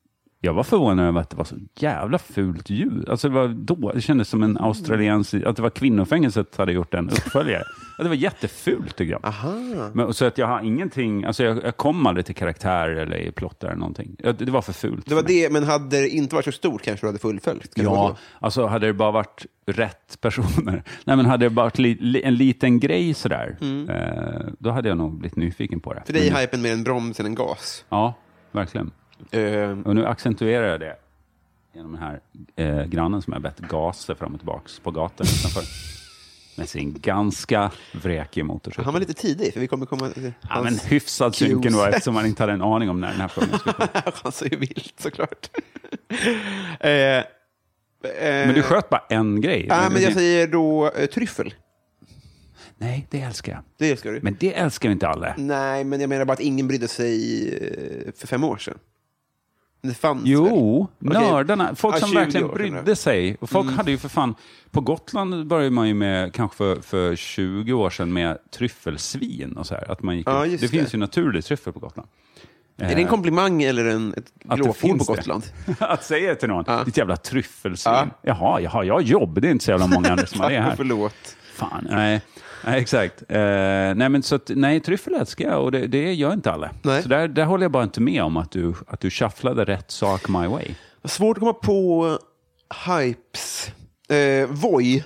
jag 0.45 0.53
var 0.53 0.63
förvånad 0.63 1.07
över 1.07 1.21
att 1.21 1.31
det 1.31 1.37
var 1.37 1.45
så 1.45 1.57
jävla 1.75 2.19
fult 2.19 2.71
ljud. 2.71 3.09
Alltså 3.09 3.29
det, 3.29 3.35
var 3.35 3.49
då, 3.49 3.93
det 3.95 4.01
kändes 4.01 4.29
som 4.29 4.43
en 4.43 4.59
australiensk... 4.59 5.35
Att 5.35 5.57
det 5.57 5.63
var 5.63 5.71
kvinnofängelset 5.71 6.57
hade 6.57 6.73
gjort 6.73 6.95
en 6.95 7.11
uppföljare. 7.11 7.65
Ja, 7.99 8.05
det 8.05 8.09
var 8.09 8.17
jättefult 8.17 8.97
tycker 8.97 9.13
jag. 9.13 9.21
Aha. 9.25 9.55
Men, 9.95 10.15
så 10.15 10.25
att 10.25 10.39
jag 10.39 10.47
har 10.47 10.61
ingenting... 10.61 11.25
Alltså 11.25 11.45
jag, 11.45 11.65
jag 11.65 11.77
kom 11.77 12.07
aldrig 12.07 12.27
till 12.27 12.35
karaktär 12.35 12.89
eller 12.89 13.17
i 13.17 13.33
plott 13.33 13.65
eller 13.65 13.75
någonting. 13.75 14.17
Det, 14.19 14.33
det 14.33 14.51
var 14.51 14.63
för 14.63 14.73
fult. 14.73 15.07
Det 15.07 15.15
var 15.15 15.23
det, 15.23 15.53
men 15.53 15.65
hade 15.65 16.01
det 16.01 16.09
inte 16.09 16.35
varit 16.35 16.45
så 16.45 16.53
stort 16.53 16.83
kanske 16.83 17.07
du 17.07 17.09
hade 17.09 17.19
fullföljt? 17.19 17.73
Ja, 17.75 17.85
så? 17.85 18.17
alltså 18.47 18.67
hade 18.67 18.87
det 18.87 18.93
bara 18.93 19.11
varit 19.11 19.47
rätt 19.67 20.21
personer. 20.21 20.85
Nej, 21.05 21.17
men 21.17 21.27
hade 21.27 21.47
det 21.47 21.51
bara 21.51 21.67
varit 21.67 21.79
li, 21.79 21.95
li, 22.01 22.23
en 22.23 22.35
liten 22.35 22.81
grej 22.81 23.15
sådär, 23.15 23.57
eh, 23.89 24.53
då 24.59 24.71
hade 24.71 24.89
jag 24.89 24.99
nog 24.99 25.19
blivit 25.19 25.37
nyfiken 25.37 25.81
på 25.81 25.93
det. 25.93 25.99
Mm. 25.99 26.07
För 26.07 26.13
dig 26.13 26.29
är 26.29 26.41
hypen 26.41 26.63
mer 26.63 26.73
en 26.73 26.85
broms 26.85 27.21
än 27.21 27.27
en 27.27 27.35
gas. 27.35 27.85
Ja, 27.89 28.15
verkligen. 28.53 28.91
Eh, 29.31 29.79
Och 29.85 29.95
nu 29.95 30.07
accentuerar 30.07 30.67
jag 30.67 30.81
det 30.81 30.97
genom 31.75 31.93
den 31.93 32.03
här 32.03 32.21
eh, 32.57 32.85
grannen 32.87 33.23
som 33.23 33.33
jag 33.33 33.43
bett 33.43 33.59
gasa 33.59 34.15
fram 34.15 34.33
och 34.33 34.41
tillbaka 34.41 34.69
på 34.83 34.91
gatan 34.91 35.27
utanför. 35.39 35.63
Med 36.59 36.69
sin 36.69 37.01
ganska 37.01 37.71
vräkiga 37.93 38.45
motorcykel. 38.45 38.85
han 38.85 38.93
var 38.93 39.01
lite 39.01 39.15
tidig, 39.15 39.53
för 39.53 39.61
vi 39.61 39.67
kommer 39.69 39.87
komma 39.87 40.09
till 40.09 40.33
Ja, 40.49 40.63
men 40.63 40.79
hyfsad 40.79 41.35
cues. 41.35 41.49
synken 41.49 41.73
då, 41.73 41.85
eftersom 41.85 42.15
man 42.15 42.27
inte 42.27 42.43
hade 42.43 42.53
en 42.53 42.63
aning 42.63 42.91
om 42.91 43.01
när 43.01 43.11
den 43.11 43.21
här 43.21 43.29
frågan 43.29 43.59
skulle 43.59 43.73
komma. 43.75 43.89
Han 44.23 44.33
sa 44.33 44.45
ju 44.45 44.57
vilt 44.57 44.95
såklart. 45.01 45.51
eh, 46.81 46.91
eh, 46.91 47.25
Men 48.21 48.55
du 48.55 48.63
sköt 48.63 48.89
bara 48.91 49.05
en 49.09 49.41
grej. 49.41 49.67
Ja, 49.69 49.89
men 49.93 50.03
jag 50.03 50.13
säger 50.13 50.47
då 50.47 50.91
eh, 50.91 51.07
tryffel. 51.07 51.55
Nej, 52.79 53.07
det 53.11 53.21
älskar 53.21 53.53
jag. 53.53 53.63
Det 53.79 53.91
älskar 53.91 54.13
du? 54.13 54.21
Men 54.23 54.37
det 54.41 54.55
älskar 54.55 54.91
inte 54.91 55.09
alla. 55.09 55.35
Nej, 55.39 55.85
men 55.85 56.01
jag 56.01 56.09
menar 56.09 56.25
bara 56.25 56.33
att 56.33 56.41
ingen 56.41 56.69
brydde 56.69 56.89
sig 56.89 57.49
eh, 58.07 58.13
för 58.17 58.27
fem 58.27 58.45
år 58.45 58.57
sedan. 58.57 58.79
Det 59.83 59.95
fanns 59.95 60.23
väl? 60.23 60.31
Jo, 60.31 60.87
Okej. 61.07 61.21
nördarna. 61.21 61.75
Folk 61.75 61.95
Ja, 61.97 62.01
som 62.01 62.09
20 62.09 62.19
verkligen 62.19 62.49
brydde 62.49 62.97
sig. 62.97 63.37
Och 63.41 63.51
folk 63.51 63.71
hade 63.73 63.91
ju 63.91 63.99
för 63.99 64.09
fan... 64.09 64.35
På 64.71 64.81
Gotland 64.81 65.47
började 65.47 65.71
man 65.71 65.89
ju 65.89 65.95
med, 65.95 66.35
kanske 66.35 66.57
för, 66.57 66.81
för 66.81 67.17
20 67.17 67.73
år 67.73 67.91
sedan, 67.91 68.13
med 68.13 68.39
tryffelsvin 68.51 69.53
och 69.57 69.67
så 69.67 69.75
här. 69.75 69.91
Att 69.91 70.03
man 70.03 70.17
gick 70.17 70.27
just 70.29 70.51
det, 70.51 70.57
det. 70.67 70.69
finns 70.69 70.95
ju 70.95 70.99
naturlig 70.99 71.45
tryffel 71.45 71.73
på 71.73 71.79
Gotland. 71.81 72.09
Är 72.79 72.95
det 72.97 73.03
en 73.03 73.09
komplimang 73.09 73.63
eller 73.63 73.85
en, 73.85 74.15
ett 74.17 74.33
glåpord 74.57 74.99
på. 74.99 75.05
Gotland? 75.05 75.43
att 75.79 76.05
säga 76.05 76.35
till 76.35 76.49
någon, 76.49 76.65
Ja. 76.67 76.85
ditt 76.85 76.97
jävla 76.97 77.17
tryffelsvin. 77.17 77.95
Ja. 77.95 78.07
Jaha, 78.23 78.61
jaha, 78.61 78.85
jag 78.85 78.95
har 78.95 79.01
jobb. 79.01 79.41
Det 79.41 79.49
är 79.49 79.51
inte 79.53 79.65
så 79.65 79.71
jävla 79.71 79.87
många 79.87 80.11
andra 80.11 80.27
som 80.27 80.41
har 80.41 80.51
det 80.51 80.61
här. 80.61 80.75
förlåt. 80.77 81.37
Fan, 81.55 81.87
nej. 81.91 82.21
Nej 82.65 82.81
exakt. 82.81 83.23
Eh, 83.29 83.39
nej, 83.95 84.09
men 84.09 84.23
så 84.23 84.35
att, 84.35 84.51
nej, 84.55 84.81
tryffel 84.81 85.15
älskar 85.15 85.49
jag 85.49 85.63
och 85.65 85.73
det, 85.73 85.87
det 85.87 86.13
gör 86.15 86.33
inte 86.33 86.53
alla. 86.53 86.71
Nej. 86.83 87.03
Så 87.03 87.09
där, 87.09 87.29
där 87.29 87.45
håller 87.45 87.65
jag 87.65 87.73
bara 87.73 87.83
inte 87.83 88.01
med 88.01 88.23
om 88.23 88.37
att 88.37 88.51
du, 88.51 88.75
att 88.87 89.01
du 89.01 89.11
shufflade 89.11 89.65
rätt 89.65 89.91
sak 89.91 90.29
my 90.29 90.47
way. 90.47 90.75
Svårt 91.05 91.37
att 91.37 91.41
komma 91.41 91.53
på 91.53 92.19
hypes. 92.87 93.73
Eh, 94.09 94.49
Voi 94.51 95.05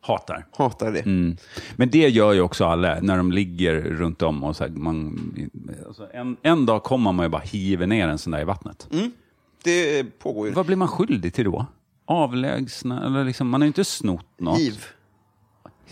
Hatar. 0.00 0.46
hatar 0.58 0.92
det. 0.92 1.00
Mm. 1.00 1.36
Men 1.76 1.90
det 1.90 2.08
gör 2.08 2.32
ju 2.32 2.40
också 2.40 2.64
alla 2.64 2.98
när 3.00 3.16
de 3.16 3.32
ligger 3.32 3.74
runt 3.74 4.22
om. 4.22 4.44
Och 4.44 4.56
så 4.56 4.64
här, 4.64 4.70
man, 4.70 5.18
alltså 5.86 6.08
en, 6.12 6.36
en 6.42 6.66
dag 6.66 6.82
kommer 6.82 7.12
man 7.12 7.26
ju 7.26 7.30
bara 7.30 7.42
hiva 7.42 7.86
ner 7.86 8.08
en 8.08 8.18
sån 8.18 8.30
där 8.30 8.40
i 8.40 8.44
vattnet. 8.44 8.88
Det 9.64 10.04
pågår 10.18 10.46
ju. 10.46 10.52
Vad 10.52 10.66
blir 10.66 10.76
man 10.76 10.88
skyldig 10.88 11.34
till 11.34 11.44
då? 11.44 11.66
Avlägsna? 12.04 13.06
Eller 13.06 13.24
liksom, 13.24 13.48
man 13.48 13.60
har 13.60 13.66
ju 13.66 13.68
inte 13.68 13.84
snott 13.84 14.26
något. 14.38 14.58
Hiv. 14.58 14.84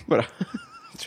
Bara. 0.06 0.24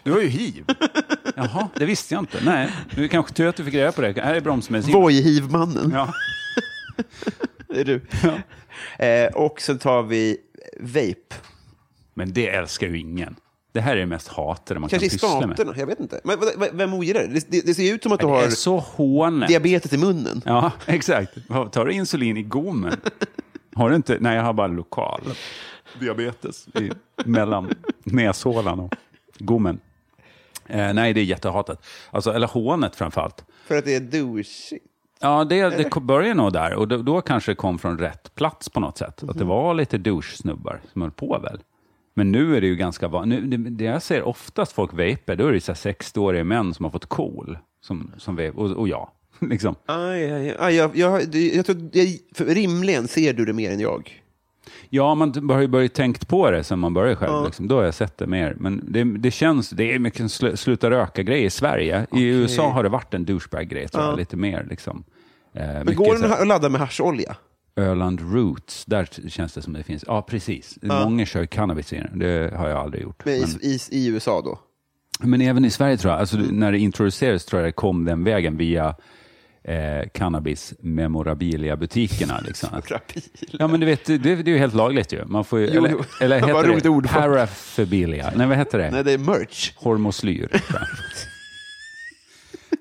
Du 0.04 0.12
har 0.12 0.20
ju 0.22 0.28
hiv. 0.28 0.66
Jaha, 1.36 1.70
det 1.76 1.86
visste 1.86 2.14
jag 2.14 2.22
inte. 2.22 2.38
Nej, 2.46 2.70
nu 2.98 3.08
kanske 3.08 3.34
tur 3.34 3.48
att 3.48 3.56
du 3.56 3.66
fick 3.66 3.74
reda 3.74 3.92
på 3.92 4.02
det. 4.02 4.22
Här 4.22 4.36
är 4.36 4.42
bromsmedicin. 4.42 4.94
Voi-hivmannen. 4.94 5.92
Ja. 5.94 6.14
Det 7.68 7.80
är 7.80 7.86
du. 7.86 8.02
Eh, 9.06 9.34
och 9.34 9.62
så 9.62 9.78
tar 9.78 10.04
vi 10.04 10.38
vape. 10.80 11.36
Men 12.14 12.34
det 12.34 12.50
älskar 12.50 12.88
ju 12.88 13.00
ingen. 13.00 13.36
Det 13.72 13.82
här 13.82 13.96
är 13.96 14.00
det 14.00 14.06
mest 14.06 14.28
hatade 14.28 14.80
man 14.80 14.90
Kanske 14.90 15.06
i 15.06 15.10
kan 15.10 15.14
pyssla 15.20 15.48
med. 15.48 15.58
staterna, 15.58 15.78
jag 15.78 15.86
vet 15.86 16.00
inte. 16.00 16.22
Men 16.24 16.38
vem 16.74 16.94
ogillar 16.94 17.22
det? 17.22 17.28
Det, 17.28 17.52
det? 17.52 17.66
det 17.66 17.74
ser 17.76 17.94
ut 17.94 18.04
som 18.04 18.12
att 18.12 18.20
du 18.20 18.26
har 18.26 18.50
så 18.50 18.78
hånet. 18.78 19.50
diabetes 19.50 19.94
i 19.94 19.98
munnen. 19.98 20.42
Ja, 20.46 20.72
exakt. 20.86 21.32
Tar 21.72 21.86
du 21.86 21.94
insulin 21.94 22.38
i 22.38 22.44
gommen? 22.44 22.96
Har 23.76 23.90
du 23.90 23.96
inte? 23.96 24.18
Nej, 24.20 24.36
jag 24.36 24.44
har 24.44 24.54
bara 24.54 24.68
lokal 24.68 25.22
diabetes 26.00 26.68
i, 26.68 26.92
mellan 27.26 27.74
näshålan 28.04 28.80
och 28.80 28.96
gommen. 29.46 29.80
Eh, 30.68 30.94
nej, 30.94 31.14
det 31.14 31.20
är 31.20 31.26
jättehatat. 31.26 31.86
Alltså, 32.12 32.34
eller 32.34 32.48
hånet 32.48 32.96
framförallt. 32.96 33.46
För 33.68 33.78
att 33.78 33.86
det 33.86 33.96
är 33.96 34.00
douchigt. 34.00 34.86
Ja, 35.20 35.44
det, 35.44 35.70
det 35.70 36.02
började 36.02 36.34
nog 36.34 36.54
där. 36.54 36.74
Och 36.74 36.88
då, 36.88 36.98
då 36.98 37.22
kanske 37.22 37.52
det 37.52 37.56
kom 37.56 37.80
från 37.80 37.98
rätt 37.98 38.36
plats 38.36 38.70
på 38.70 38.80
något 38.80 38.98
sätt. 38.98 39.24
Att 39.24 39.38
det 39.38 39.44
var 39.44 39.74
lite 39.74 39.98
douche-snubbar 39.98 40.82
som 40.94 41.02
höll 41.02 41.12
på 41.12 41.40
väl. 41.44 41.60
Men 42.14 42.32
nu 42.32 42.58
är 42.58 42.62
det 42.62 42.68
ju 42.68 42.76
ganska 42.76 43.08
vanligt. 43.08 43.52
Det, 43.52 43.58
det 43.58 43.84
jag 43.84 44.02
ser 44.02 44.24
oftast 44.24 44.72
folk 44.72 44.94
vapar, 44.94 45.36
då 45.36 45.48
är 45.48 45.52
det 45.52 45.62
så 45.62 45.72
här 45.72 45.94
60-åriga 45.94 46.44
män 46.44 46.74
som 46.74 46.86
har 46.86 46.92
fått 46.92 47.06
KOL. 47.06 47.58
Som, 47.82 48.12
som 48.18 48.36
vape, 48.36 48.52
och, 48.52 48.72
och 48.72 48.88
jag. 48.88 49.10
liksom. 49.40 49.76
Aj, 49.86 50.32
aj, 50.32 50.56
aj, 50.60 50.76
jag, 50.76 50.98
jag, 50.98 51.36
jag 51.36 51.66
tror, 51.66 51.90
jag, 51.94 52.08
för 52.36 52.46
rimligen 52.46 53.08
ser 53.08 53.34
du 53.34 53.46
det 53.46 53.54
mer 53.54 53.72
än 53.72 53.80
jag. 53.80 54.23
Ja, 54.90 55.16
man 55.16 55.50
har 55.50 55.62
ju 55.62 55.68
börjat 55.68 55.94
tänkt 55.94 56.28
på 56.28 56.52
det 56.52 56.64
sen 56.64 56.80
man 56.80 56.94
började 56.94 57.16
själv. 57.16 57.46
Liksom. 57.46 57.68
Då 57.68 57.76
har 57.76 57.84
jag 57.84 57.94
sett 57.94 58.18
det 58.18 58.28
mer. 58.28 58.56
Men 58.60 58.82
det, 58.88 59.04
det 59.04 59.32
känns, 59.32 59.70
det 59.70 59.94
är 59.94 60.00
mycket 60.00 60.32
sl, 60.32 60.56
sluta 60.56 60.90
röka-grej 60.92 61.44
i 61.44 61.50
Sverige. 61.50 62.08
I 62.12 62.24
USA 62.24 62.70
har 62.70 62.84
det 62.84 62.90
varit 62.90 63.14
en 63.14 63.26
douchebag-grej, 63.26 63.88
jag, 63.94 64.18
lite 64.18 64.38
mer. 64.38 64.68
Liksom. 64.70 65.04
Eh, 65.54 65.84
Men 65.84 65.96
går 65.96 66.14
den 66.14 66.32
att 66.32 66.48
ladda 66.48 66.70
med 66.70 66.82
hascholja? 66.82 67.36
Öland 67.76 68.34
Roots, 68.34 68.86
där 68.86 69.30
känns 69.30 69.54
det 69.54 69.62
som 69.62 69.74
det 69.74 69.84
finns. 69.84 70.04
Ja, 70.08 70.22
precis. 70.22 70.78
Många 70.82 71.26
kör 71.26 71.46
cannabis 71.46 71.94
i 71.94 71.98
den. 71.98 72.20
Det 72.20 72.54
har 72.58 72.70
jag 72.70 72.80
aldrig 72.80 73.04
gjort. 73.04 73.26
Men 73.26 73.40
Men, 73.40 73.50
i, 73.62 73.80
i, 73.92 73.98
I 73.98 74.08
USA 74.08 74.42
då? 74.42 74.60
men 75.20 75.42
även 75.42 75.66
i 75.66 75.70
Sverige 75.70 75.98
tror 75.98 76.12
jag, 76.12 76.20
alltså, 76.20 76.38
när 76.38 76.72
det 76.72 76.80
introducerades 76.80 77.46
tror 77.46 77.62
jag 77.62 77.68
det 77.68 77.72
kom 77.72 78.06
den 78.06 78.24
vägen 78.24 78.58
via 78.58 78.96
eh, 79.64 80.10
cannabis 80.14 80.74
memorabilia-butikerna. 80.80 82.40
Liksom. 82.46 82.70
Att- 82.74 82.92
Rapil. 82.92 83.22
Ja, 83.52 83.68
men 83.68 83.80
du 83.80 83.86
vet, 83.86 84.06
det, 84.06 84.18
det 84.18 84.32
är 84.32 84.48
ju 84.48 84.58
helt 84.58 84.74
lagligt 84.74 85.14
ju. 85.14 85.26
Man 85.26 85.46
får 85.46 85.60
ju 85.60 85.70
Jo, 85.74 85.86
eller, 85.86 86.06
eller 86.22 86.36
heter 86.48 86.54
roligt 86.68 86.84
det 86.84 86.90
ord. 86.90 87.10
paraphilia? 87.10 88.32
Nej, 88.36 88.48
vad 88.48 88.58
heter 88.58 88.78
det? 88.78 88.92
Nej, 88.92 89.04
det 89.04 89.12
är 89.12 89.18
merch. 89.18 89.72
Hormoslyr. 89.76 90.50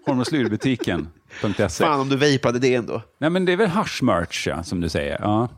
Hormoslyrbutiken.se. 0.07 1.69
Fan 1.85 2.01
om 2.01 2.09
du 2.09 2.17
vejpade 2.17 2.59
det 2.59 2.75
ändå. 2.75 3.03
Nej, 3.19 3.31
men 3.31 3.45
det 3.45 3.53
är 3.53 3.57
väl 3.57 3.69
haschmerch, 3.69 4.47
ja, 4.49 4.63
som 4.63 4.81
du 4.81 4.89
säger. 4.89 5.19
Ja, 5.21 5.49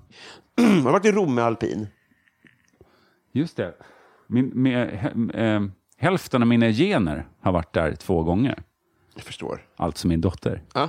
Jag 0.57 0.65
har 0.65 0.93
varit 0.93 1.05
i 1.05 1.13
Rom 1.13 1.35
med 1.35 1.45
alpin. 1.45 1.87
just 3.33 3.57
det. 3.57 3.75
Min, 4.27 4.47
med, 4.55 5.11
eh, 5.35 5.63
hälften 5.99 6.43
av 6.43 6.49
mina 6.49 6.71
gener 6.71 7.27
har 7.41 7.53
varit 7.53 7.73
där 7.73 7.95
två 7.95 8.23
gånger. 8.23 8.63
Jag 9.15 9.25
förstår. 9.25 9.61
Alltså 9.77 10.07
min 10.09 10.21
dotter. 10.21 10.63
Ja. 10.75 10.89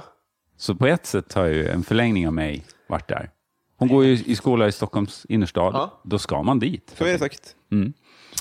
Så 0.57 0.75
på 0.75 0.87
ett 0.87 1.05
sätt 1.05 1.33
har 1.33 1.45
ju 1.45 1.67
en 1.67 1.83
förlängning 1.83 2.27
av 2.27 2.33
mig 2.33 2.63
varit 2.87 3.07
där. 3.07 3.29
Hon 3.77 3.87
går 3.87 4.05
ju 4.05 4.11
i 4.13 4.35
skola 4.35 4.67
i 4.67 4.71
Stockholms 4.71 5.25
innerstad. 5.29 5.73
Ja. 5.73 6.01
Då 6.03 6.19
ska 6.19 6.43
man 6.43 6.59
dit. 6.59 6.93
Så 6.97 7.05
är 7.05 7.11
det 7.11 7.19
sagt. 7.19 7.55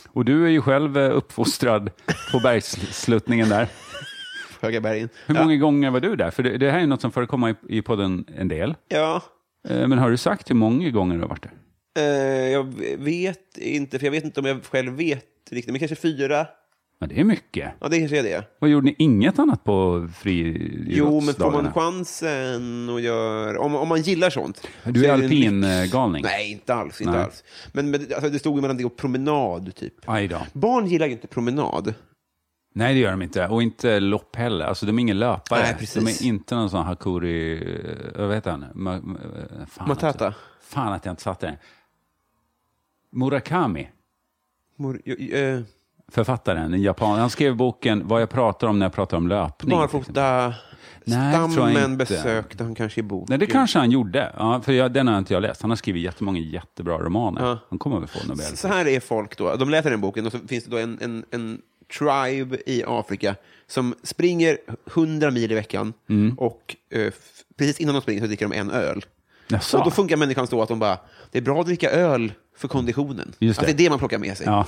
Och 0.08 0.24
du 0.24 0.44
är 0.46 0.50
ju 0.50 0.60
själv 0.60 0.98
eh, 0.98 1.16
uppfostrad 1.16 1.90
på 2.32 2.40
bergssluttningen 2.40 3.48
där. 3.48 3.68
Höga 4.60 4.80
bergen. 4.80 5.08
Hur 5.26 5.34
ja. 5.34 5.42
många 5.42 5.56
gånger 5.56 5.90
var 5.90 6.00
du 6.00 6.16
där? 6.16 6.30
För 6.30 6.42
det, 6.42 6.58
det 6.58 6.70
här 6.70 6.78
är 6.78 6.86
något 6.86 7.00
som 7.00 7.12
förekommer 7.12 7.50
i, 7.50 7.78
i 7.78 7.82
podden 7.82 8.24
en 8.36 8.48
del. 8.48 8.74
Ja. 8.88 9.22
Eh, 9.68 9.88
Men 9.88 9.98
har 9.98 10.10
du 10.10 10.16
sagt 10.16 10.50
hur 10.50 10.54
många 10.54 10.90
gånger 10.90 11.14
du 11.14 11.20
har 11.20 11.28
varit 11.28 11.42
där? 11.42 11.52
Eh, 11.98 12.52
jag 12.52 12.64
vet 12.98 13.58
inte, 13.58 13.98
för 13.98 14.06
jag 14.06 14.12
vet 14.12 14.24
inte 14.24 14.40
om 14.40 14.46
jag 14.46 14.64
själv 14.64 14.92
vet 14.92 15.24
riktigt. 15.50 15.72
Men 15.72 15.78
kanske 15.78 15.96
fyra. 15.96 16.46
Ja, 17.04 17.08
det 17.14 17.20
är 17.20 17.24
mycket. 17.24 17.72
Ja, 17.80 17.88
det 17.88 17.98
kanske 17.98 18.18
är 18.18 18.22
det. 18.22 18.44
Vad 18.58 18.70
gjorde 18.70 18.84
ni? 18.86 18.94
Inget 18.98 19.38
annat 19.38 19.64
på 19.64 19.72
Jo, 19.74 20.00
men 20.00 20.00
får 20.00 20.00
man 20.00 20.12
friidrottsdagarna? 20.12 21.72
chansen 21.72 22.90
att 22.90 23.02
göra... 23.02 23.60
Om, 23.60 23.74
om 23.74 23.88
man 23.88 24.02
gillar 24.02 24.30
sånt. 24.30 24.66
Du 24.84 25.00
så 25.00 25.06
är 25.06 25.12
alpingalning? 25.12 26.22
Nej, 26.22 26.52
inte 26.52 26.74
alls. 26.74 27.00
Inte 27.00 27.12
Nej. 27.12 27.22
alls. 27.22 27.44
Men, 27.72 27.90
men 27.90 28.00
alltså, 28.00 28.30
det 28.30 28.38
stod 28.38 28.56
ju 28.56 28.60
mellan 28.60 28.76
det 28.76 28.84
och 28.84 28.96
promenad, 28.96 29.74
typ. 29.74 29.94
Aj 30.06 30.28
då. 30.28 30.38
Barn 30.52 30.86
gillar 30.86 31.06
ju 31.06 31.12
inte 31.12 31.26
promenad. 31.26 31.94
Nej, 32.74 32.94
det 32.94 33.00
gör 33.00 33.10
de 33.10 33.22
inte. 33.22 33.48
Och 33.48 33.62
inte 33.62 34.00
lopp 34.00 34.36
heller. 34.36 34.64
Alltså, 34.64 34.86
de 34.86 34.98
är 34.98 35.00
ingen 35.00 35.18
löpare. 35.18 35.62
Nej, 35.62 35.74
precis. 35.78 36.18
De 36.20 36.26
är 36.26 36.28
inte 36.28 36.54
någon 36.54 36.70
sån 36.70 36.84
Hakuri... 36.84 37.62
eh, 38.14 38.26
Vad 38.26 38.34
heter 38.34 38.50
han? 38.50 38.64
Ma, 38.74 39.00
ma, 39.02 39.16
fan, 39.68 39.88
Matata. 39.88 40.28
Också. 40.28 40.40
Fan 40.62 40.92
att 40.92 41.04
jag 41.04 41.12
inte 41.12 41.22
satte 41.22 41.46
den. 41.46 41.56
Murakami. 43.12 43.88
Mor, 44.76 45.00
eh, 45.06 45.60
Författaren, 46.08 46.74
en 46.74 46.82
japan. 46.82 47.18
Han 47.18 47.30
skrev 47.30 47.56
boken 47.56 48.08
Vad 48.08 48.22
jag 48.22 48.30
pratar 48.30 48.66
om 48.66 48.78
när 48.78 48.86
jag 48.86 48.92
pratar 48.92 49.16
om 49.16 49.28
löpning. 49.28 49.76
barfota... 49.78 50.54
Stammen 51.06 51.96
besökte 51.96 52.64
han 52.64 52.74
kanske 52.74 53.00
i 53.00 53.02
boken. 53.02 53.26
Nej, 53.28 53.38
det 53.38 53.46
kanske 53.46 53.78
han 53.78 53.90
gjorde. 53.90 54.32
Ja, 54.36 54.60
för 54.60 54.72
jag, 54.72 54.92
den 54.92 55.08
har 55.08 55.18
inte 55.18 55.32
jag 55.34 55.40
läst. 55.42 55.62
Han 55.62 55.70
har 55.70 55.76
skrivit 55.76 56.02
jättemånga 56.02 56.38
jättebra 56.40 56.98
romaner. 56.98 57.42
Ja. 57.46 57.58
Han 57.68 57.78
kommer 57.78 57.98
väl 57.98 58.08
få 58.08 58.18
Nobel. 58.28 58.44
Så 58.56 58.68
här 58.68 58.86
är 58.88 59.00
folk 59.00 59.36
då. 59.38 59.56
De 59.56 59.70
läser 59.70 59.90
den 59.90 60.00
boken 60.00 60.26
och 60.26 60.32
så 60.32 60.38
finns 60.38 60.64
det 60.64 60.70
då 60.70 60.78
en, 60.78 60.98
en, 61.00 61.24
en 61.30 61.60
tribe 61.98 62.56
i 62.66 62.84
Afrika 62.86 63.34
som 63.66 63.94
springer 64.02 64.58
100 64.94 65.30
mil 65.30 65.52
i 65.52 65.54
veckan 65.54 65.92
Mm. 66.08 66.34
och 66.38 66.76
eh, 66.90 67.12
precis 67.58 67.80
innan 67.80 67.94
de 67.94 68.00
springer 68.02 68.20
så 68.20 68.26
dricker 68.26 68.48
de 68.48 68.56
en 68.58 68.70
öl. 68.70 69.04
Jaså? 69.48 69.78
Och 69.78 69.84
då 69.84 69.90
funkar 69.90 70.16
människan 70.16 70.46
så 70.46 70.62
att 70.62 70.68
de 70.68 70.78
bara, 70.78 70.98
det 71.30 71.38
är 71.38 71.42
bra 71.42 71.60
att 71.60 71.66
dricka 71.66 71.90
öl 71.90 72.32
för 72.56 72.68
konditionen. 72.68 73.32
Just 73.38 73.60
Att 73.60 73.66
det. 73.66 73.72
det 73.72 73.82
är 73.82 73.84
det 73.84 73.90
man 73.90 73.98
plockar 73.98 74.18
med 74.18 74.36
sig. 74.36 74.46
Ja, 74.46 74.66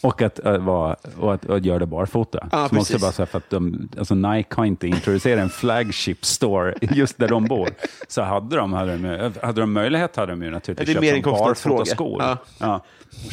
och 0.00 0.22
att, 0.22 0.38
äh, 0.38 0.58
vara, 0.58 0.96
och 1.18 1.34
att, 1.34 1.44
och 1.44 1.56
att 1.56 1.64
göra 1.64 1.78
det 1.78 1.86
barfota. 1.86 2.48
Ja, 2.52 2.68
Som 2.68 2.78
också 2.78 2.98
bara 2.98 3.12
så 3.12 3.22
här 3.22 3.26
för 3.26 3.38
att 3.38 3.50
de, 3.50 3.88
alltså 3.98 4.14
Nike 4.14 4.54
har 4.56 4.64
inte 4.64 4.86
introducerat 4.86 5.42
en 5.42 5.50
flagship 5.50 6.24
store 6.24 6.74
just 6.80 7.18
där 7.18 7.28
de 7.28 7.44
bor. 7.44 7.68
Så 8.08 8.22
hade 8.22 8.56
de, 8.56 8.72
hade 8.72 8.96
de, 8.96 9.32
hade 9.42 9.60
de 9.60 9.72
möjlighet 9.72 10.16
hade 10.16 10.32
de 10.32 10.42
ju 10.42 10.50
naturligtvis 10.50 10.94
Ja, 10.94 11.00
det 11.00 11.08
är 11.08 11.14
köpt 11.14 11.24
barfotaskor. 11.24 12.22
Ja. 12.22 12.38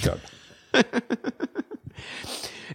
Ja. 0.06 0.16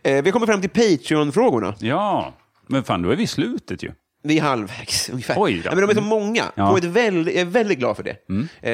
Eh, 0.04 0.22
vi 0.22 0.32
kommer 0.32 0.46
fram 0.46 0.60
till 0.60 0.70
Patreon-frågorna. 0.70 1.74
ja, 1.78 2.32
men 2.66 2.84
fan 2.84 3.02
då 3.02 3.10
är 3.10 3.16
vi 3.16 3.22
i 3.22 3.26
slutet 3.26 3.82
ju. 3.82 3.92
Vi 4.22 4.38
är 4.38 4.42
halvvägs 4.42 5.08
ungefär. 5.12 5.34
Oj 5.38 5.54
då. 5.64 5.70
Ja, 5.70 5.74
men 5.74 5.80
de 5.88 5.90
är 5.90 5.94
så 5.94 6.00
många. 6.00 6.44
Ja. 6.54 6.62
Mm. 6.62 6.70
På 6.72 6.78
ett 6.78 6.84
väldigt, 6.84 7.34
jag 7.34 7.40
är 7.40 7.44
väldigt 7.50 7.78
glad 7.78 7.96
för 7.96 8.02
det. 8.02 8.16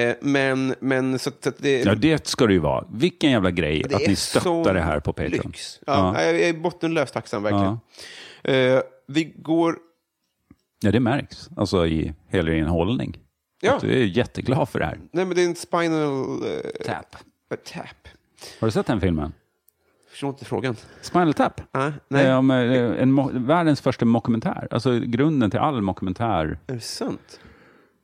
Eh, 0.09 0.15
men, 0.21 0.75
men 0.81 1.19
så, 1.19 1.31
så 1.41 1.49
att 1.49 1.59
det, 1.59 1.83
Ja, 1.85 1.95
det 1.95 2.27
ska 2.27 2.47
det 2.47 2.53
ju 2.53 2.59
vara. 2.59 2.85
Vilken 2.93 3.31
jävla 3.31 3.51
grej 3.51 3.85
det 3.89 3.95
att 3.95 4.07
ni 4.07 4.17
stöttar 4.17 4.75
det 4.75 4.81
här 4.81 5.01
på 5.01 5.13
Patreon. 5.13 5.31
Lyx. 5.47 5.81
Ja, 5.87 6.23
Jag 6.23 6.41
är 6.41 6.53
bottenlöst 6.53 7.15
tacksam 7.15 7.43
verkligen. 7.43 7.79
Eh, 8.45 8.81
vi 9.07 9.25
går... 9.25 9.77
Ja, 10.81 10.91
det 10.91 11.01
märks. 11.01 11.49
Alltså 11.57 11.87
i 11.87 12.15
hela 12.29 12.51
din 12.51 12.65
hållning. 12.67 13.19
Ja. 13.61 13.75
Att 13.75 13.81
du 13.81 13.93
är 13.93 14.05
jätteglad 14.05 14.69
för 14.69 14.79
det 14.79 14.85
här. 14.85 14.99
Nej, 15.13 15.25
men 15.25 15.37
det 15.37 15.43
är 15.43 15.47
en 15.47 15.55
spinal... 15.57 16.43
eh, 16.43 16.85
Tap. 16.87 17.17
tap. 17.73 18.09
Har 18.61 18.69
du 18.69 18.73
sett 18.73 18.87
den 18.87 19.01
filmen? 19.01 19.33
Förstår 20.19 20.31
inte 20.31 20.45
frågan. 20.45 20.77
Spinal 21.03 21.35
Tap. 21.35 21.61
Ah, 21.73 21.91
nej, 22.09 22.27
Eh, 22.27 22.39
om, 22.39 22.51
eh, 22.51 22.57
en, 23.03 23.47
världens 23.47 23.81
första 23.81 24.05
mockumentär. 24.05 24.69
Alltså 24.71 24.99
grunden 25.01 25.51
till 25.51 25.61
all 25.61 25.83
mockumentär. 25.83 26.59
är 26.67 26.75
det 26.75 26.81
sant? 26.81 27.41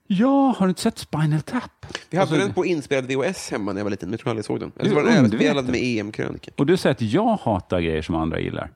Ja, 0.06 0.54
har 0.58 0.66
du 0.66 0.70
inte 0.70 0.80
sett 0.80 0.98
Spinal 0.98 1.40
Tap? 1.40 1.62
Vi 2.10 2.16
hade 2.18 2.30
Alltså, 2.30 2.46
den 2.46 2.54
på 2.54 2.64
inspelad 2.66 3.04
VHS 3.06 3.50
hemma 3.50 3.72
när 3.72 3.80
jag 3.80 3.84
var 3.84 3.90
liten, 3.90 4.08
men 4.08 4.12
jag 4.12 4.20
tror 4.20 4.30
aldrig 4.30 4.40
jag 4.40 4.46
såg 4.46 4.60
den. 4.60 4.72
Eller 4.78 4.90
så 4.90 4.96
var 4.96 5.02
den 5.02 5.12
överspelad 5.24 5.64
med 5.70 5.80
EM-krönika. 5.82 6.50
Och 6.56 6.66
du 6.66 6.76
säger 6.76 6.94
att 6.94 7.02
jag 7.02 7.36
hatar 7.42 7.80
grejer 7.80 8.02
som 8.02 8.14
andra 8.14 8.40
gillar. 8.40 8.70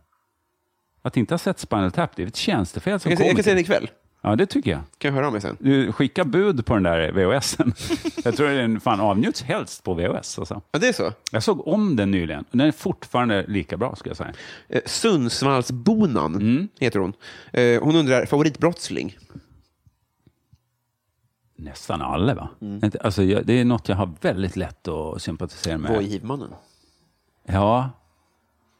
Att 1.03 1.16
inte 1.16 1.34
ha 1.34 1.39
sett 1.39 1.59
Spinal 1.59 1.91
Tap, 1.93 2.16
det 2.16 2.22
är 2.22 2.26
ett 2.26 2.36
tjänstefel 2.36 3.01
som 3.01 3.11
Jag 3.11 3.18
kan, 3.18 3.24
se- 3.24 3.28
jag 3.28 3.36
kan 3.36 3.45
det 3.45 3.51
komiker. 3.64 3.74
ikväll. 3.74 3.91
Ja, 4.20 4.36
det 4.36 4.46
tycker 4.46 4.70
jag. 4.70 4.80
Kan 4.98 5.08
jag 5.08 5.14
höra 5.16 5.26
av 5.26 5.32
mig 5.32 5.40
sen? 5.40 5.56
Du 5.60 5.92
skickar 5.92 6.24
bud 6.24 6.66
på 6.66 6.74
den 6.74 6.82
där 6.82 7.12
VHSen. 7.12 7.72
jag 8.24 8.36
tror 8.36 8.48
den 8.48 8.80
fan 8.80 9.00
avnjuts 9.00 9.42
helst 9.42 9.84
på 9.84 9.94
VHS. 9.94 10.38
Alltså. 10.38 10.62
Ja, 10.72 10.78
det 10.78 10.88
är 10.88 10.92
så. 10.92 11.12
Jag 11.32 11.42
såg 11.42 11.68
om 11.68 11.96
den 11.96 12.10
nyligen. 12.10 12.44
Den 12.50 12.60
är 12.60 12.72
fortfarande 12.72 13.44
lika 13.48 13.76
bra, 13.76 13.96
ska 13.96 14.10
jag 14.10 14.16
säga. 14.16 14.32
Eh, 14.68 14.80
Sundsvallsbonan 14.86 16.34
Mm. 16.34 16.68
heter 16.80 16.98
hon. 16.98 17.12
Eh, 17.52 17.82
hon 17.82 17.96
undrar, 17.96 18.26
favoritbrottsling? 18.26 19.16
Nästan 21.56 22.02
alla, 22.02 22.34
va? 22.34 22.48
Mm. 22.60 22.90
Alltså, 23.00 23.22
jag, 23.22 23.46
det 23.46 23.52
är 23.60 23.64
något 23.64 23.88
jag 23.88 23.96
har 23.96 24.10
väldigt 24.20 24.56
lätt 24.56 24.88
att 24.88 25.22
sympatisera 25.22 25.78
med. 25.78 25.90
Vad 25.90 26.00
är 26.02 26.06
hivmannen? 26.06 26.50
Ja. 27.46 27.90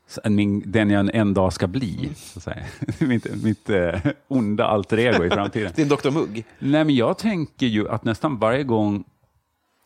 Så 0.09 0.31
Min, 0.31 0.63
den 0.67 0.91
jag 0.91 1.15
en 1.15 1.35
dag 1.35 1.53
ska 1.53 1.67
bli, 1.67 2.11
så 2.15 2.39
att 2.39 2.43
säga. 2.43 2.65
mitt, 3.09 3.43
mitt 3.43 3.71
eh, 3.71 4.01
onda 4.29 4.65
alter 4.65 4.99
ego 4.99 5.25
i 5.25 5.31
framtiden. 5.31 5.73
En 5.77 5.89
Dr 5.89 6.11
Mugg. 6.11 6.45
Nej, 6.59 6.85
men 6.85 6.95
jag 6.95 7.19
tänker 7.19 7.67
ju 7.67 7.89
att 7.89 8.05
nästan 8.05 8.39
varje 8.39 8.65
gång 8.65 9.05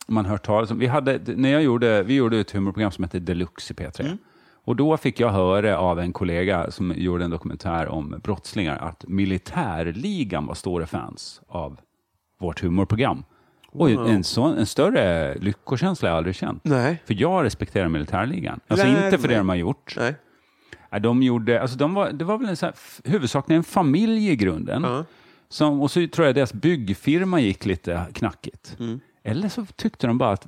man 0.07 0.25
hör 0.25 0.37
talas 0.37 0.71
om... 0.71 0.79
Vi, 0.79 0.87
hade, 0.87 1.19
när 1.35 1.49
jag 1.49 1.63
gjorde, 1.63 2.03
vi 2.03 2.13
gjorde 2.13 2.39
ett 2.39 2.51
humorprogram 2.51 2.91
som 2.91 3.03
hette 3.03 3.19
Deluxe 3.19 3.73
i 3.73 3.75
P3. 3.75 4.17
Och 4.65 4.75
då 4.75 4.97
fick 4.97 5.19
jag 5.19 5.29
höra 5.29 5.77
av 5.77 5.99
en 5.99 6.13
kollega 6.13 6.71
som 6.71 6.93
gjorde 6.97 7.23
en 7.23 7.31
dokumentär 7.31 7.87
om 7.87 8.19
brottslingar 8.23 8.77
att 8.77 9.07
militärligan 9.07 10.45
var 10.45 10.55
stora 10.55 10.85
fans 10.85 11.41
av 11.47 11.79
vårt 12.39 12.61
humorprogram. 12.61 13.23
Och 13.73 13.89
en, 14.09 14.23
sån, 14.23 14.57
en 14.57 14.65
större 14.65 15.35
lyckokänsla 15.35 16.09
har 16.09 16.11
jag 16.11 16.17
aldrig 16.17 16.35
känt. 16.35 16.63
Nej. 16.63 17.01
För 17.05 17.21
jag 17.21 17.43
respekterar 17.43 17.87
militärligan. 17.87 18.59
Alltså 18.67 18.87
Lär 18.87 19.05
inte 19.05 19.17
för 19.17 19.27
det 19.27 19.33
mig. 19.33 19.37
de 19.37 19.49
har 19.49 19.55
gjort. 19.55 19.95
Nej. 19.97 20.15
Ja, 20.89 20.99
de 20.99 21.23
gjorde, 21.23 21.61
alltså 21.61 21.77
de 21.77 21.93
var, 21.93 22.11
det 22.11 22.25
var 22.25 22.37
väl 22.37 22.49
en 22.49 22.57
så 22.57 22.65
här, 22.65 22.75
huvudsakligen 23.03 23.59
en 23.59 23.63
familj 23.63 24.29
i 24.29 24.35
grunden. 24.35 24.83
Ja. 24.83 25.05
Som, 25.49 25.81
och 25.81 25.91
så 25.91 26.07
tror 26.07 26.27
jag 26.27 26.35
deras 26.35 26.53
byggfirma 26.53 27.39
gick 27.39 27.65
lite 27.65 28.05
knackigt. 28.13 28.75
Mm. 28.79 28.99
Eller 29.23 29.49
så 29.49 29.65
tyckte 29.75 30.07
de 30.07 30.17
bara 30.17 30.31
att 30.31 30.47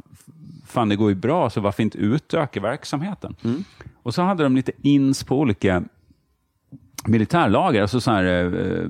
fan 0.68 0.90
det 0.90 0.96
går 0.96 1.10
ju 1.10 1.16
bra, 1.16 1.50
så 1.50 1.62
varför 1.62 1.84
inte 1.84 1.98
utöka 1.98 2.60
verksamheten? 2.60 3.36
Mm. 3.44 3.64
Och 4.04 4.14
så 4.14 4.22
hade 4.22 4.44
de 4.44 4.56
lite 4.56 4.72
ins 4.82 5.24
på 5.24 5.40
olika 5.40 5.84
militärlager, 7.08 7.82
alltså 7.82 8.02
så 8.02 8.12
här, 8.12 8.24
eh, 8.26 8.90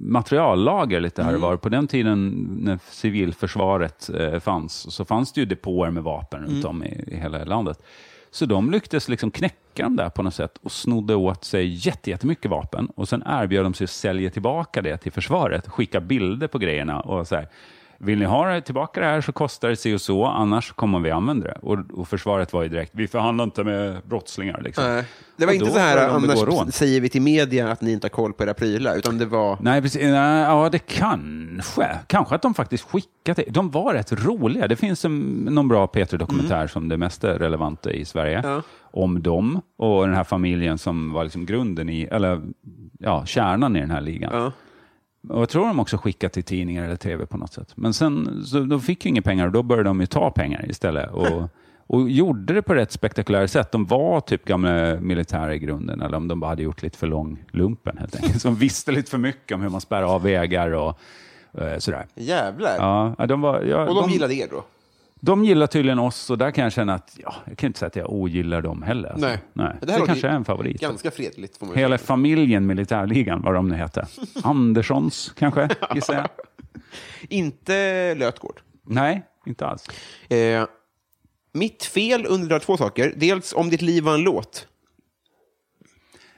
materiallager 0.00 1.00
lite 1.00 1.22
här 1.22 1.34
och 1.34 1.40
var. 1.40 1.56
På 1.56 1.68
den 1.68 1.86
tiden 1.86 2.46
när 2.60 2.78
civilförsvaret 2.90 4.10
eh, 4.18 4.38
fanns, 4.40 4.94
så 4.94 5.04
fanns 5.04 5.32
det 5.32 5.40
ju 5.40 5.46
depåer 5.46 5.90
med 5.90 6.02
vapen 6.02 6.42
runt 6.44 6.64
om 6.64 6.84
i, 6.84 7.04
i 7.06 7.16
hela 7.16 7.44
landet. 7.44 7.82
Så 8.30 8.46
de 8.46 8.70
lyckades 8.70 9.08
liksom 9.08 9.30
knäcka 9.30 9.82
dem 9.82 9.96
där 9.96 10.08
på 10.08 10.22
något 10.22 10.34
sätt 10.34 10.58
och 10.62 10.72
snodde 10.72 11.14
åt 11.14 11.44
sig 11.44 11.66
jätte- 11.66 12.10
jättemycket 12.10 12.50
vapen. 12.50 12.88
Och 12.96 13.08
sen 13.08 13.22
erbjöd 13.26 13.64
de 13.64 13.74
sig 13.74 13.84
att 13.84 13.90
sälja 13.90 14.30
tillbaka 14.30 14.82
det 14.82 14.96
till 14.96 15.12
försvaret, 15.12 15.68
skicka 15.68 16.00
bilder 16.00 16.46
på 16.46 16.58
grejerna 16.58 17.00
och 17.00 17.26
så 17.26 17.36
här. 17.36 17.48
Vill 18.04 18.18
ni 18.18 18.24
ha 18.24 18.48
det 18.48 18.60
tillbaka 18.60 19.00
det 19.00 19.06
här 19.06 19.20
så 19.20 19.32
kostar 19.32 19.68
det 19.68 19.76
sig 19.76 19.94
och 19.94 20.00
så, 20.00 20.24
annars 20.24 20.72
kommer 20.72 21.00
vi 21.00 21.10
använda 21.10 21.46
det. 21.46 21.58
Och, 21.62 21.78
och 21.92 22.08
försvaret 22.08 22.52
var 22.52 22.62
ju 22.62 22.68
direkt, 22.68 22.90
vi 22.94 23.08
förhandlar 23.08 23.44
inte 23.44 23.64
med 23.64 23.96
brottslingar. 24.04 24.60
Liksom. 24.64 24.84
Nej. 24.84 25.04
Det 25.36 25.46
var 25.46 25.52
Och 25.52 25.54
inte 25.54 25.70
så 25.70 25.78
här, 25.78 26.08
annars 26.08 26.74
säger 26.74 27.00
vi 27.00 27.08
till 27.08 27.22
media 27.22 27.72
att 27.72 27.80
ni 27.80 27.92
inte 27.92 28.04
har 28.04 28.10
koll 28.10 28.32
på 28.32 28.42
era 28.42 28.54
prylar, 28.54 28.96
utan 28.96 29.18
det 29.18 29.26
var... 29.26 29.58
Nej, 29.60 29.82
precis. 29.82 30.02
Nej, 30.02 30.42
ja, 30.42 30.68
det 30.72 30.78
kanske. 30.78 31.98
Kanske 32.06 32.34
att 32.34 32.42
de 32.42 32.54
faktiskt 32.54 32.84
skickat 32.90 33.36
det. 33.36 33.44
De 33.48 33.70
var 33.70 33.94
rätt 33.94 34.12
roliga. 34.12 34.68
Det 34.68 34.76
finns 34.76 35.04
en, 35.04 35.20
någon 35.50 35.68
bra 35.68 35.86
P3-dokumentär 35.86 36.66
som 36.66 36.88
det 36.88 36.96
mesta 36.96 37.38
relevanta 37.38 37.92
i 37.92 38.04
Sverige. 38.04 38.40
Ja. 38.44 38.62
Om 38.80 39.22
dem 39.22 39.60
och 39.76 40.06
den 40.06 40.16
här 40.16 40.24
familjen 40.24 40.78
som 40.78 41.12
var 41.12 41.24
liksom 41.24 41.46
grunden 41.46 41.88
i, 41.88 42.02
eller 42.02 42.42
ja, 42.98 43.26
kärnan 43.26 43.76
i 43.76 43.80
den 43.80 43.90
här 43.90 44.00
ligan. 44.00 44.30
Ja. 44.34 44.52
Och 45.28 45.40
jag 45.40 45.48
tror 45.48 45.66
de 45.66 45.80
också 45.80 45.96
skickat 45.96 46.32
till 46.32 46.42
tidningar 46.42 46.84
eller 46.84 46.96
tv 46.96 47.26
på 47.26 47.36
något 47.36 47.52
sätt. 47.52 47.72
Men 47.74 47.94
sen, 47.94 48.44
så 48.44 48.60
de 48.60 48.80
fick 48.80 49.04
ju 49.04 49.08
inga 49.08 49.22
pengar 49.22 49.46
och 49.46 49.52
då 49.52 49.62
började 49.62 49.88
de 49.88 50.00
ju 50.00 50.06
ta 50.06 50.30
pengar 50.30 50.70
istället. 50.70 51.10
Och, 51.10 51.48
och 51.86 52.10
gjorde 52.10 52.54
det 52.54 52.62
på 52.62 52.74
rätt 52.74 52.92
spektakulärt 52.92 53.50
sätt. 53.50 53.72
De 53.72 53.84
var 53.84 54.20
typ 54.20 54.44
gamla 54.44 55.00
militärer 55.00 55.50
i 55.50 55.58
grunden, 55.58 56.02
eller 56.02 56.16
om 56.16 56.28
de 56.28 56.40
bara 56.40 56.48
hade 56.48 56.62
gjort 56.62 56.82
lite 56.82 56.98
för 56.98 57.06
lång 57.06 57.44
lumpen 57.52 57.98
helt 57.98 58.16
enkelt. 58.16 58.42
De 58.42 58.54
visste 58.54 58.92
lite 58.92 59.10
för 59.10 59.18
mycket 59.18 59.54
om 59.54 59.62
hur 59.62 59.68
man 59.68 59.80
spärrar 59.80 60.14
av 60.14 60.22
vägar 60.22 60.70
och 60.70 60.98
eh, 61.58 61.78
sådär. 61.78 62.06
Jävlar. 62.14 62.76
Ja, 63.18 63.26
de, 63.26 63.40
var, 63.40 63.62
ja, 63.62 63.88
Och 63.88 63.94
de, 63.94 64.10
gillade 64.10 64.34
er 64.34 64.48
då? 64.50 64.64
De 65.24 65.44
gillar 65.44 65.66
tydligen 65.66 65.98
oss 65.98 66.30
och 66.30 66.38
där 66.38 66.50
kan 66.50 66.64
jag 66.64 66.72
känna 66.72 66.94
att, 66.94 67.16
ja, 67.22 67.34
jag 67.46 67.58
kan 67.58 67.66
inte 67.66 67.78
säga 67.78 67.86
att 67.86 67.96
jag 67.96 68.12
ogillar 68.12 68.62
dem 68.62 68.82
heller. 68.82 69.08
Alltså. 69.08 69.26
Nej. 69.26 69.38
Nej. 69.52 69.76
Det, 69.80 69.86
det 69.86 69.92
här 69.92 69.98
låter 69.98 70.12
kanske 70.12 70.28
är 70.28 70.32
en 70.32 70.44
favorit. 70.44 70.80
Ganska 70.80 71.10
fredligt, 71.10 71.56
får 71.56 71.66
man 71.66 71.76
Hela 71.76 71.98
säga. 71.98 72.06
familjen 72.06 72.66
Militärligan, 72.66 73.42
vad 73.42 73.54
de 73.54 73.68
nu 73.68 73.76
heter. 73.76 74.06
Anderssons 74.42 75.32
kanske, 75.38 75.68
gissar 75.94 76.14
jag. 76.14 76.28
Inte 77.28 78.14
Lötgård. 78.14 78.60
Nej, 78.86 79.22
inte 79.46 79.66
alls. 79.66 79.88
Eh, 80.28 80.64
mitt 81.52 81.84
fel 81.84 82.26
undrar 82.28 82.58
två 82.58 82.76
saker. 82.76 83.14
Dels 83.16 83.52
om 83.52 83.70
ditt 83.70 83.82
liv 83.82 84.04
var 84.04 84.14
en 84.14 84.22
låt. 84.22 84.66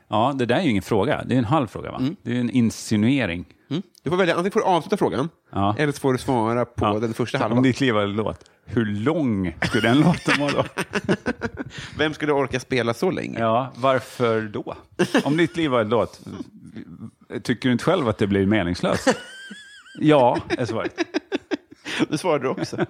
Ja, 0.08 0.34
det 0.38 0.46
där 0.46 0.56
är 0.56 0.62
ju 0.62 0.70
ingen 0.70 0.82
fråga. 0.82 1.24
Det 1.24 1.34
är 1.34 1.38
en 1.38 1.44
halv 1.44 1.66
fråga, 1.66 1.90
va? 1.90 2.00
Det 2.22 2.36
är 2.36 2.40
en 2.40 2.50
insinuering. 2.50 3.44
Mm. 3.70 3.82
Du 4.02 4.10
får 4.10 4.16
välja, 4.16 4.34
antingen 4.34 4.52
får 4.52 4.60
du 4.60 4.66
avsluta 4.66 4.96
frågan, 4.96 5.28
Ja. 5.56 5.74
eller 5.78 5.92
så 5.92 6.00
får 6.00 6.12
du 6.12 6.18
svara 6.18 6.64
på 6.64 6.84
Ja. 6.84 6.98
den 6.98 7.14
första 7.14 7.38
Om 7.38 7.42
halvan. 7.42 7.62
ditt 7.62 7.80
liv 7.80 7.94
var 7.94 8.02
en 8.02 8.12
låt, 8.12 8.50
hur 8.64 8.84
lång 8.86 9.54
skulle 9.62 9.88
den 9.88 10.00
låten 10.00 10.40
vara 10.40 10.52
då? 10.52 10.64
Vem 11.98 12.14
skulle 12.14 12.32
orka 12.32 12.60
spela 12.60 12.94
så 12.94 13.10
länge? 13.10 13.38
Ja, 13.38 13.72
varför 13.76 14.42
då? 14.42 14.74
Om 15.24 15.36
ditt 15.36 15.56
liv 15.56 15.70
var 15.70 15.80
en 15.80 15.88
låt, 15.88 16.20
tycker 17.42 17.68
du 17.68 17.72
inte 17.72 17.84
själv 17.84 18.08
att 18.08 18.18
det 18.18 18.26
blir 18.26 18.46
meningslöst? 18.46 19.08
Ja, 20.00 20.38
är 20.48 20.64
svaret. 20.66 20.94
Det 22.08 22.18
svarade 22.18 22.44
du 22.44 22.48
också. 22.48 22.86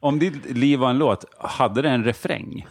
Om 0.00 0.18
ditt 0.18 0.50
liv 0.50 0.78
var 0.78 0.90
en 0.90 0.98
låt, 0.98 1.24
hade 1.38 1.82
det 1.82 1.90
en 1.90 2.04
refräng? 2.04 2.66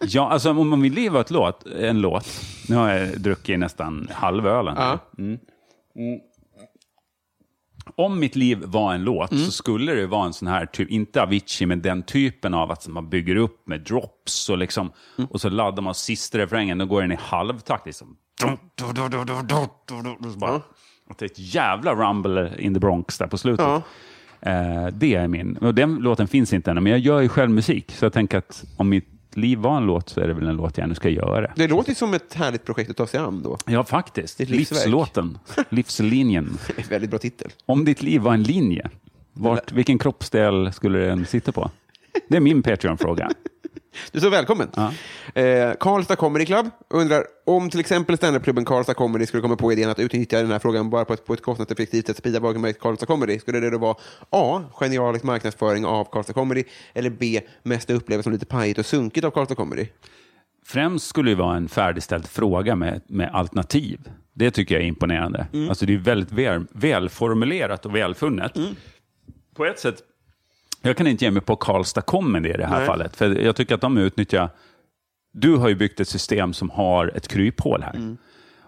Ja, 0.00 0.30
alltså 0.30 0.50
om 0.50 0.72
om 0.72 0.80
mitt 0.80 0.94
liv 0.94 1.12
var 1.12 1.20
ett 1.20 1.30
låt, 1.30 1.66
en 1.66 2.00
låt, 2.00 2.40
nu 2.68 2.76
har 2.76 2.90
jag 2.92 3.20
druckit 3.20 3.58
nästan 3.58 4.08
halvölen. 4.12 4.76
här. 4.76 4.98
Ja. 5.16 5.24
Om 7.96 8.20
mitt 8.20 8.36
liv 8.36 8.62
var 8.64 8.94
en 8.94 9.04
låt 9.04 9.32
Mm. 9.32 9.44
så 9.44 9.50
skulle 9.52 9.92
det 9.94 10.06
vara 10.06 10.26
en 10.26 10.32
sån 10.32 10.48
här, 10.48 10.66
typ, 10.66 10.90
inte 10.90 11.22
Avicii, 11.22 11.66
men 11.66 11.82
den 11.82 12.02
typen 12.02 12.54
av 12.54 12.70
att 12.70 12.88
man 12.88 13.08
bygger 13.10 13.36
upp 13.36 13.68
med 13.68 13.80
drops 13.80 14.50
och, 14.50 14.58
liksom, 14.58 14.92
Mm. 15.18 15.30
och 15.30 15.40
så 15.40 15.48
laddar 15.48 15.82
man 15.82 15.94
sista 15.94 16.38
refrängen, 16.38 16.78
då 16.78 16.86
går 16.86 17.00
den 17.02 17.12
i 17.12 17.18
halvtakt. 17.20 17.86
Liksom. 17.86 18.16
Så 20.32 20.38
bara, 20.38 20.60
det 21.18 21.22
är 21.24 21.26
ett 21.26 21.38
jävla 21.54 21.94
rumble 21.94 22.52
in 22.58 22.74
the 22.74 22.80
Bronx 22.80 23.18
där 23.18 23.26
på 23.26 23.38
slutet. 23.38 23.66
Ja. 23.66 23.82
Eh, 24.50 24.86
det 24.92 25.14
är 25.14 25.28
min. 25.28 25.56
Och 25.56 25.74
den 25.74 25.94
låten 25.96 26.28
finns 26.28 26.52
inte 26.52 26.70
ännu, 26.70 26.80
men 26.80 26.92
jag 26.92 27.00
gör 27.00 27.20
ju 27.20 27.28
själv 27.28 27.50
musik. 27.50 27.92
Så 27.92 28.04
jag 28.04 28.12
tänker 28.12 28.38
att 28.38 28.64
om 28.76 28.88
mitt 28.88 29.08
liv 29.36 29.58
var 29.58 29.76
en 29.76 29.86
låt 29.86 30.08
så 30.08 30.20
är 30.20 30.28
det 30.28 30.34
väl 30.34 30.46
en 30.46 30.56
låt 30.56 30.78
jag 30.78 30.88
nu 30.88 30.94
ska 30.94 31.08
göra. 31.08 31.52
Det 31.56 31.68
låter 31.68 31.94
som 31.94 32.14
ett 32.14 32.34
härligt 32.34 32.64
projekt 32.64 32.90
att 32.90 32.96
ta 32.96 33.06
sig 33.06 33.20
an 33.20 33.42
då. 33.42 33.58
Ja, 33.66 33.84
faktiskt. 33.84 34.38
Livslåten. 34.38 35.38
Livslinjen. 35.68 36.58
Väldigt 36.88 37.10
bra 37.10 37.18
titel. 37.18 37.50
Om 37.66 37.84
ditt 37.84 38.02
liv 38.02 38.20
var 38.20 38.34
en 38.34 38.42
linje, 38.42 38.90
vart, 39.32 39.72
vilken 39.72 39.98
kroppsdel 39.98 40.72
skulle 40.72 40.98
den 40.98 41.26
sitta 41.26 41.52
på? 41.52 41.70
Det 42.28 42.36
är 42.36 42.40
min 42.40 42.62
Patreon-fråga. 42.62 43.30
Du 44.12 44.18
är 44.18 44.22
så 44.22 44.30
välkommen. 44.30 44.68
Ja. 44.76 44.92
Eh, 45.42 45.72
Karlstad 45.80 46.16
Comedy 46.16 46.46
Club 46.46 46.66
undrar 46.88 47.24
om 47.46 47.70
till 47.70 47.80
exempel 47.80 48.16
standupklubben 48.16 48.64
Karlstad 48.64 48.94
Comedy 48.94 49.26
skulle 49.26 49.40
komma 49.40 49.56
på 49.56 49.72
idén 49.72 49.90
att 49.90 49.98
utnyttja 49.98 50.38
den 50.38 50.50
här 50.50 50.58
frågan 50.58 50.90
bara 50.90 51.04
på 51.04 51.12
ett, 51.12 51.26
på 51.26 51.34
ett 51.34 51.42
kostnadseffektivt 51.42 52.06
sätt 52.06 52.16
sprida 52.16 52.40
varumärket 52.40 52.82
Karlstad 52.82 53.06
Comedy. 53.06 53.38
Skulle 53.38 53.60
det 53.60 53.70
då 53.70 53.78
vara 53.78 53.96
A. 54.30 54.62
Genialisk 54.72 55.24
marknadsföring 55.24 55.84
av 55.86 56.04
Karlstad 56.04 56.32
Comedy 56.32 56.64
eller 56.94 57.10
B. 57.10 57.40
Mest 57.62 57.90
upplevas 57.90 58.24
som 58.24 58.32
lite 58.32 58.46
pajigt 58.46 58.78
och 58.78 58.86
sunkigt 58.86 59.26
av 59.26 59.30
Karlstad 59.30 59.54
Comedy? 59.54 59.86
Främst 60.66 61.06
skulle 61.06 61.30
det 61.30 61.34
vara 61.34 61.56
en 61.56 61.68
färdigställd 61.68 62.26
fråga 62.26 62.76
med, 62.76 63.00
med 63.06 63.30
alternativ. 63.32 64.00
Det 64.32 64.50
tycker 64.50 64.74
jag 64.74 64.84
är 64.84 64.88
imponerande. 64.88 65.46
Alltså 65.68 65.86
det 65.86 65.94
är 65.94 65.98
väldigt 65.98 66.32
väl, 66.32 66.66
välformulerat 66.72 67.86
och 67.86 67.96
välfunnet. 67.96 68.52
På 69.54 69.64
ett 69.64 69.78
sätt, 69.78 70.02
jag 70.82 70.96
kan 70.96 71.06
inte 71.06 71.24
ge 71.24 71.30
mig 71.30 71.42
på 71.42 71.56
Karlstad 71.56 72.02
Comedy 72.02 72.48
i 72.48 72.56
det 72.56 72.66
här 72.66 72.78
Nej. 72.78 72.86
fallet, 72.86 73.16
för 73.16 73.38
jag 73.38 73.56
tycker 73.56 73.74
att 73.74 73.80
de 73.80 73.98
utnyttjar... 73.98 74.48
Du 75.32 75.56
har 75.56 75.68
ju 75.68 75.74
byggt 75.74 76.00
ett 76.00 76.08
system 76.08 76.52
som 76.52 76.70
har 76.70 77.12
ett 77.16 77.28
kryphål 77.28 77.82
här. 77.82 78.16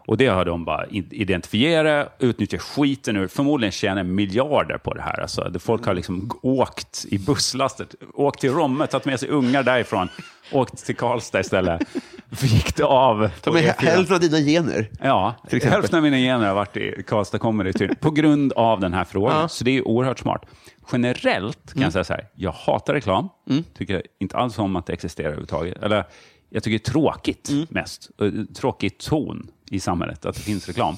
Och 0.06 0.16
det 0.16 0.26
har 0.26 0.44
de 0.44 0.64
bara 0.64 0.86
identifierat, 1.10 2.16
utnyttjat 2.18 2.62
skiten 2.62 3.16
ur, 3.16 3.28
förmodligen 3.28 3.72
tjänar 3.72 4.02
miljarder 4.02 4.78
på 4.78 4.94
det 4.94 5.02
här. 5.02 5.20
Alltså, 5.20 5.52
folk 5.58 5.86
har 5.86 5.94
liksom 5.94 6.30
åkt 6.42 7.04
i 7.08 7.18
busslastet, 7.18 7.94
åkt 8.14 8.40
till 8.40 8.52
Romme, 8.52 8.86
tagit 8.86 9.04
med 9.04 9.20
sig 9.20 9.28
ungar 9.28 9.62
därifrån, 9.62 10.08
åkt 10.52 10.86
till 10.86 10.96
Karlstad 10.96 11.40
istället. 11.40 11.82
det 12.76 12.84
av. 12.84 13.22
är 13.22 13.30
E4. 13.30 13.74
hälften 13.78 14.14
av 14.14 14.20
dina 14.20 14.38
gener. 14.38 14.90
Ja, 15.00 15.34
hälften 15.62 15.96
av 15.96 16.02
mina 16.02 16.16
gener 16.16 16.46
har 16.46 16.54
varit 16.54 16.76
i 16.76 17.02
Karlstad 17.06 17.38
Comedy 17.38 17.88
på 18.00 18.10
grund 18.10 18.52
av 18.52 18.80
den 18.80 18.94
här 18.94 19.04
frågan. 19.04 19.32
Ja. 19.32 19.38
Mm. 19.38 19.48
Så 19.48 19.64
det 19.64 19.76
är 19.76 19.88
oerhört 19.88 20.18
smart. 20.18 20.44
Generellt 20.92 21.72
kan 21.72 21.82
jag 21.82 21.92
säga 21.92 22.04
så 22.04 22.12
här, 22.12 22.28
jag 22.34 22.52
hatar 22.52 22.94
reklam. 22.94 23.28
Tycker 23.74 24.02
inte 24.18 24.36
alls 24.36 24.58
om 24.58 24.76
att 24.76 24.86
det 24.86 24.92
existerar 24.92 25.26
överhuvudtaget. 25.26 25.82
Eller, 25.82 26.04
jag 26.50 26.62
tycker 26.62 26.78
det 26.78 26.88
är 26.88 26.92
tråkigt 26.92 27.48
Mm. 27.50 27.66
mest. 27.70 28.10
Och 28.18 28.54
Tråkig 28.56 28.98
ton 28.98 29.50
i 29.70 29.80
samhället, 29.80 30.26
att 30.26 30.34
det 30.34 30.40
finns 30.40 30.66
reklam. 30.66 30.96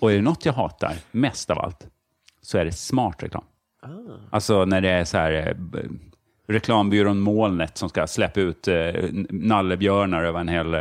Och 0.00 0.12
är 0.12 0.16
det 0.16 0.22
något 0.22 0.44
jag 0.46 0.52
hatar 0.52 0.94
mest 1.10 1.50
av 1.50 1.58
allt, 1.58 1.86
så 2.42 2.58
är 2.58 2.64
det 2.64 2.72
smart 2.72 3.22
reklam. 3.22 3.44
Ah. 3.82 3.88
Alltså 4.30 4.64
när 4.64 4.80
det 4.80 4.88
är 4.90 5.04
så 5.04 5.16
här, 5.18 5.32
eh, 5.32 5.82
reklambyrån 6.48 7.20
Molnet 7.20 7.78
som 7.78 7.88
ska 7.88 8.06
släppa 8.06 8.40
ut 8.40 8.68
eh, 8.68 8.92
nallebjörnar 9.30 10.24
över, 10.24 10.40
en 10.40 10.48
hel, 10.48 10.74
eh, 10.74 10.80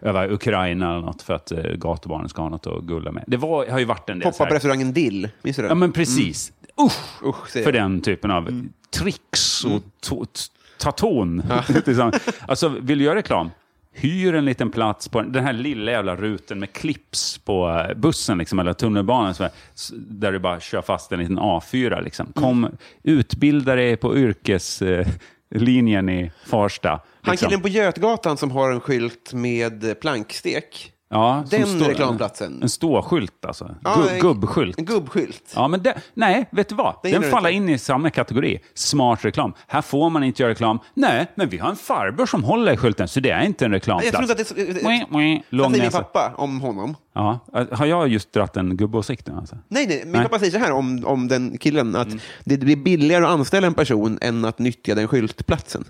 över 0.00 0.32
Ukraina 0.32 0.90
eller 0.92 1.00
något 1.06 1.22
för 1.22 1.34
att 1.34 1.52
eh, 1.52 1.58
gatubarnen 1.64 2.28
ska 2.28 2.42
ha 2.42 2.48
något 2.48 2.66
att 2.66 2.82
gulla 2.82 3.12
med. 3.12 3.24
Det 3.26 3.36
var, 3.36 3.66
har 3.66 3.78
ju 3.78 3.84
varit 3.84 4.10
en 4.10 4.18
del 4.18 4.32
Poppa 4.32 4.46
på 4.46 4.54
restaurangen 4.54 4.92
Dill. 4.92 5.28
Minns 5.42 5.56
du 5.56 5.62
det? 5.62 5.68
Ja 5.68 5.74
men 5.74 5.92
precis. 5.92 6.52
Usch, 6.80 7.22
Usch, 7.24 7.48
för 7.64 7.72
den 7.72 8.00
typen 8.00 8.30
av 8.30 8.62
tricks 8.90 9.64
och 9.64 9.82
t- 10.08 10.50
ta 10.78 10.92
ton. 10.92 11.42
Liksom. 11.86 12.12
alltså, 12.48 12.68
vill 12.68 12.98
du 12.98 13.04
göra 13.04 13.14
reklam? 13.14 13.50
Hyr 13.94 14.34
en 14.34 14.44
liten 14.44 14.70
plats 14.70 15.08
på 15.08 15.22
den 15.22 15.44
här 15.44 15.52
lilla 15.52 15.92
jävla 15.92 16.16
ruten 16.16 16.58
med 16.58 16.72
clips 16.72 17.38
på 17.38 17.68
eh, 17.88 17.94
bussen 17.96 18.38
liksom, 18.38 18.58
eller 18.58 18.72
tunnelbanan 18.72 19.34
så 19.34 19.42
här, 19.42 19.52
där 19.92 20.32
du 20.32 20.38
bara 20.38 20.60
kör 20.60 20.82
fast 20.82 21.12
en 21.12 21.18
liten 21.18 21.38
A4. 21.38 22.04
Liksom. 22.04 22.26
Kom, 22.34 22.68
Utbilda 23.02 23.74
dig 23.74 23.96
på 23.96 24.16
yrkeslinjen 24.16 26.08
i 26.08 26.32
Farsta. 26.46 27.00
Han 27.22 27.32
liksom. 27.32 27.48
killen 27.48 27.62
på 27.62 27.68
Götgatan 27.68 28.36
som 28.36 28.50
har 28.50 28.70
en 28.70 28.80
skylt 28.80 29.32
med 29.32 29.84
eh, 29.84 29.94
plankstek. 29.94 30.92
Ja, 31.12 31.44
den 31.50 31.78
reklamplatsen. 31.80 32.62
En 32.62 32.68
ståskylt 32.68 33.44
alltså. 33.44 33.74
Ja, 33.84 33.90
Gu- 33.94 34.12
en- 34.14 34.20
gubbskylt. 34.20 34.78
En 34.78 34.84
gubbskylt. 34.84 35.52
Ja, 35.54 35.68
men 35.68 35.82
det, 35.82 35.94
nej, 36.14 36.48
vet 36.52 36.68
du 36.68 36.74
vad? 36.74 36.94
Det 37.02 37.10
Den 37.10 37.22
du 37.22 37.28
faller 37.30 37.50
in 37.50 37.68
i 37.68 37.78
samma 37.78 38.10
kategori. 38.10 38.58
Smart 38.74 39.24
reklam. 39.24 39.52
Här 39.66 39.82
får 39.82 40.10
man 40.10 40.24
inte 40.24 40.42
göra 40.42 40.50
reklam. 40.52 40.78
Nej, 40.94 41.26
men 41.34 41.48
vi 41.48 41.58
har 41.58 41.70
en 41.70 41.76
farbror 41.76 42.26
som 42.26 42.44
håller 42.44 42.72
i 42.72 42.76
skylten, 42.76 43.08
så 43.08 43.20
det 43.20 43.30
är 43.30 43.42
inte 43.44 43.64
en 43.64 43.70
reklamplats. 43.72 44.04
Jag 44.04 44.26
tror 44.28 44.40
inte 44.40 44.42
att 44.42 44.56
det 44.74 44.82
mwah, 44.82 45.00
Vad 45.10 45.40
Lång 45.50 45.70
säger 45.70 45.84
min 45.84 45.90
pappa 45.92 46.32
om 46.36 46.60
honom? 46.60 46.96
Ja, 47.14 47.38
har 47.72 47.86
jag 47.86 48.08
just 48.08 48.32
dratt 48.32 48.56
en 48.56 48.76
gubbåsikt 48.76 49.26
nu? 49.26 49.34
Alltså? 49.36 49.56
Nej, 49.68 49.86
nej, 49.86 50.00
min 50.04 50.12
Nej. 50.12 50.22
pappa 50.22 50.38
säger 50.38 50.52
så 50.52 50.58
här 50.58 50.72
om, 50.72 51.04
om 51.06 51.28
den 51.28 51.58
killen, 51.58 51.96
att 51.96 52.06
Mm. 52.06 52.18
det 52.44 52.56
blir 52.58 52.76
billigare 52.76 53.24
att 53.24 53.30
anställa 53.30 53.66
en 53.66 53.74
person 53.74 54.18
än 54.20 54.44
att 54.44 54.58
nyttja 54.58 54.94
den 54.94 55.08
skyltplatsen. 55.08 55.84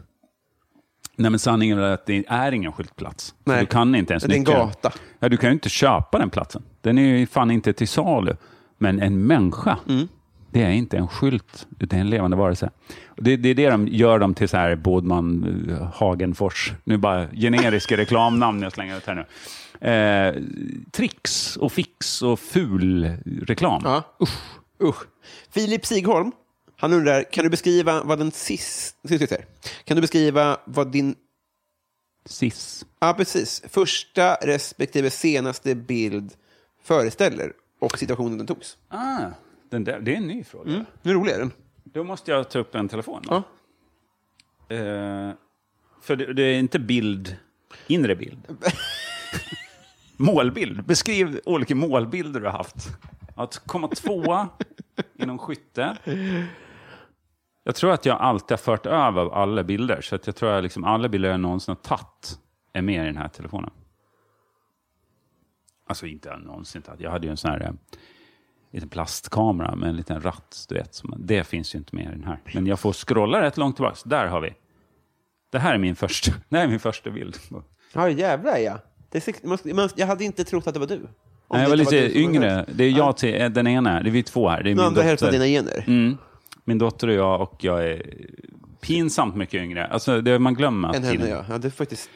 Nej, 1.16 1.30
men 1.30 1.38
sanningen 1.38 1.78
är 1.78 1.82
att 1.82 2.06
det 2.06 2.24
är 2.28 2.52
ingen 2.52 2.72
skyltplats. 2.72 3.34
Nej. 3.44 3.60
Du 3.60 3.66
kan 3.66 3.94
inte 3.94 4.12
ens 4.12 4.24
Det 4.24 4.34
är 4.34 4.36
en 4.36 4.44
gata. 4.44 4.92
Ja, 5.18 5.28
du 5.28 5.36
kan 5.36 5.48
ju 5.50 5.54
inte 5.54 5.68
köpa 5.68 6.18
den 6.18 6.30
platsen. 6.30 6.62
Den 6.80 6.98
är 6.98 7.02
ju 7.16 7.26
fan 7.26 7.50
inte 7.50 7.72
till 7.72 7.88
salu. 7.88 8.36
Men 8.78 9.00
en 9.02 9.26
människa, 9.26 9.78
Mm. 9.88 10.08
det 10.50 10.62
är 10.62 10.70
inte 10.70 10.96
en 10.96 11.08
skylt, 11.08 11.66
utan 11.78 11.98
en 11.98 12.10
levande 12.10 12.36
varelse. 12.36 12.70
Det, 13.16 13.36
det 13.36 13.48
är 13.48 13.54
det 13.54 13.70
de 13.70 13.88
gör 13.88 14.18
dem 14.18 14.34
till 14.34 14.48
så 14.48 14.56
här 14.56 14.76
Bådman, 14.76 15.66
eh, 15.70 15.88
Hagenfors. 15.94 16.72
Nu 16.84 16.96
bara 16.96 17.28
generiska 17.28 17.96
reklamnamn 18.02 18.62
jag 18.62 18.72
slänger 18.72 18.96
ut 18.96 19.06
här 19.06 19.14
nu. 19.14 19.24
Eh, 19.88 20.34
tricks 20.92 21.56
och 21.56 21.72
fix 21.72 22.22
och 22.22 22.40
ful 22.40 23.16
reklam. 23.42 23.82
Ja. 23.84 24.02
Usch. 24.22 24.38
Usch. 24.82 25.02
Filip 25.50 25.86
Sigholm, 25.86 26.32
han 26.82 26.92
undrar, 26.92 27.22
kan 27.22 27.44
du 27.44 27.50
beskriva 27.50 28.02
vad 28.02 28.18
den 28.18 28.32
sista... 28.32 29.36
Kan 29.84 29.96
du 29.96 30.00
beskriva 30.00 30.60
vad 30.64 30.92
din... 30.92 31.14
Sis. 32.24 32.86
Ja, 33.00 33.14
precis. 33.16 33.62
Första 33.68 34.34
respektive 34.34 35.10
senaste 35.10 35.74
bild 35.74 36.32
föreställer 36.82 37.52
och 37.78 37.98
situationen 37.98 38.38
den 38.38 38.46
togs. 38.46 38.76
Ah, 38.88 39.26
den 39.70 39.84
där, 39.84 40.00
det 40.00 40.12
är 40.12 40.16
en 40.16 40.26
ny 40.26 40.44
fråga. 40.44 40.70
Mm. 40.70 40.84
Hur 41.02 41.14
rolig 41.14 41.32
är 41.32 41.38
den? 41.38 41.52
Då 41.84 42.04
måste 42.04 42.30
jag 42.30 42.50
ta 42.50 42.58
upp 42.58 42.74
en 42.74 42.88
telefon. 42.88 43.22
Ja. 43.28 43.42
Eh, 44.76 45.30
för 46.00 46.16
det, 46.16 46.32
det 46.32 46.42
är 46.42 46.58
inte 46.58 46.78
bild, 46.78 47.36
inre 47.86 48.16
bild. 48.16 48.58
Målbild. 50.16 50.84
Beskriv 50.84 51.40
olika 51.44 51.74
målbilder 51.74 52.40
du 52.40 52.46
har 52.46 52.52
haft. 52.52 52.76
Att 53.36 53.58
komma 53.66 53.88
tvåa 53.88 54.48
inom 55.18 55.38
skytte. 55.38 55.96
Jag 57.64 57.74
tror 57.74 57.92
att 57.92 58.06
jag 58.06 58.20
alltid 58.20 58.50
har 58.50 58.56
fört 58.56 58.86
över 58.86 59.34
alla 59.34 59.64
bilder. 59.64 60.00
Så 60.00 60.14
att 60.14 60.26
jag 60.26 60.36
tror 60.36 60.50
att 60.50 60.62
liksom 60.62 60.84
alla 60.84 61.08
bilder 61.08 61.30
jag 61.30 61.40
någonsin 61.40 61.72
har 61.72 61.96
tagit 61.96 62.38
är 62.72 62.82
med 62.82 63.02
i 63.02 63.06
den 63.06 63.16
här 63.16 63.28
telefonen. 63.28 63.70
Alltså 65.88 66.06
inte 66.06 66.36
någonsin 66.36 66.82
tagit. 66.82 67.00
Jag 67.00 67.10
hade 67.10 67.26
ju 67.26 67.30
en 67.30 67.36
sån 67.36 67.50
här 67.50 67.60
eh, 67.60 67.70
liten 68.70 68.88
plastkamera 68.88 69.76
med 69.76 69.88
en 69.88 69.96
liten 69.96 70.20
ratt. 70.20 70.66
Du 70.68 70.74
vet, 70.74 70.94
som, 70.94 71.14
det 71.18 71.44
finns 71.44 71.74
ju 71.74 71.78
inte 71.78 71.96
med 71.96 72.04
i 72.04 72.08
den 72.08 72.24
här. 72.24 72.40
Men 72.54 72.66
jag 72.66 72.80
får 72.80 72.92
scrolla 72.92 73.42
rätt 73.42 73.56
långt 73.56 73.76
tillbaka. 73.76 73.96
Där 74.04 74.26
har 74.26 74.40
vi. 74.40 74.54
Det 75.50 75.58
här 75.58 75.74
är 75.74 75.78
min 75.78 75.96
första, 75.96 76.32
det 76.48 76.56
här 76.56 76.64
är 76.64 76.68
min 76.68 76.80
första 76.80 77.10
bild. 77.10 77.36
Ja, 77.92 78.08
jävlar 78.08 78.58
ja. 78.58 78.78
Det 79.10 79.18
är 79.18 79.22
sex... 79.22 79.42
man, 79.42 79.58
man, 79.64 79.88
jag 79.96 80.06
hade 80.06 80.24
inte 80.24 80.44
trott 80.44 80.66
att 80.66 80.74
det 80.74 80.80
var 80.80 80.86
du. 80.86 80.94
Om 80.94 81.58
Nej, 81.58 81.62
jag 81.62 81.68
var 81.68 81.76
lite 81.76 81.96
du 81.96 82.08
var 82.08 82.16
yngre. 82.16 82.64
Det 82.74 82.84
är 82.84 82.90
jag 82.90 83.16
till 83.16 83.42
eh, 83.42 83.48
den 83.48 83.66
ena. 83.66 84.02
Det 84.02 84.08
är 84.08 84.12
vi 84.12 84.22
två 84.22 84.48
här. 84.48 84.62
Det 84.62 84.70
är 84.70 84.74
min 84.74 84.84
andra 84.84 85.02
hälften 85.02 85.28
av 85.28 85.32
dotter. 85.32 85.46
dina 85.46 85.62
gener. 85.62 85.84
Mm. 85.86 86.18
Min 86.64 86.78
dotter 86.78 87.08
och 87.08 87.14
jag 87.14 87.40
och 87.40 87.64
jag 87.64 87.84
är 87.84 88.02
pinsamt 88.80 89.36
mycket 89.36 89.62
yngre. 89.62 89.86
Alltså, 89.86 90.20
det, 90.20 90.38
man 90.38 90.54
glömmer 90.54 90.88
Än 90.88 91.02
tiden. 91.02 91.20
henne, 91.20 91.30
ja. 91.30 91.44
ja. 91.48 91.58
Det 91.58 91.68
är 91.68 91.70
faktiskt... 91.70 92.10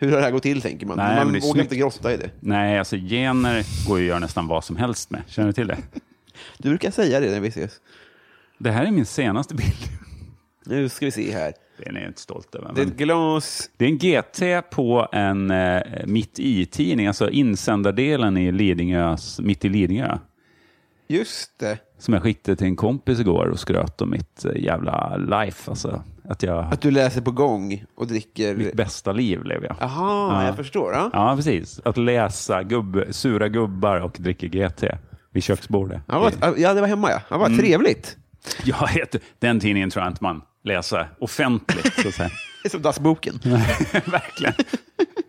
Hur 0.00 0.10
har 0.10 0.16
det 0.16 0.22
här 0.22 0.30
gått 0.30 0.42
till, 0.42 0.62
tänker 0.62 0.86
man. 0.86 0.96
Nej, 0.96 1.16
man 1.16 1.26
vågar 1.26 1.40
snyggt. 1.40 1.58
inte 1.58 1.76
grotta 1.76 2.14
i 2.14 2.16
det. 2.16 2.30
Nej, 2.40 2.78
alltså 2.78 2.96
gener 2.96 3.86
går 3.88 3.98
ju 3.98 4.04
att 4.04 4.08
göra 4.08 4.18
nästan 4.18 4.46
vad 4.46 4.64
som 4.64 4.76
helst 4.76 5.10
med. 5.10 5.22
Känner 5.26 5.46
du 5.46 5.52
till 5.52 5.66
det? 5.66 5.78
Du 6.58 6.68
brukar 6.68 6.90
säga 6.90 7.20
det 7.20 7.30
när 7.30 7.40
vi 7.40 7.48
ses. 7.48 7.72
Det 8.58 8.70
här 8.70 8.84
är 8.84 8.90
min 8.90 9.06
senaste 9.06 9.54
bild. 9.54 9.88
Nu 10.66 10.88
ska 10.88 11.04
vi 11.04 11.10
se 11.10 11.32
här. 11.32 11.52
Den 11.84 11.96
är 11.96 12.00
jag 12.00 12.10
inte 12.10 12.20
stolt 12.20 12.54
över. 12.54 12.72
Det 12.74 12.82
är 12.82 12.86
ett 12.86 12.96
glas... 12.96 13.70
det 13.76 13.84
är 13.84 13.88
en 13.88 13.98
GT 13.98 14.70
på 14.70 15.08
en 15.12 15.50
eh, 15.50 15.82
mitt 16.04 16.38
i-tidning, 16.38 17.06
alltså 17.06 17.30
insändardelen 17.30 18.36
i 18.36 18.52
Lidingös, 18.52 19.40
mitt 19.40 19.64
i 19.64 19.68
Lidingö. 19.68 20.18
Just 21.08 21.58
det. 21.58 21.78
Som 21.98 22.14
jag 22.14 22.22
skickade 22.22 22.56
till 22.56 22.66
en 22.66 22.76
kompis 22.76 23.20
igår 23.20 23.46
och 23.46 23.58
skröt 23.60 24.00
om 24.00 24.10
mitt 24.10 24.44
eh, 24.44 24.62
jävla 24.64 25.16
life. 25.16 25.70
Alltså, 25.70 26.02
att 26.24 26.42
jag, 26.42 26.72
Att 26.72 26.80
du 26.80 26.90
läser 26.90 27.20
på 27.20 27.30
gång 27.30 27.84
och 27.96 28.06
dricker... 28.06 28.56
mitt 28.56 28.74
bästa 28.74 29.12
liv 29.12 29.44
lever 29.44 29.66
jag. 29.66 29.76
Jaha, 29.80 30.32
Ja. 30.42 30.46
jag 30.46 30.56
förstår. 30.56 30.92
Ja. 30.92 31.10
Ja, 31.12 31.36
precis. 31.36 31.80
Att 31.84 31.96
läsa 31.96 32.62
gubb, 32.62 33.02
sura 33.10 33.48
gubbar 33.48 34.00
och 34.00 34.16
dricka 34.18 34.46
GT 34.46 34.84
vid 35.30 35.42
köksbordet. 35.42 36.00
Ja, 36.06 36.18
vad, 36.40 36.58
ja, 36.58 36.74
det 36.74 36.80
var 36.80 36.88
hemma 36.88 37.10
ja. 37.10 37.20
ja 37.28 37.38
vad 37.38 37.56
trevligt. 37.58 38.16
Jag 38.64 38.88
heter, 38.88 39.20
den 39.38 39.60
tidningen 39.60 39.90
tror 39.90 40.04
jag 40.04 40.10
inte 40.12 40.22
man 40.24 40.42
läser 40.64 41.08
offentligt. 41.20 41.92
Så 42.02 42.08
att 42.08 42.14
säga. 42.14 42.30
Som 42.70 42.82
dassboken. 42.82 43.38
Verkligen. 44.06 44.54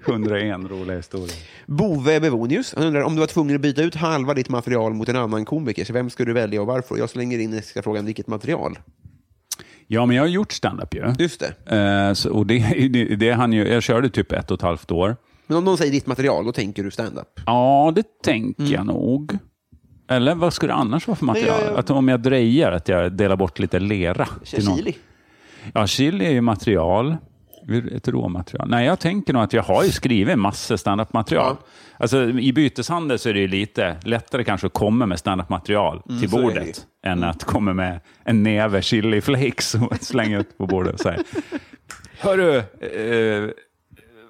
101 0.08 0.72
roliga 0.72 0.98
historier. 0.98 1.38
Bove 1.66 2.20
Bevonius, 2.20 2.74
han 2.78 2.86
undrar 2.86 3.02
om 3.02 3.14
du 3.16 3.20
var 3.20 3.28
tvungen 3.28 3.56
att 3.56 3.62
byta 3.62 3.82
ut 3.82 3.96
halva 3.96 4.34
ditt 4.34 4.50
material 4.50 4.94
mot 4.94 5.10
en 5.10 5.16
annan 5.16 5.46
komiker, 5.46 5.86
så 5.86 5.94
vem 5.94 6.10
skulle 6.10 6.30
du 6.30 6.34
välja 6.34 6.62
och 6.62 6.68
varför? 6.68 6.98
Jag 6.98 7.10
slänger 7.10 7.40
in 7.40 7.52
nästa 7.52 7.82
frågan, 7.82 8.06
vilket 8.06 8.28
material? 8.28 8.80
Ja, 9.88 10.06
men 10.06 10.16
jag 10.16 10.24
har 10.24 10.28
gjort 10.28 10.52
stand-up 10.52 10.94
ju. 10.96 11.14
Just 11.20 11.40
det. 11.66 11.76
Eh, 11.78 12.14
så, 12.14 12.32
och 12.34 12.46
det, 12.46 12.90
det, 12.94 13.16
det 13.16 13.32
han 13.32 13.54
ju, 13.54 13.68
jag 13.68 13.84
körde 13.84 14.10
typ 14.10 14.32
ett 14.32 14.52
och 14.52 14.56
ett 14.58 14.62
halvt 14.62 14.92
år. 14.92 15.18
Men 15.48 15.58
om 15.58 15.64
någon 15.66 15.78
säger 15.78 15.92
ditt 15.92 16.08
material, 16.08 16.46
då 16.46 16.52
tänker 16.52 16.84
du 16.84 16.92
stand-up. 16.92 17.40
Ja, 17.46 17.92
det 17.96 18.04
tänker 18.24 18.64
jag 18.74 18.86
nog. 18.86 19.38
Eller 20.10 20.36
vad 20.36 20.54
skulle 20.54 20.72
det 20.74 20.78
annars 20.78 21.08
vara 21.08 21.16
för 21.18 21.26
material? 21.26 21.52
Nej, 21.58 21.64
jag- 21.66 21.74
jag- 21.74 21.80
Att 21.80 21.90
om 21.90 22.08
jag 22.08 22.20
drejar, 22.22 22.72
att 22.72 22.88
jag 22.88 23.14
delar 23.14 23.36
bort 23.36 23.60
lite 23.60 23.80
lera. 23.80 24.28
till 24.46 24.66
någon. 24.66 24.78
Chili. 24.78 24.96
Ja, 25.74 25.88
chili 25.88 26.26
är 26.26 26.32
ju 26.32 26.42
material. 26.42 27.18
Ett 27.96 28.08
råmaterial. 28.08 28.70
Nej, 28.70 28.86
jag 28.86 29.00
tänker 29.00 29.34
nog 29.34 29.44
att 29.44 29.54
jag 29.54 29.64
har 29.64 29.84
ju 29.84 29.90
skrivit 29.92 30.38
massor 30.40 30.78
standup-material. 30.78 31.56
Ja. 31.60 31.68
Alltså, 31.98 32.30
I 32.30 32.54
byteshandel 32.54 33.20
så 33.20 33.30
är 33.30 33.34
det 33.34 33.40
ju 33.40 33.48
lite 33.48 33.98
lättare 34.04 34.44
kanske 34.44 34.68
att 34.68 34.74
komma 34.74 35.06
med 35.06 35.20
standup-material 35.20 36.02
till 36.02 36.12
Mm, 36.12 36.30
Mm. 36.30 36.42
bordet 36.44 36.86
än 37.06 37.24
att 37.24 37.44
komma 37.44 37.74
med 37.74 38.00
en 38.24 38.44
näve 38.44 38.82
chili 38.82 39.22
flakes 39.22 39.76
och 39.76 39.96
slänga 40.04 40.40
ut 40.40 40.58
på 40.58 40.68
bordet 40.68 40.94
och 40.94 41.00
säga 41.00 41.20
Hörru, 42.20 42.56
eh, 42.58 43.50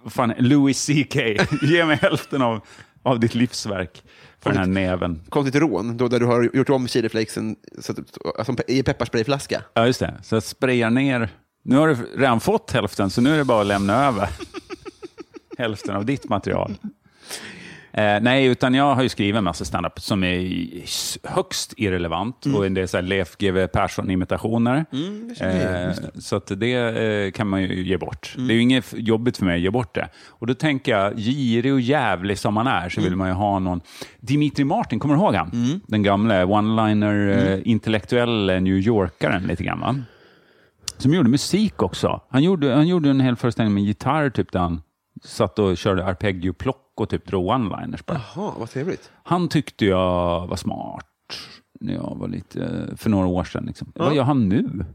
vad 0.03 0.13
fan, 0.13 0.33
Louis 0.37 0.85
CK, 0.85 1.15
ge 1.61 1.85
mig 1.85 1.97
hälften 2.01 2.41
av, 2.41 2.61
av 3.03 3.19
ditt 3.19 3.35
livsverk 3.35 4.03
för 4.41 4.49
den 4.49 4.59
här 4.59 4.65
näven. 4.65 5.21
Konstigt 5.29 5.61
rån, 5.61 5.97
då 5.97 6.07
där 6.07 6.19
du 6.19 6.25
har 6.25 6.49
gjort 6.53 6.69
om 6.69 6.87
chiliflakesen 6.87 7.55
så 7.79 7.91
att, 7.91 7.99
alltså, 8.37 8.55
i 8.67 8.83
pepparsprayflaska. 8.83 9.63
Ja, 9.73 9.85
just 9.85 9.99
det. 9.99 10.13
Så 10.23 10.35
jag 10.35 10.43
sprayar 10.43 10.89
ner. 10.89 11.29
Nu 11.63 11.77
har 11.77 11.87
du 11.87 11.95
redan 12.17 12.39
fått 12.39 12.71
hälften, 12.71 13.09
så 13.09 13.21
nu 13.21 13.33
är 13.33 13.37
det 13.37 13.45
bara 13.45 13.61
att 13.61 13.67
lämna 13.67 14.05
över 14.05 14.29
hälften 15.57 15.95
av 15.95 16.05
ditt 16.05 16.29
material. 16.29 16.75
Eh, 17.93 18.19
nej, 18.21 18.45
utan 18.45 18.73
jag 18.73 18.95
har 18.95 19.03
ju 19.03 19.09
skrivit 19.09 19.35
en 19.35 19.43
massa 19.43 19.65
standup 19.65 19.99
som 19.99 20.23
är 20.23 20.49
högst 21.23 21.73
irrelevant 21.77 22.45
och 22.55 22.65
en 22.65 22.73
del 22.73 22.87
så 22.87 22.97
här 22.97 23.01
Leif 23.01 23.37
GW 23.37 23.67
Persson-imitationer. 23.67 24.85
eh, 25.41 25.93
så 26.19 26.35
att 26.35 26.51
det 26.57 26.73
eh, 26.73 27.31
kan 27.31 27.47
man 27.47 27.61
ju 27.61 27.83
ge 27.83 27.97
bort. 27.97 28.33
Det 28.37 28.53
är 28.53 28.55
ju 28.55 28.61
inget 28.61 28.93
jobbigt 28.97 29.37
för 29.37 29.45
mig 29.45 29.55
att 29.55 29.61
ge 29.61 29.69
bort 29.69 29.95
det. 29.95 30.07
Och 30.27 30.47
då 30.47 30.53
tänker 30.53 30.91
jag, 30.91 31.17
girig 31.17 31.73
och 31.73 31.81
jävlig 31.81 32.37
som 32.37 32.53
man 32.53 32.67
är, 32.67 32.89
så 32.89 33.01
vill 33.01 33.15
man 33.15 33.27
ju 33.27 33.33
ha 33.33 33.59
någon... 33.59 33.81
Dimitri 34.19 34.63
Martin, 34.65 34.99
kommer 34.99 35.15
du 35.15 35.21
ihåg 35.21 35.35
han? 35.35 35.81
Den 35.87 36.03
gamla 36.03 36.45
one-liner, 36.45 37.29
eh, 37.53 37.59
intellektuella 37.63 38.59
New 38.59 38.77
Yorkaren 38.77 39.43
lite 39.43 39.63
grann. 39.63 39.79
Va? 39.79 39.95
Som 40.97 41.13
gjorde 41.13 41.29
musik 41.29 41.81
också. 41.83 42.21
Han 42.29 42.43
gjorde, 42.43 42.73
han 42.73 42.87
gjorde 42.87 43.09
en 43.09 43.19
hel 43.19 43.35
föreställning 43.35 43.73
med 43.73 43.83
gitarr, 43.83 44.29
typ, 44.29 44.51
där 44.51 44.59
han 44.59 44.81
satt 45.23 45.59
och 45.59 45.77
körde 45.77 46.05
arpeggio-plock 46.05 46.93
och 46.95 47.09
typ 47.09 47.25
drog 47.25 47.45
one-liners 47.45 48.05
bara. 48.05 48.21
Jaha, 48.35 48.53
vad 48.57 48.69
trevligt. 48.69 49.11
Han 49.23 49.49
tyckte 49.49 49.85
jag 49.85 50.47
var 50.47 50.55
smart 50.55 51.05
när 51.79 51.93
jag 51.93 52.15
var 52.19 52.27
lite, 52.27 52.87
för 52.97 53.09
några 53.09 53.27
år 53.27 53.43
sedan. 53.43 53.63
Liksom. 53.65 53.91
Vad 53.95 54.15
gör 54.15 54.23
han 54.23 54.49
nu? 54.49 54.85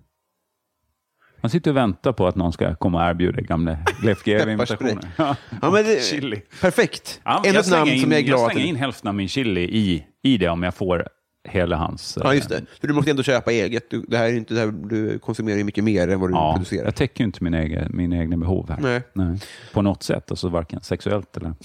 Han 1.40 1.50
sitter 1.50 1.70
och 1.70 1.76
väntar 1.76 2.12
på 2.12 2.26
att 2.26 2.36
någon 2.36 2.52
ska 2.52 2.74
komma 2.74 3.04
och 3.04 3.10
erbjuda 3.10 3.40
gamla 3.40 3.78
Leif 4.02 4.22
GW-imitationer. 4.24 5.08
Ja. 5.16 5.36
Ja, 5.62 5.84
Chili. 6.10 6.42
Perfekt. 6.60 7.20
Ja, 7.24 7.42
Ännu 7.46 7.58
ett 7.58 7.70
namn 7.70 7.86
slänger 7.86 8.02
som 8.02 8.10
jag 8.10 8.18
är 8.18 8.22
in, 8.22 8.26
glad 8.26 8.40
Jag 8.40 8.52
slänger 8.52 8.68
in 8.68 8.76
hälften 8.76 9.08
av 9.08 9.14
min 9.14 9.28
chili 9.28 9.60
i, 9.60 10.06
i 10.22 10.36
det 10.36 10.48
om 10.48 10.62
jag 10.62 10.74
får 10.74 11.08
hela 11.44 11.76
hans... 11.76 12.18
Ja, 12.22 12.30
eh, 12.30 12.36
just 12.36 12.48
det. 12.48 12.62
För 12.80 12.88
du 12.88 12.94
måste 12.94 13.10
ändå 13.10 13.22
köpa 13.22 13.52
eget. 13.52 13.90
Du, 13.90 14.04
det 14.08 14.16
här 14.18 14.24
är 14.24 14.32
inte 14.36 14.54
det 14.54 14.60
här, 14.60 14.66
du 14.66 15.18
konsumerar 15.18 15.56
ju 15.58 15.64
mycket 15.64 15.84
mer 15.84 16.08
än 16.08 16.20
vad 16.20 16.30
du 16.30 16.34
Ja, 16.34 16.52
producerar. 16.52 16.84
jag 16.84 16.94
täcker 16.94 17.20
ju 17.20 17.26
inte 17.26 17.44
mina 17.44 17.62
egna, 17.62 17.86
mina 17.90 18.16
egna 18.16 18.36
behov 18.36 18.70
här. 18.70 19.02
Nej. 19.12 19.38
På 19.72 19.82
något 19.82 20.02
sätt, 20.02 20.30
alltså 20.30 20.48
varken 20.48 20.80
sexuellt 20.82 21.36
eller... 21.36 21.54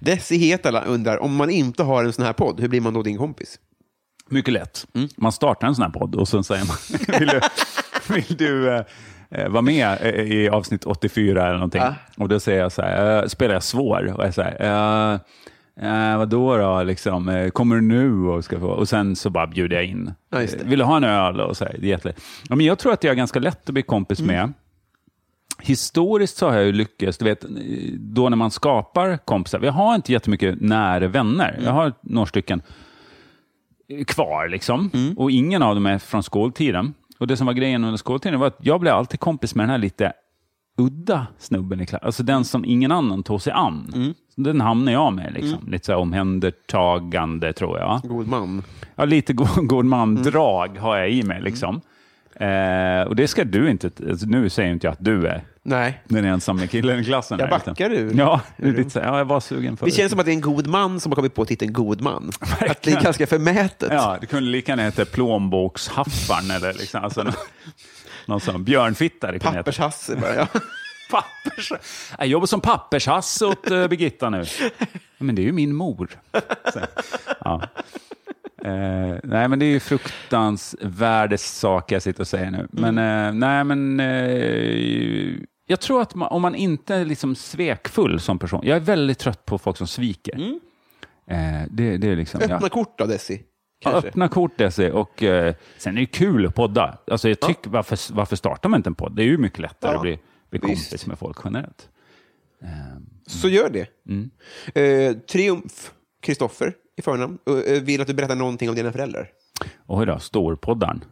Desi 0.00 0.36
Hetala 0.36 0.84
undrar, 0.84 1.18
om 1.22 1.36
man 1.36 1.50
inte 1.50 1.82
har 1.82 2.04
en 2.04 2.12
sån 2.12 2.24
här 2.24 2.32
podd, 2.32 2.60
hur 2.60 2.68
blir 2.68 2.80
man 2.80 2.94
då 2.94 3.02
din 3.02 3.18
kompis? 3.18 3.58
Mycket 4.28 4.54
lätt. 4.54 4.86
Mm. 4.94 5.08
Man 5.16 5.32
startar 5.32 5.66
en 5.68 5.74
sån 5.74 5.82
här 5.82 5.90
podd 5.90 6.14
och 6.14 6.28
sen 6.28 6.44
säger 6.44 6.64
man, 6.66 6.76
vill 7.18 7.28
du, 7.28 7.40
vill 8.14 8.36
du 8.36 8.70
eh, 8.74 8.84
eh, 9.30 9.48
vara 9.48 9.62
med 9.62 9.98
eh, 10.02 10.08
i 10.32 10.48
avsnitt 10.48 10.84
84 10.86 11.42
eller 11.46 11.54
någonting? 11.54 11.80
Ja. 11.82 11.94
Och 12.16 12.28
då 12.28 12.40
säger 12.40 12.60
jag 12.60 12.72
så 12.72 12.82
här, 12.82 13.22
eh, 13.22 13.26
spelar 13.28 13.54
jag 13.54 13.62
svår? 13.62 14.14
Och 14.16 14.24
jag 14.24 14.34
säger, 14.34 15.12
eh, 15.12 15.18
eh, 15.80 16.18
vadå 16.18 16.56
då, 16.56 16.82
liksom, 16.82 17.28
eh, 17.28 17.48
kommer 17.50 17.76
du 17.76 17.82
nu? 17.82 18.26
Och, 18.26 18.44
ska 18.44 18.60
få, 18.60 18.66
och 18.66 18.88
sen 18.88 19.16
så 19.16 19.30
bara 19.30 19.46
bjuder 19.46 19.76
jag 19.76 19.84
in. 19.86 20.12
Ja, 20.30 20.40
just 20.40 20.58
det. 20.58 20.64
Vill 20.64 20.78
du 20.78 20.84
ha 20.84 20.96
en 20.96 21.04
öl? 21.04 21.40
Och 21.40 21.56
så 21.56 21.64
här, 21.64 21.76
det 21.80 21.86
är 21.86 21.90
jättelätt. 21.90 22.20
ja, 22.48 22.56
men 22.56 22.66
jag 22.66 22.78
tror 22.78 22.92
att 22.92 23.04
jag 23.04 23.10
är 23.10 23.16
ganska 23.16 23.38
lätt 23.40 23.68
att 23.68 23.72
bli 23.74 23.82
kompis 23.82 24.20
Mm. 24.20 24.36
med. 24.36 24.52
Historiskt 25.62 26.36
så 26.36 26.46
har 26.48 26.54
jag 26.56 26.64
ju 26.64 26.72
lyckats, 26.72 27.18
du 27.18 27.24
vet, 27.24 27.44
då 27.98 28.28
när 28.28 28.36
man 28.36 28.50
skapar 28.50 29.16
kompisar, 29.16 29.60
jag 29.62 29.72
har 29.72 29.94
inte 29.94 30.12
jättemycket 30.12 30.60
nära 30.60 31.08
vänner. 31.08 31.52
Mm. 31.52 31.64
Jag 31.64 31.72
har 31.72 31.92
några 32.02 32.26
stycken 32.26 32.62
kvar 34.06 34.48
liksom. 34.48 34.90
Mm. 34.94 35.18
Och 35.18 35.30
ingen 35.30 35.62
av 35.62 35.74
dem 35.74 35.86
är 35.86 35.98
från 35.98 36.22
skoltiden. 36.22 36.94
Och 37.18 37.26
det 37.26 37.36
som 37.36 37.46
var 37.46 37.54
grejen 37.54 37.84
under 37.84 37.96
skoltiden 37.96 38.40
var 38.40 38.46
att 38.46 38.58
jag 38.60 38.80
blev 38.80 38.94
alltid 38.94 39.20
kompis 39.20 39.54
med 39.54 39.62
den 39.62 39.70
här 39.70 39.78
lite 39.78 40.12
udda 40.78 41.26
snubben 41.38 41.80
i 41.80 41.86
klassen. 41.86 42.06
Alltså 42.06 42.22
den 42.22 42.44
som 42.44 42.64
ingen 42.64 42.92
annan 42.92 43.22
tog 43.22 43.42
sig 43.42 43.52
an. 43.52 43.92
Mm. 43.94 44.14
Den 44.34 44.60
hamnade 44.60 44.92
jag 44.92 45.12
med. 45.12 45.32
Liksom. 45.32 45.58
Lite 45.70 45.86
så 45.86 45.92
här 45.92 45.98
omhändertagande 45.98 47.52
tror 47.52 47.78
jag. 47.78 48.00
God 48.04 48.28
man. 48.28 48.62
Ja, 48.96 49.04
lite 49.04 49.32
god, 49.32 49.48
god 49.68 49.80
Mm. 49.86 49.88
man-drag 49.90 50.78
har 50.78 50.96
jag 50.96 51.10
i 51.10 51.22
mig. 51.22 51.42
Liksom. 51.42 51.80
Eh, 52.36 53.02
och 53.08 53.16
det 53.16 53.28
ska 53.28 53.44
du 53.44 53.70
inte... 53.70 53.90
Alltså, 54.10 54.26
nu 54.26 54.48
säger 54.50 54.72
inte 54.72 54.86
jag 54.86 54.92
att 54.92 55.04
du 55.04 55.26
är 55.26 55.44
Nej. 55.62 56.02
den 56.08 56.24
ensamma 56.24 56.66
killen 56.66 57.00
i 57.00 57.04
klassen. 57.04 57.38
Jag 57.40 57.46
här, 57.46 57.56
utan- 57.56 57.72
backar 57.74 57.90
ur. 57.90 58.14
Ja, 58.14 58.40
lite 58.56 58.90
så 58.90 59.00
här, 59.00 59.06
ja, 59.06 59.18
jag 59.18 59.24
var 59.24 59.40
sugen 59.40 59.76
för 59.76 59.86
Det 59.86 59.92
känns 59.92 60.10
som 60.10 60.20
att 60.20 60.26
det 60.26 60.32
är 60.32 60.34
en 60.34 60.40
god 60.40 60.66
man 60.66 61.00
som 61.00 61.12
har 61.12 61.16
kommit 61.16 61.34
på 61.34 61.44
titeln 61.44 61.72
god 61.72 62.00
man. 62.00 62.30
Att 62.60 62.82
det 62.82 62.92
är 62.92 63.00
ganska 63.02 63.26
förmätet. 63.26 63.88
Ja, 63.92 64.16
det 64.20 64.26
kunde 64.26 64.50
lika 64.50 64.72
gärna 64.72 64.82
heta 64.82 65.04
plånbokshaffaren 65.04 66.50
eller 66.50 66.72
liksom, 66.72 67.04
alltså, 67.04 67.22
någon, 67.22 67.32
någon 68.26 68.40
sån 68.40 68.64
björnfitta. 68.64 69.32
Pappershasse 69.38 70.16
bara, 70.16 70.34
ja. 70.34 70.46
Pappers... 71.10 71.72
Jag 72.18 72.26
jobbar 72.26 72.46
som 72.46 72.60
pappershasse 72.60 73.46
åt 73.46 73.70
uh, 73.70 73.88
Birgitta 73.88 74.30
nu. 74.30 74.44
Men 75.18 75.34
det 75.34 75.42
är 75.42 75.44
ju 75.44 75.52
min 75.52 75.74
mor. 75.74 76.10
Ja. 77.40 77.62
Eh, 78.64 79.16
nej, 79.22 79.48
men 79.48 79.58
det 79.58 79.64
är 79.64 79.70
ju 79.70 79.80
fruktansvärda 79.80 81.38
saker 81.38 81.94
jag 81.96 82.02
sitter 82.02 82.20
och 82.20 82.28
säger 82.28 82.50
nu. 82.50 82.68
Men 82.70 82.98
eh, 82.98 83.32
nej, 83.32 83.64
men 83.64 84.00
eh, 84.00 85.38
jag 85.66 85.80
tror 85.80 86.02
att 86.02 86.14
man, 86.14 86.28
om 86.28 86.42
man 86.42 86.54
inte 86.54 86.94
är 86.94 87.04
liksom 87.04 87.34
svekfull 87.34 88.20
som 88.20 88.38
person. 88.38 88.60
Jag 88.64 88.76
är 88.76 88.80
väldigt 88.80 89.18
trött 89.18 89.44
på 89.46 89.58
folk 89.58 89.76
som 89.76 89.86
sviker. 89.86 90.38
Eh, 91.30 91.62
det, 91.70 91.96
det 91.96 92.08
är 92.08 92.16
liksom, 92.16 92.40
ja. 92.48 92.54
Öppna 92.54 92.68
kort 92.68 92.98
då, 92.98 93.06
Desi. 93.06 93.42
Ja, 93.84 93.90
Kanske. 93.90 94.08
öppna 94.08 94.28
kort 94.28 94.58
Desi. 94.58 94.90
och 94.90 95.22
eh, 95.22 95.54
sen 95.78 95.96
är 95.96 96.00
det 96.00 96.06
kul 96.06 96.46
att 96.46 96.54
podda. 96.54 96.98
Alltså, 97.10 97.28
jag 97.28 97.40
tycker, 97.40 97.70
varför, 97.70 98.14
varför 98.14 98.36
startar 98.36 98.68
man 98.68 98.78
inte 98.78 98.88
en 98.90 98.94
podd? 98.94 99.16
Det 99.16 99.22
är 99.22 99.26
ju 99.26 99.38
mycket 99.38 99.58
lättare 99.58 99.90
Ja, 99.90 99.96
att 99.96 100.02
bli, 100.02 100.18
bli 100.50 100.60
visst. 100.62 100.90
kompis 100.90 101.06
med 101.06 101.18
folk 101.18 101.38
generellt. 101.44 101.88
Så 103.26 103.48
gör 103.48 103.70
det. 103.70 103.88
Mm. 104.08 104.30
Eh, 104.74 105.16
Triumf, 105.16 105.92
Kristoffer 106.22 106.74
i 106.96 107.02
förnamn, 107.02 107.38
eh, 107.66 107.82
vill 107.82 108.00
att 108.00 108.06
du 108.06 108.14
berättar 108.14 108.34
någonting 108.34 108.68
om 108.68 108.74
dina 108.74 108.92
föräldrar. 108.92 109.28
Oj 109.86 110.06
då, 110.06 110.18
storpoddaren. 110.18 111.04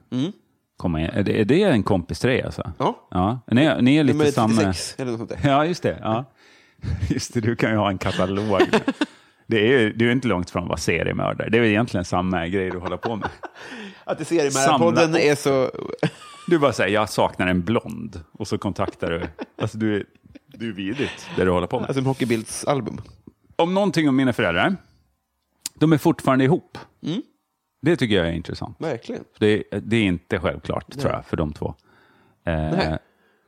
Komma 0.76 1.00
in. 1.00 1.06
Är, 1.06 1.22
det, 1.22 1.40
är 1.40 1.44
det 1.44 1.64
en 1.64 1.82
kompis 1.82 2.20
till 2.20 2.30
dig 2.30 2.42
alltså? 2.42 2.62
Mm. 2.62 2.74
Ja. 2.78 3.06
ja. 3.10 3.40
Ni, 3.46 3.82
ni 3.82 3.96
är 3.96 4.04
lite 4.04 4.18
Nummer 4.18 4.30
samma... 4.30 4.54
36 4.54 4.94
eller 4.98 5.10
något 5.10 5.18
sånt 5.18 5.42
där. 5.42 5.50
Ja, 5.50 5.66
just 5.66 5.82
det. 5.82 5.98
Ja. 6.02 6.24
Just 7.08 7.34
det, 7.34 7.40
du 7.40 7.56
kan 7.56 7.70
ju 7.70 7.76
ha 7.76 7.90
en 7.90 7.98
katalog. 7.98 8.60
Det 9.46 9.58
är 9.58 9.80
ju 9.80 9.92
det 9.92 10.04
är 10.04 10.12
inte 10.12 10.28
långt 10.28 10.50
från 10.50 10.62
att 10.62 10.68
vara 10.68 10.78
seriemördare. 10.78 11.48
Det 11.50 11.56
är 11.56 11.60
väl 11.60 11.70
egentligen 11.70 12.04
samma 12.04 12.46
grej 12.46 12.70
du 12.70 12.78
håller 12.78 12.96
på 12.96 13.16
med. 13.16 13.28
Att 14.04 14.18
det 14.18 14.24
seriemördarpodden 14.24 15.16
är 15.16 15.34
så... 15.34 15.70
Du 16.52 16.58
bara 16.58 16.72
säger, 16.72 16.94
jag 16.94 17.08
saknar 17.08 17.46
en 17.46 17.62
blond. 17.62 18.20
Och 18.32 18.48
så 18.48 18.58
kontaktar 18.58 19.10
du. 19.10 19.22
Alltså 19.62 19.78
du 19.78 19.96
är, 19.96 20.04
du 20.46 20.68
är 20.68 20.72
vidrigt, 20.72 21.26
det 21.36 21.44
du 21.44 21.50
håller 21.50 21.66
på 21.66 21.80
med. 21.80 21.88
Alltså 21.88 22.02
Hockeybilds 22.02 22.64
album. 22.64 23.00
om 23.56 23.74
någonting 23.74 24.08
om 24.08 24.16
mina 24.16 24.32
föräldrar. 24.32 24.76
De 25.74 25.92
är 25.92 25.98
fortfarande 25.98 26.44
ihop. 26.44 26.78
Mm. 27.02 27.22
Det 27.82 27.96
tycker 27.96 28.16
jag 28.16 28.28
är 28.28 28.32
intressant. 28.32 28.76
Verkligen. 28.80 29.24
Det, 29.38 29.64
det 29.82 29.96
är 29.96 30.02
inte 30.02 30.38
självklart, 30.38 30.98
tror 30.98 31.12
jag, 31.12 31.26
för 31.26 31.36
de 31.36 31.52
två. 31.52 31.74
Eh, 32.44 32.54
Nej. 32.54 32.98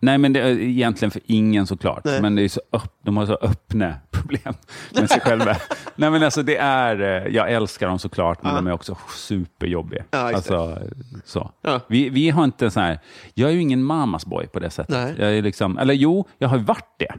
Nej. 0.05 0.19
men 0.19 0.33
det 0.33 0.41
är 0.41 0.61
egentligen 0.61 1.11
för 1.11 1.21
ingen 1.25 1.67
såklart. 1.67 2.05
Nej. 2.05 2.23
Men 2.23 2.35
det 2.35 2.43
är 2.43 2.49
så 2.49 2.61
öpp, 2.73 2.93
de 3.05 3.17
har 3.17 3.27
så 3.27 3.39
öppna 3.43 3.95
problem 4.11 4.55
med 4.93 5.11
sig 5.11 5.21
själva. 5.21 5.57
nej, 5.97 6.11
men 6.11 6.23
alltså, 6.23 6.43
det 6.43 6.57
är, 6.57 7.01
eh, 7.01 7.35
jag 7.35 7.53
älskar 7.53 7.89
dem 7.89 7.99
såklart, 7.99 8.43
men 8.43 8.55
de 8.55 8.67
är 8.67 8.73
också 8.73 8.97
superjobbiga. 9.17 10.05
Ja, 10.11 10.19
alltså, 10.19 10.79
så. 11.25 11.51
Ja. 11.63 11.81
Vi, 11.89 12.09
vi 12.09 12.31
har 12.31 12.45
inte 12.45 12.71
så 12.71 12.81
här, 12.81 12.99
jag 13.35 13.51
är 13.51 13.55
ju 13.55 13.61
ingen 13.61 13.85
mamas 13.85 14.27
boy 14.27 14.47
på 14.47 14.59
det 14.59 14.71
sättet. 14.71 14.95
Nej. 14.95 15.15
Jag 15.19 15.39
är 15.39 15.43
liksom, 15.43 15.79
eller 15.79 15.95
jo, 15.95 16.29
jag 16.39 16.49
har 16.49 16.59
varit 16.59 16.95
det. 16.99 17.15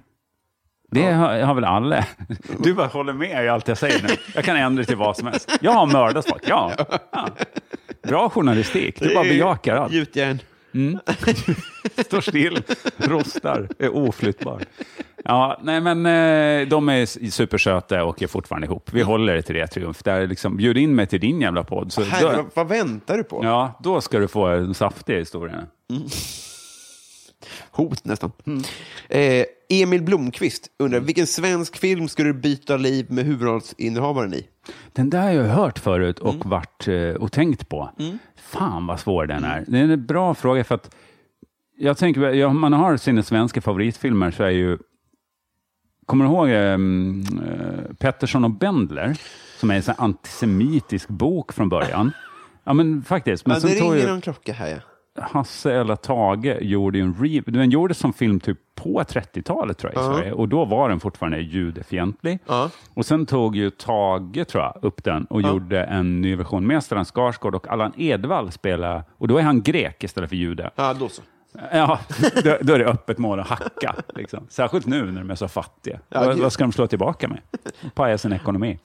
Det 0.92 1.12
har, 1.12 1.40
har 1.40 1.54
väl 1.54 1.64
alla? 1.64 2.06
Du 2.60 2.74
bara 2.74 2.88
håller 2.88 3.14
med 3.14 3.46
i 3.46 3.48
allt 3.48 3.68
jag 3.68 3.78
säger 3.78 4.04
nu. 4.08 4.16
Jag 4.36 4.44
kan 4.44 4.56
ändra 4.58 4.84
till 4.84 4.96
vad 4.96 5.18
som 5.18 5.28
helst. 5.28 5.58
Jag 5.62 5.72
har 5.72 5.86
mördat 5.86 6.30
folk, 6.30 6.44
ja. 6.48 6.72
ja. 7.12 7.28
Bra 8.04 8.30
journalistik, 8.30 9.00
du 9.00 9.14
bara 9.14 9.24
bejakar 9.24 9.76
allt. 9.76 9.94
Gjutjärn. 9.94 10.40
Står 12.06 12.22
still, 12.22 12.64
rostar, 12.98 13.70
är 13.80 13.96
oflyttbar. 13.96 14.62
Ja, 15.24 15.60
nej 15.64 15.82
men 15.82 16.06
eh, 16.06 16.68
de 16.68 16.90
är 16.90 17.30
supersöta 17.30 18.04
och 18.04 18.22
är 18.22 18.28
fortfarande 18.28 18.68
ihop. 18.68 18.90
Vi 18.94 19.02
håller 19.02 19.36
det 19.36 19.42
till 19.42 19.56
det, 19.56 19.68
Triumf. 19.68 20.04
Där 20.04 20.28
liksom, 20.28 20.58
bjud 20.58 20.78
in 20.78 20.96
mig 20.96 21.08
till 21.08 21.20
din 21.20 21.42
jävla 21.42 21.64
podd. 21.64 21.92
Så 21.92 22.04
Herre, 22.04 22.36
då, 22.36 22.46
vad, 22.54 22.68
väntar 22.68 23.18
du 23.18 23.24
på? 23.24 23.40
ja, 23.44 23.80
då 23.84 24.02
ska 24.02 24.20
du 24.20 24.28
få 24.28 24.46
en 24.46 24.74
saftig 24.74 25.18
historia. 25.18 25.66
Hot 27.72 28.06
nästan. 28.06 28.32
Mm. 28.46 28.62
Eh, 29.10 29.46
Emil 29.70 30.04
Blomqvist 30.04 30.68
undrar, 30.80 31.00
vilken 31.00 31.28
svensk 31.28 31.78
film 31.78 32.08
skulle 32.08 32.30
du 32.30 32.34
byta 32.34 32.78
liv 32.78 33.06
med 33.10 33.26
huvudrollsinnehavaren 33.26 34.34
i? 34.34 34.48
Den 34.94 35.10
där 35.10 35.22
har 35.22 35.32
jag 35.32 35.44
hört 35.44 35.80
förut 35.80 36.20
och 36.20 36.34
Mm. 36.36 36.50
varit 36.50 36.88
eh, 36.88 37.22
och 37.22 37.32
tänkt 37.32 37.70
på. 37.70 37.90
Fan 38.36 38.88
vad 38.88 39.00
svår 39.00 39.26
den 39.26 39.44
är. 39.44 39.64
Det 39.68 39.80
är 39.80 39.84
en 39.84 40.06
bra 40.06 40.34
fråga 40.34 40.64
för 40.64 40.76
att 40.76 40.96
jag 41.78 41.98
tänker, 41.98 42.22
ja, 42.22 42.48
om 42.48 42.60
man 42.60 42.74
har 42.74 42.98
sina 42.98 43.24
svenska 43.24 43.62
favoritfilmer 43.62 44.32
så 44.32 44.44
är 44.44 44.50
ju 44.50 44.78
Kommer 46.06 46.26
du 46.26 46.32
ihåg 46.32 46.50
eh, 46.50 46.78
Pettersson 48.00 48.44
och 48.44 48.52
Bendler? 48.52 49.18
Som 49.60 49.72
är 49.72 49.76
en 49.76 49.84
sån 49.84 49.96
antisemitisk 49.98 51.08
bok 51.08 51.54
från 51.54 51.70
början. 51.70 52.12
Ja 52.64 52.74
men 52.74 53.04
faktiskt. 53.04 53.46
Men 53.46 53.60
Men 53.62 53.72
det 53.72 53.80
ringer 53.80 53.96
ju 53.96 54.08
någon 54.08 54.22
klocka 54.22 54.54
här, 54.54 54.70
ja. 54.70 54.78
Hasse 55.20 55.74
eller 55.74 55.96
Tage 55.96 56.58
gjorde 56.62 56.98
ju 56.98 57.04
en 57.04 57.14
re- 57.16 57.44
Den 57.52 57.70
gjordes 57.70 57.98
som 57.98 58.14
film 58.14 58.40
typ 58.40 58.58
på 58.76 59.02
30-talet 59.02 59.78
tror 59.78 59.92
jag 59.96 60.04
i 60.04 60.06
Sverige. 60.18 60.32
Och 60.34 60.50
då 60.50 60.66
var 60.66 60.90
den 60.90 61.00
fortfarande 61.00 61.40
judefientlig. 61.40 62.40
Ja. 62.48 62.70
Och 62.94 63.06
sen 63.06 63.26
tog 63.26 63.56
ju 63.56 63.70
Tage, 63.70 64.48
tror 64.48 64.64
jag, 64.64 64.78
upp 64.82 65.04
den 65.04 65.26
och 65.26 65.42
gjorde 65.42 65.84
en 65.84 66.22
ny 66.22 66.36
version 66.36 66.68
med 66.68 66.84
Stellan 66.84 67.06
Skarsgård 67.06 67.56
och 67.56 67.68
Allan 67.68 67.94
Edwall 67.98 68.52
spelade, 68.52 69.04
och 69.18 69.28
då 69.28 69.38
är 69.38 69.42
han 69.44 69.62
grek 69.62 70.04
istället 70.04 70.30
för 70.30 70.36
jude. 70.38 70.70
Ja, 70.76 70.94
då 70.94 71.10
så. 71.10 71.22
Ja, 71.72 72.00
då, 72.62 72.74
är 72.74 72.80
det 72.80 72.86
öppet 72.86 73.18
mål 73.18 73.40
att 73.40 73.48
hacka. 73.48 73.96
Liksom. 74.16 74.46
Särskilt 74.50 74.86
nu 74.86 75.12
när 75.12 75.22
de 75.22 75.32
är 75.32 75.36
så 75.36 75.48
fattiga. 75.48 76.00
Ja, 76.10 76.26
vad, 76.26 76.38
vad 76.38 76.54
ska 76.54 76.64
de 76.64 76.72
slå 76.72 76.88
tillbaka 76.88 77.28
med? 77.28 77.40
Paja 77.96 78.18
sin 78.18 78.34
ekonomi. 78.34 78.80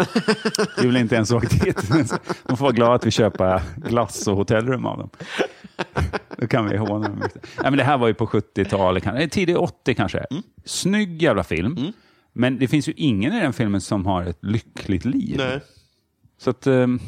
Vi 0.81 0.87
vill 0.87 0.97
inte 0.97 1.15
ens 1.15 1.31
åka 1.33 1.49
dit. 1.65 1.91
De 2.47 2.57
får 2.57 2.65
vara 2.65 2.73
glada 2.73 2.95
att 2.95 3.07
vi 3.07 3.11
köper 3.11 3.63
glass 3.77 4.29
och 4.29 4.37
hotellrum 4.37 4.87
av 4.87 4.99
dem. 4.99 5.11
Då 6.37 6.47
kan 6.47 6.69
vi 6.69 6.77
håna 6.77 7.09
dem. 7.09 7.19
Nej, 7.21 7.31
men 7.63 7.77
det 7.77 7.85
här 7.85 7.99
var 7.99 8.09
ju 8.09 8.15
på 8.15 8.27
70-talet, 8.27 9.03
kan- 9.03 9.17
eh, 9.17 9.29
tidigt 9.29 9.57
80 9.57 9.95
kanske. 9.95 10.19
Mm. 10.19 10.43
Snygg 10.65 11.23
jävla 11.23 11.45
film. 11.45 11.93
Men 12.33 12.59
det 12.59 12.69
finns 12.69 12.89
ju 12.89 12.93
ingen 12.97 13.33
i 13.33 13.41
den 13.41 13.53
filmen 13.53 13.81
som 13.81 14.07
har 14.07 14.23
ett 14.25 14.39
lyckligt 14.41 15.05
liv. 15.05 15.35
Nej. 15.39 15.61
Så 16.39 16.51
att, 16.51 16.67
ehm, 16.67 17.01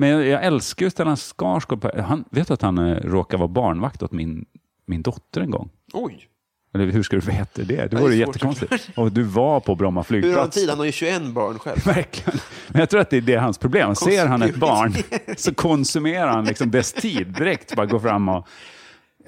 men 0.00 0.08
jag, 0.08 0.26
jag 0.26 0.44
älskar 0.44 0.86
ju 0.86 0.90
Stellan 0.90 1.16
Skarsgård. 1.16 1.80
på- 1.80 2.02
Han, 2.02 2.24
vet 2.30 2.48
du 2.48 2.54
att 2.54 2.62
han 2.62 2.78
eh, 2.78 2.94
råkar 2.96 3.38
vara 3.38 3.48
barnvakt 3.48 4.02
åt 4.02 4.12
min, 4.12 4.44
min 4.86 5.02
dotter 5.02 5.40
en 5.40 5.50
gång? 5.50 5.70
Oj. 5.92 6.26
Eller 6.74 6.86
hur 6.86 7.02
ska 7.02 7.16
du 7.16 7.22
veta 7.22 7.62
det? 7.62 7.90
Det 7.90 7.96
vore 7.96 8.14
jättekonstigt. 8.16 8.90
Och 8.96 9.12
du 9.12 9.22
var 9.22 9.60
på 9.60 9.74
Bromma 9.74 10.04
Hur 10.08 10.16
har 10.16 10.22
han 10.22 10.22
flygplats. 10.22 10.54
tid? 10.56 10.68
Han 10.70 10.78
har 10.78 10.86
ju 10.86 10.92
21 10.92 11.22
barn 11.26 11.58
själv. 11.58 11.78
Verkligen. 11.84 12.40
Men 12.68 12.80
jag 12.80 12.90
tror 12.90 13.00
att 13.00 13.10
det 13.10 13.16
är 13.16 13.20
det 13.20 13.36
hans 13.36 13.58
problem. 13.58 13.94
Ser 13.94 14.26
han 14.26 14.42
ett 14.42 14.56
barn 14.68 14.94
så 15.36 15.54
konsumerar 15.54 16.28
han 16.28 16.44
liksom 16.44 16.70
dess 16.70 16.92
tid 16.92 17.26
direkt. 17.26 17.76
Bara 17.76 17.86
går 17.86 17.98
fram 17.98 18.28
och... 18.28 18.46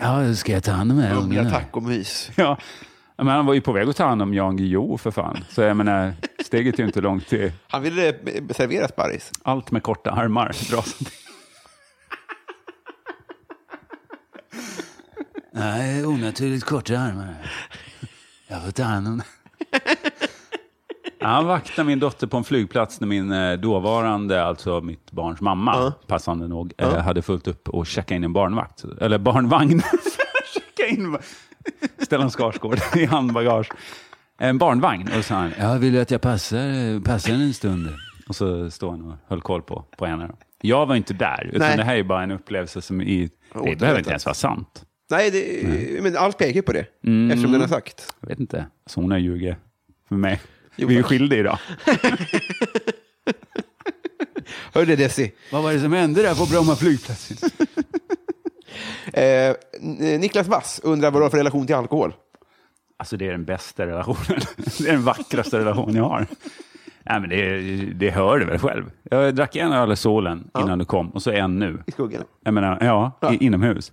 Ja, 0.01 0.21
nu 0.21 0.37
ska 0.37 0.53
jag 0.53 0.65
ta 0.65 0.71
hand 0.73 0.91
om 0.91 0.97
den 0.99 1.07
här 1.07 1.17
ungen. 1.17 1.37
Humla, 1.39 1.43
här." 1.51 1.61
tacomys. 1.61 2.31
Ja. 2.37 2.59
Men 3.25 3.29
han 3.35 3.47
var 3.47 3.55
ju 3.55 3.61
på 3.61 3.73
väg 3.73 3.89
att 3.89 3.97
ta 3.97 4.05
hand 4.05 4.23
om 4.23 4.35
Jan 4.35 4.57
Guillou 4.57 4.97
för 4.99 5.11
fan. 5.11 5.45
Så 5.49 5.63
jag 5.63 5.77
menar, 5.77 6.13
steget 6.45 6.75
är 6.75 6.79
ju 6.79 6.87
inte 6.87 7.01
långt 7.01 7.29
till 7.29 7.53
Han 7.69 7.83
ville 7.83 8.09
eh, 8.09 8.15
servera 8.51 8.89
sparris. 8.89 9.33
allt 9.43 9.71
med 9.71 9.83
korta 9.83 10.11
armar. 10.11 10.57
dras. 10.71 10.99
Nej, 15.53 16.07
onaturligt 16.07 16.65
korta 16.65 16.99
armar. 16.99 17.35
Jag 18.49 18.65
får 18.65 18.71
ta 18.71 18.83
hand 18.83 19.09
om. 19.09 19.23
Han 21.21 21.47
vaktade 21.47 21.87
min 21.87 21.99
dotter 21.99 22.27
på 22.27 22.37
en 22.37 22.45
flygplats 22.45 23.01
när 23.01 23.09
min 23.09 23.33
eh, 23.33 23.53
dåvarande, 23.53 24.45
alltså 24.45 24.81
mitt 24.81 25.11
barns 25.11 25.41
mamma, 25.41 25.93
passande 26.07 26.49
nog, 26.49 26.73
eh, 26.79 26.97
hade 26.99 27.23
fullt 27.23 27.49
upp 27.49 27.69
och 27.69 27.87
checka 27.87 28.15
in 28.15 28.25
en 28.25 28.33
barnvakt. 28.33 28.85
Eller 29.01 29.19
barnvagn. 29.19 29.83
checka 30.55 30.87
in. 30.89 31.19
Stellan 31.99 32.31
Skarsgård 32.31 32.79
i 32.97 33.05
handbagage. 33.05 33.73
En 34.39 34.59
barnvagn. 34.59 35.09
Och 35.09 35.15
så 35.15 35.23
sa 35.23 35.35
han, 35.35 35.53
jag 35.59 35.79
vill 35.79 36.01
att 36.01 36.11
jag 36.11 36.21
passar, 36.21 37.01
passar 37.05 37.33
en 37.33 37.55
stund. 37.55 37.89
Och 38.29 38.37
så 38.37 38.71
står 38.71 38.91
han 38.91 39.11
och 39.11 39.17
höll 39.29 39.41
koll 39.41 39.63
på, 39.63 39.85
på 39.97 40.07
henne. 40.07 40.31
Jag 40.61 40.87
var 40.87 40.95
inte 40.97 41.15
där, 41.15 41.51
utan 41.53 41.69
Nej. 41.69 41.77
det 41.77 41.85
här 41.85 41.97
är 41.97 42.03
bara 42.03 42.23
en 42.23 42.31
upplevelse 42.31 42.83
som 42.83 43.01
i, 43.03 43.31
det 43.65 43.77
behöver 43.79 43.99
inte 43.99 44.11
ens 44.11 44.25
vara 44.27 44.35
sant. 44.35 44.85
Nej, 45.11 45.31
det, 45.31 46.03
men 46.03 46.17
allt 46.17 46.39
pekar 46.39 46.63
på 46.63 46.73
det. 46.73 46.87
Mm. 47.07 47.31
Eftersom 47.31 47.53
den 47.53 47.61
har 47.61 47.69
sagt. 47.69 48.15
Jag 48.21 48.29
vet 48.29 48.41
inte, 48.41 48.67
så 48.87 49.01
hon 49.01 49.11
har 49.11 49.19
ljugit 49.19 49.57
för 50.09 50.15
mig. 50.17 50.41
Jo, 50.77 50.89
Vi 50.89 50.99
är 50.99 51.03
skilda 51.03 51.37
idag. 51.37 51.59
Hörde 54.75 54.97
Desi. 54.97 55.33
Vad 55.53 55.63
var 55.63 55.73
det 55.73 55.81
som 55.81 55.93
hände 55.93 56.23
där 56.23 56.35
på 56.35 56.47
Bromma 56.47 56.77
flygplats? 56.77 57.33
Eh, 59.13 59.55
Niklas 60.19 60.49
Wass 60.49 60.81
undrar 60.85 61.11
vad 61.11 61.21
du 61.21 61.25
har 61.25 61.31
för 61.31 61.39
relation 61.39 61.67
till 61.67 61.75
alkohol. 61.75 62.15
Alltså 62.97 63.17
det 63.17 63.27
är 63.27 63.31
den 63.31 63.45
bästa 63.45 63.87
relationen. 63.87 64.41
Det 64.79 64.89
är 64.89 64.93
den 64.93 65.03
vackraste 65.03 65.59
relation 65.59 65.95
jag 65.95 66.05
har. 66.05 66.27
Nej, 67.05 67.21
men 67.21 67.31
det, 67.31 67.61
det 67.95 68.11
hör 68.11 68.39
du 68.39 68.45
väl 68.45 68.59
själv. 68.59 68.91
Jag 69.03 69.35
drack 69.35 69.57
en 69.57 69.73
öl 69.73 69.93
i 69.93 69.97
solen 69.97 70.51
innan 70.59 70.79
du 70.79 70.85
kom 70.85 71.11
och 71.11 71.23
så 71.23 71.31
en 71.31 71.59
nu. 71.59 71.83
I 71.87 71.91
skuggan. 71.91 72.25
Jag 72.45 72.55
menar, 72.55 72.79
ja, 72.81 73.19
I, 73.33 73.47
inomhus. 73.47 73.93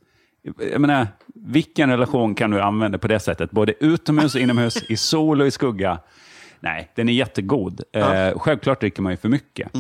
Jag 0.72 0.82
menar, 0.82 1.08
vilken 1.36 1.90
relation 1.90 2.36
kan 2.36 2.52
du 2.52 2.62
använda 2.62 2.98
på 2.98 3.08
det 3.08 3.20
sättet? 3.20 3.52
Både 3.52 3.74
utomhus 3.86 4.36
och 4.36 4.42
inomhus, 4.42 4.84
i 4.90 4.98
sol 4.98 5.42
och 5.42 5.48
i 5.48 5.52
skugga. 5.52 6.00
Nej, 6.60 6.92
den 6.96 7.10
är 7.10 7.14
jättegod. 7.14 7.82
Eh, 7.92 8.40
självklart 8.40 8.80
dricker 8.80 9.02
man 9.02 9.14
ju 9.14 9.18
för 9.18 9.30
mycket. 9.30 9.72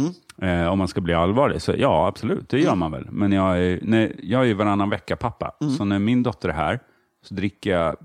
Eh, 0.42 0.68
om 0.68 0.78
man 0.78 0.88
ska 0.88 1.02
bli 1.02 1.14
allvarlig. 1.14 1.62
Så 1.62 1.74
ja, 1.78 2.08
absolut, 2.08 2.50
det 2.50 2.60
gör 2.60 2.76
man 2.76 2.92
väl. 2.92 3.08
Men 3.12 3.32
jag 3.32 3.60
är, 3.60 3.80
när, 3.82 4.16
jag 4.24 4.42
är 4.42 4.46
ju 4.46 4.54
varannan 4.54 4.90
vecka 4.90 5.16
pappa. 5.16 5.56
Så 5.78 5.86
när 5.86 6.00
min 6.00 6.24
dotter 6.24 6.50
är 6.50 6.54
här 6.54 6.80
så 7.22 7.34
dricker 7.34 7.72
jag 7.72 7.96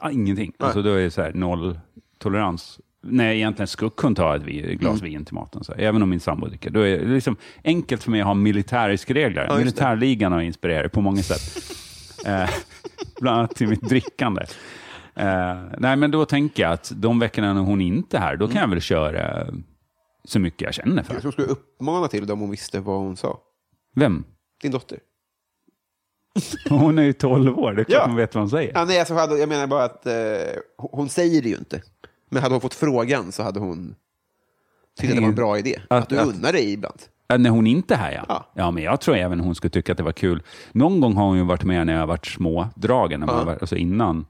ja, 0.00 0.10
ingenting. 0.10 0.52
Alltså, 0.58 0.82
då 0.82 0.90
är 0.90 1.02
det 1.02 1.10
så 1.10 1.22
här 1.22 1.32
noll 1.32 1.78
tolerans. 2.18 2.80
När 3.04 3.24
jag 3.24 3.34
egentligen 3.34 3.66
skulle 3.66 3.90
kunna 3.90 4.14
ta 4.14 4.36
ett 4.36 4.42
glas 4.78 5.02
vin 5.02 5.24
till 5.24 5.34
maten. 5.34 5.64
Så, 5.64 5.72
även 5.72 6.02
om 6.02 6.10
min 6.10 6.20
sambo 6.20 6.46
dricker. 6.46 6.70
Då 6.70 6.80
är 6.80 6.98
det 6.98 7.04
liksom 7.04 7.36
enkelt 7.64 8.02
för 8.02 8.10
mig 8.10 8.20
att 8.20 8.26
ha 8.26 8.34
militäriska 8.34 9.14
regler. 9.14 9.48
det. 9.48 9.58
Militärligan 9.58 10.32
har 10.32 10.40
inspirerat 10.40 10.92
på 10.92 11.00
många 11.00 11.22
sätt. 11.22 11.62
Eh, 12.26 12.50
bland 13.20 13.38
annat 13.38 13.54
till 13.54 13.68
mitt 13.68 13.88
drickande. 13.88 14.42
Eh, 15.14 15.56
nej, 15.78 15.96
men 15.96 16.10
då 16.10 16.24
tänker 16.24 16.62
jag 16.62 16.72
att 16.72 16.92
de 16.94 17.18
veckorna 17.18 17.52
när 17.54 17.60
hon 17.60 17.80
inte 17.80 18.16
är 18.16 18.20
här, 18.20 18.36
då 18.36 18.48
kan 18.48 18.60
jag 18.60 18.68
väl 18.68 18.80
köra 18.80 19.46
så 20.24 20.38
mycket 20.38 20.60
jag 20.60 20.74
känner 20.74 21.02
för. 21.02 21.12
Jag 21.14 21.22
tror 21.22 21.30
du 21.30 21.32
skulle 21.32 21.48
uppmana 21.48 22.08
till 22.08 22.26
det 22.26 22.32
om 22.32 22.40
hon 22.40 22.50
visste 22.50 22.80
vad 22.80 22.98
hon 22.98 23.16
sa. 23.16 23.38
Vem? 23.94 24.24
Din 24.62 24.70
dotter. 24.72 24.98
Hon 26.68 26.98
är 26.98 27.02
ju 27.02 27.12
12 27.12 27.58
år, 27.58 27.72
det 27.72 27.82
är 27.82 27.84
klart 27.84 27.98
Ja. 28.00 28.06
hon 28.06 28.16
vet 28.16 28.34
vad 28.34 28.42
hon 28.42 28.50
säger. 28.50 28.72
Ja, 28.74 28.84
nej, 28.84 28.98
alltså, 28.98 29.14
hade, 29.14 29.38
jag 29.38 29.48
menar 29.48 29.66
bara 29.66 29.84
att 29.84 30.06
eh, 30.06 30.12
hon 30.78 30.88
hon 30.92 31.08
säger 31.08 31.42
det 31.42 31.48
ju 31.48 31.56
inte. 31.56 31.82
Men 32.30 32.42
hade 32.42 32.54
hon 32.54 32.60
fått 32.60 32.74
frågan 32.74 33.32
så 33.32 33.42
hade 33.42 33.60
hon 33.60 33.94
tyckt 35.00 35.10
att 35.10 35.16
det 35.16 35.20
var 35.22 35.28
en 35.28 35.34
bra 35.34 35.58
idé. 35.58 35.80
Att- 35.88 36.02
Att 36.02 36.08
du 36.08 36.18
att- 36.18 36.26
unnar 36.26 36.52
dig 36.52 36.72
ibland. 36.72 37.02
Ja, 37.26 37.36
När 37.36 37.50
hon 37.50 37.66
inte 37.66 37.94
är 37.94 37.98
här, 37.98 38.12
ja. 38.12 38.24
Ja. 38.28 38.46
ja. 38.54 38.70
men 38.70 38.82
jag 38.82 39.00
tror 39.00 39.16
även 39.16 39.40
hon 39.40 39.54
skulle 39.54 39.70
tycka 39.70 39.92
att 39.92 39.98
det 39.98 40.04
var 40.04 40.12
kul. 40.12 40.42
Någon 40.72 41.00
gång 41.00 41.14
har 41.16 41.24
hon 41.26 41.36
ju 41.36 41.44
varit 41.44 41.64
med 41.64 41.86
när 41.86 41.92
jag 41.92 42.00
har 42.00 42.06
varit 42.06 42.26
smådragen, 42.26 43.20
när 43.20 43.26
man 43.26 43.46
varit, 43.46 43.60
alltså 43.60 43.76
innan. 43.76 44.26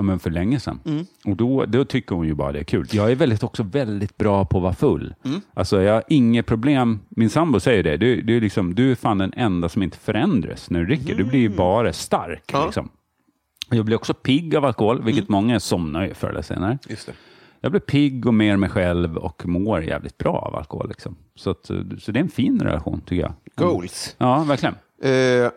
Ja, 0.00 0.04
men 0.04 0.18
för 0.18 0.30
länge 0.30 0.60
sedan. 0.60 0.80
Mm. 0.84 1.06
Och 1.24 1.36
då, 1.36 1.64
då 1.64 1.84
tycker 1.84 2.14
hon 2.14 2.26
ju 2.26 2.34
bara 2.34 2.52
det 2.52 2.58
är 2.58 2.64
kul. 2.64 2.86
Jag 2.90 3.10
är 3.10 3.14
väldigt, 3.14 3.42
också 3.42 3.62
väldigt 3.62 4.16
bra 4.16 4.44
på 4.44 4.56
att 4.56 4.62
vara 4.62 4.74
full. 4.74 5.14
Mm. 5.24 5.40
Alltså 5.54 5.82
jag 5.82 5.94
har 5.94 6.04
inget 6.08 6.46
problem. 6.46 7.00
Min 7.08 7.30
sambo 7.30 7.60
säger 7.60 7.82
det. 7.82 7.96
Du, 7.96 8.22
du, 8.22 8.36
är 8.36 8.40
liksom, 8.40 8.74
du 8.74 8.90
är 8.90 8.94
fan 8.94 9.18
den 9.18 9.32
enda 9.36 9.68
som 9.68 9.82
inte 9.82 9.98
förändras 9.98 10.70
när 10.70 10.80
du 10.80 10.86
dricker. 10.86 11.14
Du 11.14 11.24
blir 11.24 11.40
ju 11.40 11.48
bara 11.48 11.92
stark. 11.92 12.52
Mm. 12.52 12.60
Ja. 12.60 12.66
Liksom. 12.66 12.88
Jag 13.70 13.84
blir 13.84 13.96
också 13.96 14.14
pigg 14.14 14.56
av 14.56 14.64
alkohol, 14.64 15.02
vilket 15.02 15.28
många 15.28 15.60
somnar 15.60 16.06
ju 16.06 16.14
förr 16.14 16.28
eller 16.28 16.42
senare. 16.42 16.78
Just 16.88 17.06
det. 17.06 17.12
Jag 17.60 17.72
blir 17.72 17.80
pigg 17.80 18.26
och 18.26 18.34
mer 18.34 18.56
mig 18.56 18.68
själv 18.68 19.16
och 19.16 19.46
mår 19.46 19.82
jävligt 19.82 20.18
bra 20.18 20.32
av 20.32 20.56
alkohol. 20.56 20.88
Liksom. 20.88 21.16
Så, 21.34 21.50
att, 21.50 21.66
så 21.98 22.12
det 22.12 22.18
är 22.18 22.22
en 22.22 22.28
fin 22.28 22.60
relation, 22.60 23.00
tycker 23.00 23.22
jag. 23.22 23.32
Goals. 23.56 24.16
Ja, 24.18 24.44
verkligen. 24.44 24.74
Eh, 25.02 25.50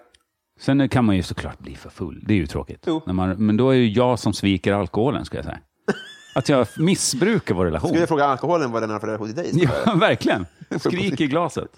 Sen 0.59 0.89
kan 0.89 1.05
man 1.05 1.15
ju 1.15 1.23
såklart 1.23 1.59
bli 1.59 1.75
för 1.75 1.89
full. 1.89 2.23
Det 2.27 2.33
är 2.33 2.37
ju 2.37 2.47
tråkigt. 2.47 2.87
Man, 3.05 3.45
men 3.45 3.57
då 3.57 3.69
är 3.69 3.75
ju 3.75 3.89
jag 3.89 4.19
som 4.19 4.33
sviker 4.33 4.73
alkoholen, 4.73 5.25
ska 5.25 5.37
jag 5.37 5.45
säga. 5.45 5.59
Att 6.35 6.49
jag 6.49 6.67
missbrukar 6.77 7.55
vår 7.55 7.65
relation. 7.65 7.87
skulle 7.87 8.01
jag 8.01 8.09
fråga 8.09 8.25
alkoholen 8.25 8.71
vad 8.71 8.83
den 8.83 8.89
har 8.89 8.99
för 8.99 9.07
relation 9.07 9.27
till 9.27 9.35
dig? 9.35 9.51
Ja, 9.53 9.95
verkligen. 9.99 10.45
Skrik 10.79 11.21
i 11.21 11.27
glaset. 11.27 11.69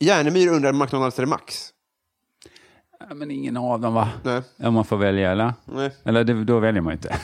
Järnemyr 0.00 0.48
undrar 0.48 0.72
McDonalds 0.72 1.18
eller 1.18 1.28
Max? 1.28 1.68
Men 3.14 3.30
ingen 3.30 3.56
av 3.56 3.80
dem, 3.80 3.94
va? 3.94 4.08
Nej. 4.22 4.42
Om 4.56 4.74
man 4.74 4.84
får 4.84 4.96
välja, 4.96 5.32
eller? 5.32 5.52
Nej. 5.64 5.90
Eller 6.04 6.24
det, 6.24 6.44
då 6.44 6.58
väljer 6.58 6.82
man 6.82 6.90
ju 6.92 6.94
inte. 6.94 7.16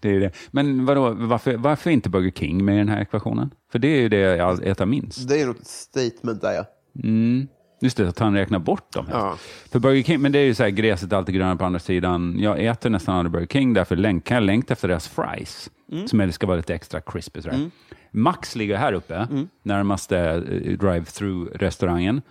det 0.00 0.08
är 0.08 0.20
det. 0.20 0.32
Men 0.50 0.86
vadå, 0.86 1.10
varför, 1.10 1.56
varför 1.56 1.90
inte 1.90 2.08
Burger 2.08 2.30
King 2.30 2.64
med 2.64 2.74
i 2.74 2.78
den 2.78 2.88
här 2.88 3.00
ekvationen? 3.00 3.50
För 3.72 3.78
det 3.78 3.88
är 3.88 4.00
ju 4.00 4.08
det 4.08 4.16
jag 4.16 4.66
äter 4.66 4.86
minst. 4.86 5.28
Det 5.28 5.40
är 5.40 5.46
något 5.46 5.66
statement 5.66 6.40
där, 6.40 6.52
ja. 6.52 6.64
Mm. 7.02 7.48
Just 7.80 7.96
det, 7.96 8.08
att 8.08 8.18
han 8.18 8.34
räknar 8.34 8.58
bort 8.58 8.92
dem. 8.92 9.06
Ja. 9.12 9.36
För 9.70 9.78
Burger 9.78 10.02
King, 10.02 10.20
men 10.20 10.32
det 10.32 10.38
är 10.38 10.44
ju 10.44 10.54
så 10.54 10.62
här, 10.62 10.70
gräset 10.70 11.12
är 11.12 11.16
alltid 11.16 11.34
grönare 11.34 11.56
på 11.56 11.64
andra 11.64 11.78
sidan. 11.78 12.36
Jag 12.38 12.64
äter 12.64 12.90
nästan 12.90 13.16
aldrig 13.16 13.32
Burger 13.32 13.46
King, 13.46 13.74
därför 13.74 13.96
länk, 13.96 14.24
kan 14.24 14.34
jag 14.34 14.44
längta 14.44 14.72
efter 14.72 14.88
deras 14.88 15.08
fries. 15.08 15.70
Som 16.06 16.20
är, 16.20 16.30
ska 16.30 16.46
vara 16.46 16.56
lite 16.56 16.74
extra 16.74 17.00
crispy. 17.00 17.42
Sådär. 17.42 17.70
Max 18.10 18.56
ligger 18.56 18.76
här 18.76 18.92
uppe, 18.92 19.26
närmaste 19.62 20.18
eh, 20.18 20.78
drive-through-restaurangen. 20.78 22.22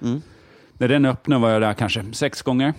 När 0.74 0.88
den 0.88 1.06
öppnade 1.06 1.42
var 1.42 1.50
jag 1.50 1.62
där 1.62 1.74
kanske 1.74 2.06
sex 2.12 2.42
gånger. 2.42 2.74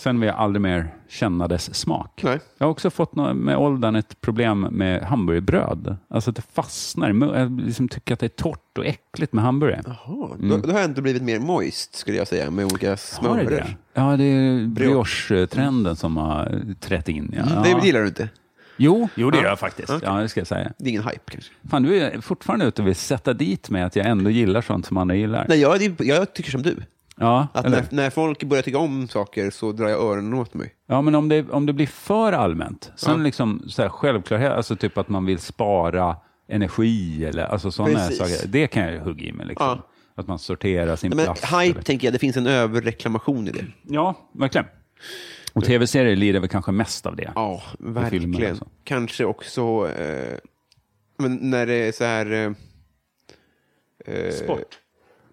Sen 0.00 0.20
vill 0.20 0.26
jag 0.26 0.36
aldrig 0.36 0.60
mer 0.62 0.94
känna 1.08 1.48
dess 1.48 1.74
smak. 1.74 2.20
Nej. 2.24 2.38
Jag 2.58 2.66
har 2.66 2.70
också 2.70 2.90
fått 2.90 3.14
med 3.34 3.56
åldern 3.56 3.96
ett 3.96 4.20
problem 4.20 4.60
med 4.60 5.02
hamburgerbröd. 5.02 5.96
Alltså 6.08 6.30
att 6.30 6.36
det 6.36 6.42
fastnar. 6.52 7.08
Jag 7.38 7.60
liksom 7.60 7.88
tycker 7.88 8.14
att 8.14 8.20
det 8.20 8.26
är 8.26 8.28
torrt 8.28 8.78
och 8.78 8.86
äckligt 8.86 9.32
med 9.32 9.44
hamburgare. 9.44 9.82
Jaha, 9.86 10.28
då, 10.40 10.56
då 10.56 10.72
har 10.72 10.80
jag 10.80 10.90
inte 10.90 11.02
blivit 11.02 11.22
mer 11.22 11.38
moist, 11.40 11.94
skulle 11.94 12.16
jag 12.16 12.28
säga, 12.28 12.50
med 12.50 12.64
olika 12.64 12.86
Har 12.86 12.92
det 12.92 12.96
smörer. 12.98 13.44
det? 13.50 13.66
Ja, 13.94 14.16
det 14.16 14.24
är 14.24 14.66
brioche-trenden 14.66 15.96
som 15.96 16.16
har 16.16 16.62
trätt 16.80 17.08
in. 17.08 17.34
Ja. 17.36 17.42
Mm, 17.62 17.62
Det 17.80 17.86
gillar 17.86 18.00
du 18.00 18.06
inte? 18.08 18.28
Jo, 18.76 19.08
jo, 19.14 19.30
det 19.30 19.36
Ja. 19.36 19.42
gör 19.42 19.48
jag 19.50 19.58
faktiskt. 19.58 19.90
Okej. 19.90 20.08
Ja, 20.12 20.14
det 20.20 20.28
ska 20.28 20.40
jag 20.40 20.46
säga. 20.46 20.72
Det 20.78 20.84
är 20.84 20.88
ingen 20.90 21.02
hype 21.02 21.30
kanske? 21.30 21.50
Fan, 21.70 21.82
du 21.82 22.00
är 22.00 22.20
fortfarande 22.20 22.64
ute 22.66 22.82
och 22.82 22.88
vill 22.88 22.94
sätta 22.96 23.32
dit 23.32 23.70
mig 23.70 23.82
att 23.82 23.96
jag 23.96 24.06
ändå 24.06 24.30
gillar 24.30 24.60
sånt 24.60 24.86
som 24.86 24.96
andra 24.96 25.14
gillar. 25.14 25.46
Nej, 25.48 25.60
jag, 25.60 25.82
jag 25.98 26.34
tycker 26.34 26.50
som 26.50 26.62
du. 26.62 26.76
Ja, 27.22 27.48
Att 27.54 27.70
när, 27.70 27.84
när 27.90 28.10
folk 28.10 28.42
börjar 28.44 28.62
tycka 28.62 28.78
om 28.78 29.08
saker 29.08 29.50
så 29.50 29.72
drar 29.72 29.88
jag 29.88 30.00
öronen 30.00 30.34
åt 30.34 30.54
mig. 30.54 30.74
ja, 30.86 31.00
men 31.02 31.14
om 31.14 31.28
det, 31.28 31.50
om 31.50 31.66
det 31.66 31.72
blir 31.72 31.86
för 31.86 32.32
allmänt, 32.32 32.92
sen 32.96 33.18
Ja. 33.18 33.24
liksom 33.24 33.62
så 33.68 33.82
här 33.82 33.88
självklarhet, 33.88 34.52
alltså 34.52 34.76
typ 34.76 34.98
att 34.98 35.08
man 35.08 35.26
vill 35.26 35.38
spara 35.38 36.16
energi 36.48 37.24
eller 37.24 37.42
alltså 37.44 37.70
sådana 37.70 37.98
saker, 38.10 38.48
det 38.48 38.66
kan 38.66 38.82
jag 38.92 39.00
hugga 39.00 39.24
i 39.26 39.32
mig. 39.32 39.46
Liksom. 39.46 39.66
Ja. 39.66 39.86
Att 40.14 40.26
man 40.28 40.38
sorterar 40.38 40.96
sin 40.96 41.10
Nej, 41.10 41.16
men 41.16 41.24
plast. 41.24 41.44
hype 41.44 41.56
eller- 41.74 41.82
tänker 41.82 42.06
jag, 42.06 42.14
det 42.14 42.18
finns 42.18 42.36
en 42.36 42.46
överreklamation 42.46 43.48
i 43.48 43.50
det. 43.50 43.64
Ja, 43.82 44.14
verkligen. 44.32 44.66
Och 45.52 45.64
tv-serier 45.64 46.16
lider 46.16 46.40
väl 46.40 46.48
kanske 46.48 46.72
mest 46.72 47.06
av 47.06 47.16
det. 47.16 47.32
Ja, 47.34 47.62
verkligen. 47.78 48.60
Kanske 48.84 49.24
också 49.24 49.88
eh, 49.98 50.38
men 51.18 51.36
när 51.50 51.66
det 51.66 51.74
är 51.74 51.92
så 51.92 52.04
här... 52.04 52.32
Eh, 52.32 54.14
eh, 54.14 54.32
Sport? 54.32 54.79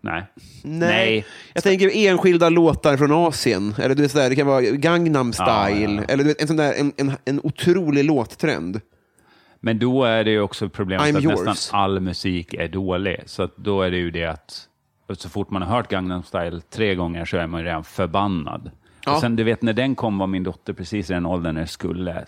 Nej. 0.07 0.23
Nej. 0.63 0.89
Nej. 0.89 1.25
Jag 1.53 1.63
tänker 1.63 1.91
enskilda 1.93 2.49
låtar 2.49 2.97
från 2.97 3.11
Asien. 3.11 3.73
Eller 3.79 3.95
du 3.95 4.01
vet, 4.01 4.11
så 4.11 4.17
där, 4.17 4.29
det 4.29 4.35
kan 4.35 4.47
vara 4.47 4.61
Gangnam 4.61 5.33
style. 5.33 5.49
Ja, 5.49 5.69
ja, 5.69 5.91
ja. 5.91 6.03
Eller 6.07 6.23
du 6.23 6.27
vet, 6.29 6.41
en 6.41 6.47
sån 6.47 6.57
där, 6.57 6.73
en, 6.73 6.93
en, 6.97 7.11
en 7.25 7.39
otrolig 7.43 8.05
låttrend. 8.05 8.81
Men 9.59 9.79
då 9.79 10.03
är 10.03 10.23
det 10.23 10.31
ju 10.31 10.41
också 10.41 10.69
problemet 10.69 11.07
I'm 11.07 11.17
att 11.17 11.23
yours. 11.23 11.45
nästan 11.45 11.79
all 11.79 11.99
musik 11.99 12.53
är 12.53 12.67
dålig. 12.67 13.23
Så 13.25 13.43
att 13.43 13.57
då 13.57 13.81
är 13.81 13.91
det 13.91 13.97
ju 13.97 14.11
det 14.11 14.25
att 14.25 14.67
så 15.17 15.29
fort 15.29 15.49
man 15.49 15.61
har 15.61 15.75
hört 15.75 15.89
Gangnam 15.89 16.23
style 16.23 16.61
tre 16.69 16.95
gånger 16.95 17.25
så 17.25 17.37
är 17.37 17.47
man 17.47 17.61
ju 17.61 17.65
redan 17.65 17.83
förbannad. 17.83 18.71
Ja. 19.05 19.15
Och 19.15 19.21
sen 19.21 19.35
du 19.35 19.43
vet 19.43 19.61
när 19.61 19.73
den 19.73 19.95
kom 19.95 20.17
var 20.17 20.27
min 20.27 20.43
dotter 20.43 20.73
precis 20.73 21.09
i 21.09 21.13
den 21.13 21.25
åldern 21.25 21.55
när 21.55 21.61
det 21.61 21.67
skulle 21.67 22.25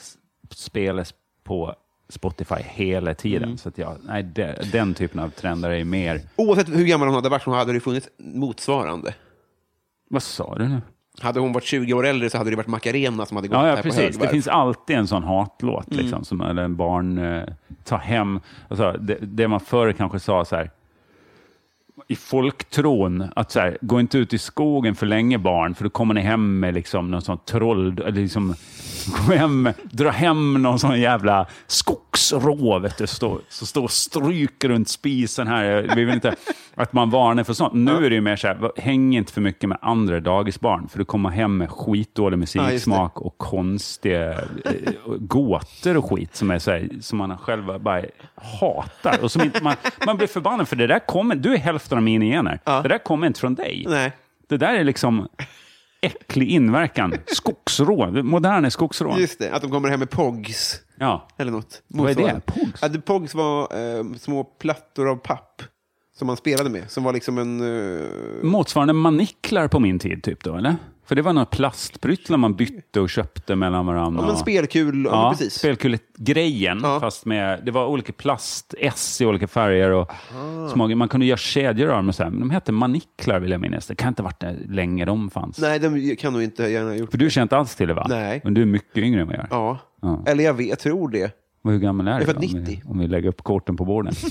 spelas 0.51 1.13
på 1.43 1.75
Spotify 2.09 2.55
hela 2.63 3.13
tiden. 3.13 3.43
Mm. 3.43 3.57
Så 3.57 3.69
att 3.69 3.77
jag, 3.77 3.95
nej, 4.03 4.23
de, 4.23 4.53
den 4.71 4.93
typen 4.93 5.19
av 5.19 5.29
trender 5.29 5.69
är 5.69 5.83
mer... 5.83 6.21
Oavsett 6.35 6.69
hur 6.69 6.85
gammal 6.85 7.07
hon 7.07 7.15
hade 7.15 7.29
varit 7.29 7.43
så 7.43 7.51
hade 7.51 7.73
det 7.73 7.79
funnits 7.79 8.09
motsvarande. 8.17 9.13
Vad 10.09 10.23
sa 10.23 10.55
du 10.55 10.67
nu? 10.67 10.81
Hade 11.21 11.39
hon 11.39 11.53
varit 11.53 11.63
20 11.63 11.93
år 11.93 12.05
äldre 12.07 12.29
så 12.29 12.37
hade 12.37 12.49
det 12.49 12.55
varit 12.55 12.67
Macarena 12.67 13.25
som 13.25 13.37
hade 13.37 13.47
gått 13.47 13.55
Ja, 13.57 13.61
ja 13.67 13.69
här 13.69 13.77
på 13.77 13.83
precis. 13.83 14.01
högvarv. 14.01 14.21
Det 14.21 14.27
finns 14.31 14.47
alltid 14.47 14.95
en 14.95 15.07
sån 15.07 15.23
hatlåt, 15.23 15.87
Mm. 15.91 15.99
liksom, 16.03 16.23
som 16.25 16.41
eller 16.41 16.63
en 16.63 16.75
barn 16.75 17.17
eh, 17.17 17.43
tar 17.83 17.97
hem. 17.97 18.39
Alltså, 18.67 18.91
det, 18.99 19.17
det 19.21 19.47
man 19.47 19.59
förr 19.59 19.91
kanske 19.91 20.19
sa 20.19 20.45
så 20.45 20.55
här, 20.55 20.71
i 22.11 22.15
folktron, 22.15 23.29
att 23.35 23.51
så 23.51 23.59
här, 23.59 23.77
gå 23.81 23.99
inte 23.99 24.17
ut 24.17 24.33
i 24.33 24.37
skogen 24.37 24.95
för 24.95 25.05
länge 25.05 25.37
barn, 25.37 25.75
för 25.75 25.83
då 25.83 25.89
kommer 25.89 26.13
ni 26.13 26.21
hem 26.21 26.59
med 26.59 26.73
liksom 26.73 27.11
någon 27.11 27.21
sån 27.21 27.37
troll, 27.45 27.99
eller 27.99 28.21
liksom, 28.21 28.55
gå 29.27 29.33
hem, 29.33 29.69
dra 29.83 30.09
hem 30.09 30.53
någon 30.53 30.79
sån 30.79 30.99
jävla 30.99 31.47
skogsrå, 31.67 32.79
vet 32.79 32.97
du, 32.97 33.07
så 33.07 33.41
står 33.49 33.83
och 33.83 33.91
stryker 33.91 34.69
runt 34.69 34.89
spisen 34.89 35.47
här. 35.47 35.91
Vi 35.95 36.05
vill 36.05 36.13
inte 36.13 36.35
att 36.83 36.93
man 36.93 37.09
varnar 37.09 37.43
för 37.43 37.53
sånt. 37.53 37.73
Nu 37.73 38.05
är 38.05 38.09
det 38.09 38.15
ju 38.15 38.21
mer 38.21 38.35
så 38.35 38.47
här, 38.47 38.71
häng 38.81 39.15
inte 39.15 39.33
för 39.33 39.41
mycket 39.41 39.69
med 39.69 39.77
andra 39.81 40.19
dagisbarn, 40.19 40.87
för 40.87 40.99
du 40.99 41.05
kommer 41.05 41.29
hem 41.29 41.57
med 41.57 41.69
skitdålig 41.69 42.35
Ja, 42.35 42.39
musiksmak 42.39 43.21
och 43.21 43.37
konstiga 43.37 44.31
eh, 44.31 44.39
gåtor 45.19 45.97
och 45.97 46.09
skit 46.09 46.35
som, 46.35 46.51
är 46.51 46.59
så 46.59 46.71
här, 46.71 46.89
som 47.01 47.17
man 47.17 47.37
själva 47.37 47.79
bara 47.79 48.01
hatar. 48.35 49.23
Och 49.23 49.31
som 49.31 49.41
inte, 49.41 49.63
man, 49.63 49.75
man 50.05 50.17
blir 50.17 50.27
förbannad 50.27 50.67
för 50.67 50.75
det 50.75 50.87
där 50.87 50.99
kommer, 50.99 51.35
du 51.35 51.53
är 51.53 51.57
hälften 51.57 51.97
av 51.97 52.03
mina 52.03 52.25
gener. 52.25 52.59
Ja. 52.65 52.81
Det 52.81 52.89
där 52.89 52.97
kommer 52.97 53.27
inte 53.27 53.39
från 53.39 53.55
dig. 53.55 53.85
Nej. 53.87 54.11
Det 54.47 54.57
där 54.57 54.73
är 54.73 54.83
liksom 54.83 55.27
äcklig 56.01 56.49
inverkan. 56.49 57.13
Skogsrå, 57.25 58.23
moderna 58.23 58.69
skogsrå. 58.69 59.19
Just 59.19 59.39
det, 59.39 59.51
att 59.51 59.61
de 59.61 59.71
kommer 59.71 59.89
hem 59.89 59.99
med 59.99 60.09
Pogs. 60.09 60.81
Ja. 60.99 61.27
Eller 61.37 61.51
något. 61.51 61.81
Vad 61.87 62.09
är 62.09 62.15
det? 62.15 62.41
Pogs? 62.45 62.81
Ja, 62.81 62.87
det, 62.87 63.01
Pogs 63.01 63.35
var 63.35 63.61
eh, 63.61 64.03
små 64.17 64.43
plattor 64.43 65.09
av 65.09 65.15
papp 65.15 65.63
som 66.19 66.27
man 66.27 66.37
spelade 66.37 66.69
med. 66.69 66.91
Som 66.91 67.03
var 67.03 67.13
liksom 67.13 67.37
en... 67.37 67.61
eh, 67.99 68.05
Motsvarande 68.43 68.93
maniklar 68.93 69.67
på 69.67 69.79
min 69.79 69.99
tid, 69.99 70.23
typ 70.23 70.43
då, 70.43 70.55
eller? 70.55 70.75
För 71.05 71.15
det 71.15 71.21
var 71.21 71.33
några 71.33 71.45
plastpryttlar 71.45 72.37
man 72.37 72.55
bytte 72.55 72.99
och 73.01 73.09
köpte 73.09 73.55
mellan 73.55 73.85
varandra. 73.85 74.21
ja, 74.23 74.27
men 74.27 74.37
spelkul. 74.37 75.05
Ja, 75.05 75.11
Ja, 75.11 75.29
precis. 75.31 75.53
spelkulegrejen, 75.53 76.79
Ja. 76.83 76.99
fast 76.99 77.25
med, 77.25 77.59
det 77.65 77.71
var 77.71 77.85
olika 77.85 78.13
plast-S 78.13 79.21
i 79.21 79.25
olika 79.25 79.47
färger. 79.47 79.91
Och 79.91 80.11
små, 80.73 80.87
man 80.95 81.07
kunde 81.09 81.25
göra 81.25 81.37
kedjor 81.37 81.89
av 81.89 81.95
dem. 81.95 82.09
och 82.09 82.15
så 82.15 82.23
här, 82.23 82.29
Men 82.29 82.39
de 82.39 82.49
hette 82.49 82.71
maniklar 82.71 83.39
vill 83.39 83.51
jag 83.51 83.61
minnas. 83.61 83.87
Det 83.87 83.95
kan 83.95 84.07
inte 84.07 84.21
ha 84.21 84.29
varit 84.39 84.69
länge 84.69 85.05
de 85.05 85.29
fanns. 85.29 85.59
Nej, 85.59 85.79
de 85.79 86.15
kan 86.15 86.33
nog 86.33 86.43
inte 86.43 86.63
gärna 86.63 86.89
ha 86.89 86.95
gjort. 86.95 87.11
För 87.11 87.17
du 87.17 87.29
känner 87.29 87.43
inte 87.45 87.57
alls 87.57 87.75
till 87.75 87.87
det 87.87 87.93
va? 87.93 88.05
Nej. 88.09 88.41
Men 88.43 88.53
du 88.53 88.61
är 88.61 88.65
mycket 88.65 88.97
yngre 88.97 89.21
än 89.21 89.27
vad 89.27 89.35
jag 89.35 89.43
är. 89.43 89.47
Ja. 89.51 89.77
Ja. 90.01 90.23
Eller 90.27 90.43
jag, 90.43 90.53
vet, 90.53 90.67
jag 90.69 90.79
tror 90.79 91.09
det. 91.09 91.31
Och 91.63 91.71
hur 91.71 91.79
gammal 91.79 92.07
är 92.07 92.11
Jag 92.11 92.19
du? 92.19 92.23
är 92.23 92.25
född 92.25 92.35
då, 92.35 92.47
om 92.57 92.63
90. 92.63 92.81
vi, 92.85 92.91
om 92.91 92.99
vi 92.99 93.07
lägger 93.07 93.29
upp 93.29 93.43
korten 93.43 93.77
på 93.77 93.85
borden. 93.85 94.13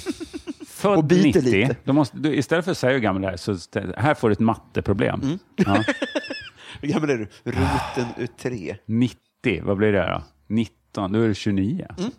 Född 0.79 0.99
Och 0.99 1.05
biter 1.05 1.43
90. 1.43 1.43
lite. 1.43 1.77
Då 1.85 1.93
måste, 1.93 2.17
du, 2.19 2.35
istället 2.35 2.65
för 2.65 2.73
att 2.73 2.79
säga 2.79 2.93
hur 2.93 3.01
gammal 3.01 3.23
du 3.23 3.29
är, 3.29 3.37
så 3.37 3.57
här 3.97 4.15
får 4.15 4.29
du 4.29 4.33
ett 4.33 4.39
matteproblem. 4.39 5.21
Mm. 5.23 5.39
Ja. 5.57 5.85
Hur 6.81 6.89
gammal 6.89 7.11
är 7.11 7.17
du? 7.17 7.27
Roten 7.45 8.07
ut 8.17 8.39
tre. 8.39 8.77
90, 8.87 9.19
vad 9.63 9.77
blir 9.77 9.93
det 9.93 10.07
då? 10.07 10.23
19, 10.47 11.13
då 11.13 11.21
är 11.21 11.29
du 11.29 11.35
29. 11.35 11.87
Mm. 11.99 12.11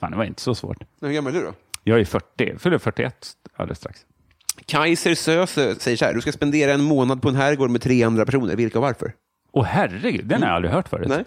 Fan, 0.00 0.10
det 0.10 0.16
var 0.16 0.24
inte 0.24 0.42
så 0.42 0.54
svårt. 0.54 0.82
Hur 1.00 1.12
gammal 1.12 1.34
är 1.34 1.38
du 1.38 1.44
då? 1.44 1.52
Jag 1.84 2.00
är 2.00 2.04
40, 2.04 2.58
fyller 2.58 2.78
41 2.78 3.32
alldeles 3.56 3.78
strax. 3.78 4.00
Kaiser 4.66 5.14
Söze 5.14 5.74
säger 5.74 5.96
så 5.96 6.04
här, 6.04 6.14
du 6.14 6.20
ska 6.20 6.32
spendera 6.32 6.72
en 6.72 6.82
månad 6.82 7.22
på 7.22 7.28
en 7.28 7.36
herrgård 7.36 7.70
med 7.70 7.80
tre 7.82 8.02
andra 8.02 8.24
personer. 8.24 8.56
Vilka 8.56 8.78
och 8.78 8.82
varför? 8.84 9.12
Åh 9.52 9.64
herregud, 9.64 10.26
den 10.26 10.42
har 10.42 10.48
jag 10.48 10.56
aldrig 10.56 10.74
hört 10.74 10.88
förut. 10.88 11.08
Nej. 11.08 11.24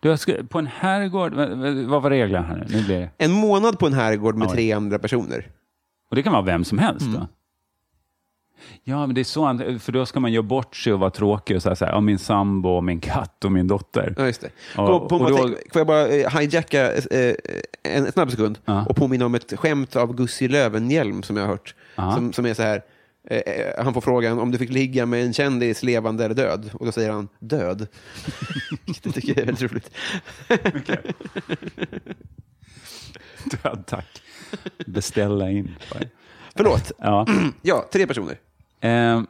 Du, 0.00 0.08
jag 0.08 0.18
ska, 0.18 0.34
på 0.48 0.58
en 0.58 0.66
herrgård, 0.66 1.34
vad 1.88 2.02
var 2.02 2.10
reglerna 2.10 2.46
här 2.46 2.56
nu? 2.56 2.66
nu 2.76 2.84
blir 2.84 2.98
det. 3.00 3.10
En 3.18 3.32
månad 3.32 3.78
på 3.78 3.86
en 3.86 3.92
herrgård 3.92 4.36
med 4.36 4.48
Oj. 4.48 4.54
tre 4.54 4.72
andra 4.72 4.98
personer. 4.98 5.46
Och 6.10 6.16
det 6.16 6.22
kan 6.22 6.32
vara 6.32 6.42
vem 6.42 6.64
som 6.64 6.78
helst 6.78 7.06
Mm. 7.06 7.22
Ja, 8.84 9.06
men 9.06 9.14
det 9.14 9.20
är 9.20 9.24
så, 9.24 9.58
för 9.80 9.92
då 9.92 10.06
ska 10.06 10.20
man 10.20 10.32
göra 10.32 10.42
bort 10.42 10.76
sig 10.76 10.92
och 10.92 11.00
vara 11.00 11.10
tråkig 11.10 11.56
och 11.56 11.62
säga 11.62 11.76
så 11.76 11.84
här, 11.84 11.92
ja, 11.92 12.00
min 12.00 12.18
sambo, 12.18 12.68
och 12.68 12.84
min 12.84 13.00
katt 13.00 13.44
och 13.44 13.52
min 13.52 13.66
dotter. 13.68 14.14
Ja, 14.18 14.26
just 14.26 14.40
det. 14.40 14.50
Ja, 14.76 14.86
på, 14.86 15.08
på, 15.08 15.16
och 15.24 15.30
då- 15.30 15.48
får 15.48 15.80
jag 15.80 15.86
bara 15.86 16.08
eh, 16.08 16.38
hijacka 16.38 16.92
eh, 16.92 17.34
en, 17.82 18.12
snabb 18.12 18.30
sekund 18.30 18.58
Ja. 18.64 18.84
och 18.88 18.96
påminna 18.96 19.26
om 19.26 19.34
ett 19.34 19.58
skämt 19.58 19.96
av 19.96 20.14
Gussi 20.14 20.48
Lövenhjelm 20.48 21.22
som 21.22 21.36
jag 21.36 21.44
har 21.44 21.48
hört. 21.50 21.74
Som, 22.14 22.32
som 22.32 22.46
är 22.46 22.54
så 22.54 22.62
här, 22.62 22.82
eh, 23.30 23.38
eh, 23.38 23.84
han 23.84 23.94
får 23.94 24.00
frågan 24.00 24.38
om 24.38 24.50
du 24.50 24.58
fick 24.58 24.70
ligga 24.70 25.06
med 25.06 25.24
en 25.24 25.32
kändis, 25.32 25.82
levande 25.82 26.24
eller 26.24 26.34
död? 26.34 26.70
Och 26.72 26.86
då 26.86 26.92
säger 26.92 27.10
han 27.10 27.28
död. 27.38 27.86
det 29.02 29.12
tycker 29.12 29.28
jag 29.28 29.38
är 29.38 29.44
väldigt 29.46 29.72
roligt. 29.72 29.90
Död, 33.62 33.84
tack. 33.86 34.22
Beställa 34.86 35.50
in. 35.50 35.74
Förlåt. 36.56 36.92
Ja. 36.98 37.26
Ja, 37.62 37.88
tre 37.92 38.06
personer. 38.06 38.38
Eh, 38.80 39.22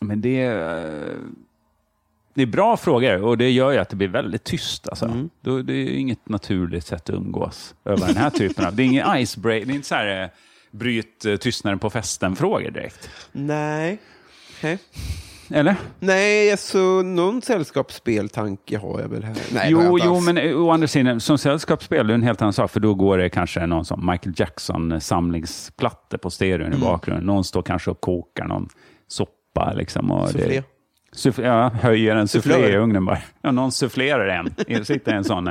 men 0.00 0.20
det, 0.20 0.42
eh, 0.42 1.16
det 2.34 2.42
är 2.42 2.46
bra 2.46 2.76
frågor 2.76 3.22
och 3.22 3.38
det 3.38 3.50
gör 3.50 3.70
ju 3.70 3.78
att 3.78 3.88
det 3.88 3.96
blir 3.96 4.08
väldigt 4.08 4.44
tyst. 4.44 4.88
Alltså. 4.88 5.04
Mm. 5.04 5.30
Det 5.40 5.72
är 5.72 5.88
inget 5.88 6.28
naturligt 6.28 6.86
sätt 6.86 7.10
att 7.10 7.16
umgås 7.16 7.74
över 7.84 8.06
den 8.06 8.16
här 8.16 8.30
typen 8.30 8.66
av... 8.66 8.76
Det 8.76 8.82
är 8.82 8.84
ingen 8.84 9.16
icebreak, 9.16 9.64
det 9.66 9.72
är 9.72 9.74
inte 9.74 9.88
så 9.88 9.94
här 9.94 10.22
eh, 10.22 10.28
bryt 10.72 11.24
eh, 11.24 11.36
tystnaden 11.36 11.78
på 11.78 11.90
festen-frågor 11.90 12.70
direkt. 12.70 13.10
Nej. 13.32 13.98
Okej. 14.58 14.78
Eller? 15.54 15.76
Nej, 15.98 16.50
alltså 16.50 16.78
någon 17.02 17.42
sällskapsspeltanke 17.42 18.78
har 18.78 19.00
jag 19.00 19.08
väl 19.08 19.24
här. 19.24 19.36
Nej, 19.52 19.66
jo, 19.70 19.98
jo, 20.04 20.20
men 20.20 20.38
eh, 20.38 20.56
å 20.60 20.70
andra 20.70 20.88
sidan, 20.88 21.20
som 21.20 21.38
sällskapsspel 21.38 21.98
är 22.00 22.04
det 22.04 22.14
en 22.14 22.22
helt 22.22 22.42
annan 22.42 22.52
sak, 22.52 22.70
för 22.70 22.80
då 22.80 22.94
går 22.94 23.18
det 23.18 23.30
kanske 23.30 23.66
någon 23.66 23.84
som 23.84 24.06
Michael 24.10 24.34
Jackson 24.36 25.00
samlingsplatta 25.00 26.18
på 26.18 26.30
stereon 26.30 26.66
Mm. 26.66 26.78
i 26.78 26.80
bakgrunden. 26.80 27.26
Någon 27.26 27.44
står 27.44 27.62
kanske 27.62 27.90
och 27.90 28.00
kokar 28.00 28.44
någon 28.44 28.68
soppa. 29.08 29.72
Liksom, 29.76 30.10
och 30.10 30.30
Soufflé. 30.30 30.62
Det, 31.12 31.18
Suff- 31.18 31.42
ja, 31.44 31.68
höjer 31.68 32.16
en 32.16 32.28
Sufflör. 32.28 32.70
i 32.70 32.76
ugnen 32.76 33.04
bara. 33.04 33.18
Ja, 33.42 33.50
någon 33.52 33.72
sufflerar 33.72 34.26
en. 34.28 34.54
Det 34.66 34.84
sitter 34.84 35.12
en 35.14 35.24
sån, 35.24 35.48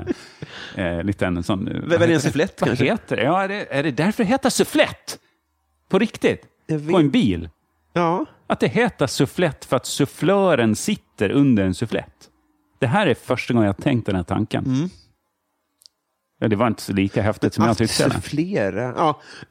eh, 0.75 1.03
liten 1.03 1.43
sån... 1.43 1.67
eh, 1.67 1.81
Väl 1.99 2.11
en 2.11 2.21
sufflett 2.21 2.61
Vad 2.61 2.67
kanske? 2.69 2.85
heter 2.85 3.15
det? 3.15 3.23
Ja, 3.23 3.43
är 3.43 3.47
det, 3.47 3.67
är 3.75 3.83
det 3.83 3.91
därför 3.91 4.23
det 4.23 4.29
heter 4.29 4.49
sufflett? 4.49 5.19
På 5.89 5.99
riktigt? 5.99 6.45
Jag 6.67 6.89
På 6.91 6.97
en 6.97 7.09
bil? 7.09 7.49
Ja, 7.93 8.25
Att 8.47 8.59
det 8.59 8.67
heter 8.67 9.07
sufflett 9.07 9.65
för 9.65 9.75
att 9.75 9.85
sufflören 9.85 10.75
sitter 10.75 11.29
under 11.31 11.63
en 11.65 11.73
sufflett. 11.73 12.29
Det 12.79 12.87
här 12.87 13.07
är 13.07 13.13
första 13.13 13.53
gången 13.53 13.65
jag 13.67 13.73
har 13.73 13.81
tänkt 13.81 14.05
den 14.05 14.15
här 14.15 14.23
tanken. 14.23 14.65
Mm. 14.65 14.89
Ja, 16.39 16.47
det 16.47 16.55
var 16.55 16.67
inte 16.67 16.81
så 16.81 16.93
lika 16.93 17.21
häftigt 17.21 17.53
som 17.53 17.63
jag 17.63 17.71
att 17.71 17.77
tyckte. 17.77 18.03
det. 18.07 18.11
sufflera. 18.13 18.93
Ja. 18.97 19.21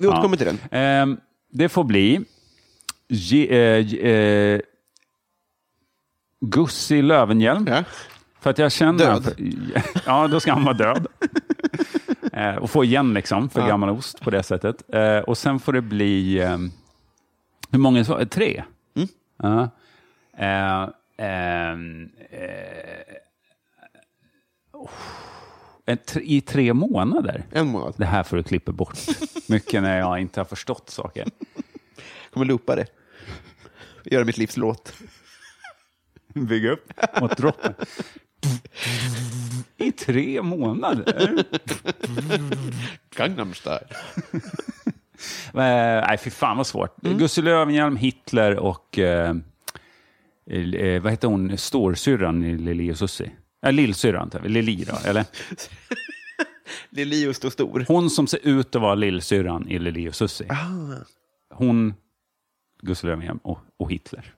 vi 0.00 0.06
återkommer 0.06 0.36
till 0.36 0.46
den. 0.46 0.58
Ehm, 0.70 1.16
det 1.52 1.68
får 1.68 1.84
bli 1.84 2.20
Ge, 3.08 3.46
eh, 3.58 3.86
ge- 3.86 4.54
eh, 4.54 4.60
Gussi 6.50 7.02
Lövenhjelm. 7.02 7.66
Ja. 7.70 7.84
För 8.40 8.50
att 8.50 8.58
jag 8.58 8.72
känner... 8.72 8.98
Död. 8.98 9.34
Ja, 10.06 10.28
då 10.28 10.40
ska 10.40 10.52
han 10.52 10.64
vara 10.64 10.74
död. 10.76 11.06
eh, 12.32 12.54
och 12.54 12.70
få 12.70 12.84
igen 12.84 13.14
liksom 13.14 13.50
för 13.50 13.60
Ja. 13.60 13.66
gammal 13.66 13.90
ost 13.90 14.20
på 14.20 14.30
det 14.30 14.42
sättet. 14.42 14.94
Eh, 14.94 15.18
och 15.18 15.38
sen 15.38 15.58
får 15.60 15.72
det 15.72 15.80
bli... 15.82 16.38
Eh, 16.42 16.58
hur 17.70 17.78
många? 17.78 18.04
så- 18.04 18.24
Tre? 18.26 18.64
Mm. 18.96 19.08
Ja. 19.42 19.62
Eh, 20.38 20.88
ehm, 21.26 22.08
eh, 22.30 22.38
oh, 24.72 24.90
ett- 25.86 26.16
I 26.22 26.40
tre 26.40 26.74
månader? 26.74 27.44
En 27.50 27.66
månad. 27.68 27.94
Det 27.96 28.06
här 28.06 28.22
får 28.22 28.36
du 28.36 28.42
klippa 28.42 28.72
bort. 28.72 28.98
Mycket 29.48 29.82
när 29.82 29.98
jag 29.98 30.20
inte 30.20 30.40
har 30.40 30.44
förstått 30.44 30.90
saker. 30.90 31.28
Kommer 32.32 32.46
loopa 32.46 32.76
det. 32.76 32.86
Göra 34.04 34.24
mitt 34.24 34.38
livs 34.38 34.56
låt. 34.56 34.94
Bygga 36.48 36.70
upp 36.70 36.92
mot 37.20 37.36
droppen. 37.36 37.74
I 39.76 39.92
tre 39.92 40.42
månader? 40.42 41.44
Gangnam 43.16 43.54
style. 43.54 43.86
Eh, 45.54 46.06
nej, 46.08 46.18
fy 46.18 46.30
fan 46.30 46.56
vad 46.56 46.66
svårt. 46.66 47.04
Mm. 47.04 47.18
Gussi 47.18 47.42
Löwenhjelm, 47.42 47.96
Hitler 47.96 48.56
och... 48.56 48.98
Eh, 48.98 49.36
eh, 50.50 51.02
vad 51.02 51.12
heter 51.12 51.28
hon, 51.28 51.58
storsyrran 51.58 52.44
i 52.44 52.58
Lili 52.58 52.92
och 52.92 52.98
Susie? 52.98 53.30
Äh, 53.66 53.72
lillsyrran, 53.72 54.30
Lili 54.44 54.84
då, 54.84 54.96
eller? 55.04 55.24
Leo 57.04 57.34
står 57.34 57.50
stor. 57.50 57.84
Hon 57.88 58.10
som 58.10 58.26
ser 58.26 58.40
ut 58.42 58.76
att 58.76 58.82
vara 58.82 58.94
lillsyrran 58.94 59.68
i 59.68 59.78
Lili 59.78 60.08
och 60.08 60.14
Susie. 60.14 60.48
Hon, 61.54 61.94
Gustav 62.84 63.10
Löfven 63.10 63.38
och, 63.42 63.58
och 63.78 63.92
Hitler. 63.92 64.32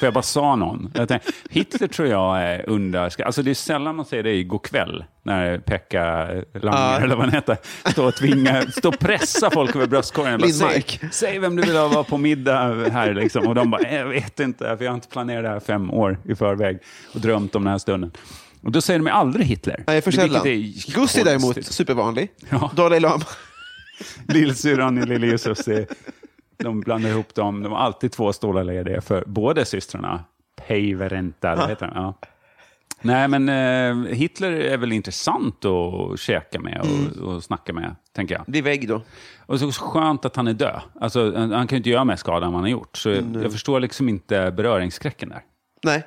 För 0.00 0.06
jag 0.06 0.14
bara 0.14 0.22
sa 0.22 0.56
någon. 0.56 0.90
Tänkte, 0.92 1.20
Hitler 1.50 1.88
tror 1.88 2.08
jag 2.08 2.42
är 2.42 2.68
under... 2.68 3.22
Alltså 3.24 3.42
det 3.42 3.50
är 3.50 3.54
sällan 3.54 3.96
man 3.96 4.04
säger 4.04 4.22
det 4.22 4.32
i 4.34 4.44
går 4.44 4.58
kväll 4.58 5.04
när 5.22 5.58
Pekka 5.58 6.26
Langer, 6.54 7.00
eller 7.00 7.16
vad 7.16 7.24
han 7.24 7.34
heter, 7.34 7.56
står 7.90 8.08
och 8.08 8.14
tvingar, 8.14 8.66
står 8.78 8.88
och 8.88 8.98
pressar 8.98 9.50
folk 9.50 9.76
över 9.76 9.86
bröstkorgen. 9.86 10.40
Bara, 10.40 10.50
Säg, 10.50 10.84
säg 11.12 11.38
vem 11.38 11.56
du 11.56 11.62
vill 11.62 11.76
ha 11.76 12.04
på 12.04 12.18
middag 12.18 12.90
här. 12.90 13.14
Liksom. 13.14 13.46
Och 13.46 13.54
de 13.54 13.70
bara, 13.70 13.82
"Eh, 13.82 13.94
jag 13.96 14.06
vet 14.08 14.40
inte, 14.40 14.76
för 14.76 14.84
jag 14.84 14.90
har 14.90 14.94
inte 14.94 15.08
planerat 15.08 15.44
det 15.44 15.48
här 15.48 15.60
fem 15.60 15.90
år 15.90 16.18
i 16.24 16.34
förväg 16.34 16.78
och 17.14 17.20
drömt 17.20 17.54
om 17.54 17.64
den 17.64 17.70
här 17.70 17.78
stunden. 17.78 18.10
Och 18.62 18.72
då 18.72 18.80
säger 18.80 19.00
de 19.00 19.10
aldrig 19.10 19.46
Hitler. 19.46 19.84
Nej, 19.86 20.02
för 20.02 20.10
sällan. 20.10 20.42
Gusti 20.94 21.22
däremot, 21.24 21.64
supervanlig. 21.64 22.28
Ja. 22.50 22.70
Dalai 22.76 23.00
Lama. 23.00 23.24
Lillsyrran 24.28 25.12
i 25.24 25.34
och 25.34 25.40
Susie. 25.40 25.86
De 26.58 26.80
blandar 26.80 27.10
ihop 27.10 27.34
dem. 27.34 27.62
De 27.62 27.72
har 27.72 27.78
alltid 27.78 28.12
två 28.12 28.32
stolar 28.32 28.64
lediga 28.64 29.00
för 29.00 29.24
båda 29.26 29.64
systrarna. 29.64 30.24
Päivärinta, 30.66 31.66
heter? 31.66 31.92
Ja. 31.94 32.14
Nej, 33.00 33.28
men 33.28 33.48
eh, 33.48 34.14
Hitler 34.14 34.52
är 34.52 34.76
väl 34.76 34.92
intressant 34.92 35.64
att 35.64 36.20
käka 36.20 36.60
med 36.60 36.80
och, 36.80 37.22
och 37.28 37.44
snacka 37.44 37.72
med, 37.72 37.96
tänker 38.12 38.34
jag. 38.34 38.44
Det 38.46 38.58
är 38.58 38.62
vägg 38.62 38.88
då. 38.88 39.02
Och 39.46 39.60
så 39.60 39.72
skönt 39.72 40.24
att 40.24 40.36
han 40.36 40.48
är 40.48 40.52
död. 40.52 40.80
Alltså, 41.00 41.32
han 41.36 41.52
han 41.52 41.66
kan 41.66 41.76
ju 41.76 41.78
inte 41.78 41.90
göra 41.90 42.04
mer 42.04 42.16
skada 42.16 42.46
än 42.46 42.52
vad 42.52 42.54
han 42.54 42.62
har 42.62 42.70
gjort. 42.70 42.96
Så 42.96 43.08
jag, 43.08 43.24
jag 43.42 43.52
förstår 43.52 43.80
liksom 43.80 44.08
inte 44.08 44.50
beröringsskräcken 44.50 45.28
där. 45.28 45.42
Nej. 45.82 46.06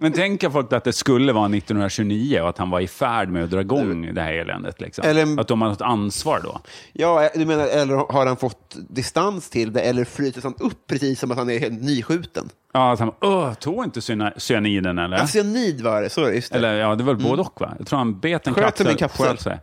Men 0.00 0.12
tänker 0.12 0.50
folk 0.50 0.72
att 0.72 0.84
det 0.84 0.92
skulle 0.92 1.32
vara 1.32 1.44
1929 1.46 2.40
och 2.40 2.48
att 2.48 2.58
han 2.58 2.70
var 2.70 2.80
i 2.80 2.88
färd 2.88 3.28
med 3.28 3.44
att 3.44 3.50
dra 3.50 3.60
igång 3.60 4.14
det 4.14 4.20
här 4.20 4.32
eländet? 4.32 4.80
Liksom. 4.80 5.04
Eller- 5.08 5.40
Att 5.40 5.48
de 5.48 5.62
har 5.62 5.68
något 5.68 5.80
ansvar 5.82 6.40
då? 6.44 6.60
Ja, 6.92 7.30
du 7.34 7.44
menar, 7.46 7.66
eller 7.66 8.12
har 8.12 8.26
han 8.26 8.36
fått 8.36 8.76
distans 8.90 9.50
till 9.50 9.72
det, 9.72 9.80
eller 9.80 10.04
flyter 10.04 10.42
han 10.42 10.54
upp 10.58 10.86
precis 10.86 11.20
som 11.20 11.30
att 11.30 11.36
han 11.38 11.50
är 11.50 11.58
helt 11.58 11.82
nyskjuten? 11.82 12.48
Ja, 12.72 12.92
att 12.92 12.98
han 13.00 13.12
Åh, 13.20 13.54
tog 13.54 13.84
inte 13.84 14.00
cyaniden 14.36 14.98
eller? 14.98 15.16
Ja. 15.18 15.26
Cyanid 15.26 15.80
var 15.80 16.02
det, 16.02 16.10
så 16.10 16.20
är 16.20 16.28
det. 16.28 16.34
Just 16.34 16.52
det. 16.52 16.58
Eller 16.58 16.74
ja, 16.74 16.94
det 16.94 17.04
var 17.04 17.14
både 17.14 17.42
och 17.42 17.60
va? 17.60 17.74
Jag 17.78 17.86
tror 17.86 17.98
han 17.98 18.20
bet 18.20 18.46
en 18.46 18.54
Sköt 18.54 18.64
kapsel. 18.64 18.86
en 18.86 18.96
kapsel. 18.96 19.26
sköt 19.26 19.40
sig. 19.40 19.60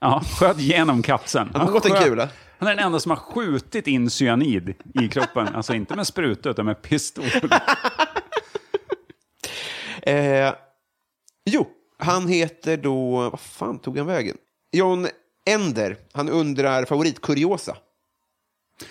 Ja, 0.00 0.22
sköt 0.40 0.58
genom 0.60 1.02
kapseln. 1.02 1.50
Han 1.52 1.60
har 1.66 1.72
gått 1.72 1.84
en 1.86 1.90
sköt- 1.92 2.04
kula. 2.04 2.28
Han 2.58 2.68
är 2.68 2.74
den 2.74 2.84
enda 2.84 2.98
som 3.00 3.10
har 3.10 3.16
skjutit 3.16 3.86
in 3.86 4.10
cyanid 4.10 4.74
i 5.02 5.08
kroppen. 5.08 5.48
Alltså 5.54 5.74
inte 5.74 5.94
med 5.96 6.06
spruta 6.06 6.50
utan 6.50 6.66
med 6.66 6.82
pistol. 6.82 7.24
Eh, 10.06 10.54
jo, 11.44 11.66
han 11.98 12.28
heter 12.28 12.76
då... 12.76 13.30
Vad 13.30 13.40
fan 13.40 13.78
tog 13.78 13.98
han 13.98 14.06
vägen? 14.06 14.36
John 14.72 15.06
Ender. 15.46 15.96
Han 16.12 16.28
undrar 16.28 16.84
favoritkuriosa. 16.84 17.76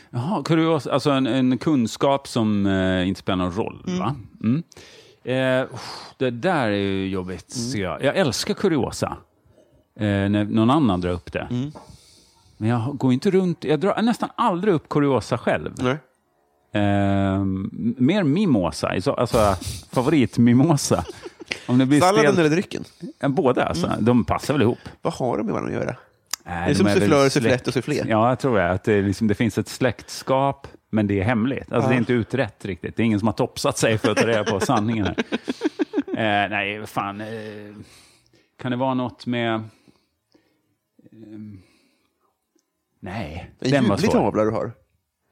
Jaha, 0.10 0.44
kurios, 0.44 0.88
alltså 0.88 1.12
en, 1.12 1.28
en 1.28 1.58
kunskap 1.58 2.28
som 2.28 2.66
eh, 2.66 3.08
inte 3.08 3.20
spelar 3.20 3.38
någon 3.38 3.52
roll. 3.52 3.84
Va? 4.00 4.16
Mm. 4.44 4.64
Eh, 5.24 5.74
uff, 5.74 6.14
det 6.18 6.30
där 6.30 6.68
är 6.68 6.76
ju 6.76 7.08
jobbigt. 7.08 7.50
ser 7.50 7.80
Jag. 7.80 8.04
jag 8.04 8.18
älskar 8.18 8.54
kuriosa. 8.54 9.18
Eh, 10.00 10.06
när 10.06 10.46
någon 10.46 10.70
annan 10.70 11.02
drar 11.02 11.12
upp 11.12 11.34
det. 11.34 11.48
Men 12.58 12.70
jag 12.70 12.98
går 12.98 13.14
inte 13.14 13.32
runt, 13.32 13.64
jag 13.64 13.80
drar 13.80 14.02
nästan 14.02 14.30
aldrig 14.36 14.74
upp 14.74 14.90
kuriosa 14.90 15.38
själv. 15.38 15.74
Nej. 15.78 15.98
Eh, 16.76 17.44
mer 17.98 18.24
mimosa, 18.24 19.02
så- 19.02 19.14
alltså 19.14 19.56
favoritmimosa. 19.92 21.06
Om 21.68 21.78
det 21.78 21.86
blir 21.86 22.00
Salladen 22.00 22.24
stelt- 22.34 22.40
eller 22.40 22.50
drycken? 22.50 22.84
Eh, 23.20 23.30
Båda 23.30 23.64
alltså, 23.66 23.92
de 24.00 24.26
passar 24.26 24.54
väl 24.54 24.62
ihop. 24.62 24.78
Vad 25.02 25.14
har 25.14 25.38
de 25.38 25.44
med 25.46 25.54
varandra 25.54 25.78
att 25.78 25.84
göra? 25.86 25.96
Nej, 26.46 26.56
Det 26.56 26.64
är 26.64 26.68
de 26.68 26.76
som 26.76 27.02
sufflör, 27.02 27.30
sufflett 27.30 27.68
och 27.68 27.74
sufflé. 27.74 28.04
Ja, 28.08 28.30
jag 28.30 28.40
tror 28.40 28.60
jag. 28.60 28.72
Att 28.72 28.84
det, 28.84 29.02
liksom, 29.02 29.28
det 29.28 29.36
finns 29.36 29.58
ett 29.58 29.68
släktskap, 29.68 30.68
men 30.90 31.08
det 31.08 31.20
är 31.20 31.24
hemligt. 31.24 31.72
Alltså, 31.72 31.90
Det 31.90 31.96
är 31.96 31.98
inte 32.00 32.14
utrett 32.14 32.66
riktigt. 32.66 32.96
Det 32.96 33.04
är 33.04 33.06
ingen 33.06 33.20
som 33.20 33.28
har 33.28 33.34
topsat 33.34 33.78
sig 33.78 33.98
för 33.98 34.12
att 34.12 34.18
ta 34.18 34.28
reda 34.28 34.44
på 34.44 34.60
sanningen. 34.60 35.06
Här. 35.06 35.16
Eh, 36.18 36.50
nej, 36.50 36.88
fan. 36.88 37.22
Eh, 37.22 37.28
kan 38.62 38.72
det 38.72 38.78
vara 38.78 38.94
något 38.94 39.26
med... 39.26 39.54
ehm, 41.12 41.60
nej, 43.00 43.52
En 43.60 43.72
den 43.72 43.84
var 43.84 43.96
ljuvlig 43.98 44.12
svår. 44.12 44.20
tavla 44.22 44.44
du 44.44 44.52
har. 44.52 44.72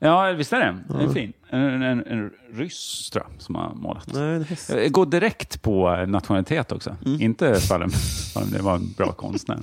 Ja, 0.03 0.31
visst 0.31 0.53
är 0.53 0.59
den? 0.59 0.83
Den 0.87 1.09
är 1.09 1.13
fin. 1.13 1.33
En, 1.49 1.81
en, 1.81 2.05
en 2.05 2.31
ryss, 2.53 3.09
tror 3.09 3.25
jag, 3.29 3.41
som 3.41 3.55
har 3.55 3.73
målat. 3.75 4.13
Nej. 4.13 4.45
Jag 4.69 4.91
går 4.91 5.05
direkt 5.05 5.61
på 5.61 6.05
nationalitet 6.07 6.71
också. 6.71 6.95
Inte 7.05 7.59
för 7.59 7.79
att 7.83 8.51
det 8.51 8.61
var 8.61 8.75
en 8.75 8.91
bra 8.97 9.11
konstnär. 9.11 9.59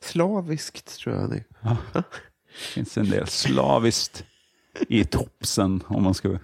Slaviskt, 0.00 0.98
tror 0.98 1.14
jag. 1.14 1.30
Nej. 1.30 1.44
Det 1.92 2.02
finns 2.74 2.98
en 2.98 3.10
del 3.10 3.26
slaviskt 3.26 4.24
i 4.88 5.04
topsen 5.04 5.82
om 5.86 6.02
man 6.02 6.14
ska 6.14 6.38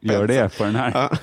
göra 0.00 0.26
det 0.26 0.58
på 0.58 0.64
den 0.64 0.74
här. 0.74 0.92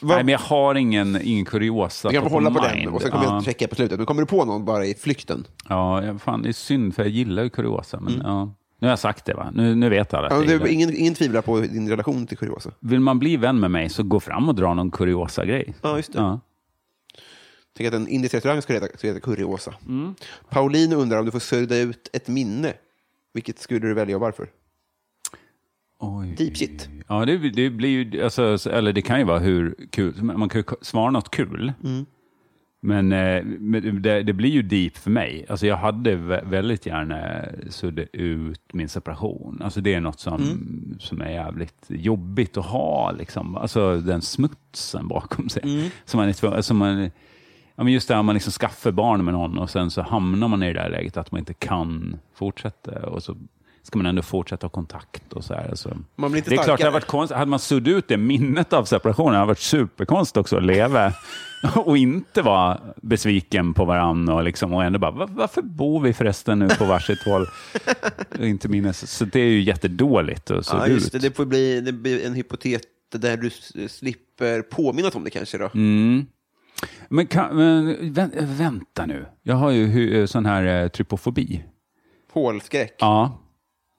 Nej, 0.00 0.24
men 0.24 0.28
jag 0.28 0.38
har 0.38 0.74
ingen, 0.74 1.22
ingen 1.22 1.44
kuriosa 1.44 2.08
Du 2.08 2.14
kan 2.14 2.30
hålla 2.30 2.50
på 2.50 2.60
den 2.60 2.88
och 2.88 3.02
sen 3.02 3.10
kommer 3.10 3.24
ja. 3.24 3.34
jag 3.34 3.44
checka 3.44 3.68
på 3.68 3.74
slutet. 3.74 3.98
Men 3.98 4.06
kommer 4.06 4.22
du 4.22 4.26
på 4.26 4.44
någon 4.44 4.64
bara 4.64 4.86
i 4.86 4.94
flykten? 4.94 5.46
Ja, 5.68 6.04
ja, 6.04 6.18
fan, 6.18 6.42
det 6.42 6.48
är 6.48 6.52
synd 6.52 6.94
för 6.94 7.02
jag 7.02 7.10
gillar 7.10 7.42
ju 7.42 7.50
kuriosa. 7.50 8.00
Men, 8.00 8.22
ja. 8.24 8.54
Nu 8.78 8.86
har 8.86 8.92
jag 8.92 8.98
sagt 8.98 9.24
det 9.24 9.34
va? 9.34 9.50
Nu, 9.54 9.74
nu 9.74 9.88
vet 9.88 10.14
alla 10.14 10.26
att 10.26 10.48
Ja, 10.48 10.58
det 10.58 10.72
ingen, 10.72 10.96
ingen 10.96 11.14
tvivlar 11.14 11.42
på 11.42 11.60
din 11.60 11.88
relation 11.88 12.26
till 12.26 12.38
kuriosa. 12.38 12.70
Vill 12.80 13.00
man 13.00 13.18
bli 13.18 13.36
vän 13.36 13.60
med 13.60 13.70
mig 13.70 13.88
så 13.88 14.02
gå 14.02 14.20
fram 14.20 14.48
och 14.48 14.54
dra 14.54 14.74
någon 14.74 14.90
kuriosa 14.90 15.44
grej. 15.44 15.74
Ja, 15.82 15.96
just 15.96 16.12
det. 16.12 16.18
Ja. 16.18 16.40
Tänk 17.76 17.88
att 17.88 17.94
en 17.94 18.08
indisk 18.08 18.34
restaurang 18.34 18.62
skulle 18.62 18.78
heta, 18.78 18.98
skulle 18.98 19.12
heta 19.12 19.24
kuriosa. 19.24 19.74
Mm. 19.88 20.14
Pauline 20.48 20.92
undrar 20.92 21.18
om 21.18 21.24
du 21.24 21.30
får 21.30 21.38
sudda 21.38 21.78
ut 21.78 22.10
ett 22.12 22.28
minne. 22.28 22.72
Vilket 23.32 23.58
skulle 23.58 23.80
du 23.80 23.94
välja 23.94 24.16
och 24.16 24.20
varför? 24.20 24.48
Oj. 25.98 26.34
Deep 26.38 26.56
shit. 26.56 26.88
Ja, 27.08 27.24
det, 27.24 27.36
det 27.50 27.70
blir 27.70 27.88
ju, 27.88 28.24
alltså, 28.24 28.70
eller 28.70 28.92
det 28.92 29.02
kan 29.02 29.18
ju 29.18 29.24
vara 29.24 29.38
hur 29.38 29.74
kul, 29.90 30.22
man 30.22 30.48
kan 30.48 30.60
ju 30.60 30.64
svara 30.80 31.10
något 31.10 31.30
kul. 31.30 31.72
Men, 32.86 33.12
eh, 33.12 33.44
men 33.44 34.02
det, 34.02 34.22
det 34.22 34.32
blir 34.32 34.50
ju 34.50 34.62
deep 34.62 34.96
för 34.96 35.10
mig. 35.10 35.46
Alltså 35.48 35.66
jag 35.66 35.76
hade 35.76 36.16
vä- 36.16 36.50
väldigt 36.50 36.86
gärna 36.86 37.44
suddat 37.70 38.06
ut 38.12 38.60
min 38.72 38.88
separation. 38.88 39.60
Alltså 39.64 39.80
det 39.80 39.94
är 39.94 40.00
något 40.00 40.20
som, 40.20 40.40
som 40.98 41.20
är 41.20 41.30
jävligt 41.30 41.84
jobbigt 41.88 42.56
att 42.56 42.66
ha. 42.66 43.12
Liksom. 43.12 43.56
Alltså 43.56 43.96
den 44.00 44.22
smutsen 44.22 45.08
bakom 45.08 45.48
sig. 45.48 45.90
Som 46.04 46.18
man 46.18 46.28
är 46.28 46.32
tvungen, 46.32 46.56
alltså 46.56 46.74
man, 46.74 47.10
ja, 47.76 47.84
men 47.84 47.92
just 47.92 48.08
det 48.08 48.14
här, 48.14 48.22
man 48.22 48.34
liksom 48.34 48.52
skaffar 48.52 48.90
barn 48.90 49.24
med 49.24 49.34
någon 49.34 49.58
och 49.58 49.70
sen 49.70 49.90
så 49.90 50.02
hamnar 50.02 50.48
man 50.48 50.62
i 50.62 50.66
det 50.72 50.80
där 50.82 50.90
läget 50.90 51.16
att 51.16 51.32
man 51.32 51.38
inte 51.38 51.54
kan 51.54 52.16
fortsätta. 52.34 53.06
Och 53.06 53.22
så 53.22 53.36
ska 53.86 53.98
man 53.98 54.06
ändå 54.06 54.22
fortsätta 54.22 54.64
ha 54.64 54.70
kontakt 54.70 55.32
och 55.32 55.44
så 55.44 55.54
här. 55.54 55.68
Alltså. 55.68 55.96
Man 56.16 56.30
blir 56.30 56.38
inte 56.40 56.50
det 56.50 56.56
är 56.56 56.62
klart, 56.64 56.78
det 56.78 56.84
hade 56.84 56.94
varit 56.94 57.06
konstigt. 57.06 57.36
Hade 57.38 57.50
man 57.50 57.58
suddat 57.58 57.88
ut 57.92 58.08
det 58.08 58.16
minnet 58.16 58.72
av 58.72 58.84
separationen, 58.84 59.34
hade 59.34 59.46
varit 59.46 59.58
superkonstigt 59.58 60.36
också 60.36 60.56
att 60.56 60.62
leva 60.64 61.12
och 61.74 61.96
inte 61.98 62.42
vara 62.42 62.80
besviken 63.02 63.74
på 63.74 63.84
varandra 63.84 64.34
och, 64.34 64.44
liksom, 64.44 64.72
och 64.74 64.84
ändå 64.84 64.98
bara, 64.98 65.10
"Va- 65.10 65.28
varför 65.30 65.62
bor 65.62 66.00
vi 66.00 66.12
förresten 66.12 66.58
nu 66.58 66.68
på 66.68 66.84
varsitt 66.84 67.22
håll? 67.24 67.46
Inte 68.40 68.68
minnes. 68.68 69.10
Så 69.16 69.24
det 69.24 69.40
är 69.40 69.48
ju 69.48 69.62
jättedåligt 69.62 70.50
att 70.50 70.66
sudda 70.66 70.88
Ja, 70.88 70.92
just 70.94 71.06
ut. 71.06 71.12
det. 71.22 71.28
Det 71.28 71.36
får 71.36 71.44
bli, 71.46 71.80
det 71.80 71.92
blir 71.92 72.26
en 72.26 72.34
hypotet 72.34 72.82
där 73.14 73.36
du 73.36 73.50
slipper 73.88 74.62
påminnas 74.62 75.14
om 75.14 75.24
det 75.24 75.30
kanske. 75.30 75.58
Då. 75.58 75.70
Mm. 75.74 76.26
Men, 77.08 77.26
kan, 77.26 77.56
men 77.56 77.96
vä- 78.14 78.46
vänta 78.56 79.06
nu, 79.06 79.26
jag 79.42 79.54
har 79.56 79.70
ju 79.70 80.26
sån 80.26 80.46
här 80.46 80.82
eh, 80.82 80.88
trypofobi. 80.88 81.64
Hålskräck. 82.32 82.94
Ja. 82.98 83.38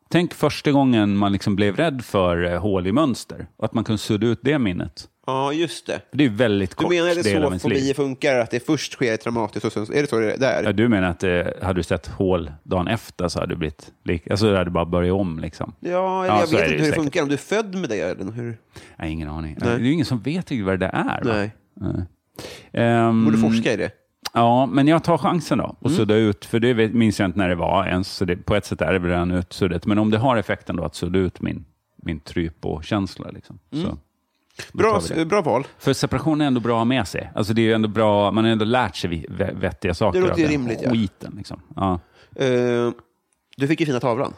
Tänk 0.10 0.34
första 0.34 0.72
gången 0.72 1.18
man 1.18 1.32
liksom 1.32 1.56
blev 1.56 1.76
rädd 1.76 2.02
för 2.06 2.54
eh, 2.54 2.60
hål 2.62 2.88
i 2.88 2.92
mönster 2.92 3.48
och 3.58 3.66
att 3.66 3.74
man 3.74 3.84
kunde 3.84 3.98
sudda 3.98 4.28
ut 4.28 4.40
det 4.42 4.60
minnet. 4.60 5.08
Ja, 5.28 5.54
just 5.54 5.88
det. 5.88 6.02
Det 6.12 6.26
är 6.26 6.30
väldigt 6.30 6.70
Du 6.70 6.76
kort 6.76 6.90
menar 6.90 7.10
att 7.10 7.16
det 7.16 7.22
del 7.24 7.36
är 7.36 7.38
av 7.38 7.42
så 7.44 7.48
ens 7.50 7.62
fobier 7.64 7.82
liv. 7.82 7.94
funkar? 7.94 8.36
Att 8.40 8.52
det 8.52 8.66
först 8.66 8.94
sker 8.94 9.18
traumatiskt 9.18 9.66
och 9.66 9.72
sen 9.72 9.84
är 9.94 10.02
det 10.02 10.08
så 10.08 10.20
det 10.20 10.46
är? 10.46 10.64
Ja, 10.64 10.72
du 10.72 10.88
menar 10.88 11.10
att 11.10 11.24
eh, 11.24 11.46
hade 11.62 11.80
du 11.80 11.84
sett 11.84 12.08
hål 12.08 12.52
dagen 12.64 12.88
efter 12.88 13.28
så 13.28 13.40
hade 13.40 13.54
du 13.54 13.58
blivit 13.58 13.92
lik, 14.06 14.32
alltså 14.32 14.52
det 14.52 14.58
hade 14.58 14.72
bara 14.72 14.86
börjat 14.86 15.14
om 15.14 15.40
liksom? 15.40 15.74
Ja, 15.80 16.26
eller 16.26 16.34
Ja, 16.36 16.40
jag 16.40 16.48
vet 16.48 16.72
inte 16.72 16.84
hur 16.84 16.92
det 16.92 16.96
funkar. 16.96 17.22
Om 17.22 17.28
du 17.28 17.34
är 17.34 17.38
född 17.38 17.76
med 17.76 17.90
det 17.90 18.00
eller 18.00 18.32
hur? 18.32 18.58
Nej, 18.98 19.12
ingen 19.12 19.30
aning. 19.30 19.58
Nej. 19.60 19.70
Det 19.70 19.76
är 19.76 19.80
ju 19.80 19.92
ingen 19.92 20.06
som 20.06 20.20
vet 20.20 20.52
vad 20.52 20.80
det 20.80 20.92
är. 20.94 21.22
Nej. 21.24 21.52
Nej. 21.74 22.04
Ehm, 22.74 23.26
Borde 23.26 23.38
forska 23.38 23.74
i 23.74 23.78
det. 23.78 23.92
Ja, 24.34 24.66
men 24.66 24.88
jag 24.88 25.04
tar 25.04 25.18
chansen 25.18 25.58
då 25.58 25.64
Mm. 25.64 25.76
och 25.80 25.92
sudda 25.92 26.16
ut, 26.16 26.46
för 26.46 26.60
det 26.60 26.94
minns 26.94 27.20
jag 27.20 27.28
inte 27.28 27.40
när 27.40 27.50
det 27.50 27.56
var 27.56 27.86
ens, 27.88 28.08
så 28.16 28.26
det, 28.26 28.36
på 28.38 28.56
ett 28.56 28.66
sätt 28.66 28.82
är 28.82 28.94
det 28.94 29.00
väl 29.00 29.12
redan 29.12 29.32
utsuddat. 29.32 29.86
Men 29.86 29.98
om 30.00 30.12
det 30.12 30.18
har 30.18 30.38
effekten 30.38 30.76
då 30.76 30.84
att 30.86 30.96
sudda 30.96 31.20
ut 31.20 31.42
min, 31.42 31.66
min 31.96 32.20
trypo-känsla. 32.20 33.30
Liksom, 33.32 33.60
så, 33.72 33.78
då 33.78 33.84
Mm. 33.84 33.98
Bra, 34.74 35.02
vi 35.10 35.16
det. 35.16 35.26
bra 35.26 35.42
val. 35.42 35.68
För 35.78 35.94
separation 35.94 36.42
är 36.42 36.46
ändå 36.46 36.60
bra 36.60 36.86
med 36.86 37.08
sig. 37.08 37.32
Alltså 37.36 37.54
det 37.54 37.72
är 37.72 37.76
ändå 37.76 37.88
bra, 37.90 38.32
man 38.32 38.44
har 38.44 38.52
ändå 38.52 38.66
lärt 38.66 38.96
sig 38.96 39.26
vettiga 39.54 39.94
saker 39.94 40.20
Det 40.22 40.28
låter 40.28 40.34
av 40.34 40.40
ju 40.40 40.46
den 40.46 40.52
rimligt, 40.52 40.80
ja. 40.84 40.92
skiten. 40.92 41.34
Liksom. 41.38 41.62
Ja. 41.76 42.00
Eh, 42.36 42.92
du 43.58 43.68
fick 43.68 43.80
ju 43.80 43.86
fina 43.86 44.00
tavlan. 44.00 44.34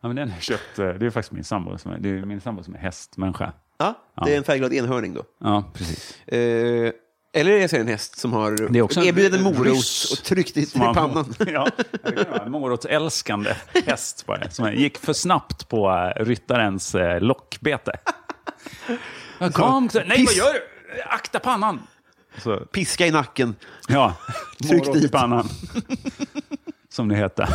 Ja, 0.00 0.08
men 0.08 0.16
den 0.16 0.30
har 0.30 0.40
köpt, 0.40 0.78
eh, 0.78 0.88
det 0.88 1.06
är 1.06 1.10
faktiskt 1.10 1.32
min 1.32 1.44
sambo 1.44 1.78
som 1.78 1.92
är, 1.92 1.98
det 1.98 2.08
är 2.08 2.24
min 2.24 2.40
sambo 2.40 2.62
som 2.62 2.74
är 2.74 2.78
hästmänniska. 2.78 3.52
Ja, 3.78 3.94
det 4.24 4.32
är 4.34 4.38
en 4.38 4.44
färgglad 4.44 4.72
enhörning 4.72 5.14
då. 5.14 5.22
Ja, 5.40 5.64
precis. 5.74 6.28
Eh, 6.28 6.92
eller 7.36 7.52
jag 7.56 7.70
ser 7.70 7.80
en 7.80 7.88
häst 7.88 8.18
som 8.18 8.32
har 8.32 8.68
Det 8.70 8.78
är 8.78 8.82
också 8.82 9.00
erbjudit 9.00 9.34
en 9.34 9.42
morot 9.42 9.76
och 10.12 10.24
tryckt 10.24 10.56
i, 10.56 10.66
pannan. 10.66 11.34
ja, 11.46 11.68
det 12.02 12.40
en 12.44 12.50
morotsälskande 12.50 13.54
häst 13.86 14.26
bara, 14.26 14.50
som 14.50 14.74
gick 14.74 14.98
för 14.98 15.12
snabbt 15.12 15.68
på 15.68 16.12
eh, 16.16 16.24
ryttarens 16.24 16.94
eh, 16.94 17.20
lockbete. 17.20 17.92
Ja, 19.38 19.50
Kom, 19.50 19.88
så, 19.88 20.02
nej 20.06 20.24
vad 20.24 20.34
gör 20.34 20.52
du? 20.52 20.60
Akta 21.02 21.38
pannan! 21.38 21.86
Så, 22.42 22.56
Piska 22.56 23.06
i 23.06 23.10
nacken. 23.10 23.56
ja, 23.88 24.14
Tryck 24.68 24.84
morot 24.86 24.96
i 24.96 25.00
dit. 25.00 25.12
pannan. 25.12 25.48
Som 26.88 27.08
det 27.08 27.16
heter 27.16 27.48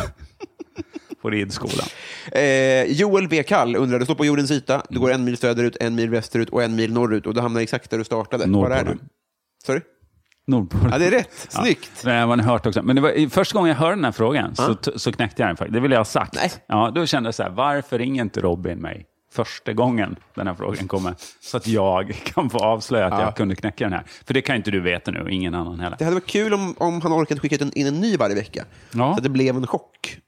på 1.22 1.30
ridskolan. 1.30 1.86
Eh, 2.32 2.84
Joel 2.84 3.28
V. 3.28 3.42
Kall 3.42 3.76
undrar, 3.76 3.98
du 3.98 4.04
står 4.04 4.14
på 4.14 4.24
jordens 4.24 4.50
yta, 4.50 4.82
du 4.88 5.00
går 5.00 5.12
en 5.12 5.24
mil 5.24 5.36
söderut, 5.36 5.76
en 5.80 5.94
mil 5.94 6.10
västerut 6.10 6.48
och 6.48 6.62
en 6.62 6.76
mil 6.76 6.92
norrut 6.92 7.26
och 7.26 7.34
du 7.34 7.40
hamnar 7.40 7.60
exakt 7.60 7.90
där 7.90 7.98
du 7.98 8.04
startade. 8.04 8.44
Var 8.46 8.70
är 8.70 8.84
du? 8.84 8.98
Sorry? 9.66 9.80
Nordpolen. 10.46 10.90
Ja, 10.92 10.98
det 10.98 11.06
är 11.06 11.10
rätt. 11.10 11.48
Ja. 11.54 11.62
Snyggt. 11.62 12.02
Det 12.04 12.12
har 12.12 12.26
man 12.26 12.40
hört 12.40 12.66
också. 12.66 12.82
Men 12.82 12.96
det 12.96 13.02
var, 13.02 13.30
första 13.30 13.58
gången 13.58 13.68
jag 13.68 13.76
hörde 13.76 13.94
den 13.94 14.04
här 14.04 14.12
frågan 14.12 14.56
så, 14.56 14.76
så 14.96 15.12
knäckte 15.12 15.42
jag 15.42 15.48
den 15.48 15.56
faktiskt. 15.56 15.74
Det 15.74 15.80
vill 15.80 15.90
jag 15.90 15.98
ha 15.98 16.04
sagt. 16.04 16.34
Nej. 16.34 16.50
Ja, 16.66 16.92
då 16.94 17.06
kände 17.06 17.26
jag 17.26 17.34
så 17.34 17.42
här, 17.42 17.50
varför 17.50 17.98
ringer 17.98 18.22
inte 18.22 18.40
Robin 18.40 18.78
mig 18.78 19.06
första 19.32 19.72
gången 19.72 20.16
den 20.34 20.46
här 20.46 20.54
frågan 20.54 20.88
kommer? 20.88 21.14
Så 21.40 21.56
att 21.56 21.66
jag 21.66 22.14
kan 22.24 22.50
få 22.50 22.58
avslöja 22.58 23.06
att 23.06 23.20
jag 23.20 23.36
kunde 23.36 23.54
knäcka 23.54 23.84
den 23.84 23.92
här. 23.92 24.04
För 24.26 24.34
det 24.34 24.42
kan 24.42 24.56
inte 24.56 24.70
du 24.70 24.80
veta 24.80 25.10
nu 25.10 25.20
och 25.20 25.30
ingen 25.30 25.54
annan 25.54 25.80
heller. 25.80 25.96
Det 25.98 26.04
hade 26.04 26.14
varit 26.14 26.26
kul 26.26 26.54
om, 26.54 26.74
om 26.78 27.00
han 27.00 27.12
orkat 27.12 27.38
skicka 27.38 27.56
in 27.56 27.62
en, 27.62 27.78
in 27.78 27.86
en 27.86 28.00
ny 28.00 28.16
varje 28.16 28.34
vecka. 28.34 28.64
Ja. 28.92 29.12
Så 29.12 29.16
att 29.16 29.22
det 29.22 29.28
blev 29.28 29.56
en 29.56 29.66
chock. 29.66 30.18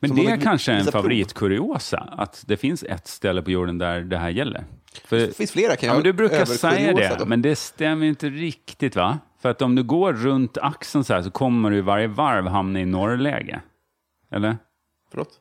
Men 0.00 0.08
Som 0.08 0.16
det 0.16 0.26
är 0.26 0.36
kanske 0.36 0.72
en 0.72 0.84
favoritkuriosa, 0.84 1.98
att 1.98 2.44
det 2.46 2.56
finns 2.56 2.82
ett 2.82 3.06
ställe 3.06 3.42
på 3.42 3.50
jorden 3.50 3.78
där 3.78 4.00
det 4.00 4.18
här 4.18 4.30
gäller. 4.30 4.64
För, 5.04 5.16
Det 5.16 5.36
finns 5.36 5.52
flera 5.52 5.76
kan 5.76 5.86
ja, 5.86 5.92
jag 5.94 5.96
men 5.96 6.04
du 6.04 6.12
brukar 6.12 6.44
säga 6.44 6.92
det, 6.92 7.16
då. 7.18 7.26
men 7.26 7.42
det 7.42 7.56
stämmer 7.56 8.06
inte 8.06 8.28
riktigt 8.28 8.96
va? 8.96 9.18
För 9.40 9.50
att 9.50 9.62
om 9.62 9.74
du 9.74 9.82
går 9.82 10.12
runt 10.12 10.58
axeln 10.58 11.04
så 11.04 11.14
här 11.14 11.22
så 11.22 11.30
kommer 11.30 11.70
du 11.70 11.80
varje 11.80 12.06
varv 12.06 12.46
hamna 12.46 12.80
i 12.80 12.84
norrläge. 12.84 13.60
Eller? 14.30 14.56
Förlåt? 15.10 15.40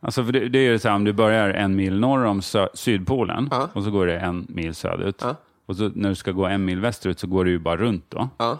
Alltså 0.00 0.24
för 0.24 0.32
det, 0.32 0.48
det 0.48 0.58
är 0.58 0.70
ju 0.70 0.78
så 0.78 0.88
här, 0.88 0.94
om 0.96 1.04
du 1.04 1.12
börjar 1.12 1.50
en 1.50 1.76
mil 1.76 2.00
norr 2.00 2.24
om 2.24 2.40
sö- 2.40 2.68
Sydpolen 2.74 3.48
Ja. 3.50 3.68
och 3.72 3.82
så 3.84 3.90
går 3.90 4.06
det 4.06 4.18
en 4.18 4.46
mil 4.48 4.74
söderut. 4.74 5.18
Ja. 5.22 5.36
Och 5.66 5.76
så 5.76 5.90
när 5.94 6.08
du 6.08 6.14
ska 6.14 6.32
gå 6.32 6.46
en 6.46 6.64
mil 6.64 6.80
västerut 6.80 7.18
så 7.18 7.26
går 7.26 7.44
du 7.44 7.50
ju 7.50 7.58
bara 7.58 7.76
runt 7.76 8.04
då. 8.10 8.28
Ja. 8.38 8.58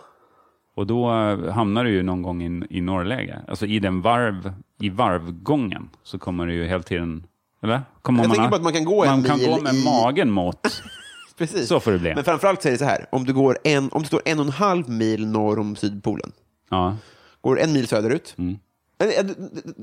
Och 0.75 0.87
då 0.87 1.11
eh, 1.13 1.51
hamnar 1.53 1.85
du 1.85 1.91
ju 1.91 2.03
någon 2.03 2.23
gång 2.23 2.43
i, 2.43 2.67
i 2.71 2.81
norrläge. 2.81 3.39
Alltså 3.49 3.67
i 3.67 3.79
den 3.79 4.01
varv, 4.03 4.53
i 4.81 4.89
varvgången 4.91 5.89
så 6.03 6.19
kommer 6.19 6.47
du 6.47 6.55
ju 6.55 6.65
hela 6.67 6.83
tiden, 6.83 7.27
eller? 7.63 7.83
Kommer 8.03 8.23
Jag 8.23 8.29
man, 8.29 8.37
tänker 8.37 8.51
på 8.51 8.57
att 8.57 8.63
man 8.63 8.73
kan 8.73 8.85
gå 8.85 9.05
en 9.05 9.11
man 9.11 9.23
kan 9.25 9.39
mil 9.39 9.49
gå 9.51 9.61
med 9.61 9.75
i- 9.75 9.85
magen 9.85 10.31
mot. 10.31 10.83
Precis. 11.39 11.69
Så 11.69 11.81
får 11.81 11.93
det 11.93 11.99
bli. 11.99 12.15
Men 12.15 12.25
framförallt 12.25 12.67
är 12.67 12.71
det 12.71 12.79
så 12.79 12.85
här, 12.85 13.07
om 13.13 13.25
du, 13.25 13.33
går 13.33 13.59
en, 13.65 13.91
om 13.93 14.03
du 14.03 14.07
står 14.09 14.23
en 14.25 14.39
och 14.39 14.45
en 14.47 14.53
halv 14.53 14.89
mil 14.89 15.27
norr 15.27 15.59
om 15.59 15.77
Sydpolen, 15.77 16.33
Ja. 16.71 16.97
går 17.41 17.61
en 17.61 17.73
mil 17.73 17.89
söderut, 17.89 18.35
Mm. 18.39 18.59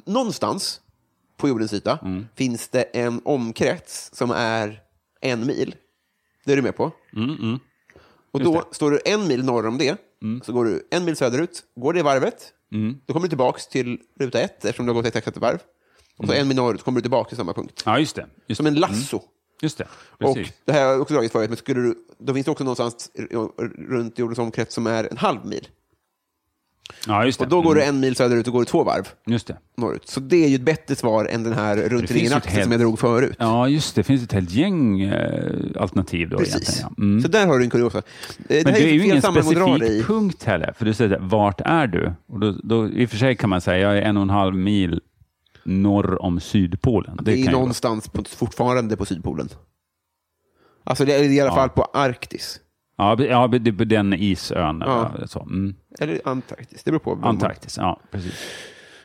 någonstans 0.05 0.81
på 1.37 1.47
jordens 1.47 1.73
yta 1.73 1.99
Mm. 2.01 2.27
finns 2.35 2.67
det 2.67 2.81
en 2.83 3.21
omkrets 3.25 4.09
som 4.13 4.31
är 4.31 4.79
en 5.21 5.47
mil. 5.47 5.75
Det 6.45 6.51
är 6.51 6.55
du 6.55 6.61
med 6.61 6.75
på? 6.77 6.91
Mm, 7.15 7.59
Och 8.31 8.39
då 8.39 8.63
står 8.71 8.91
du 8.91 8.99
en 9.05 9.27
mil 9.27 9.43
norr 9.45 9.67
om 9.67 9.77
det, 9.77 9.97
så 10.43 10.53
går 10.53 10.65
du 10.65 10.87
en 10.91 11.05
mil 11.05 11.15
söderut, 11.15 11.63
går 11.75 11.93
det 11.93 12.03
varvet, 12.03 12.51
Mm. 12.71 12.97
då 13.05 13.13
kommer 13.13 13.23
du 13.25 13.29
tillbaka 13.29 13.59
till 13.71 13.99
ruta 14.19 14.39
ett 14.41 14.65
eftersom 14.65 14.85
du 14.85 14.89
har 14.91 14.95
gått 15.01 15.05
exakt 15.05 15.27
ett 15.27 15.37
varv. 15.37 15.59
Och 16.17 16.25
så 16.25 16.31
Mm. 16.31 16.41
en 16.41 16.47
mil 16.47 16.57
norrut 16.57 16.83
kommer 16.83 16.95
du 16.97 17.01
tillbaka 17.01 17.27
till 17.27 17.37
samma 17.37 17.53
punkt. 17.53 17.83
ja, 17.85 17.99
just 17.99 18.15
det. 18.15 18.25
Just, 18.47 18.57
Som 18.57 18.65
en 18.65 18.75
lasso. 18.75 19.21
just 19.61 19.77
det. 19.77 19.87
Och 20.09 20.35
Precis. 20.35 20.53
det 20.65 20.71
här 20.73 20.83
har 20.85 20.91
jag 20.91 21.01
också 21.01 21.13
dragit 21.13 21.31
förut, 21.31 21.49
men 21.49 21.57
skulle 21.57 21.81
du, 21.81 21.95
då 22.19 22.33
finns 22.33 22.45
det 22.45 22.51
också 22.51 22.63
någonstans 22.63 23.11
runt 23.89 24.19
jordens 24.19 24.39
omkrets 24.39 24.75
som 24.75 24.87
är 24.87 25.07
en 25.11 25.17
halv 25.17 25.45
mil. 25.45 25.67
Ja, 27.07 27.25
just 27.25 27.39
det. 27.39 27.45
Och 27.45 27.49
då 27.49 27.61
går 27.61 27.75
du 27.75 27.81
Mm. 27.81 27.95
en 27.95 28.01
mil 28.01 28.15
söderut 28.15 28.47
och 28.47 28.53
går 28.53 28.59
du 28.59 28.65
två 28.65 28.83
varv 28.83 29.07
Just 29.25 29.47
det. 29.47 29.57
norrut. 29.77 30.07
Så 30.07 30.19
det 30.19 30.43
är 30.45 30.47
ju 30.47 30.55
ett 30.55 30.61
bättre 30.61 30.95
svar 30.95 31.25
än 31.25 31.43
den 31.43 31.53
här 31.53 31.75
runt 31.77 31.89
finns 31.99 32.11
ringen 32.11 32.23
ju 32.23 32.27
ett 32.31 32.35
axeln 32.37 32.53
helt- 32.55 32.63
som 32.63 32.71
jag 32.71 32.81
drog 32.81 32.99
förut. 32.99 33.35
Ja, 33.39 33.67
just 33.67 33.95
det. 33.95 33.99
Det 33.99 34.03
finns 34.03 34.23
ett 34.23 34.31
helt 34.33 34.51
gäng 34.51 35.01
eh, 35.01 35.51
alternativ 35.81 36.29
då 36.29 36.37
Precis. 36.37 36.55
egentligen. 36.55 36.89
Ja. 36.97 37.03
Mm. 37.03 37.21
Så 37.21 37.27
där 37.27 37.47
har 37.47 37.57
du 37.59 37.63
en 37.63 37.69
kuriosa. 37.69 37.97
Eh, 37.97 38.03
Det 38.47 38.63
Men 38.63 38.73
här 38.73 38.81
det 38.81 38.89
är 38.89 38.93
ju 38.93 38.99
fel 38.99 39.09
ingen 39.09 39.21
sammanhang 39.21 39.47
att 39.49 39.55
dra 39.55 39.65
det 39.77 39.77
specifik 39.85 40.07
punkt 40.07 40.43
heller. 40.43 40.73
För 40.77 40.85
du 40.85 40.93
säger, 40.93 41.19
vart 41.21 41.61
är 41.65 41.87
du? 41.87 42.13
Och 42.27 42.39
då, 42.39 42.51
då, 42.63 42.89
I 42.89 43.05
och 43.05 43.09
för 43.09 43.17
sig 43.17 43.35
kan 43.35 43.49
man 43.49 43.61
säga, 43.61 43.77
jag 43.89 43.97
är 43.97 44.01
en 44.01 44.17
och 44.17 44.23
en 44.23 44.29
halv 44.29 44.55
mil 44.55 45.01
norr 45.65 46.21
om 46.21 46.39
Sydpolen. 46.39 47.17
Det 47.21 47.31
är 47.31 47.35
ju 47.35 47.43
vara- 47.43 47.51
någonstans 47.53 48.09
på, 48.09 48.23
fortfarande 48.23 48.97
på 48.97 49.05
Sydpolen. 49.05 49.49
Alltså 50.83 51.05
det 51.05 51.13
är 51.15 51.23
i 51.23 51.39
alla 51.41 51.49
Ja. 51.49 51.55
fall 51.55 51.69
på 51.69 51.83
Arktis. 51.83 52.59
Ja, 52.97 53.23
ja 53.23 53.47
det 53.47 53.69
är 53.69 53.85
den 53.85 54.13
isön. 54.13 54.83
Ja. 54.85 55.11
Eller 55.15 55.27
så. 55.27 55.41
Mm. 55.41 55.75
Eller 55.99 56.21
Antarktis, 56.25 56.83
det 56.83 56.91
beror 56.91 56.99
på. 56.99 57.19
Antarktis, 57.27 57.77
ja 57.77 57.99
precis. 58.11 58.33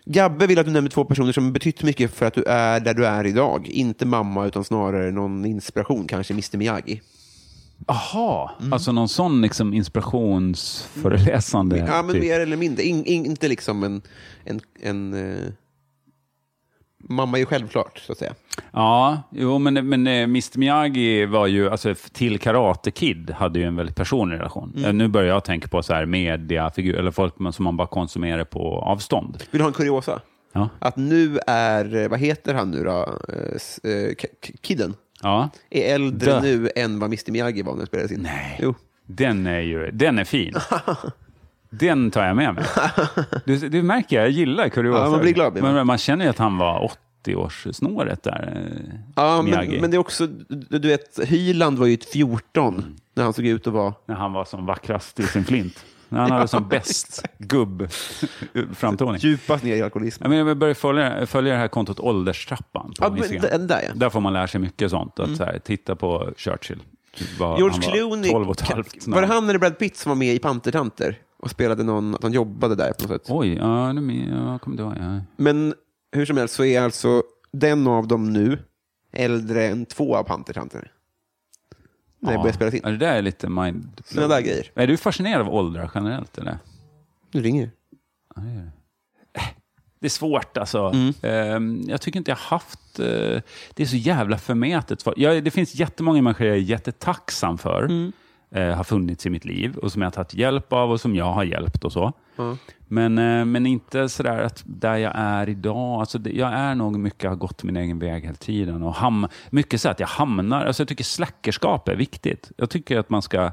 Gabbe 0.04 0.46
vill 0.46 0.58
att 0.58 0.66
du 0.66 0.72
nämner 0.72 0.90
två 0.90 1.04
personer 1.04 1.32
som 1.32 1.52
betytt 1.52 1.82
mycket 1.82 2.14
för 2.14 2.26
att 2.26 2.34
du 2.34 2.42
är 2.44 2.80
där 2.80 2.94
du 2.94 3.06
är 3.06 3.26
idag. 3.26 3.68
Inte 3.68 4.06
mamma, 4.06 4.46
utan 4.46 4.64
snarare 4.64 5.10
någon 5.10 5.44
inspiration, 5.44 6.06
kanske 6.06 6.32
Mr 6.34 6.56
Miyagi. 6.56 7.00
Aha, 7.86 8.56
Mm. 8.60 8.72
alltså 8.72 8.92
någon 8.92 9.08
sån 9.08 9.42
liksom 9.42 9.74
inspirationsföreläsande. 9.74 11.76
Ja, 11.78 12.02
men 12.02 12.14
typ. 12.14 12.22
mer 12.24 12.40
eller 12.40 12.56
mindre. 12.56 12.82
In, 12.84 13.04
in, 13.04 13.26
inte 13.26 13.48
liksom 13.48 13.82
en... 13.84 14.02
en, 14.44 14.60
en 14.82 15.14
eh, 15.14 15.38
mamma 17.00 17.36
är 17.36 17.40
ju 17.40 17.46
självklart, 17.46 17.98
så 17.98 18.12
att 18.12 18.18
säga. 18.18 18.34
Ja, 18.72 19.22
jo, 19.30 19.58
men, 19.58 19.88
men 19.88 20.06
eh, 20.06 20.12
Mr 20.22 20.58
Miyagi 20.58 21.26
var 21.26 21.46
ju, 21.46 21.70
alltså 21.70 21.94
till 22.12 22.38
Karate 22.38 22.90
Kid 22.90 23.30
hade 23.30 23.58
ju 23.58 23.64
en 23.64 23.76
väldigt 23.76 23.96
personlig 23.96 24.36
relation. 24.36 24.72
Mm. 24.76 24.84
Eh, 24.84 24.92
Nu 24.92 25.08
börjar 25.08 25.28
jag 25.28 25.44
tänka 25.44 25.68
på 25.68 25.82
så 25.82 25.94
här 25.94 26.06
mediafigur, 26.06 26.94
eller 26.96 27.10
folk 27.10 27.34
som 27.54 27.64
man 27.64 27.76
bara 27.76 27.88
konsumerar 27.88 28.44
på 28.44 28.78
avstånd. 28.78 29.36
Vill 29.50 29.58
du 29.58 29.62
ha 29.62 29.68
en 29.68 29.74
kuriosa? 29.74 30.20
Ja. 30.52 30.68
Att 30.78 30.96
nu 30.96 31.38
är, 31.46 31.96
eh, 31.96 32.08
vad 32.08 32.18
heter 32.18 32.54
han 32.54 32.70
nu 32.70 32.84
då? 32.84 33.18
Kidden. 34.60 34.94
Ja, 35.22 35.48
Är 35.70 35.94
äldre 35.94 36.30
Dö. 36.32 36.40
nu 36.40 36.70
än 36.76 36.98
vad 36.98 37.06
Mr 37.08 37.32
Miyagi 37.32 37.62
var 37.62 37.72
när 37.72 37.80
det 37.80 37.86
spelades 37.86 38.12
in. 38.12 38.20
Nej. 38.22 38.58
Jo. 38.62 38.74
den 39.06 39.46
är 39.46 39.60
ju, 39.60 39.90
den 39.90 40.18
är 40.18 40.24
fin. 40.24 40.54
Den 41.70 42.10
tar 42.10 42.26
jag 42.26 42.36
med 42.36 42.54
mig. 42.54 42.64
Du, 43.44 43.68
du 43.68 43.82
märker, 43.82 44.20
jag 44.20 44.30
gillar 44.30 44.68
kuriosa. 44.68 45.04
Ja, 45.04 45.10
man 45.10 45.20
blir 45.20 45.32
glad. 45.32 45.62
Men 45.62 45.86
man 45.86 45.98
känner 45.98 46.24
ju 46.24 46.30
att 46.30 46.38
han 46.38 46.58
var 46.58 46.92
80-årssnåret 47.24 48.22
där. 48.22 48.62
eh, 48.92 48.98
Ja, 49.16 49.42
Miyagi. 49.42 49.70
men, 49.70 49.80
men 49.80 49.90
det 49.90 49.96
är 49.96 49.98
också, 49.98 50.26
du, 50.48 50.88
vet, 50.88 51.20
Hyland 51.24 51.78
var 51.78 51.86
ju 51.86 51.94
ett 51.94 52.04
14 52.04 52.96
när 53.14 53.24
han 53.24 53.32
såg 53.32 53.46
ut 53.46 53.66
att 53.66 53.72
vara... 53.72 53.94
När 54.06 54.14
han 54.14 54.32
var 54.32 54.44
som 54.44 54.66
vackrast 54.66 55.20
i 55.20 55.22
sin 55.22 55.44
flint. 55.44 55.84
När 56.08 56.20
han 56.20 56.30
hade 56.30 56.48
som 56.48 56.68
bäst 56.68 57.24
gubb-framtoning. 57.38 59.16
Djupast 59.22 59.64
ner 59.64 59.76
i 59.76 59.82
alkoholism. 59.82 60.22
Jag, 60.24 60.30
menar, 60.30 60.48
jag 60.48 60.56
börjar 60.58 60.74
följa, 60.74 61.26
följa 61.26 61.52
det 61.52 61.58
här 61.58 61.68
kontot 61.68 62.00
Ålderstrappan 62.00 62.92
på 62.98 63.04
Ja, 63.04 63.10
men 63.52 63.66
där 63.66 63.80
ja. 63.82 63.90
Där 63.94 64.10
får 64.10 64.20
man 64.20 64.32
lära 64.32 64.48
sig 64.48 64.60
mycket 64.60 64.90
sånt. 64.90 65.20
Att 65.20 65.36
så 65.36 65.44
här, 65.44 65.58
titta 65.58 65.96
på 65.96 66.32
Churchill. 66.36 66.82
Var, 67.38 67.58
George 67.58 67.76
var 67.86 67.92
Clooney, 67.92 68.30
12 68.30 68.48
och 68.48 68.60
ett 68.62 68.68
halvt 68.70 69.06
var 69.06 69.20
det 69.20 69.26
han 69.26 69.48
eller 69.48 69.58
Brad 69.58 69.78
Pitt 69.78 69.96
som 69.96 70.10
var 70.10 70.16
med 70.16 70.34
i 70.34 70.38
Pantertanter 70.38 71.18
och 71.42 71.50
spelade 71.50 71.82
någon, 71.82 72.14
att 72.14 72.22
han 72.22 72.32
jobbade 72.32 72.74
där 72.74 72.92
på 72.92 73.02
något 73.02 73.10
sätt? 73.22 73.30
Oj, 73.30 73.54
ja, 73.54 73.92
nu 73.92 74.00
min- 74.00 74.28
jag 74.32 74.60
kommer 74.60 74.74
inte 74.74 74.82
ihåg. 75.00 75.08
Ja. 75.14 75.20
Men 75.36 75.74
hur 76.12 76.26
som 76.26 76.36
helst 76.36 76.54
så 76.54 76.64
är 76.64 76.80
alltså 76.82 77.22
den 77.52 77.86
av 77.86 78.08
dem 78.08 78.32
nu 78.32 78.58
äldre 79.12 79.66
än 79.66 79.86
två 79.86 80.16
av 80.16 80.22
Pantertanter. 80.24 80.92
När 82.22 82.32
det 82.32 82.38
börjar 82.38 82.52
spelas 82.52 82.74
in. 82.74 82.80
Ja, 82.84 82.90
det 82.90 82.96
där 82.96 83.14
är 83.14 83.22
lite 83.22 83.48
mind... 83.48 84.02
Sådana 84.04 84.34
där 84.34 84.40
grejer. 84.40 84.70
Är 84.74 84.86
du 84.86 84.96
fascinerad 84.96 85.40
av 85.46 85.54
åldrar 85.54 85.90
generellt? 85.94 86.38
Eller? 86.38 86.58
Nu 87.32 87.42
ringer 87.42 87.70
Det 90.00 90.06
är 90.06 90.10
svårt 90.10 90.56
alltså. 90.56 90.78
Mm. 90.94 91.14
Ehm, 91.22 91.82
Jag 91.88 92.00
tycker 92.00 92.18
inte 92.18 92.30
jag 92.30 92.36
haft... 92.36 92.98
eh, 92.98 93.06
Det 93.74 93.82
är 93.82 93.86
så 93.86 93.96
jävla 93.96 94.38
förmätet. 94.38 95.00
svar. 95.00 95.14
Jag, 95.16 95.44
det 95.44 95.50
finns 95.50 95.74
jättemånga 95.74 96.22
människor 96.22 96.46
jag 96.46 96.56
är 96.56 96.60
jättetacksam 96.60 97.58
för. 97.58 98.10
Mm. 98.52 98.70
eh, 98.70 98.76
har 98.76 98.84
funnits 98.84 99.26
i 99.26 99.30
mitt 99.30 99.44
liv 99.44 99.76
och 99.76 99.92
som 99.92 100.02
jag 100.02 100.06
har 100.06 100.12
tagit 100.12 100.34
hjälp 100.34 100.72
av 100.72 100.90
och 100.90 101.00
som 101.00 101.14
jag 101.16 101.32
har 101.32 101.44
hjälpt 101.44 101.84
och 101.84 101.92
så. 101.92 102.12
Men, 102.88 103.18
eh, 103.18 103.44
men 103.44 103.66
inte 103.66 104.08
sådär 104.08 104.38
att 104.42 104.62
där 104.66 104.96
jag 104.96 105.12
är 105.16 105.48
idag, 105.48 106.00
alltså 106.00 106.18
det, 106.18 106.30
jag 106.30 106.52
är 106.52 106.74
nog 106.74 106.98
mycket, 106.98 107.30
har 107.30 107.36
gått 107.36 107.62
min 107.62 107.76
egen 107.76 107.98
väg 107.98 108.22
hela 108.22 108.34
tiden. 108.34 108.82
Och 108.82 108.94
ham, 108.94 109.26
mycket 109.50 109.80
så 109.80 109.88
att 109.88 110.00
jag 110.00 110.06
hamnar, 110.06 110.64
alltså 110.66 110.80
jag 110.82 110.88
tycker 110.88 111.04
släckerskap 111.04 111.88
är 111.88 111.96
viktigt. 111.96 112.52
Jag 112.56 112.70
tycker 112.70 112.98
att 112.98 113.10
man 113.10 113.22
ska 113.22 113.50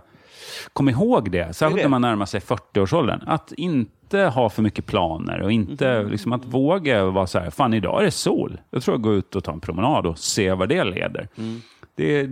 komma 0.74 0.91
ihåg 0.91 1.32
det, 1.32 1.56
särskilt 1.56 1.78
det. 1.78 1.84
när 1.84 1.90
man 1.90 2.02
närmar 2.02 2.26
sig 2.26 2.40
40-årsåldern. 2.40 3.22
Att 3.28 3.52
inte 3.52 4.19
ha 4.19 4.49
för 4.49 4.61
mycket 4.61 4.86
planer 4.86 5.41
och 5.41 5.52
inte 5.52 6.03
liksom 6.03 6.34
att 6.34 6.45
våga 6.45 7.06
vara 7.06 7.28
så 7.28 7.40
här, 7.40 7.49
fan 7.49 7.74
idag 7.74 7.99
är 8.02 8.06
det 8.06 8.11
sol. 8.11 8.57
Jag 8.69 8.84
tror 8.84 8.94
jag 8.95 9.02
går 9.02 9.14
ut 9.14 9.36
och 9.36 9.44
tar 9.44 9.53
en 9.53 9.60
promenad 9.60 10.06
och 10.06 10.18
ser 10.19 10.56
vad 10.56 10.69
det 10.69 10.84
leder. 10.84 11.28
Det, 11.36 11.77
det, 11.98 12.30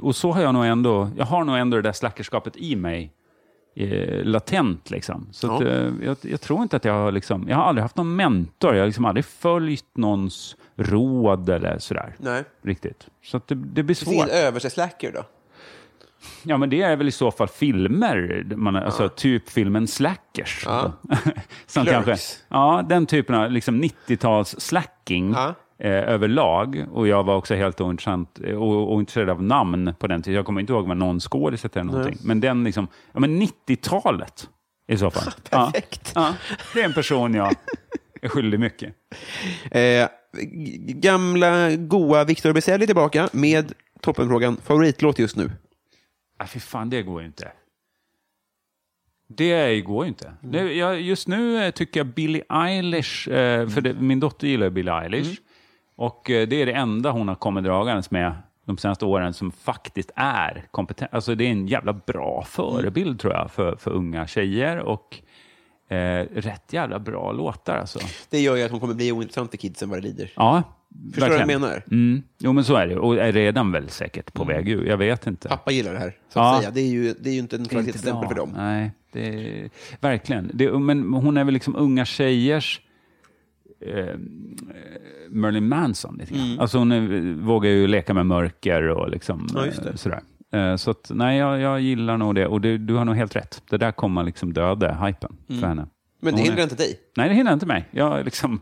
och 0.00 0.16
så 0.16 0.32
har 0.32 0.40
jag 0.42 0.54
nog 0.54 0.64
ändå, 0.66 1.10
jag 1.16 1.24
har 1.24 1.44
nog 1.44 1.56
ändå 1.56 1.76
det 1.76 1.82
där 1.82 1.92
slackerskapet 1.92 2.56
i 2.56 2.76
mig 2.76 3.12
eh, 3.76 4.24
latent. 4.24 4.90
Liksom. 4.90 5.26
Så 5.32 5.54
att, 5.54 5.60
Ja. 5.62 5.68
eh, 5.68 5.92
jag, 6.04 6.16
jag 6.22 6.40
tror 6.40 6.62
inte 6.62 6.76
att 6.76 6.84
jag 6.84 6.92
har... 6.92 7.12
Liksom, 7.12 7.48
jag 7.48 7.56
har 7.56 7.64
aldrig 7.64 7.82
haft 7.82 7.96
någon 7.96 8.16
mentor. 8.16 8.74
Jag 8.74 8.80
har 8.82 8.86
liksom 8.86 9.04
aldrig 9.04 9.24
följt 9.24 9.96
någons 9.96 10.56
råd 10.76 11.48
eller 11.50 11.78
sådär. 11.78 12.14
Nej. 12.18 12.44
Riktigt. 12.62 13.06
Så 13.24 13.36
att 13.36 13.48
det, 13.48 13.54
det 13.54 13.60
blir 13.64 13.82
Det 13.82 13.94
finns 13.94 14.12
ingen 14.12 14.26
svårt. 14.26 14.34
översättslacker 14.36 15.12
då? 15.12 15.22
Ja, 16.42 16.56
men 16.56 16.70
det 16.70 16.82
är 16.82 16.96
väl 16.96 17.08
i 17.08 17.12
så 17.12 17.30
fall 17.30 17.48
filmer. 17.48 18.46
Man, 18.56 18.76
Alltså 18.76 19.08
typ 19.08 19.48
filmen 19.48 19.86
Slackers. 19.86 20.62
Ja. 20.66 20.92
Som 21.66 21.84
Clerks. 21.84 22.04
kanske, 22.06 22.24
ja, 22.48 22.84
den 22.88 23.06
typen 23.06 23.34
av 23.34 23.50
liksom 23.50 23.82
90-tals 23.82 24.60
slacking 24.60 25.32
Ja. 25.32 25.54
Eh, 25.78 25.90
överlag. 25.92 26.86
Och 26.92 27.08
jag 27.08 27.24
var 27.24 27.36
också 27.36 27.54
helt 27.54 27.80
ointressant, 27.80 28.40
eh, 28.44 28.62
o- 28.62 28.94
ointresserad 28.94 29.30
av 29.30 29.42
namn 29.42 29.94
på 29.98 30.06
den 30.06 30.22
tiden. 30.22 30.36
Jag 30.36 30.46
kommer 30.46 30.60
inte 30.60 30.72
ihåg 30.72 30.88
vad 30.88 30.96
någon 30.96 31.20
skådis 31.20 31.62
hette 31.62 31.80
eller 31.80 31.92
någonting. 31.92 32.18
Men 32.24 32.40
den 32.40 32.64
liksom, 32.64 32.88
ja 33.12 33.20
men 33.20 33.42
90-talet 33.42 34.48
i 34.88 34.96
så 34.96 35.10
fall. 35.10 35.32
Perfekt. 35.50 36.12
Ja, 36.14 36.34
ja, 36.50 36.56
det 36.74 36.80
är 36.80 36.84
en 36.84 36.92
person 36.94 37.34
jag 37.34 37.54
är 38.22 38.28
skyldig 38.28 38.60
mycket. 38.60 38.94
Eh, 39.70 40.08
gamla 40.88 41.76
goa 41.76 42.24
Victor 42.24 42.52
Beselli 42.52 42.86
tillbaka 42.86 43.28
med 43.32 43.72
toppenfrågan 44.00 44.56
favoritlåt 44.56 45.18
just 45.18 45.36
nu. 45.36 45.50
Nej, 46.38 46.48
fy 46.48 46.60
fan, 46.60 46.90
det 46.90 47.02
går 47.02 47.20
ju 47.20 47.26
inte. 47.26 47.52
Det 49.28 49.80
går 49.80 50.04
ju 50.04 50.08
inte. 50.08 50.32
Det, 50.40 50.72
jag, 50.72 51.00
just 51.00 51.28
nu 51.28 51.64
eh, 51.64 51.70
tycker 51.70 52.00
jag 52.00 52.06
Billie 52.06 52.42
Eilish, 52.48 53.28
eh, 53.28 53.68
för 53.68 53.80
det, 53.80 53.94
min 53.94 54.20
dotter 54.20 54.46
gillar 54.48 54.70
Billie 54.70 54.90
Eilish, 54.92 55.40
och 55.98 56.30
eh, 56.30 56.48
det 56.48 56.62
är 56.62 56.66
det 56.66 56.72
enda 56.72 57.10
hon 57.10 57.28
har 57.28 57.34
kommit 57.34 57.64
dragandes 57.64 58.10
med 58.10 58.32
de 58.64 58.78
senaste 58.78 59.04
åren 59.04 59.32
som 59.32 59.50
faktiskt 59.52 60.10
är 60.16 60.64
kompetent. 60.70 61.14
Alltså 61.14 61.34
det 61.34 61.44
är 61.44 61.50
en 61.50 61.66
jävla 61.66 61.92
bra 61.92 62.44
förebild 62.48 63.20
tror 63.20 63.32
jag 63.32 63.50
för, 63.50 63.76
för 63.76 63.90
unga 63.90 64.26
tjejer 64.26 64.78
och 64.78 65.18
eh, 65.88 66.26
rätt 66.34 66.72
jävla 66.72 66.98
bra 66.98 67.32
låtar 67.32 67.76
alltså. 67.76 67.98
Det 68.30 68.40
gör 68.40 68.56
ju 68.56 68.62
att 68.62 68.70
hon 68.70 68.80
kommer 68.80 68.94
bli 68.94 69.12
ointressant 69.12 69.50
för 69.50 69.58
kidsen 69.58 69.88
vad 69.90 69.98
det 69.98 70.02
lider. 70.02 70.32
Ja, 70.36 70.62
Förstår 71.12 71.26
du 71.26 71.32
vad 71.32 71.40
jag 71.40 71.46
menar? 71.60 71.82
Mm. 71.90 72.22
Jo, 72.38 72.52
men 72.52 72.64
så 72.64 72.74
är 72.76 72.86
det. 72.86 72.96
Och 72.98 73.16
är 73.16 73.32
redan 73.32 73.72
väl 73.72 73.88
säkert 73.88 74.32
på 74.32 74.44
väg 74.44 74.68
ur. 74.68 74.86
Jag 74.86 74.96
vet 74.96 75.26
inte. 75.26 75.48
Pappa 75.48 75.70
gillar 75.70 75.92
det 75.92 75.98
här, 75.98 76.16
så 76.28 76.38
Ja. 76.38 76.54
att 76.54 76.60
säga. 76.60 76.70
Det 76.70 76.80
är 76.80 76.88
ju, 76.88 77.14
det 77.20 77.30
är 77.30 77.34
ju 77.34 77.38
inte 77.38 77.56
en 77.56 77.64
kvalitetsstämpel 77.64 78.28
för 78.28 78.34
dem. 78.34 78.52
Nej, 78.56 78.90
det 79.12 79.28
är, 79.28 79.70
verkligen. 80.00 80.50
Det, 80.54 80.72
men 80.78 81.12
hon 81.14 81.36
är 81.36 81.44
väl 81.44 81.54
liksom 81.54 81.76
unga 81.76 82.04
tjejers 82.04 82.80
eh, 83.80 84.14
Marilyn 85.30 85.68
Manson 85.68 86.16
lite 86.20 86.34
grann. 86.34 86.46
Mm. 86.46 86.60
Alltså 86.60 86.78
hon 86.78 87.44
vågar 87.46 87.70
ju 87.70 87.86
leka 87.86 88.14
med 88.14 88.26
mörker 88.26 88.88
och 88.88 89.10
liksom, 89.10 89.48
Ja, 89.54 89.66
eh, 89.66 89.94
sådär. 89.94 90.20
Eh, 90.52 90.76
Så 90.76 90.90
att, 90.90 91.10
nej, 91.14 91.38
jag, 91.38 91.60
jag 91.60 91.80
gillar 91.80 92.16
nog 92.16 92.34
det. 92.34 92.46
Och 92.46 92.60
det, 92.60 92.78
du 92.78 92.94
har 92.94 93.04
nog 93.04 93.16
helt 93.16 93.36
rätt. 93.36 93.62
Det 93.70 93.76
där 93.78 93.92
kommer 93.92 94.22
liksom 94.22 94.52
döda 94.52 94.92
hypen 95.06 95.36
för 95.46 95.66
henne. 95.66 95.82
Mm. 95.82 95.88
Men 96.20 96.34
det 96.36 96.42
hindrar 96.42 96.58
är- 96.58 96.62
inte 96.62 96.74
dig. 96.76 96.98
Nej, 97.16 97.28
det 97.28 97.34
hindrar 97.34 97.52
inte 97.54 97.66
mig. 97.66 97.88
Jag 97.90 98.24
liksom 98.24 98.60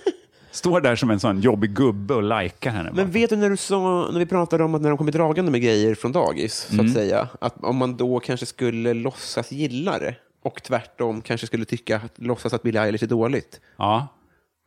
står 0.50 0.80
där 0.80 0.96
som 0.96 1.10
en 1.10 1.20
sån 1.20 1.40
jobbig 1.40 1.70
gubbe 1.74 2.14
och 2.14 2.22
likar 2.22 2.70
henne. 2.70 2.90
Men 2.94 3.06
bara. 3.06 3.12
vet 3.12 3.30
du 3.30 3.36
när 3.36 3.50
du 3.50 3.56
sa, 3.56 4.08
när 4.12 4.18
vi 4.18 4.26
pratade 4.26 4.64
om 4.64 4.74
att 4.74 4.82
när 4.82 4.88
de 4.88 4.98
kommer 4.98 5.12
dragande 5.12 5.50
med 5.50 5.62
grejer 5.62 5.94
från 5.94 6.12
dagis, 6.12 6.54
så 6.54 6.74
Mm. 6.74 6.86
att 6.86 6.92
säga, 6.92 7.28
att 7.40 7.64
om 7.64 7.76
man 7.76 7.96
då 7.96 8.20
kanske 8.20 8.46
skulle 8.46 8.94
låtsas 8.94 9.52
gilla 9.52 9.98
det 9.98 10.14
och 10.42 10.62
tvärtom 10.62 11.20
kanske 11.20 11.46
skulle 11.46 11.64
tycka, 11.64 11.96
att 11.96 12.12
låtsas 12.18 12.54
att 12.54 12.62
Billie 12.62 12.78
Eilish 12.78 13.02
är 13.04 13.06
dåligt. 13.08 13.60
Ja, 13.76 14.08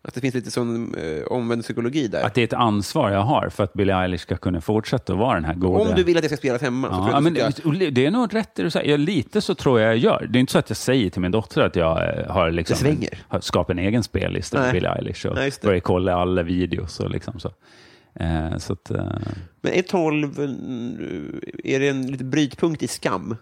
Att 0.02 0.14
det 0.14 0.22
finns 0.22 0.36
lite 0.36 0.52
sån 0.52 0.96
eh, 0.96 1.24
omvänd 1.28 1.64
psykologi 1.64 2.08
där. 2.08 2.24
att 2.26 2.34
det 2.34 2.42
är 2.42 2.46
ett 2.46 2.54
ansvar 2.54 3.12
jag 3.12 3.22
har 3.22 3.50
för 3.50 3.64
att 3.64 3.74
Billie 3.74 3.94
Eilish 3.94 4.22
ska 4.22 4.38
kunna 4.38 4.62
fortsätta 4.62 5.14
att 5.14 5.20
vara 5.20 5.36
den 5.36 5.46
här 5.46 5.54
goda... 5.54 5.80
Om 5.90 5.96
du 5.96 6.04
vill 6.04 6.18
att 6.18 6.24
det 6.24 6.30
ska 6.30 6.38
spelas 6.38 6.62
hemma 6.62 6.88
så 6.88 6.94
tror 6.94 7.08
Ja, 7.08 7.14
jag 7.14 7.24
men 7.24 7.34
du 7.34 7.52
ska... 7.52 7.70
det, 7.70 7.90
det 7.90 8.06
är 8.06 8.12
nog 8.12 8.36
rätt 8.36 8.56
det 8.56 8.64
du 8.64 8.70
säger. 8.70 8.92
Jag, 8.92 9.00
lite 9.00 9.42
så 9.42 9.56
tror 9.56 9.80
jag 9.80 9.90
jag 9.90 9.98
gör. 9.98 10.28
Det 10.30 10.38
är 10.38 10.40
inte 10.40 10.52
så 10.52 10.60
att 10.60 10.70
jag 10.70 10.78
säger 10.78 11.10
till 11.10 11.22
min 11.22 11.32
dotter 11.32 11.62
att 11.62 11.76
jag 11.76 12.20
eh, 12.20 12.32
har, 12.32 12.52
liksom, 12.52 12.98
Det 13.00 13.10
har 13.28 13.40
skapat 13.40 13.70
en 13.72 13.80
egen 13.80 14.04
spellista 14.04 14.60
med 14.62 14.74
Billie 14.74 14.88
Eilish 14.88 15.26
och 15.26 15.36
Nej, 15.36 15.52
det. 15.62 15.68
börjar 15.68 15.80
kolla 15.80 16.16
alla 16.16 16.44
videos 16.44 17.00
och 17.00 17.10
liksom 17.10 17.40
så. 17.40 17.52
Eh, 18.20 18.58
så 18.58 18.74
att, 18.74 18.92
eh, 18.92 19.06
Men 19.62 19.74
är 19.74 19.82
12, 19.82 20.40
eh, 20.40 20.50
är 21.76 21.80
det 21.80 21.88
en 21.88 22.08
lite 22.12 22.24
brytpunkt 22.24 22.84
i 22.84 22.88
skam? 22.88 23.36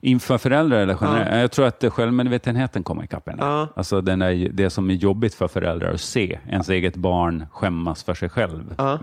Inför 0.00 0.38
föräldrar 0.38 0.78
eller 0.78 0.98
generellt? 1.00 1.40
Jag 1.40 1.50
tror 1.50 1.66
att 1.66 1.84
självmedvetenheten 1.88 2.82
kommer 2.82 3.04
ikapp 3.04 3.28
henne. 3.28 3.42
Ja. 3.42 3.68
Alltså 3.76 4.00
den 4.00 4.18
där, 4.18 4.48
det 4.52 4.70
som 4.70 4.90
är 4.90 4.94
jobbigt 4.94 5.34
för 5.34 5.48
föräldrar 5.48 5.92
att 5.92 6.00
se 6.00 6.38
ens 6.48 6.68
eget 6.68 6.96
barn 6.96 7.46
skämmas 7.52 8.04
för 8.04 8.14
sig 8.14 8.28
själv. 8.28 8.74
Ja. 8.78 8.98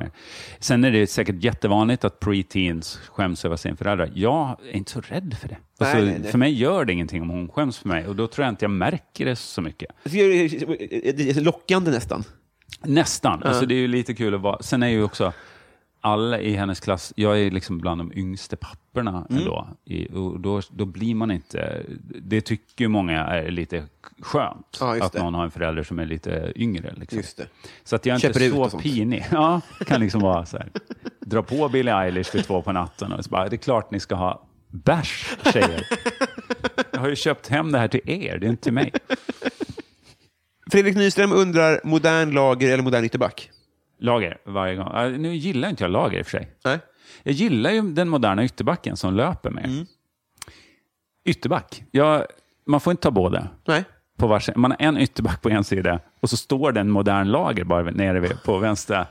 Sen 0.60 0.84
är 0.84 0.92
det 0.92 1.08
säkert 1.08 1.44
jättevanligt 1.44 2.06
att 2.06 2.20
preteens 2.20 3.00
skäms 3.12 3.46
över 3.46 3.56
sin 3.56 3.78
föräldrar. 3.78 4.12
Jag 4.14 4.58
är 4.72 4.76
inte 4.76 4.92
så 4.92 5.02
rädd 5.02 5.38
för 5.42 5.48
det. 5.48 5.58
Alltså, 5.80 5.98
Nej, 5.98 6.20
nej. 6.22 6.32
För 6.32 6.38
mig 6.38 6.54
gör 6.54 6.86
det 6.86 6.94
ingenting 6.94 7.22
om 7.22 7.30
hon 7.30 7.50
skäms 7.50 7.78
för 7.78 7.88
mig 7.88 8.08
och 8.08 8.16
då 8.16 8.28
tror 8.28 8.46
jag 8.46 8.52
inte 8.52 8.66
jag 8.66 8.72
märker 8.72 9.26
det 9.26 9.36
så 9.36 9.62
mycket. 9.62 9.90
Det 10.04 10.20
är 11.30 11.42
lockande 11.42 11.92
nästan. 11.92 12.24
Nästan. 12.84 13.44
Alltså, 13.44 13.66
det 13.66 13.76
är 13.76 13.80
ju 13.80 13.88
lite 13.88 14.14
kul 14.14 14.36
att 14.36 14.42
vara... 14.42 14.58
Sen 14.62 14.84
är 14.84 14.88
ju 14.88 15.04
också 15.04 15.34
alla 16.02 16.40
i 16.40 16.56
hennes 16.56 16.80
klass, 16.80 17.14
jag 17.16 17.40
är 17.40 17.52
liksom 17.52 17.78
bland 17.78 18.02
de 18.02 18.12
yngste 18.16 18.56
papporna 18.56 19.26
Mm. 19.30 19.42
ändå. 19.42 19.68
I, 19.86 20.08
och 20.14 20.40
då, 20.40 20.62
då 20.72 20.86
blir 20.86 21.16
man 21.16 21.32
inte... 21.32 21.84
Det 22.22 22.42
tycker 22.42 22.88
många 22.88 23.26
är 23.26 23.52
lite 23.52 23.84
skönt. 24.22 24.78
Ja, 24.80 25.04
att 25.04 25.14
det. 25.14 25.20
någon 25.20 25.34
har 25.34 25.44
en 25.44 25.52
förälder 25.52 25.84
som 25.84 26.00
är 26.00 26.06
lite 26.06 26.54
yngre. 26.56 26.94
Liksom. 26.98 27.22
Så 27.84 27.96
att 27.96 28.06
jag 28.06 28.16
är 28.16 28.20
Köper 28.20 28.44
inte 28.44 28.70
så 28.70 28.80
pinig. 28.80 29.26
Ja, 29.32 29.62
kan 29.88 30.02
liksom 30.02 30.22
vara 30.22 30.46
så 30.46 30.58
här. 30.58 30.72
Dra 31.20 31.44
på 31.44 31.70
Billie 31.70 31.92
Eilish 31.92 32.36
vid 32.36 32.44
två 32.44 32.62
på 32.62 32.72
natten 32.72 33.12
och 33.12 33.24
så 33.24 33.30
bara, 33.30 33.50
det 33.50 33.56
är 33.56 33.58
klart 33.58 33.92
ni 33.92 34.00
ska 34.00 34.16
ha 34.16 34.48
bärs, 34.68 35.36
tjejer. 35.54 35.88
Jag 36.92 37.00
har 37.00 37.10
ju 37.10 37.16
köpt 37.16 37.48
hem 37.48 37.72
det 37.72 37.80
här 37.80 37.88
till 37.88 38.02
er, 38.06 38.38
det 38.38 38.48
är 38.48 38.50
inte 38.50 38.64
till 38.64 38.74
mig. 38.74 38.92
Fredrik 40.72 40.96
Nyström 40.96 41.32
undrar, 41.32 41.82
modern 41.84 42.32
lager 42.32 42.74
eller 42.74 42.84
modern 42.84 43.06
ytterback? 43.06 43.52
Lager 44.00 44.38
varje 44.46 44.76
gång. 44.76 45.22
Nu 45.22 45.36
gillar 45.36 45.70
inte 45.70 45.84
jag 45.84 45.92
lager 45.92 46.20
i 46.20 46.22
och 46.22 46.26
för 46.26 46.32
sig. 46.38 46.52
Nej. 46.66 46.80
Jag 47.24 47.34
gillar 47.34 47.72
ju 47.72 47.82
den 47.82 48.10
moderna 48.10 48.46
ytterbacken 48.46 48.98
som 48.98 49.14
löper 49.14 49.50
med. 49.50 49.66
Mm. 49.66 49.86
Ytterback. 51.26 51.84
Jag, 51.92 52.26
man 52.66 52.80
får 52.80 52.92
inte 52.92 53.04
ta 53.04 53.12
båda. 53.12 53.48
Nej. 53.68 53.84
På 54.18 54.28
varsin. 54.28 54.54
Man 54.58 54.72
har 54.72 54.78
en 54.80 54.98
ytterback 54.98 55.42
på 55.42 55.50
en 55.50 55.64
sida 55.64 56.00
och 56.22 56.30
så 56.30 56.38
står 56.38 56.72
det 56.72 56.80
en 56.80 56.90
modern 56.90 57.28
lager 57.28 57.64
bara 57.64 57.92
nere 57.92 58.20
vid, 58.20 58.44
på 58.44 58.58
vänstra. 58.58 59.08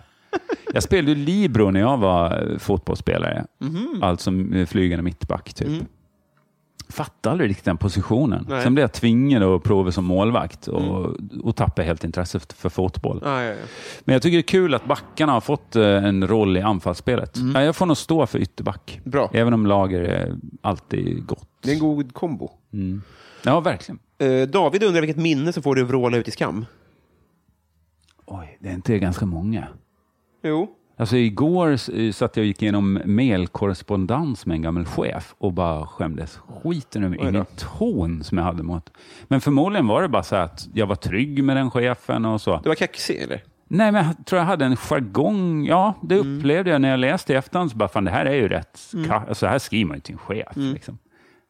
Jag 0.72 0.82
spelade 0.82 1.12
ju 1.12 1.24
libero 1.24 1.70
när 1.70 1.80
jag 1.80 1.98
var 1.98 2.58
fotbollsspelare. 2.58 3.46
Mhm. 3.60 4.02
Alltså 4.02 4.30
eh, 4.54 4.66
flygande 4.66 5.02
mittback 5.02 5.54
typ. 5.54 5.84
Fattade 6.88 7.32
aldrig 7.32 7.50
riktigt 7.50 7.64
den 7.64 7.76
positionen. 7.76 8.38
Mm. 8.38 8.52
Nej. 8.52 8.62
Sen 8.62 8.74
blev 8.74 8.82
jag 8.82 8.92
tvingad 8.92 9.42
att 9.42 9.62
prova 9.62 9.92
som 9.92 10.04
målvakt 10.04 10.68
och, 10.68 11.16
och 11.42 11.56
tappade 11.56 11.86
helt 11.86 12.04
intresset 12.04 12.52
för 12.52 12.68
fotboll. 12.68 13.22
Ah, 13.24 13.42
ja, 13.42 13.50
ja. 13.50 13.56
Men 14.04 14.12
jag 14.12 14.22
tycker 14.22 14.36
det 14.36 14.40
är 14.40 14.42
kul 14.42 14.74
att 14.74 14.84
backarna 14.84 15.32
har 15.32 15.40
fått 15.40 15.76
eh, 15.76 16.04
en 16.04 16.28
roll 16.28 16.56
i 16.56 16.60
anfallsspelet. 16.60 17.38
Ja, 17.54 17.62
jag 17.62 17.76
får 17.76 17.86
nog 17.86 17.96
stå 17.96 18.26
för 18.26 18.38
ytterback. 18.38 18.96
Mm. 18.96 19.10
Bra. 19.10 19.30
Även 19.32 19.54
om 19.54 19.66
lager 19.66 20.00
är 20.00 20.36
alltid 20.60 21.26
gott. 21.26 21.48
Det 21.62 21.70
är 21.70 21.74
en 21.74 21.80
god 21.80 22.14
kombo. 22.14 22.50
Ja, 23.42 23.60
verkligen. 23.60 23.98
Eh, 24.18 24.48
David 24.48 24.82
undrar 24.82 25.00
vilket 25.00 25.22
minne 25.22 25.52
som 25.52 25.62
får 25.62 25.74
dig 25.74 25.84
att 25.84 25.90
vråla 25.90 26.16
ut 26.16 26.28
i 26.28 26.30
skam? 26.30 26.66
Oj, 28.26 28.58
det 28.60 28.68
är 28.68 28.74
inte 28.74 28.98
ganska 28.98 29.26
många. 29.26 29.68
Jo. 30.42 30.68
Alltså 30.98 31.16
igår 31.16 31.70
eh, 31.72 32.12
satt 32.12 32.36
jag 32.36 32.42
och 32.42 32.46
gick 32.46 32.62
igenom 32.62 33.00
mailkorrespondens 33.04 34.46
med 34.46 34.54
en 34.54 34.62
gammal 34.62 34.84
chef 34.84 35.34
och 35.38 35.52
bara 35.52 35.86
skämdes 35.86 36.36
skiten 36.62 37.04
ur 37.04 37.08
mig 37.08 37.18
Oj 37.22 37.28
i 37.28 37.30
då. 37.30 37.32
min 37.38 37.44
ton 37.56 38.24
som 38.24 38.38
jag 38.38 38.44
hade 38.44 38.62
mot. 38.62 38.90
Men 39.28 39.40
förmodligen 39.40 39.86
var 39.86 40.02
det 40.02 40.08
bara 40.08 40.22
så 40.22 40.36
att 40.36 40.68
jag 40.74 40.86
var 40.86 40.96
trygg 40.96 41.44
med 41.44 41.56
den 41.56 41.70
chefen 41.70 42.24
och 42.24 42.40
så. 42.40 42.60
Du 42.62 42.68
var 42.68 42.74
kaxig, 42.76 43.16
eller? 43.22 43.42
Nej, 43.68 43.92
men 43.92 44.04
jag 44.06 44.26
tror 44.26 44.38
jag 44.38 44.46
hade 44.46 44.64
en 44.64 44.76
jargong. 44.76 45.66
Ja, 45.66 45.94
det 46.02 46.16
upplevde 46.18 46.70
jag 46.70 46.80
när 46.80 46.88
jag 46.90 47.00
läste 47.00 47.32
i 47.32 47.36
efterhand. 47.36 47.70
Så 47.70 47.76
bara, 47.76 47.88
fan, 47.88 48.04
det 48.04 48.10
här 48.10 48.26
är 48.26 48.34
ju 48.34 48.48
rätt. 48.48 48.78
Ka- 48.92 49.28
alltså, 49.28 49.46
här 49.46 49.58
skriver 49.58 49.88
man 49.88 49.96
ju 49.96 50.00
till 50.00 50.12
en 50.12 50.18
chef. 50.18 50.52
Liksom. 50.56 50.98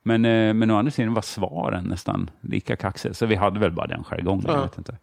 Men, 0.02 0.24
eh, 0.24 0.54
men 0.54 0.70
å 0.70 0.76
andra 0.78 0.90
sidan 0.90 1.14
var 1.14 1.22
svaren 1.22 1.84
nästan 1.84 2.30
lika 2.40 2.76
kaxiga. 2.76 3.14
Så 3.14 3.26
vi 3.26 3.34
hade 3.34 3.60
väl 3.60 3.72
bara 3.72 3.86
den 3.86 4.04
jargongen. 4.04 4.44
Jag 4.48 4.62
vet 4.62 4.78
inte. 4.78 4.96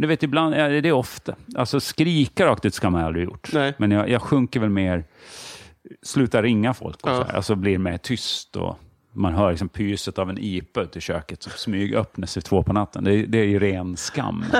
Men 0.00 0.08
du 0.08 0.08
vet, 0.08 0.22
ibland 0.22 0.54
är 0.54 0.82
det 0.82 0.92
ofta. 0.92 1.34
Alltså 1.56 1.80
skrika 1.80 2.46
rakt 2.46 2.64
ut 2.64 2.74
ska 2.74 2.90
man 2.90 3.04
aldrig 3.04 3.24
gjort. 3.24 3.50
Nej. 3.52 3.74
Men 3.78 3.90
jag, 3.90 4.08
jag 4.08 4.22
sjunker 4.22 4.60
väl 4.60 4.70
mer, 4.70 5.04
sluta 6.02 6.42
ringa 6.42 6.74
folk 6.74 7.00
och 7.02 7.10
Ja. 7.10 7.16
så 7.16 7.22
här. 7.24 7.32
Alltså 7.36 7.54
blir 7.54 7.78
mer 7.78 7.98
tyst 7.98 8.56
och 8.56 8.78
man 9.12 9.34
hör 9.34 9.50
liksom 9.50 9.68
pyset 9.68 10.18
av 10.18 10.30
en 10.30 10.38
IPA 10.38 10.82
ute 10.82 10.98
i 10.98 11.00
köket 11.00 11.42
som 11.42 11.52
smygöppnas 11.56 12.36
vid 12.36 12.44
två 12.44 12.62
på 12.62 12.72
natten. 12.72 13.04
Det, 13.04 13.14
är- 13.14 13.26
det 13.26 13.38
är 13.38 13.44
ju 13.44 13.58
ren 13.58 13.96
skam. 13.96 14.44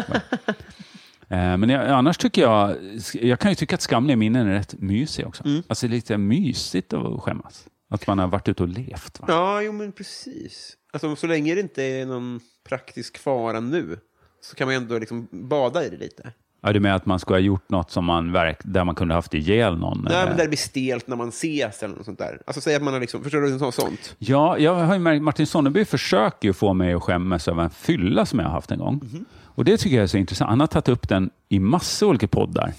Eh, 1.28 1.56
Men 1.56 1.68
jag, 1.70 1.88
annars 1.88 2.18
tycker 2.18 2.42
jag, 2.42 2.76
jag 3.14 3.38
kan 3.40 3.50
ju 3.50 3.54
tycka 3.54 3.74
att 3.74 3.80
skamliga 3.82 4.16
minnen 4.16 4.48
är 4.48 4.52
rätt 4.52 4.74
mysiga 4.80 5.26
också. 5.26 5.42
Alltså 5.68 5.86
det 5.86 5.92
är 5.92 5.94
lite 5.94 6.18
mysigt 6.18 6.92
att 6.92 7.20
skämmas. 7.22 7.66
Att 7.90 8.06
man 8.06 8.18
har 8.18 8.26
varit 8.26 8.48
ute 8.48 8.62
och 8.62 8.68
levt. 8.68 9.20
Va? 9.20 9.26
Ja, 9.28 9.62
jo 9.62 9.72
men 9.72 9.92
precis. 9.92 10.76
Alltså, 10.92 11.16
så 11.16 11.26
länge 11.26 11.54
det 11.54 11.60
inte 11.60 11.82
är 11.82 12.06
någon 12.06 12.40
praktisk 12.68 13.18
fara 13.18 13.60
nu 13.60 13.98
så 14.42 14.56
kan 14.56 14.66
man 14.68 14.74
ändå 14.76 14.98
liksom 14.98 15.28
bada 15.30 15.84
i 15.84 15.88
det 15.90 15.96
lite. 15.96 16.32
Ja, 16.62 16.72
du 16.72 16.80
menar 16.80 16.96
att 16.96 17.06
man 17.06 17.18
skulle 17.18 17.34
ha 17.36 17.40
gjort 17.40 17.68
något 17.70 17.90
som 17.90 18.04
man 18.04 18.32
verk, 18.32 18.58
där 18.64 18.84
man 18.84 18.94
kunde 18.94 19.14
haft 19.14 19.34
ihjäl 19.34 19.78
någon? 19.78 20.00
Nej, 20.04 20.14
eller? 20.16 20.26
men 20.28 20.36
där 20.36 20.44
det 20.44 20.48
blir 20.48 20.58
stelt 20.58 21.06
när 21.06 21.16
man 21.16 21.28
ses 21.28 21.82
eller 21.82 21.96
något 21.96 22.04
sånt 22.04 22.18
där. 22.18 22.40
Alltså 22.46 22.60
säg 22.60 22.74
att 22.76 22.82
man 22.82 22.92
har 22.92 23.00
liksom, 23.00 23.22
förstår 23.22 23.40
du, 23.40 23.58
något 23.58 23.74
sånt? 23.74 24.16
Ja, 24.18 24.58
jag 24.58 24.74
har 24.74 24.94
ju 24.94 25.00
märkt 25.00 25.22
Martin 25.22 25.46
Sonneby 25.46 25.84
försöker 25.84 26.48
ju 26.48 26.52
få 26.52 26.72
mig 26.72 26.92
att 26.94 27.02
skämmas 27.02 27.48
över 27.48 27.62
en 27.62 27.70
fylla 27.70 28.26
som 28.26 28.38
jag 28.38 28.46
har 28.46 28.52
haft 28.52 28.70
en 28.70 28.78
gång. 28.78 28.94
Mhm. 29.12 29.24
Och 29.44 29.64
Det 29.64 29.76
tycker 29.76 29.96
jag 29.96 30.02
är 30.02 30.06
så 30.06 30.16
intressant. 30.16 30.48
Han 30.50 30.60
har 30.60 30.66
tagit 30.66 30.88
upp 30.88 31.08
den 31.08 31.30
i 31.48 31.58
massor 31.60 32.08
olika 32.08 32.28
poddar. 32.28 32.72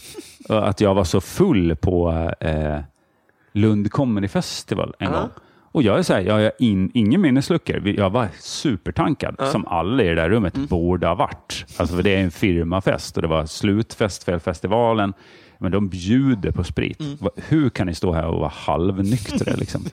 Att 0.50 0.82
jag 0.82 0.94
var 0.96 1.04
så 1.04 1.22
full 1.22 1.76
på 1.76 2.12
eh, 2.40 2.80
Lund 3.54 3.92
Comedy 3.92 4.28
Festival 4.28 4.94
en 5.00 5.12
Ja. 5.14 5.20
gång. 5.20 5.30
Och 5.72 5.84
jag 5.84 6.00
är 6.00 6.04
så 6.04 6.14
här, 6.14 6.22
jag 6.22 6.34
har 6.34 6.52
in, 6.60 6.92
ingen 6.94 7.22
minnesluckor. 7.22 7.88
Jag 7.90 8.10
var 8.10 8.28
supertankad, 8.40 9.36
som 9.52 9.68
alla 9.68 10.04
i 10.04 10.08
det 10.08 10.16
där 10.16 10.30
rummet 10.30 10.56
Mm. 10.56 10.68
borde 10.68 11.08
ha 11.08 11.16
varit. 11.16 11.66
Alltså 11.78 11.96
för 11.96 12.04
det 12.04 12.16
är 12.16 12.24
en 12.24 12.32
firmafest 12.32 13.16
och 13.16 13.22
det 13.22 13.28
var 13.28 13.46
slutfest 13.46 14.24
för 14.24 14.40
festivalen. 14.40 15.14
Men 15.58 15.72
de 15.72 15.90
bjuder 15.90 16.52
på 16.52 16.64
sprit. 16.64 17.00
Mm. 17.00 17.18
Hur 17.36 17.70
kan 17.70 17.88
ni 17.88 17.96
stå 17.96 18.14
här 18.14 18.26
och 18.26 18.40
vara 18.40 18.52
halvnyktra? 18.56 19.54
Liksom? 19.56 19.84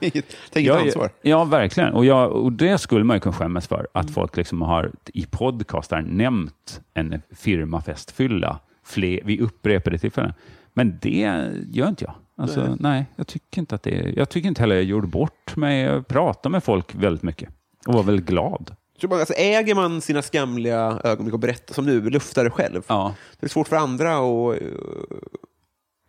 Tänk 0.51 0.67
ett 0.67 0.75
ansvar. 0.75 1.09
Ja, 1.21 1.43
verkligen. 1.45 1.93
Och, 1.93 2.05
jag, 2.05 2.31
och 2.31 2.51
det 2.51 2.77
skulle 2.77 3.03
man 3.03 3.15
ju 3.15 3.19
kunna 3.19 3.33
skämmas 3.35 3.67
för. 3.67 3.87
Att 3.93 4.11
folk 4.11 4.37
liksom 4.37 4.61
har 4.61 4.91
i 5.13 5.25
podcastar 5.25 6.01
nämnt 6.01 6.81
en 6.93 7.21
firmafestfylla 7.35 8.59
fler, 8.85 9.19
vid 9.25 9.41
upprepade 9.41 9.97
tillfällen. 9.97 10.33
Men 10.73 10.99
det 11.01 11.49
gör 11.71 11.87
inte 11.89 12.05
jag. 12.05 12.13
Alltså, 12.39 12.75
nej. 12.79 13.05
jag 13.15 13.27
tycker 13.27 13.59
inte 13.61 13.75
att 13.75 13.83
det 13.83 13.91
är, 13.99 14.13
Jag 14.17 14.29
tycker 14.29 14.47
inte 14.47 14.61
heller 14.61 14.75
jag 14.75 14.83
gjorde 14.83 15.07
bort 15.07 15.55
mig. 15.55 15.81
Jag 15.81 16.07
pratar 16.07 16.49
med 16.49 16.63
folk 16.63 16.95
väldigt 16.95 17.23
mycket 17.23 17.49
och 17.87 17.93
var 17.93 18.03
väldigt 18.03 18.25
glad. 18.25 18.75
Så 19.01 19.07
bara, 19.07 19.19
alltså, 19.19 19.33
äger 19.33 19.75
man 19.75 20.01
sina 20.01 20.21
skamliga 20.21 21.01
ögonblick 21.03 21.33
och 21.33 21.39
berättar, 21.39 21.73
som 21.73 21.85
nu, 21.85 22.09
luftar 22.09 22.43
det 22.43 22.49
själv. 22.49 22.81
Ja. 22.87 23.15
Det 23.39 23.45
är 23.45 23.49
svårt 23.49 23.67
för 23.67 23.75
andra 23.75 24.19
och 24.19 24.55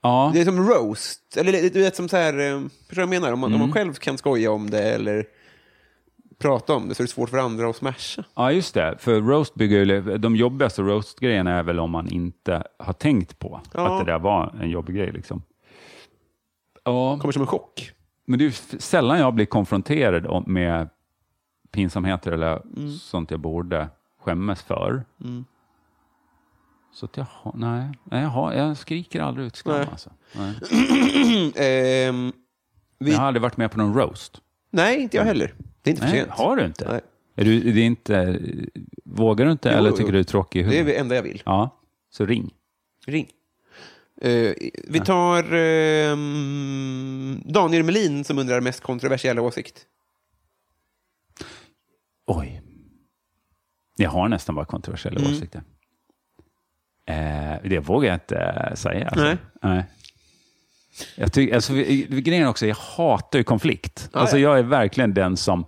Ja. 0.03 0.31
Det 0.35 0.41
är 0.41 0.45
som 0.45 0.69
roast. 0.69 1.37
Eller 1.37 1.53
det- 1.53 1.75
du 1.75 1.81
vet 1.83 1.97
som 1.97 2.09
så 2.09 2.17
här, 2.17 2.33
eh, 2.39 2.61
förstår 2.89 3.03
du 3.03 3.07
vad 3.07 3.15
jag 3.15 3.21
menar? 3.23 3.33
Om 3.33 3.39
man, 3.41 3.53
om 3.55 3.59
man 3.61 3.73
själv 3.73 3.95
kan 3.95 4.19
skoja 4.19 4.51
om 4.53 4.71
det 4.71 4.83
eller 4.83 5.25
prata 6.39 6.75
om 6.75 6.89
det 6.89 6.95
så 6.95 7.03
är 7.03 7.07
det 7.07 7.11
svårt 7.13 7.31
för 7.31 7.39
andra 7.39 7.69
att 7.71 7.77
smasha. 7.77 8.25
ja, 8.35 8.53
just 8.53 8.75
det. 8.75 8.97
För 8.99 9.21
roast 9.21 9.55
bygger 9.55 9.85
ju- 9.85 10.19
de 10.19 10.37
jobbigaste 10.37 10.83
roast-grejerna 10.83 11.59
är 11.59 11.63
väl 11.63 11.79
om 11.81 11.91
man 11.91 12.09
inte 12.09 12.63
har 12.79 12.93
tänkt 12.93 13.39
på 13.39 13.61
Ja. 13.75 13.99
att 13.99 14.07
det 14.07 14.13
där 14.13 14.19
var 14.19 14.55
en 14.63 14.71
jobbig 14.71 14.97
grej. 14.97 15.13
Liksom. 15.13 15.43
Ja. 16.85 17.19
Kommer 17.21 17.33
som 17.33 17.43
en 17.43 17.47
chock. 17.49 17.93
Men 18.25 18.39
det 18.39 18.45
är 18.47 18.79
sällan 18.81 19.19
jag 19.19 19.35
blir 19.35 19.47
konfronterad 19.47 20.49
med 20.49 20.89
pinsamheter 21.71 22.33
eller 22.33 22.63
Mm. 22.77 22.93
sånt 22.93 23.31
jag 23.31 23.41
borde 23.41 23.89
skämmas 24.21 24.63
för. 24.63 25.05
Så 26.93 27.07
att 27.07 27.17
jag 27.17 27.27
har, 27.31 27.53
nej, 27.57 27.89
jag, 28.23 28.29
har, 28.29 28.53
jag 28.53 28.77
skriker 28.77 29.21
aldrig 29.23 29.47
ut 29.47 29.57
skam. 29.57 29.73
Nej. 29.75 29.87
Alltså. 29.91 30.11
Nej. 30.33 30.55
Ehm, 31.57 32.33
vi, 32.99 33.11
Jag 33.13 33.19
har 33.19 33.27
aldrig 33.27 33.43
varit 33.43 33.57
med 33.57 33.71
på 33.71 33.79
någon 33.79 33.95
roast. 33.95 34.41
nej, 34.71 35.01
inte 35.03 35.17
jag 35.17 35.25
heller. 35.25 35.55
Det 35.83 35.91
är 35.91 35.93
inte 35.93 36.03
för 36.07 36.11
sent. 36.13 36.31
har 36.31 36.57
du 36.57 36.65
inte? 36.65 36.89
Nej. 36.93 37.01
Är 37.37 37.45
du, 37.45 37.73
det 37.73 37.81
är 37.81 37.85
inte? 37.85 38.41
Vågar 39.05 39.47
du 39.47 39.53
inte 39.53 39.69
Jo, 39.73 39.79
eller 39.79 39.91
tycker 39.91 40.05
jo. 40.05 40.11
du 40.13 40.19
är 40.19 40.25
tråkig 40.25 40.61
i 40.61 40.63
Det 40.63 40.69
är 40.69 40.71
huvudet? 40.73 40.95
det 40.95 41.01
enda 41.01 41.15
jag 41.15 41.23
vill. 41.23 41.43
Ja, 41.47 41.81
så 42.11 42.27
ring. 42.27 42.51
Ring. 43.07 43.29
Eh, 44.21 44.53
vi 44.89 45.01
tar 45.05 45.53
ehm, 45.55 47.43
Daniel 47.45 47.83
Melin 47.83 48.25
som 48.25 48.39
undrar 48.39 48.61
mest 48.61 48.81
kontroversiella 48.81 49.43
åsikt. 49.43 49.87
Oj. 52.27 52.63
Jag 53.97 54.11
har 54.11 54.29
nästan 54.29 54.55
bara 54.55 54.65
kontroversiella 54.65 55.21
Mm. 55.21 55.33
åsikter. 55.33 55.63
Eh, 57.07 57.55
det 57.65 57.79
vågar 57.79 58.09
jag 58.09 58.17
inte 58.17 58.37
eh, 58.37 58.75
säga. 58.75 59.09
Alltså. 59.09 59.25
Nej. 59.25 59.37
Nej. 59.63 59.85
Jag 61.17 61.33
tycker, 61.33 61.55
alltså, 61.55 61.73
grejen 62.09 62.49
också, 62.49 62.67
jag 62.67 62.77
hatar 62.77 63.39
ju 63.39 63.45
konflikt. 63.45 64.11
Ja, 64.13 64.21
alltså, 64.21 64.39
ja. 64.39 64.49
Jag 64.51 64.59
är 64.59 64.63
verkligen 64.63 65.15
den 65.15 65.37
som 65.37 65.65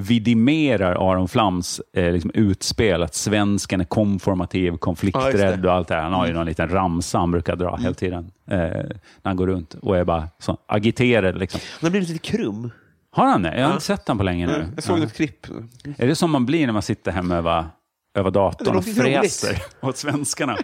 vidimerar 0.00 1.10
Aron 1.10 1.28
Flams 1.28 1.80
eh, 1.92 2.12
liksom 2.12 2.30
utspel 2.34 3.02
att 3.02 3.14
svensken 3.14 3.80
är 3.80 3.84
konformativ, 3.84 4.72
Ja, 4.72 4.76
konflikträdd. 4.78 5.54
Mm. 5.54 5.66
och 5.66 5.72
allt 5.72 5.88
det 5.88 5.94
här. 5.94 6.02
Han 6.02 6.12
har 6.12 6.26
ju 6.26 6.32
någon 6.32 6.46
liten 6.46 6.68
ramsa 6.68 7.18
han 7.18 7.30
brukar 7.30 7.56
dra 7.56 7.76
hela 7.76 7.94
tiden 7.94 8.30
eh, 8.50 8.58
när 8.58 8.90
han 9.22 9.36
går 9.36 9.46
runt 9.46 9.74
och 9.74 9.96
är 9.96 10.04
bara 10.04 10.28
så 10.38 10.58
agiterad. 10.66 11.38
Liksom. 11.38 11.60
Han 11.80 11.86
har 11.86 11.90
blivit 11.90 12.08
lite 12.08 12.26
krum. 12.36 12.70
Har 13.10 13.26
han 13.26 13.42
det? 13.42 13.58
Jag 13.58 13.66
har 13.66 13.72
inte 13.72 13.84
sett 13.84 14.08
han 14.08 14.18
på 14.18 14.24
länge 14.24 14.46
nu. 14.46 14.66
Jag 14.74 14.84
såg 14.84 14.98
Ja. 14.98 15.04
ett 15.04 15.14
klipp. 15.14 15.46
Är 15.98 16.06
det 16.06 16.14
som 16.14 16.30
man 16.30 16.46
blir 16.46 16.66
när 16.66 16.72
man 16.72 16.82
sitter 16.82 17.12
hemma 17.12 17.36
över, 17.36 17.64
över 18.14 18.30
datorn 18.30 18.76
och 18.76 18.86
lite 18.86 19.02
roligt. 19.02 19.12
fräser 19.20 19.62
åt 19.86 19.96
svenskarna? 19.96 20.56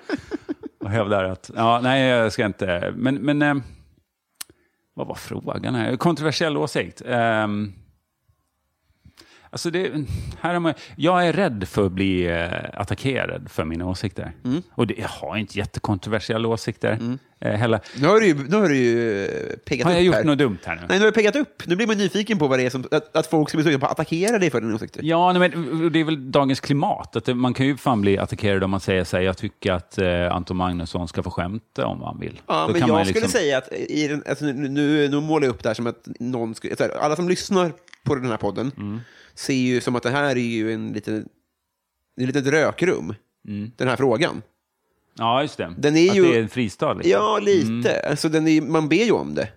och 0.81 0.91
hävdar 0.91 1.25
att, 1.25 1.51
ja, 1.57 1.81
nej, 1.83 2.03
jag 2.09 2.33
ska 2.33 2.47
inte, 2.47 2.93
men, 2.97 3.15
men 3.15 3.43
eh, 3.43 3.55
vad 4.95 5.07
var 5.07 5.15
frågan 5.15 5.75
här? 5.75 5.97
Kontroversiell 5.97 6.57
åsikt. 6.57 7.03
Ehm, 7.07 7.73
alltså 9.55 9.71
det, 9.71 9.93
här 10.41 10.55
är 10.55 10.59
man, 10.59 10.75
jag 10.97 11.27
är 11.29 11.33
rädd 11.33 11.69
för 11.69 11.87
att 11.87 11.93
bli 11.93 12.27
eh, 12.27 12.81
attackerad 12.81 13.51
för 13.51 13.65
mina 13.65 13.87
åsikter. 13.87 14.33
Mm. 14.45 14.63
Och 14.71 14.87
det, 14.87 14.95
jag 14.99 15.09
har 15.09 15.37
inte 15.37 15.59
jättekontroversiella 15.59 16.49
åsikter 16.49 16.99
eh, 17.41 17.53
heller. 17.53 17.81
Nu 18.01 18.07
har 18.09 18.21
du 18.21 18.27
ju, 18.27 18.35
nu 18.49 18.57
har 18.57 18.69
du 18.69 18.77
ju 18.77 19.25
eh, 19.25 19.57
peggat 19.67 19.85
Har 19.87 19.93
jag 19.93 20.01
upp 20.01 20.07
gjort 20.07 20.15
här. 20.15 20.25
något 20.25 20.39
dumt 20.39 20.59
här 20.65 20.75
nu? 20.75 20.81
Nej, 20.89 20.99
nu 20.99 21.05
har 21.05 21.07
du 21.07 21.13
peggat 21.15 21.37
upp. 21.37 21.63
Nu 21.67 21.77
blir 21.77 21.87
man 21.87 21.99
nyfiken 21.99 22.39
på 22.39 22.47
vad 22.49 22.59
det 22.59 22.67
är 22.67 22.71
som, 22.71 22.85
att, 22.91 23.17
att 23.17 23.27
folk 23.27 23.49
ska 23.49 23.59
bli 23.59 23.65
sugna 23.65 23.79
på 23.79 23.87
att 23.87 23.93
attackera 23.93 24.39
dig 24.39 24.51
för 24.51 24.61
dina 24.61 24.75
åsikter. 24.75 25.01
Ja, 25.05 25.33
nej, 25.33 25.41
men 25.51 25.93
det 25.93 26.01
är 26.01 26.05
väl 26.05 26.31
dagens 26.33 26.61
klimat. 26.61 27.17
Att 27.17 27.37
man 27.37 27.55
kan 27.55 27.67
ju 27.67 27.77
fan 27.77 28.01
bli 28.01 28.19
attackerad 28.19 28.65
om 28.65 28.71
man 28.71 28.81
säger 28.81 29.05
sig 29.05 29.25
jag 29.25 29.37
tycker 29.37 29.73
att 29.73 29.99
eh, 29.99 30.33
Anton 30.33 30.57
Magnusson 30.57 31.09
ska 31.09 31.23
få 31.23 31.31
skämta 31.31 31.87
om 31.87 32.03
han 32.03 32.21
vill. 32.21 32.41
Ja, 32.47 32.65
Då 32.67 32.73
men 32.73 32.89
jag 32.89 32.99
ju 32.99 33.05
skulle 33.05 33.21
liksom- 33.25 33.41
säga 33.41 33.59
att 33.59 33.73
i 33.73 34.09
den, 34.09 34.23
alltså, 34.29 34.45
nu, 34.45 34.69
nu, 34.69 35.09
nu 35.09 35.21
målar 35.21 35.47
jag 35.47 35.55
upp 35.55 35.63
det 35.63 35.69
här 35.69 35.75
som 35.75 35.87
att 35.87 36.09
någon 36.21 36.55
skulle, 36.55 36.77
så 36.77 36.83
här, 36.83 36.91
alla 37.01 37.17
som 37.17 37.29
lyssnar 37.29 37.73
på 38.05 38.15
den 38.15 38.25
här 38.31 38.37
podden 38.37 38.73
Mm. 38.77 39.01
ser 39.35 39.55
ju 39.55 39.81
som 39.81 39.97
att 39.97 40.03
det 40.03 40.11
här 40.11 40.31
är 40.37 40.41
ju 40.41 40.73
en 40.73 40.93
liten, 40.93 41.29
ett 42.21 42.27
litet 42.27 42.47
rökrum, 42.47 43.15
Mm. 43.49 43.71
den 43.77 43.89
här 43.89 43.97
frågan. 43.97 44.43
Ja, 45.19 45.43
just 45.43 45.57
det. 45.57 45.75
Den 45.79 45.97
är 45.97 46.11
att 46.11 46.17
ju- 46.17 46.23
det 46.23 46.37
är 46.39 46.43
en 46.43 46.49
fristad. 46.49 46.95
Liksom. 46.95 47.11
Ja, 47.13 47.39
lite. 47.39 48.09
Alltså, 48.11 48.29
den 48.29 48.49
är, 48.49 48.61
man 48.61 48.89
ber 48.89 49.05
ju 49.05 49.13
om 49.13 49.35
det. 49.35 49.49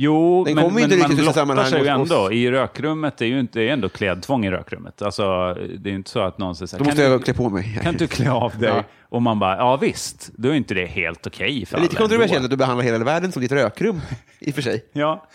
Jo, 0.00 0.44
Den 0.44 0.54
men, 0.54 0.74
men 0.74 0.82
inte 0.84 0.96
man 0.96 1.16
blottar 1.16 1.64
sig 1.64 1.78
ju 1.84 1.92
oss. 1.94 2.10
ändå. 2.10 2.32
I 2.32 2.50
rökrummet, 2.50 3.20
är 3.20 3.26
ju 3.26 3.40
inte, 3.40 3.60
är 3.62 3.68
ändå 3.68 3.88
klädtvång 3.88 4.44
i 4.46 4.50
rökrummet. 4.50 5.02
Alltså, 5.02 5.54
det 5.78 5.90
är 5.90 5.94
inte 5.94 6.10
så 6.10 6.20
att 6.20 6.38
någon 6.38 6.56
säger 6.56 6.66
så 6.66 6.76
här, 6.76 6.78
Då 6.78 6.84
måste 6.84 7.02
kan, 7.02 7.10
jag 7.10 7.20
du, 7.20 7.24
klä 7.24 7.34
på 7.34 7.50
mig. 7.50 7.80
kan 7.82 7.94
du 7.96 8.06
klä 8.06 8.30
av 8.30 8.58
dig? 8.58 8.68
Ja. 8.68 8.84
Och 9.00 9.22
man 9.22 9.38
bara, 9.38 9.56
ja 9.56 9.76
visst, 9.76 10.30
då 10.36 10.48
är 10.48 10.54
inte 10.54 10.74
det 10.74 10.86
helt 10.86 11.26
okej 11.26 11.66
för 11.66 11.76
Det 11.76 11.80
är 11.80 11.82
lite 11.82 11.96
kontroversiellt 11.96 12.44
att 12.44 12.50
du 12.50 12.56
behandlar 12.56 12.84
hela 12.84 13.04
världen 13.04 13.32
som 13.32 13.42
ditt 13.42 13.52
rökrum, 13.52 14.00
i 14.38 14.50
och 14.50 14.54
för 14.54 14.62
sig. 14.62 14.84
Ja, 14.92 15.28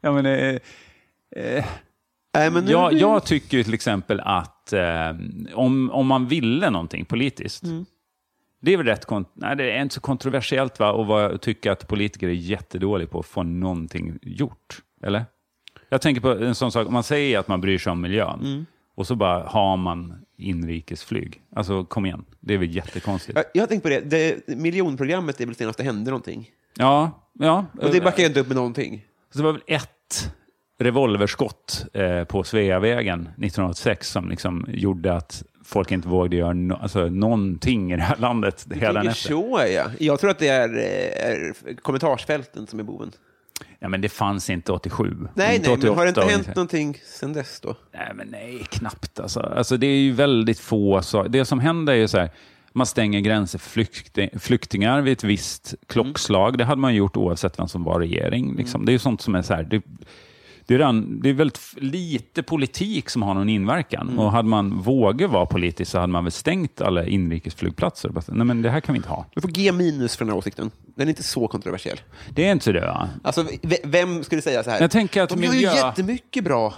ja 0.00 0.12
men... 0.12 0.26
Eh, 0.26 0.60
eh, 1.36 1.64
nu, 2.52 2.70
jag, 2.70 2.92
jag 2.92 3.24
tycker 3.24 3.56
ju 3.56 3.64
till 3.64 3.74
exempel 3.74 4.20
att 4.20 4.72
eh, 4.72 5.10
om, 5.54 5.90
om 5.90 6.06
man 6.06 6.26
ville 6.26 6.70
någonting 6.70 7.04
politiskt, 7.04 7.64
Mm. 7.64 7.84
det 8.60 8.72
är 8.72 8.76
väl 8.76 8.86
rätt 8.86 9.06
nej, 9.34 9.56
det 9.56 9.72
är 9.72 9.82
inte 9.82 9.94
så 9.94 10.00
kontroversiellt 10.00 10.78
va, 10.78 10.92
och 10.92 11.06
vad 11.06 11.24
jag 11.24 11.40
tycker 11.40 11.70
att 11.70 11.88
politiker 11.88 12.28
är 12.28 12.32
jättedåliga 12.32 13.08
på 13.08 13.18
att 13.20 13.26
få 13.26 13.42
någonting 13.42 14.18
gjort. 14.22 14.82
Eller? 15.02 15.24
Jag 15.88 16.02
tänker 16.02 16.20
på 16.20 16.30
en 16.30 16.54
sån 16.54 16.72
sak, 16.72 16.86
om 16.86 16.92
man 16.92 17.02
säger 17.02 17.38
att 17.38 17.48
man 17.48 17.60
bryr 17.60 17.78
sig 17.78 17.90
om 17.92 18.00
miljön 18.00 18.40
Mm. 18.44 18.66
och 18.94 19.06
så 19.06 19.14
bara 19.16 19.42
har 19.48 19.76
man 19.76 20.14
inrikesflyg. 20.36 21.42
Alltså 21.56 21.84
kom 21.84 22.06
igen, 22.06 22.24
det 22.40 22.54
är 22.54 22.58
väl 22.58 22.76
jättekonstigt. 22.76 23.36
jag, 23.36 23.44
jag 23.54 23.62
har 23.62 23.66
tänkt 23.66 23.82
på 23.82 23.88
det. 23.88 24.00
det, 24.00 24.48
miljonprogrammet 24.56 25.40
är 25.40 25.46
väl 25.46 25.54
senast 25.54 25.78
det 25.78 25.84
hände 25.84 26.10
någonting. 26.10 26.50
Ja, 26.76 27.10
ja. 27.32 27.66
Och 27.80 27.90
det 27.90 28.00
backar 28.00 28.22
jag 28.22 28.30
inte 28.30 28.40
upp 28.40 28.46
med 28.48 28.56
någonting. 28.56 29.04
Så 29.32 29.38
det 29.38 29.44
var 29.44 29.52
väl 29.52 29.62
ett 29.66 30.32
revolverskott 30.82 31.84
eh, 31.92 32.24
på 32.24 32.44
Sveavägen 32.44 33.20
1986 33.20 34.10
som 34.10 34.28
liksom 34.28 34.66
gjorde 34.68 35.14
att 35.14 35.44
folk 35.64 35.90
inte 35.90 36.08
vågade 36.08 36.36
göra 36.36 36.52
no 36.52 36.74
alltså, 36.82 37.08
någonting 37.08 37.92
i 37.92 37.96
det 37.96 38.02
här 38.02 38.16
landet 38.16 38.64
Du 38.66 38.76
hela 38.76 39.02
tänker 39.02 39.16
så, 39.16 39.60
ja. 39.74 39.84
Jag 39.98 40.20
tror 40.20 40.30
att 40.30 40.38
det 40.38 40.48
är, 40.48 40.68
eh, 40.76 41.30
är 41.30 41.74
kommentarsfälten 41.82 42.66
som 42.66 42.78
är 42.78 42.82
boven. 42.82 43.12
Ja, 43.78 43.88
men 43.88 44.00
det 44.00 44.08
fanns 44.08 44.50
inte 44.50 44.72
87. 44.72 45.16
Nej, 45.34 45.56
inte 45.56 45.70
nej, 45.70 45.78
men 45.78 45.88
har 45.96 46.04
det 46.04 46.08
inte 46.08 46.20
88 46.20 46.36
hänt 46.36 46.56
någonting 46.56 46.98
sen 47.04 47.32
dess 47.32 47.60
då? 47.60 47.76
Nej, 47.94 48.12
men 48.14 48.28
nej, 48.28 48.66
knappt 48.70 49.20
alltså. 49.20 49.40
alltså. 49.40 49.76
Det 49.76 49.86
är 49.86 49.98
ju 49.98 50.12
väldigt 50.12 50.58
få 50.58 51.02
saker. 51.02 51.28
Det 51.28 51.44
som 51.44 51.60
händer 51.60 51.92
är 51.92 51.96
ju 51.96 52.08
så 52.08 52.18
här, 52.18 52.30
man 52.72 52.86
stänger 52.86 53.20
gränser 53.20 53.58
för 53.58 53.70
flykting, 53.70 54.30
flyktingar 54.40 55.00
vid 55.00 55.12
ett 55.12 55.24
visst 55.24 55.74
klockslag. 55.86 56.58
Det 56.58 56.64
hade 56.64 56.80
man 56.80 56.94
gjort 56.94 57.16
oavsett 57.16 57.58
vem 57.58 57.68
som 57.68 57.84
var 57.84 58.00
regering. 58.00 58.56
Liksom. 58.56 58.84
Det 58.84 58.90
är 58.90 58.94
ju 58.94 58.98
sånt 58.98 59.20
som 59.20 59.34
är 59.34 59.42
så 59.42 59.54
här, 59.54 59.62
det, 59.62 59.82
det 60.66 60.74
är, 60.74 60.78
redan, 60.78 61.20
det 61.20 61.28
är 61.28 61.32
väldigt 61.32 61.60
lite 61.76 62.42
politik 62.42 63.10
som 63.10 63.22
har 63.22 63.34
någon 63.34 63.48
inverkan. 63.48 64.18
Och 64.18 64.32
hade 64.32 64.48
man 64.48 64.78
vågat 64.80 65.30
vara 65.30 65.46
politisk 65.46 65.90
så 65.90 65.98
hade 65.98 66.12
man 66.12 66.24
väl 66.24 66.32
stängt 66.32 66.80
alla 66.80 67.06
inrikesflygplatser. 67.06 68.12
Nej, 68.28 68.46
men 68.46 68.62
det 68.62 68.70
här 68.70 68.80
kan 68.80 68.92
vi 68.92 68.96
inte 68.96 69.08
ha. 69.08 69.26
Du 69.34 69.40
får 69.40 69.48
G 69.48 69.72
minus 69.72 70.16
för 70.16 70.24
den 70.24 70.32
här 70.32 70.38
åsikten. 70.38 70.70
Den 70.94 71.08
är 71.08 71.10
inte 71.10 71.22
så 71.22 71.48
kontroversiell. 71.48 72.00
Det 72.30 72.46
är 72.46 72.52
inte 72.52 72.64
så 72.64 72.72
det 72.72 72.80
va? 72.80 73.08
Alltså, 73.22 73.46
vem 73.84 74.24
skulle 74.24 74.42
säga 74.42 74.62
så 74.62 74.70
här? 74.70 74.80
Jag 74.80 74.90
tänker 74.90 75.22
att 75.22 75.28
De 75.30 75.42
gör 75.42 75.52
ju 75.52 75.60
jättemycket 75.60 76.44
bra. 76.44 76.74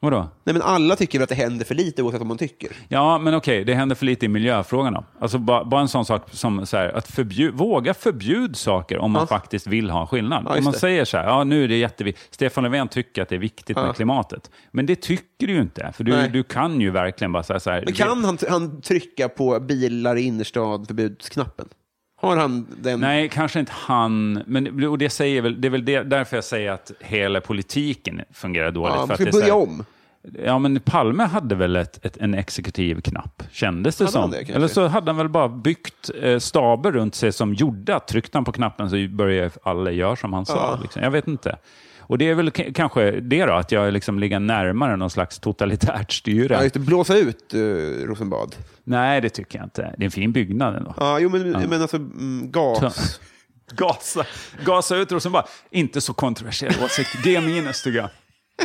Vadå? 0.00 0.28
Nej, 0.44 0.52
men 0.52 0.62
alla 0.62 0.96
tycker 0.96 1.18
väl 1.18 1.22
att 1.22 1.28
det 1.28 1.34
händer 1.34 1.64
för 1.64 1.74
lite 1.74 2.02
oavsett 2.02 2.20
vad 2.20 2.26
man 2.28 2.38
tycker. 2.38 2.68
Ja, 2.88 3.18
men 3.18 3.34
okej, 3.34 3.64
det 3.64 3.74
händer 3.74 3.96
för 3.96 4.06
lite 4.06 4.26
i 4.26 4.28
miljöfrågan 4.28 4.92
då. 4.92 5.04
Alltså 5.20 5.38
bara, 5.38 5.64
bara 5.64 5.80
en 5.80 5.88
sån 5.88 6.04
sak 6.04 6.22
som 6.30 6.66
så 6.66 6.76
här, 6.76 6.88
att 6.88 7.08
förbjud, 7.10 7.54
våga 7.54 7.94
förbjud 7.94 8.56
saker 8.56 8.98
om 8.98 9.10
man 9.10 9.22
Ja. 9.22 9.26
faktiskt 9.26 9.66
vill 9.66 9.90
ha 9.90 10.00
en 10.00 10.06
skillnad. 10.06 10.44
Ja, 10.48 10.56
om 10.58 10.64
man 10.64 10.72
det. 10.72 10.78
säger 10.78 11.04
så 11.04 11.16
här, 11.16 11.24
ja 11.26 11.44
nu 11.44 11.64
är 11.64 11.68
det 11.68 11.76
jätteviktigt. 11.76 12.34
Stefan 12.34 12.64
Löfven 12.64 12.88
tycker 12.88 13.22
att 13.22 13.28
det 13.28 13.34
är 13.34 13.38
viktigt 13.38 13.76
Ja. 13.76 13.86
med 13.86 13.96
klimatet. 13.96 14.50
Men 14.70 14.86
det 14.86 14.96
tycker 14.96 15.46
du 15.46 15.52
ju 15.52 15.60
inte, 15.60 15.92
för 15.96 16.04
du, 16.04 16.12
Nej. 16.12 16.30
du 16.30 16.42
kan 16.42 16.80
ju 16.80 16.90
verkligen 16.90 17.32
bara 17.32 17.42
säga 17.42 17.60
så 17.60 17.70
här. 17.70 17.82
Men 17.84 17.94
kan 17.94 18.24
han, 18.24 18.38
han 18.50 18.80
trycka 18.80 19.28
på 19.28 19.60
bilar 19.60 20.16
i 20.16 20.22
innerstad 20.22 20.86
förbudsknappen? 20.86 21.68
Har 22.26 22.36
han 22.36 22.66
den? 22.80 23.00
Nej, 23.00 23.28
kanske 23.28 23.60
inte 23.60 23.72
han. 23.74 24.42
Men 24.46 24.84
och 24.84 24.98
det, 24.98 25.10
säger 25.10 25.42
väl, 25.42 25.60
det 25.60 25.68
är 25.68 25.70
väl 25.70 25.84
det, 25.84 26.02
därför 26.02 26.36
jag 26.36 26.44
säger 26.44 26.70
att 26.70 26.92
hela 27.00 27.40
politiken 27.40 28.20
fungerar 28.32 28.70
dåligt. 28.70 28.94
ja, 28.96 29.06
för 29.06 29.14
att 29.14 29.20
ska 29.20 29.24
det 29.24 29.32
börja 29.32 29.44
här- 29.44 29.62
om. 29.62 29.84
Ja, 30.44 30.58
men 30.58 30.80
Palme 30.80 31.24
hade 31.24 31.54
väl 31.54 31.76
ett, 31.76 32.04
ett, 32.04 32.16
en 32.16 32.34
exekutiv 32.34 33.00
knapp, 33.00 33.42
kändes 33.50 33.96
det 33.96 34.04
Hade 34.04 34.12
som. 34.12 34.30
det? 34.30 34.50
Eller 34.50 34.68
så 34.68 34.86
hade 34.86 35.10
han 35.10 35.16
väl 35.16 35.28
bara 35.28 35.48
byggt 35.48 36.10
eh, 36.22 36.38
staber 36.38 36.92
runt 36.92 37.14
sig 37.14 37.32
som 37.32 37.54
gjorde 37.54 37.96
att 37.96 38.08
tryckte 38.08 38.38
han 38.38 38.44
på 38.44 38.52
knappen 38.52 38.90
så 38.90 38.96
började 39.10 39.50
alla 39.62 39.90
göra 39.90 40.16
som 40.16 40.32
han 40.32 40.46
sa. 40.46 40.56
Ja. 40.56 40.78
Liksom. 40.82 41.02
Jag 41.02 41.10
vet 41.10 41.28
inte. 41.28 41.56
Och 42.08 42.18
det 42.18 42.28
är 42.28 42.34
väl 42.34 42.50
kanske 42.50 43.10
det 43.10 43.46
då, 43.46 43.52
att 43.52 43.72
jag 43.72 43.92
liksom 43.92 44.18
ligger 44.18 44.40
närmare 44.40 44.96
någon 44.96 45.10
slags 45.10 45.38
totalitärt 45.38 46.12
styre. 46.12 46.54
Ja, 46.54 46.70
det, 46.72 46.78
blåsa 46.78 47.16
ut 47.16 47.54
uh, 47.54 48.06
Rosenbad. 48.06 48.56
Nej, 48.84 49.20
det 49.20 49.28
tycker 49.28 49.58
jag 49.58 49.66
inte. 49.66 49.94
Det 49.96 50.02
är 50.02 50.04
en 50.04 50.10
fin 50.10 50.32
byggnad 50.32 50.76
ändå. 50.76 50.94
Ja, 50.96 51.18
jo, 51.18 51.28
men, 51.28 51.50
men 51.50 51.82
alltså 51.82 51.96
mm, 51.96 52.50
gas. 52.50 53.20
Gasa, 53.70 54.26
gasa 54.64 54.96
ut 54.96 55.12
Rosenbad. 55.12 55.48
Inte 55.70 56.00
så 56.00 56.14
kontroversiell 56.14 56.74
åsikt. 56.84 57.24
G 57.24 57.40
minus 57.40 57.82
tycker 57.82 57.98
jag. 57.98 58.10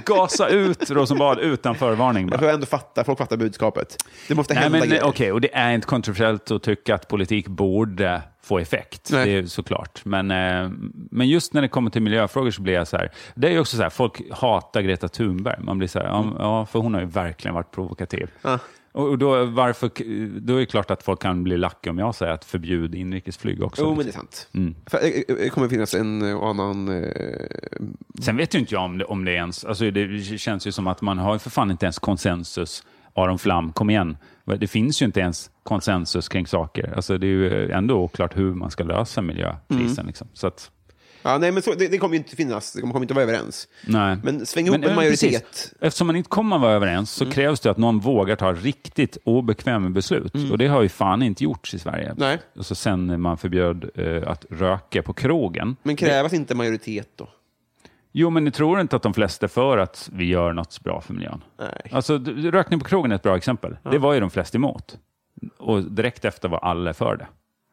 Gasa 0.06 0.48
ut 0.48 0.92
Rosenbad 0.92 1.40
utan 1.40 1.76
förvarning. 1.76 2.24
Jag 2.24 2.32
Bara. 2.32 2.38
tror 2.38 2.50
ändå 2.52 2.66
fatta, 2.66 3.04
folk 3.04 3.18
fattar 3.18 3.38
budskapet. 3.38 3.98
Det 4.28 4.36
måste 4.36 4.54
Nej, 4.54 4.64
hända 4.64 4.80
men 4.80 4.90
grejer. 4.90 5.04
okej, 5.06 5.32
och 5.32 5.42
det 5.42 5.56
är 5.56 5.72
inte 5.72 5.88
kontroversiellt 5.88 6.52
att 6.52 6.64
tycka 6.64 6.96
att 6.96 7.08
politik 7.08 7.48
borde 7.48 8.22
få 8.44 8.60
effekt. 8.60 9.10
Nej. 9.12 9.26
Det 9.26 9.38
är 9.38 9.46
såklart. 9.46 10.06
Men, 10.06 10.32
eh, 10.32 10.70
men 11.12 11.28
just 11.30 11.54
när 11.54 11.62
det 11.62 11.68
kommer 11.68 11.90
till 11.90 12.02
miljöfrågor 12.02 12.52
så 12.52 12.62
blir 12.62 12.74
jag 12.74 12.88
så 12.88 12.98
här. 12.98 13.12
Det 13.36 13.48
är 13.48 13.52
ju 13.52 13.60
också 13.60 13.78
så 13.78 13.84
här, 13.84 13.90
folk 13.90 14.22
hatar 14.32 14.82
Greta 14.82 15.08
Thunberg. 15.08 15.60
Man 15.64 15.78
blir 15.78 15.88
så 15.88 16.00
här, 16.00 16.06
ja, 16.40 16.66
för 16.66 16.80
hon 16.80 16.94
har 16.94 17.02
ju 17.02 17.08
verkligen 17.08 17.56
varit 17.56 17.72
provokativ. 17.72 18.30
Ja. 18.42 18.60
Och 18.92 19.18
då, 19.18 19.46
varför, 19.46 19.90
då 20.40 20.56
är 20.56 20.60
det 20.60 20.66
klart 20.66 20.92
att 20.92 21.04
folk 21.04 21.22
kan 21.22 21.44
bli 21.44 21.58
lacka 21.58 21.90
om 21.90 21.98
jag 21.98 22.16
säger 22.16 22.34
att 22.34 22.46
förbjud 22.46 22.96
inrikesflyg 22.96 23.64
också. 23.64 23.82
Jo, 23.82 23.96
men 23.96 24.06
det 24.06 24.12
är 24.12 24.14
sant. 24.14 24.50
Mm. 24.54 24.76
För, 24.86 24.98
eh, 24.98 25.06
eh, 25.06 25.36
det 25.36 25.50
kommer 25.50 25.70
finnas 25.70 25.94
en 25.94 26.36
och 26.36 26.50
annan... 26.50 27.04
Eh, 27.04 27.12
Sen 28.22 28.38
vet 28.38 28.56
ju 28.56 28.60
inte 28.60 28.74
jag 28.74 28.84
om 28.84 28.98
det, 28.98 29.06
om 29.06 29.26
det 29.26 29.32
ens... 29.32 29.66
Alltså 29.66 29.92
det 29.92 30.22
känns 30.40 30.68
ju 30.68 30.72
som 30.72 30.88
att 30.88 31.02
man 31.02 31.18
har 31.18 31.38
för 31.38 31.50
fan 31.50 31.72
inte 31.72 31.86
ens 31.86 32.00
konsensus. 32.00 32.84
Aron 33.14 33.40
Flam, 33.40 33.74
kom 33.74 33.90
igen. 33.90 34.18
Det 34.46 34.68
finns 34.68 35.02
ju 35.02 35.06
inte 35.06 35.20
ens 35.20 35.50
konsensus 35.64 36.30
kring 36.30 36.48
saker. 36.48 36.94
Alltså 36.96 37.18
det 37.18 37.28
är 37.28 37.30
ju 37.30 37.72
ändå 37.72 37.96
oklart 37.96 38.38
hur 38.38 38.54
man 38.54 38.72
ska 38.72 38.84
lösa 38.84 39.22
miljökrisen. 39.22 40.00
Mm. 40.00 40.08
Liksom. 40.08 40.28
Så 40.34 40.48
att, 40.48 40.72
ja, 41.22 41.38
nej, 41.38 41.52
men 41.52 41.64
så, 41.64 41.74
det, 41.74 41.88
det 41.88 41.98
kommer 41.98 42.14
ju 42.16 42.18
inte 42.18 42.36
finnas. 42.36 42.74
Det 42.74 42.82
kommer 42.82 43.02
inte 43.02 43.14
vara 43.14 43.24
överens. 43.24 43.68
nej. 43.88 44.18
Men 44.24 44.46
sväng 44.46 44.66
ihop 44.66 44.76
en 44.76 44.84
eh, 44.84 44.96
majoritet. 44.96 45.30
Mm. 45.30 45.42
precis. 45.42 45.74
Eftersom 45.82 46.08
man 46.08 46.16
inte 46.16 46.30
kommer 46.30 46.56
att 46.56 46.62
vara 46.62 46.74
överens 46.74 47.12
så 47.12 47.32
krävs 47.32 47.60
det 47.60 47.72
att 47.72 47.78
någon 47.78 48.00
vågar 48.00 48.36
ta 48.36 48.54
riktigt 48.54 49.18
obekväma 49.24 49.90
beslut. 49.90 50.52
Och 50.52 50.58
det 50.58 50.68
har 50.68 50.82
ju 50.82 50.90
fan 50.90 51.22
inte 51.22 51.44
gjorts 51.44 51.74
i 51.74 51.80
Sverige. 51.80 52.06
Mm. 52.06 52.16
Nej. 52.18 52.40
Och 52.58 52.66
så 52.66 52.76
sen 52.76 53.22
man 53.22 53.38
förbjöd 53.38 53.90
eh, 53.96 54.28
att 54.28 54.46
röka 54.50 55.04
på 55.04 55.14
krogen. 55.14 55.76
Men 55.84 55.96
krävas 55.96 56.34
inte 56.34 56.56
majoritet 56.56 57.10
då? 57.16 57.30
Jo, 58.12 58.30
men 58.30 58.44
ni 58.44 58.52
tror 58.52 58.82
inte 58.82 58.96
att 58.96 59.04
de 59.04 59.14
flesta 59.14 59.46
är 59.46 59.48
för 59.48 59.78
att 59.78 60.10
vi 60.14 60.26
gör 60.26 60.54
något 60.54 60.82
bra 60.84 61.02
för 61.02 61.14
miljön? 61.14 61.44
Nej. 61.60 61.92
Alltså, 61.92 62.18
rökning 62.36 62.80
på 62.80 62.86
krogen 62.86 63.12
är 63.12 63.16
ett 63.16 63.24
bra 63.24 63.38
exempel. 63.38 63.78
Det 63.92 63.98
var 63.98 64.14
ju 64.14 64.20
de 64.20 64.30
flesta 64.30 64.58
emot. 64.58 64.98
Och 65.58 65.84
direkt 65.92 66.26
efter 66.26 66.50
var 66.50 66.60
alla 66.60 66.94
för 66.94 67.16
det. 67.16 67.28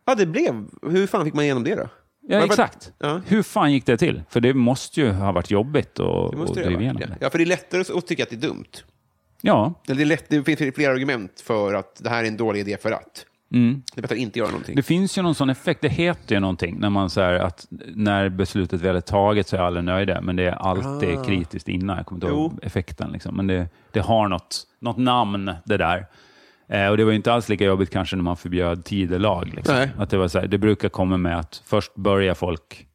Ja, 0.06 0.14
det 0.14 0.26
blev... 0.26 0.64
Hur 0.82 1.06
fan 1.06 1.24
fick 1.24 1.34
man 1.34 1.44
igenom 1.44 1.64
det 1.64 1.74
då? 1.74 1.88
Ja, 2.30 2.44
exakt. 2.44 2.92
Ja. 2.98 3.20
Hur 3.26 3.42
fan 3.42 3.72
gick 3.72 3.86
det 3.86 3.96
till? 3.96 4.22
För 4.30 4.40
det 4.40 4.54
måste 4.54 5.00
ju 5.00 5.10
ha 5.12 5.32
varit 5.32 5.50
jobbigt 5.50 6.00
att 6.00 6.54
driva 6.54 6.80
igenom 6.80 7.00
det. 7.00 7.16
ja, 7.20 7.30
för 7.30 7.38
det 7.38 7.44
är 7.44 7.46
lättare 7.46 7.80
att- 7.98 8.06
tycka 8.06 8.22
att 8.22 8.30
det 8.30 8.36
är 8.36 8.40
dumt. 8.40 8.64
Ja, 9.40 9.74
Det, 9.86 9.92
är 9.92 10.04
lätt, 10.04 10.24
det 10.28 10.42
finns 10.44 10.74
flera 10.74 10.92
argument 10.92 11.40
för 11.40 11.74
att 11.74 12.00
det 12.04 12.10
här 12.10 12.24
är 12.24 12.28
en 12.28 12.36
dålig 12.36 12.60
idé 12.60 12.76
för 12.82 12.92
att. 12.92 13.24
Det 13.50 13.58
är 13.96 14.02
bättre 14.02 14.14
att 14.14 14.20
inte 14.20 14.38
göra 14.38 14.48
någonting. 14.48 14.72
Mm. 14.72 14.76
det 14.76 14.82
finns 14.82 15.18
ju 15.18 15.22
någon 15.22 15.34
sån 15.34 15.50
effekt. 15.50 15.80
Det 15.80 15.88
heter 15.88 16.34
ju 16.34 16.40
någonting 16.40 16.76
när 16.80 16.90
man 16.90 17.10
säger 17.10 17.38
att 17.40 17.66
när 17.94 18.28
beslutet 18.28 18.80
väl 18.80 18.96
är 18.96 19.00
taget 19.00 19.48
så 19.48 19.56
är 19.56 19.60
alla 19.60 19.80
nöjda, 19.80 20.20
men 20.20 20.36
det 20.36 20.42
är 20.44 20.52
alltid 20.52 21.24
kritiskt 21.26 21.68
innan. 21.68 21.96
Jag 21.96 22.06
kommer 22.06 22.16
inte 22.26 22.34
ihåg 22.34 22.52
Ah. 22.62 22.66
Effekten. 22.66 23.12
Liksom. 23.12 23.36
Men 23.36 23.46
det, 23.46 23.68
det 23.92 24.00
har 24.00 24.28
något, 24.28 24.66
något 24.80 24.96
namn, 24.96 25.50
det 25.64 25.76
där. 25.76 26.06
Eh, 26.68 26.88
och 26.88 26.96
det 26.96 27.04
var 27.04 27.12
inte 27.12 27.32
alls 27.32 27.48
lika 27.48 27.64
jobbigt 27.64 27.90
kanske 27.90 28.16
när 28.16 28.22
man 28.22 28.36
förbjöd 28.36 28.84
tidelag. 28.84 29.52
Liksom. 29.54 29.86
Att 29.98 30.10
det, 30.10 30.16
var 30.16 30.28
så 30.28 30.38
här, 30.38 30.46
det 30.46 30.58
brukar 30.58 30.88
komma 30.88 31.16
med 31.16 31.38
att 31.38 31.62
först 31.66 31.94
börjar 31.94 32.34
folk 32.34 32.87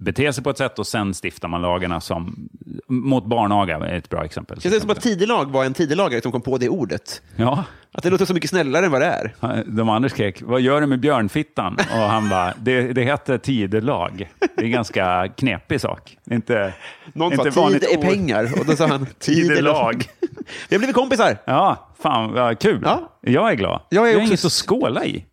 bete 0.00 0.32
sig 0.32 0.44
på 0.44 0.50
ett 0.50 0.58
sätt 0.58 0.78
och 0.78 0.86
sen 0.86 1.14
stiftar 1.14 1.48
man 1.48 1.62
lagarna 1.62 2.00
som... 2.00 2.48
Mot 2.88 3.26
barnaga 3.26 3.76
är 3.76 3.94
ett 3.96 4.08
bra 4.08 4.24
exempel. 4.24 4.58
Det 4.62 4.70
känns 4.70 4.82
som 4.82 4.90
att 4.90 5.00
tidelag 5.00 5.50
var 5.50 5.64
en 5.64 5.74
tidelagare 5.74 6.22
som 6.22 6.32
kom 6.32 6.40
på 6.42 6.58
det 6.58 6.68
ordet. 6.68 7.22
Ja, 7.36 7.64
Att 7.92 8.02
det 8.02 8.10
låter 8.10 8.24
så 8.24 8.34
mycket 8.34 8.50
snällare 8.50 8.86
än 8.86 8.92
vad 8.92 9.00
det 9.00 9.06
är. 9.06 9.34
de 9.66 9.88
andra 9.88 10.08
skrek, 10.08 10.42
vad 10.42 10.60
gör 10.60 10.80
du 10.80 10.86
med 10.86 11.00
björnfittan? 11.00 11.74
Och 11.92 11.98
han 11.98 12.28
bara, 12.28 12.54
det, 12.58 12.92
det 12.92 13.02
heter 13.02 13.38
tidelag. 13.38 14.30
Det 14.56 14.62
är 14.62 14.64
en 14.64 14.70
ganska 14.70 15.28
knepig 15.36 15.80
sak. 15.80 16.16
Är 16.30 16.34
Inte, 16.34 16.74
Någon 17.12 17.32
inte 17.32 17.52
sa 17.52 17.68
tid 17.70 17.84
är 17.84 17.98
ord. 17.98 18.04
pengar 18.04 18.50
och 18.60 18.66
då 18.66 18.76
sa 18.76 18.86
han 18.86 19.06
Tidelag. 19.18 20.04
Vi 20.68 20.74
har 20.76 20.78
blivit 20.78 20.96
kompisar. 20.96 21.38
Ja, 21.44 21.88
fan 22.02 22.32
vad 22.32 22.58
kul. 22.58 22.80
Ja. 22.84 23.18
Jag 23.20 23.50
är 23.50 23.54
glad. 23.54 23.80
Jag 23.88 24.04
är 24.04 24.08
Vi 24.08 24.12
har 24.14 24.20
också 24.20 24.28
inget 24.32 24.44
att 24.44 24.52
skåla 24.52 25.04
i. 25.04 25.24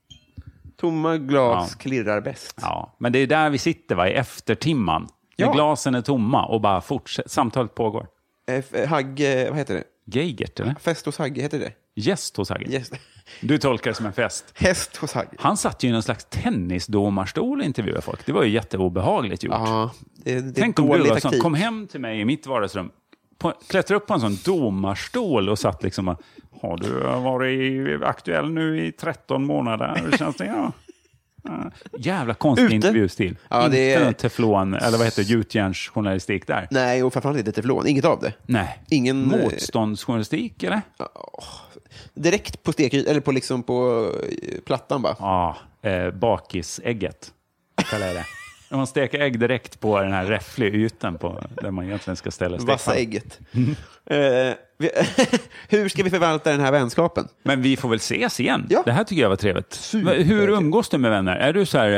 Tomma 0.79 1.17
glas 1.17 1.69
Ja. 1.71 1.77
klirrar 1.79 2.21
bäst. 2.21 2.59
Ja, 2.61 2.95
men 2.99 3.11
det 3.11 3.19
är 3.19 3.27
där 3.27 3.49
vi 3.49 3.57
sitter 3.57 3.95
va, 3.95 4.07
i 4.09 4.13
eftertimman. 4.13 5.01
När 5.37 5.45
Ja. 5.45 5.53
glasen 5.53 5.95
är 5.95 6.01
tomma 6.01 6.45
och 6.45 6.61
bara 6.61 6.81
fortsätter. 6.81 7.29
Samtalet 7.29 7.75
pågår. 7.75 8.07
Eh, 8.49 8.55
f- 8.55 8.89
Hagge, 8.89 9.49
vad 9.49 9.57
heter 9.57 9.73
det? 9.73 9.83
Geigert, 10.05 10.59
eller? 10.59 10.75
Fest 10.79 11.05
hos 11.05 11.17
Hagge, 11.17 11.41
heter 11.41 11.59
det? 11.59 11.71
Gäst 11.95 12.37
hos 12.37 12.49
Hagge. 12.49 12.71
Yes. 12.71 12.91
Du 13.41 13.57
tolkar 13.57 13.91
det 13.91 13.95
som 13.95 14.05
en 14.05 14.13
fest. 14.13 14.45
Häst 14.55 14.97
hos 14.97 15.13
Hagge. 15.13 15.29
Han 15.39 15.57
satt 15.57 15.83
ju 15.83 15.87
i 15.87 15.91
någon 15.91 16.03
slags 16.03 16.25
tennisdomarstol 16.25 17.59
och 17.59 17.65
intervjuade 17.65 18.01
folk. 18.01 18.25
Det 18.25 18.31
var 18.31 18.43
ju 18.43 18.49
jätteobehagligt 18.49 19.43
gjort. 19.43 19.53
Ja, 19.55 19.91
det, 20.15 20.39
det 20.41 20.53
Tänk 20.61 20.79
om 20.79 20.87
du 20.89 21.09
var 21.09 21.19
sån, 21.19 21.39
kom 21.39 21.53
hem 21.53 21.87
till 21.87 21.99
mig 22.01 22.19
i 22.19 22.25
mitt 22.25 22.47
vardagsrum, 22.47 22.91
på, 23.37 23.53
klättrade 23.67 23.97
upp 23.97 24.07
på 24.07 24.13
en 24.13 24.19
sån 24.19 24.37
domarstol 24.45 25.49
och 25.49 25.59
satt 25.59 25.83
liksom 25.83 26.07
och, 26.07 26.21
har 26.61 26.77
du 26.77 26.89
varit 27.23 28.03
aktuell 28.03 28.51
nu 28.51 28.85
i 28.85 28.91
13 28.91 29.45
månader? 29.45 30.01
Hur 30.05 30.17
känns 30.17 30.35
det? 30.35 30.45
Ja. 30.45 30.71
Jävla 31.97 32.33
konstig 32.33 32.65
Ute? 32.65 32.75
intervjustil. 32.75 33.37
Ja, 33.49 33.65
Inte 33.65 33.77
det 33.77 34.03
någon 34.03 34.13
teflon, 34.13 34.73
eller 34.73 34.97
vad 34.97 35.07
heter 35.07 35.23
det, 35.23 35.29
gjutjärnsjournalistik 35.29 36.47
där. 36.47 36.67
Nej, 36.71 37.03
och 37.03 37.13
framförallt 37.13 37.39
inte 37.39 37.51
teflon. 37.51 37.87
Inget 37.87 38.05
av 38.05 38.19
det. 38.19 38.33
Nej. 38.45 38.79
Ingen, 38.89 39.33
eh, 39.33 39.43
Motståndsjournalistik, 39.43 40.63
eller? 40.63 40.81
Direkt 42.13 42.63
på 42.63 42.71
stek 42.71 42.93
eller 42.93 43.19
på, 43.19 43.31
liksom 43.31 43.63
på 43.63 44.07
eh, 44.23 44.59
plattan 44.65 45.01
bara. 45.01 45.15
Ja, 45.19 45.57
eh, 45.81 46.11
bakisägget 46.11 47.31
kallar 47.89 48.07
jag 48.07 48.15
det. 48.15 48.25
När 48.69 48.77
man 48.77 48.87
steker 48.87 49.19
ägg 49.19 49.39
direkt 49.39 49.79
på 49.79 49.99
den 49.99 50.11
här 50.13 50.25
räffliga 50.25 50.69
ytan 50.69 51.17
på, 51.17 51.43
där 51.61 51.71
man 51.71 51.85
egentligen 51.85 52.15
ska 52.17 52.31
ställa 52.31 52.57
Vassa 52.57 52.77
stekpannan. 52.77 52.97
ägget. 52.99 53.39
Eh, 54.05 54.17
vi, 54.17 54.55
hur 55.69 55.89
ska 55.89 56.03
vi 56.03 56.09
förvalta 56.09 56.51
den 56.51 56.59
här 56.59 56.71
vänskapen? 56.71 57.27
Men 57.43 57.61
vi 57.61 57.77
får 57.77 57.89
väl 57.89 57.97
ses 57.97 58.39
igen. 58.39 58.67
Ja. 58.69 58.81
Det 58.85 58.91
här 58.91 59.03
tycker 59.03 59.21
jag 59.21 59.29
var 59.29 59.35
trevligt. 59.35 59.91
Men 59.93 60.23
Hur 60.23 60.49
umgås 60.49 60.89
du 60.89 60.97
med 60.97 61.11
vänner? 61.11 61.35
Är 61.35 61.53
du 61.53 61.65
så 61.65 61.77
här 61.77 61.91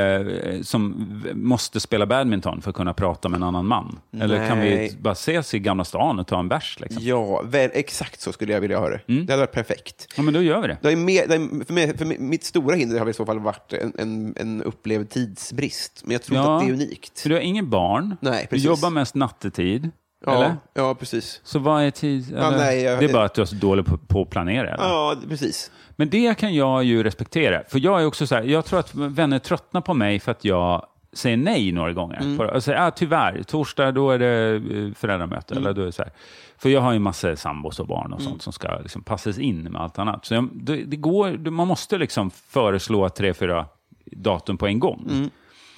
eh, 0.53 0.61
som 0.61 1.05
måste 1.33 1.79
spela 1.79 2.05
badminton 2.05 2.61
för 2.61 2.69
att 2.69 2.75
kunna 2.75 2.93
prata 2.93 3.29
med 3.29 3.37
en 3.37 3.43
annan 3.43 3.65
man? 3.65 3.99
Eller 4.21 4.47
kan 4.47 4.59
vi 4.59 4.75
Nej. 4.75 4.97
bara 5.01 5.11
ses 5.11 5.53
i 5.53 5.59
Gamla 5.59 5.83
stan 5.83 6.19
och 6.19 6.27
ta 6.27 6.39
en 6.39 6.47
bärs? 6.49 6.77
Liksom? 6.79 7.03
Ja, 7.03 7.41
väl, 7.45 7.69
exakt 7.73 8.21
så 8.21 8.31
skulle 8.31 8.53
jag 8.53 8.61
vilja 8.61 8.79
ha 8.79 8.89
det. 8.89 9.01
Mm. 9.07 9.25
Det 9.25 9.33
hade 9.33 9.41
varit 9.43 9.53
perfekt. 9.53 10.07
Ja, 10.15 10.21
men 10.23 10.33
då 10.33 10.41
gör 10.41 10.61
vi 10.61 10.67
det. 10.67 10.77
Det 10.81 10.91
är 10.91 10.95
mer, 10.95 11.27
det 11.27 11.35
är, 11.35 11.65
för, 11.65 11.73
mig, 11.73 11.97
för 11.97 12.05
mig, 12.05 12.17
mitt 12.19 12.43
stora 12.43 12.75
hinder 12.75 12.99
har 12.99 13.09
i 13.09 13.13
så 13.13 13.25
fall 13.25 13.39
varit 13.39 13.73
en, 13.73 13.93
en, 13.97 14.33
en 14.37 14.63
upplevd 14.63 15.09
tidsbrist. 15.09 16.01
Men 16.03 16.11
jag 16.13 16.23
tror 16.23 16.37
inte 16.37 16.49
Ja. 16.49 16.55
att 16.57 16.63
det 16.63 16.69
är 16.69 16.73
unikt. 16.73 17.19
För 17.19 17.29
du 17.29 17.35
har 17.35 17.41
ingen 17.41 17.69
barn. 17.69 18.15
Nej, 18.21 18.41
du 18.41 18.47
precis. 18.47 18.65
jobbar 18.65 18.89
mest 18.89 19.15
nattetid. 19.15 19.91
Ja, 20.25 20.35
Eller? 20.35 20.57
ja 20.73 20.95
precis. 20.95 21.41
Så 21.43 21.59
vad 21.59 21.83
är 21.83 21.91
tid? 21.91 22.33
Eller? 22.33 22.57
nej, 22.57 22.81
jag- 22.83 22.99
det 22.99 23.05
är 23.05 23.13
bara 23.13 23.25
att 23.25 23.33
du 23.33 23.41
är 23.41 23.45
så 23.45 23.55
dålig 23.55 23.85
på, 23.85 23.97
på 23.97 24.21
att 24.21 24.29
planera? 24.29 24.67
Eller? 24.73 24.83
Ja, 24.83 25.15
precis. 25.29 25.71
Men 25.95 26.09
det 26.09 26.37
kan 26.37 26.55
jag 26.55 26.83
ju 26.83 27.03
respektera. 27.03 27.63
För 27.69 27.79
jag 27.79 28.01
är 28.01 28.05
också 28.05 28.27
så 28.27 28.35
här, 28.35 28.43
jag 28.43 28.65
tror 28.65 28.79
att 28.79 28.95
vänner 28.95 29.39
tröttnar 29.39 29.81
på 29.81 29.93
mig 29.93 30.19
för 30.19 30.31
att 30.31 30.45
jag 30.45 30.85
säger 31.13 31.37
nej 31.37 31.71
några 31.71 31.93
gånger. 31.93 32.19
Mm. 32.21 32.39
Och 32.49 32.63
säger, 32.63 32.87
ah, 32.87 32.91
tyvärr, 32.91 33.43
torsdag 33.43 33.91
då 33.91 34.11
är 34.11 34.19
det 34.19 34.55
eh, 34.55 34.93
föräldramöte. 34.93 35.53
Mm. 35.53 35.63
Eller 35.63 35.73
då 35.73 35.81
är 35.81 35.85
det 35.85 35.91
så 35.91 36.03
här. 36.03 36.11
För 36.57 36.69
jag 36.69 36.81
har 36.81 36.93
ju 36.93 36.99
massor 36.99 37.35
sambos 37.35 37.79
och 37.79 37.87
barn 37.87 38.13
och 38.13 38.21
sånt 38.21 38.41
som 38.41 38.53
ska 38.53 38.77
liksom 38.79 39.03
passas 39.03 39.37
in 39.37 39.63
med 39.63 39.81
allt 39.81 39.99
annat. 39.99 40.25
Så 40.25 40.33
jag, 40.33 40.49
det, 40.53 40.75
det 40.75 40.95
går, 40.97 41.49
man 41.51 41.67
måste 41.67 41.97
liksom 41.97 42.29
föreslå 42.31 43.09
tre, 43.09 43.33
fyra 43.33 43.65
datum 44.05 44.57
på 44.57 44.67
en 44.67 44.79
gång. 44.79 45.07
Mm. 45.11 45.29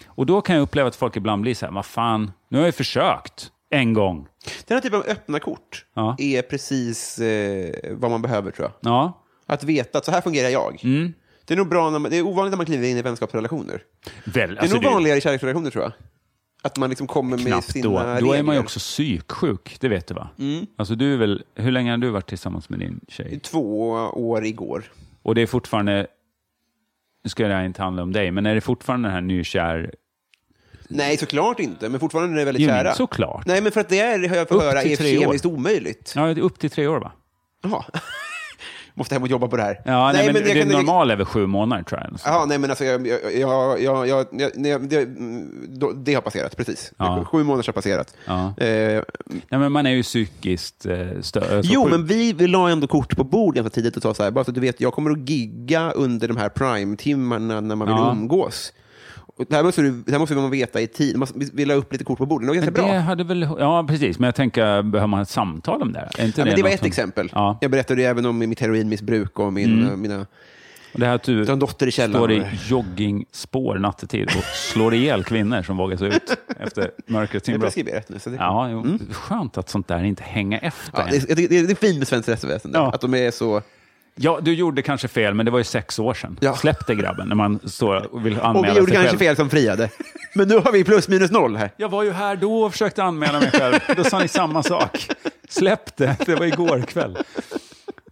Och 0.06 0.26
då 0.26 0.42
kan 0.42 0.56
jag 0.56 0.64
uppleva 0.64 0.88
att 0.88 0.96
folk 0.96 1.16
ibland 1.16 1.42
blir 1.42 1.56
så 1.56 1.66
här, 1.66 1.74
vad 1.74 1.86
fan, 1.86 2.32
nu 2.50 2.58
har 2.58 2.66
jag 2.66 2.76
försökt 2.76 3.52
en 3.70 3.94
gång. 3.94 4.28
Den 4.68 4.76
här 4.76 4.82
typen 4.82 5.00
av 5.00 5.06
öppna 5.08 5.40
kort 5.40 5.86
Ja. 5.94 6.16
är 6.20 6.42
precis 6.42 7.20
eh, 7.20 7.74
vad 7.92 8.12
man 8.12 8.22
behöver, 8.22 8.52
tror 8.52 8.68
jag. 8.68 8.92
Ja, 8.92 9.22
Att 9.46 9.64
veta 9.64 9.98
att 9.98 10.06
så 10.06 10.12
här 10.12 10.22
fungerar 10.22 10.50
jag. 10.50 10.80
Mm. 10.84 11.14
Det 11.46 11.54
är 11.54 11.58
nog 11.58 11.70
bra 11.70 11.90
när 11.90 12.00
man, 12.00 12.12
det 12.12 12.18
är 12.18 12.26
ovanligt 12.26 12.52
när 12.52 12.58
man 12.58 12.66
kliver 12.66 12.88
in 12.88 12.98
i 12.98 13.02
vänskapsrelationer. 13.02 13.84
väl, 14.26 14.50
Det 14.50 14.56
är 14.56 14.62
alltså 14.62 14.76
nog 14.78 14.84
vanligare 14.94 15.18
i 15.18 15.22
kärleksrelationer, 15.22 15.70
tror 15.70 15.84
jag. 15.84 15.94
Att 16.64 16.78
man 16.78 16.90
liksom 16.90 17.08
kommer 17.08 17.38
med 17.38 17.46
knappt 17.46 17.72
sina 17.72 18.20
då. 18.20 18.28
Då 18.28 18.34
är 18.34 18.44
man 18.44 18.56
ju 18.56 18.62
också 18.62 18.80
psyksjuk, 18.80 19.78
det 19.80 19.88
vet 19.88 20.08
du 20.08 20.14
va? 20.14 20.30
Mm. 20.40 20.66
Alltså 20.76 20.96
du 20.96 21.14
är 21.14 21.18
väl, 21.18 21.44
hur 21.56 21.72
länge 21.72 21.92
har 21.92 21.98
du 21.98 22.10
varit 22.10 22.28
tillsammans 22.30 22.70
med 22.70 22.80
din 22.80 23.00
tjej? 23.08 23.40
Två 23.40 23.90
år 24.14 24.46
igår. 24.46 24.84
Och 25.22 25.36
det 25.36 25.42
är 25.42 25.48
fortfarande, 25.48 26.08
nu 27.24 27.30
ska 27.30 27.48
det 27.48 27.54
här 27.54 27.64
inte 27.64 27.82
handla 27.82 28.04
om 28.04 28.12
dig, 28.12 28.32
men 28.32 28.46
är 28.46 28.56
det 28.56 28.62
fortfarande 28.62 29.08
den 29.08 29.14
här 29.14 29.22
nykär... 29.22 29.96
Nej, 30.92 31.18
såklart 31.18 31.60
inte, 31.60 31.90
men 31.90 32.00
fortfarande 32.00 32.36
är 32.36 32.40
det 32.40 32.46
väldigt 32.46 32.64
Jo, 32.64 32.70
kära. 32.70 32.94
såklart. 32.94 33.46
Nej, 33.46 33.62
men 33.62 33.72
för 33.72 33.82
att 33.82 33.90
det 33.90 34.00
är, 34.00 34.30
har 34.30 34.36
jag 34.36 34.48
fått 34.50 34.58
Upp 34.58 34.64
höra, 34.64 34.84
är 34.84 34.96
tre 34.96 35.18
år. 35.18 35.22
kemiskt 35.22 35.46
omöjligt. 35.46 36.14
Ja, 36.16 36.22
det 36.22 36.32
är 36.42 36.44
upp 36.44 36.60
till 36.60 36.70
tre 36.70 36.88
år 36.88 37.00
va? 37.00 37.12
Jaha. 37.64 37.86
Måste 38.94 39.16
hem 39.16 39.22
och 39.24 39.28
jobba 39.28 39.48
på 39.48 39.58
det 39.58 39.64
här. 39.64 39.82
Ja, 39.86 40.12
nej, 40.12 40.34
men, 40.34 40.36
jag 40.36 40.56
det 40.56 40.66
normala 40.66 41.14
är 41.14 41.18
väl 41.18 41.26
sju 41.26 41.46
månader 41.48 41.84
tror 41.84 42.02
jag. 42.02 42.20
Ja, 42.26 42.46
nej, 42.48 42.58
men 42.58 42.70
alltså, 42.70 42.86
jag, 42.86 43.08
jag, 43.34 43.82
jag, 43.82 44.08
jag, 44.08 44.26
nej, 44.56 44.80
det, 44.80 45.06
det 45.96 46.14
har 46.14 46.22
passerat, 46.22 46.58
precis. 46.58 46.94
Ja. 46.98 47.26
Sju 47.32 47.44
månader 47.44 47.64
har 47.68 47.74
passerat. 47.74 48.14
Ja. 48.26 48.54
Eh, 48.58 49.04
Nej, 49.26 49.60
men 49.60 49.72
man 49.72 49.86
är 49.86 49.90
ju 49.92 50.04
psykiskt 50.04 50.86
eh, 50.86 50.92
stö- 50.92 51.62
så 51.62 51.70
jo, 51.74 51.84
sjuk. 51.84 51.92
men 51.92 52.06
vi, 52.06 52.34
vi 52.34 52.48
la 52.48 52.70
ändå 52.70 52.88
kort 52.88 53.16
på 53.18 53.24
bord 53.24 53.56
ganska 53.56 53.70
tidigt 53.70 53.96
och 53.98 54.02
sa 54.02 54.14
så 54.14 54.24
här, 54.24 54.32
bara 54.32 54.44
så 54.46 54.52
att 54.52 54.56
du 54.56 54.62
vet, 54.62 54.82
jag 54.82 54.94
kommer 54.94 55.12
att 55.12 55.30
gigga 55.30 55.92
under 55.92 56.28
de 56.28 56.38
här 56.38 56.50
prime-timmarna 56.50 57.62
när 57.62 57.76
man 57.76 57.88
vill 57.88 57.98
Ja. 57.98 58.12
umgås. 58.12 58.74
Och 59.38 59.46
det, 59.50 59.56
här 59.56 59.64
måste 59.64 59.82
du, 59.82 59.92
det 60.06 60.12
här 60.12 60.20
måste 60.20 60.36
man 60.36 60.52
veta 60.52 60.82
i 60.82 60.88
tid. 60.88 61.18
Måste- 61.18 61.40
Vi, 61.54 61.66
la 61.66 61.74
upp 61.74 61.92
lite 61.92 62.04
kort 62.04 62.18
på 62.18 62.26
bordet, 62.26 62.46
det 62.46 62.48
var 62.48 62.56
ganska 62.56 62.72
Men 62.72 62.84
bra. 62.86 62.94
det 62.94 63.00
hade 63.00 63.24
väl, 63.24 63.48
ja, 63.60 63.86
precis. 63.88 64.20
Men 64.20 64.26
jag 64.28 64.36
tänker, 64.36 64.82
behöver 64.84 65.08
man 65.08 65.22
ett 65.22 65.30
samtal 65.30 65.82
om 65.82 65.94
det? 65.94 66.10
Är 66.18 66.26
inte 66.26 66.42
Ja, 66.42 66.46
men 66.46 66.56
det 66.56 66.62
var 66.64 66.70
ett 66.70 66.78
som- 66.80 66.88
exempel. 66.88 67.30
Ja. 67.34 67.58
Jag 67.62 67.72
berättade 67.72 68.02
ju 68.02 68.08
även 68.08 68.26
om 68.26 68.38
mitt 68.40 68.60
heroinmissbruk 68.60 69.40
och 69.40 69.54
min, 69.54 69.84
Mm. 69.88 70.02
mina... 70.02 70.26
Och 70.94 71.00
det 71.00 71.06
här 71.06 71.16
att 71.16 71.24
du 71.24 71.46
dotter 71.46 71.88
i 71.88 71.92
källaren. 71.92 72.20
står 72.22 72.32
i 72.32 72.44
joggingspår 72.68 73.78
nattetid 73.80 74.26
och 74.38 74.44
slår 74.44 74.94
ihjäl 74.94 75.24
kvinnor 75.24 75.62
som 75.62 75.78
vågar 75.78 75.98
sig 75.98 76.08
ut 76.08 76.38
efter 76.60 76.92
mörkrets 77.08 77.46
Det 77.46 77.52
är 77.52 77.54
inbrott. 77.54 77.68
preskriberat 77.74 78.10
nu. 78.10 78.20
Så 78.20 78.30
det, 78.30 78.36
Ja, 78.36 78.70
jo. 78.70 78.86
Skönt 79.12 79.58
att 79.58 79.70
sånt 79.70 79.88
där 79.88 80.04
inte 80.04 80.24
hänger 80.24 80.60
efter. 80.64 81.00
Ja, 81.00 81.06
det, 81.12 81.36
det, 81.36 81.48
det 81.48 81.72
är 81.72 81.76
fint 81.76 81.98
med 81.98 82.08
svenskt 82.08 82.30
rättsväsende, 82.30 82.78
Ja. 82.78 82.92
att 82.94 83.02
de 83.02 83.14
är 83.14 83.32
så... 83.32 83.62
Ja, 84.16 84.40
du 84.42 84.54
gjorde 84.54 84.82
kanske 84.82 85.08
fel, 85.08 85.34
men 85.34 85.46
det 85.46 85.52
var 85.52 85.58
ju 85.60 85.64
sex 85.64 86.00
år 86.00 86.14
sedan. 86.14 86.38
Ja. 86.42 86.56
Släpp 86.56 86.88
det 86.88 86.96
grabben, 86.96 87.28
när 87.28 87.36
man 87.36 87.60
står 87.64 88.14
och 88.14 88.26
vill 88.26 88.40
anmäla 88.40 88.60
Och 88.60 88.66
vi 88.66 88.70
gjorde 88.70 88.86
sig 88.86 88.96
kanske 88.96 89.10
själv. 89.10 89.20
fel 89.20 89.36
som 89.36 89.50
friade. 89.50 89.90
Men 90.36 90.48
nu 90.48 90.56
har 90.56 90.72
vi 90.72 90.84
plus 90.84 91.08
minus 91.08 91.32
noll 91.32 91.56
här. 91.56 91.72
Jag 91.78 91.90
var 91.90 92.04
ju 92.04 92.12
här 92.12 92.36
då 92.36 92.62
och 92.64 92.72
försökte 92.72 93.04
anmäla 93.04 93.40
mig 93.40 93.52
själv. 93.52 93.76
Då 93.98 94.04
sa 94.04 94.20
ni 94.20 94.28
samma 94.28 94.64
sak. 94.64 95.08
Släpp 95.50 95.98
det, 95.98 96.16
det 96.26 96.36
var 96.36 96.46
igår 96.46 96.82
kväll. 96.82 97.18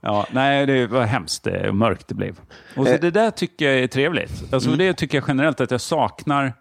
Ja, 0.02 0.28
nej, 0.32 0.66
det 0.66 0.88
var 0.88 1.04
hemskt 1.04 1.48
mörkt 1.74 2.08
det 2.08 2.16
blev. 2.16 2.36
Och 2.76 2.86
så 2.88 2.94
Eh. 2.94 3.00
det 3.00 3.12
där 3.12 3.32
tycker 3.32 3.66
jag 3.70 3.80
är 3.84 3.88
trevligt. 3.88 4.54
Alltså, 4.54 4.70
Det 4.70 4.94
tycker 4.94 5.18
jag 5.18 5.26
generellt 5.28 5.62
att 5.62 5.72
jag 5.72 5.82
saknar. 5.82 6.54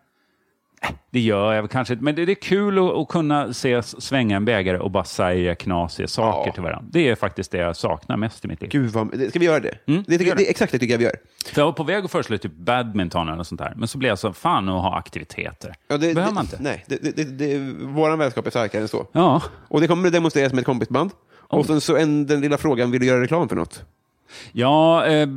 Eh, 0.83 0.91
Det 1.11 1.21
gör 1.21 1.53
jag 1.55 1.71
kanske 1.71 1.95
inte, 1.95 2.05
men 2.05 2.15
det 2.15 2.23
är 2.23 2.35
kul 2.35 2.79
att, 2.79 2.85
att 2.97 3.09
kunna 3.09 3.53
se 3.53 3.83
svänga 3.83 4.37
en 4.37 4.45
bägare 4.45 4.79
och 4.79 4.91
bara 4.91 5.05
säga 5.05 5.55
knasiga 5.55 6.09
saker 6.09 6.49
Ja. 6.49 6.53
till 6.53 6.63
varandra. 6.63 6.89
Det 6.93 7.09
är 7.09 7.15
faktiskt 7.15 7.51
det 7.51 7.59
jag 7.59 7.77
saknar 7.77 8.17
mest 8.17 8.45
i 8.45 8.49
mitt 8.49 8.61
liv. 8.61 8.71
Gud, 8.71 8.91
vad, 8.91 9.09
ska 9.31 9.39
vi 9.39 9.45
göra 9.47 9.61
det? 9.61 9.75
Mm, 9.87 10.05
det, 10.07 10.19
tycker, 10.19 10.35
det. 10.35 10.43
det 10.43 10.51
exakt 10.51 10.73
det 10.73 10.79
tycker 10.79 10.95
jag 10.95 10.99
vi 10.99 11.05
gör. 11.05 11.15
För 11.55 11.61
jag 11.61 11.67
var 11.67 11.73
på 11.73 11.85
väg 11.85 12.05
att 12.05 12.11
föreslå 12.11 12.39
typ 12.39 12.53
badminton 12.57 13.29
eller 13.29 13.43
sånt 13.43 13.61
där, 13.61 13.73
men 13.77 13.89
så 13.89 13.99
blev 13.99 14.09
jag 14.09 14.19
så, 14.19 14.33
fan 14.33 14.69
att 14.69 14.83
ha 14.83 14.99
aktiviteter. 14.99 15.75
Ja, 15.89 15.97
det 15.97 16.15
behöver 16.15 16.35
man 16.35 16.45
inte. 16.45 16.57
Nej, 16.61 16.85
det, 16.87 16.97
det, 17.03 17.17
det, 17.17 17.25
det, 17.25 17.59
vår 17.83 18.17
vänskap 18.17 18.47
är 18.47 18.51
starkare 18.51 18.83
än 18.83 18.89
så. 18.89 19.07
Ja, 19.13 19.43
Och 19.69 19.81
det 19.81 19.87
kommer 19.87 20.07
att 20.07 20.13
demonstreras 20.13 20.53
med 20.53 20.61
ett 20.61 20.67
kompisband. 20.67 21.11
Oh. 21.51 21.59
Och 21.59 21.67
sen 21.67 21.81
så 21.81 21.97
en, 21.97 22.27
den 22.27 22.41
lilla 22.41 22.57
frågan, 22.57 22.91
vill 22.91 23.01
du 23.01 23.07
göra 23.07 23.21
reklam 23.23 23.49
för 23.49 23.57
något? 23.57 23.85
Ja, 24.53 25.07
eh, 25.07 25.29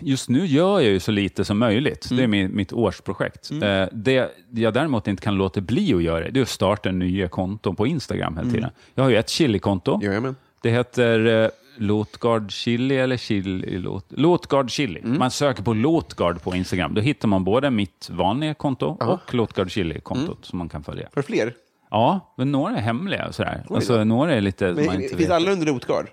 just 0.00 0.28
nu 0.28 0.46
gör 0.46 0.80
jag 0.80 0.90
ju 0.92 1.00
så 1.00 1.10
lite 1.12 1.44
som 1.44 1.58
möjligt. 1.58 2.10
Mm. 2.10 2.16
Det 2.16 2.22
är 2.22 2.28
min, 2.28 2.56
mitt 2.56 2.72
årsprojekt. 2.72 3.50
Eh, 3.50 3.84
det 3.92 4.30
jag 4.50 4.74
däremot 4.74 5.08
inte 5.08 5.22
kan 5.22 5.34
låta 5.34 5.60
bli 5.60 5.94
att 5.94 6.02
göra, 6.02 6.30
det 6.30 6.40
är 6.40 6.42
att 6.42 6.48
starta 6.48 6.90
nya 6.90 7.28
konton 7.28 7.76
på 7.76 7.86
Instagram 7.86 8.36
hela 8.36 8.50
tiden. 8.50 8.70
Jag 8.94 9.04
har 9.04 9.10
ju 9.10 9.16
ett 9.16 9.28
chili-konto. 9.28 10.00
Jajamän. 10.02 10.36
Det 10.62 10.70
heter 10.70 11.42
eh, 11.44 11.48
Låtgard 11.76 12.50
Chili 12.52 12.96
eller 12.96 13.16
Chili 13.16 13.78
Låt, 13.78 14.06
Låtgard 14.08 14.70
Chili. 14.70 15.00
Mm. 15.00 15.18
Man 15.18 15.30
söker 15.30 15.62
på 15.62 15.74
Låtgard 15.74 16.42
på 16.42 16.54
Instagram. 16.56 16.94
Då 16.94 17.00
hittar 17.00 17.28
man 17.28 17.44
både 17.44 17.70
mitt 17.70 18.08
vanliga 18.12 18.54
konto 18.54 18.86
och 19.00 19.34
Låtgard 19.34 19.70
Chili-kontot 19.70 20.24
Mm. 20.28 20.38
som 20.42 20.58
man 20.58 20.68
kan 20.68 20.84
följa. 20.84 21.08
Har 21.14 21.22
fler? 21.22 21.54
Ja, 21.90 22.34
men 22.36 22.52
några 22.52 22.76
är 22.76 22.80
hemliga. 22.80 23.32
Sådär. 23.32 23.64
Alltså, 23.70 24.04
några 24.04 24.32
är 24.34 24.40
lite... 24.40 24.72
Men, 24.72 24.86
man 24.86 24.94
inte 24.94 25.08
finns 25.08 25.20
vet. 25.20 25.30
alla 25.30 25.50
under 25.52 25.66
Rotgard? 25.66 26.06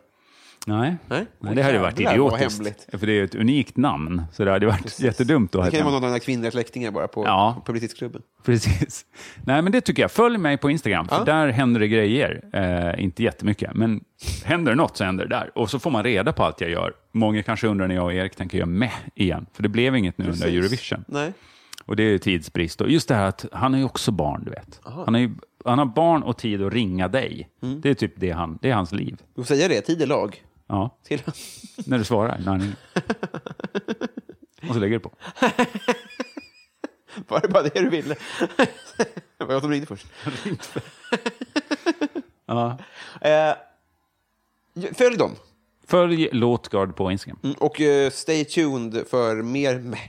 Nej, 0.67 0.97
Nej? 1.07 1.25
Nej 1.39 1.55
det 1.55 1.61
hade 1.63 1.75
ju 1.75 1.81
varit 1.81 1.99
idiotiskt. 1.99 2.99
För 2.99 3.07
det 3.07 3.19
är 3.19 3.23
ett 3.23 3.35
unikt 3.35 3.77
namn. 3.77 4.21
Så 4.31 4.45
det 4.45 4.51
hade 4.51 4.65
varit 4.65 4.99
jättedumt 4.99 5.55
att 5.55 5.65
Det 5.65 5.71
kan 5.71 5.77
ju 5.79 5.83
vara 5.83 5.93
någon 5.93 6.03
av 6.03 6.09
dina 6.09 6.19
kvinnliga 6.19 6.51
släktingar 6.51 6.91
bara 6.91 7.07
på, 7.07 7.25
Ja. 7.25 7.53
på 7.57 7.65
Publicistklubben. 7.65 8.21
Precis. 8.45 9.05
Nej, 9.45 9.61
men 9.61 9.71
det 9.71 9.81
tycker 9.81 10.01
jag. 10.01 10.11
Följ 10.11 10.37
mig 10.37 10.57
på 10.57 10.69
Instagram, 10.69 11.07
för 11.07 11.15
Ja. 11.15 11.23
där 11.23 11.47
händer 11.47 11.79
det 11.79 11.87
grejer. 11.87 12.41
Eh, 12.53 13.03
inte 13.03 13.23
jättemycket, 13.23 13.73
men 13.73 14.03
händer 14.43 14.71
det 14.71 14.75
något 14.75 14.97
så 14.97 15.03
händer 15.03 15.25
det 15.25 15.35
där. 15.35 15.51
Och 15.55 15.69
så 15.69 15.79
får 15.79 15.91
man 15.91 16.03
reda 16.03 16.33
på 16.33 16.43
allt 16.43 16.61
jag 16.61 16.69
gör. 16.69 16.93
Många 17.11 17.43
kanske 17.43 17.67
undrar 17.67 17.87
när 17.87 17.95
jag 17.95 18.05
och 18.05 18.13
Erik 18.13 18.35
tänker 18.35 18.57
göra 18.57 18.67
med 18.67 18.91
igen. 19.15 19.45
För 19.53 19.63
det 19.63 19.69
blev 19.69 19.95
inget 19.95 20.17
nu 20.17 20.25
under 20.25 20.37
Precis. 20.39 20.57
Eurovision. 20.59 21.03
Nej. 21.07 21.33
Och 21.85 21.95
det 21.95 22.03
är 22.03 22.17
tidsbrist. 22.17 22.81
Och 22.81 22.89
just 22.89 23.07
det 23.07 23.15
här 23.15 23.25
att 23.25 23.45
han 23.51 23.73
är 23.73 23.77
ju 23.77 23.83
också 23.85 24.11
barn, 24.11 24.41
du 24.45 24.51
vet. 24.51 24.79
Han, 24.83 25.15
är 25.15 25.19
ju, 25.19 25.31
han 25.65 25.77
har 25.79 25.85
barn 25.85 26.23
och 26.23 26.37
tid 26.37 26.61
att 26.63 26.73
ringa 26.73 27.07
dig. 27.07 27.49
Mm. 27.63 27.81
Det 27.81 27.89
är 27.89 27.93
typ 27.93 28.13
det 28.15 28.31
han, 28.31 28.59
det 28.61 28.69
är 28.69 28.73
hans 28.73 28.91
liv. 28.91 29.17
Du 29.35 29.41
får 29.43 29.47
säga 29.55 29.67
det, 29.67 29.81
tid 29.81 30.01
är 30.01 30.07
lag. 30.07 30.41
Ja, 30.71 30.97
Till. 31.03 31.21
när 31.85 31.97
du 31.97 32.03
svarar. 32.03 32.39
Han... 32.45 32.61
Och 34.69 34.73
så 34.73 34.79
lägger 34.79 34.93
du 34.95 34.99
på. 34.99 35.11
Var 37.27 37.39
det 37.41 37.47
bara 37.47 37.63
det 37.63 37.79
du 37.79 37.89
ville? 37.89 38.15
det 39.37 39.45
var 39.45 39.53
jag 39.53 39.61
som 39.61 39.71
ringde 39.71 39.85
först. 39.87 40.07
Ja. 42.45 42.77
Eh, 43.21 43.53
följ 44.93 45.17
dem. 45.17 45.31
Följ 45.87 46.29
Låtgard 46.31 46.95
på 46.95 47.11
Instagram. 47.11 47.39
Mm, 47.43 47.55
Och 47.59 47.81
eh, 47.81 48.09
stay 48.11 48.45
tuned 48.45 49.07
för 49.07 49.35
mer 49.41 49.79
meh, 49.79 49.99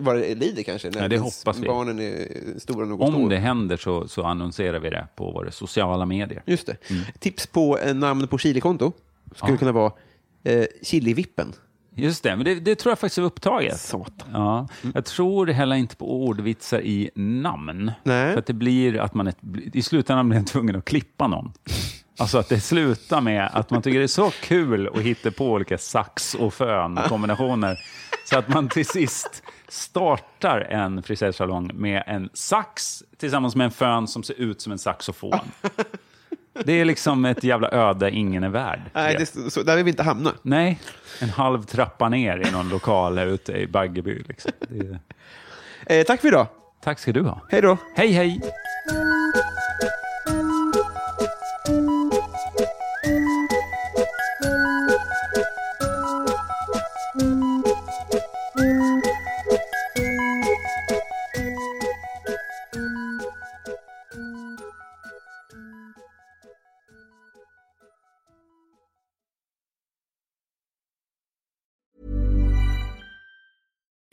vad 0.00 0.16
det 0.16 0.34
lider 0.34 0.62
kanske. 0.62 0.90
När 0.90 1.02
Ja, 1.02 1.08
det 1.08 1.18
hoppas 1.18 1.58
vi. 1.58 1.66
barnen 1.66 1.98
är 2.00 2.58
stora 2.58 2.86
nog 2.86 3.00
Om 3.00 3.28
det 3.28 3.36
händer 3.38 3.76
så, 3.76 4.08
så 4.08 4.22
annonserar 4.24 4.78
vi 4.80 4.90
det 4.90 5.06
på 5.16 5.30
våra 5.30 5.50
sociala 5.50 6.06
medier. 6.06 6.42
Just 6.46 6.66
det. 6.66 6.90
Mm. 6.90 7.02
Tips 7.18 7.46
på 7.46 7.78
eh, 7.78 7.94
namn 7.94 8.28
på 8.28 8.38
chilikonto 8.38 8.92
skulle 9.36 9.56
kunna 9.56 9.72
vara 9.72 9.92
eh, 10.44 10.64
Chilivippen. 10.82 11.52
Just 11.94 12.22
det, 12.22 12.36
men 12.36 12.44
det, 12.44 12.54
det 12.54 12.74
tror 12.74 12.90
jag 12.90 12.98
faktiskt 12.98 13.18
är 13.18 13.22
upptaget. 13.22 13.80
Satan. 13.80 14.28
Ja. 14.32 14.68
Jag 14.94 15.04
tror 15.04 15.46
heller 15.46 15.76
inte 15.76 15.96
på 15.96 16.24
ordvitsar 16.26 16.80
i 16.80 17.10
namn. 17.14 17.92
Nej. 18.02 18.32
För 18.32 18.38
att 18.38 18.46
det 18.46 18.52
blir 18.52 18.98
att 18.98 19.14
man, 19.14 19.26
ett, 19.26 19.38
i 19.72 19.82
slutändan 19.82 20.28
blir 20.28 20.38
man 20.38 20.44
tvungen 20.44 20.76
att 20.76 20.84
klippa 20.84 21.26
någon. 21.26 21.52
Alltså 22.18 22.38
att 22.38 22.48
det 22.48 22.60
slutar 22.60 23.20
med 23.20 23.50
att 23.52 23.70
man 23.70 23.82
tycker 23.82 23.98
det 23.98 24.04
är 24.04 24.08
så 24.08 24.30
kul 24.42 24.88
att 24.94 25.02
hitta 25.02 25.30
på 25.30 25.50
olika 25.50 25.78
sax 25.78 26.34
och 26.34 26.54
fön 26.54 26.98
kombinationer. 27.08 27.78
Så 28.24 28.38
att 28.38 28.48
man 28.48 28.68
till 28.68 28.86
sist 28.86 29.42
startar 29.68 30.60
en 30.60 31.02
frisörsalong 31.02 31.70
med 31.74 32.02
en 32.06 32.30
sax 32.34 33.02
tillsammans 33.16 33.56
med 33.56 33.64
en 33.64 33.70
fön 33.70 34.08
som 34.08 34.22
ser 34.22 34.34
ut 34.34 34.60
som 34.60 34.72
en 34.72 34.78
saxofon. 34.78 35.40
Det 36.64 36.80
är 36.80 36.84
liksom 36.84 37.24
ett 37.24 37.44
jävla 37.44 37.70
öde 37.70 38.10
ingen 38.10 38.44
är 38.44 38.48
värd. 38.48 38.80
Nej, 38.92 39.16
det, 39.18 39.50
så, 39.50 39.62
där 39.62 39.76
vill 39.76 39.84
vi 39.84 39.90
inte 39.90 40.02
hamna. 40.02 40.32
Nej, 40.42 40.80
en 41.20 41.28
halv 41.28 41.62
trappa 41.62 42.08
ner 42.08 42.48
i 42.48 42.50
någon 42.50 42.68
lokal 42.68 43.18
här 43.18 43.26
ute 43.26 43.52
i 43.52 43.66
Baggeby. 43.66 44.24
Liksom. 44.28 44.52
Det... 44.68 44.98
Eh, 45.86 46.04
tack 46.04 46.20
för 46.20 46.28
idag. 46.28 46.46
Tack 46.84 46.98
ska 46.98 47.12
du 47.12 47.22
ha. 47.22 47.40
Hej 47.50 47.62
då. 47.62 47.76
Hej, 47.96 48.12
hej! 48.12 48.40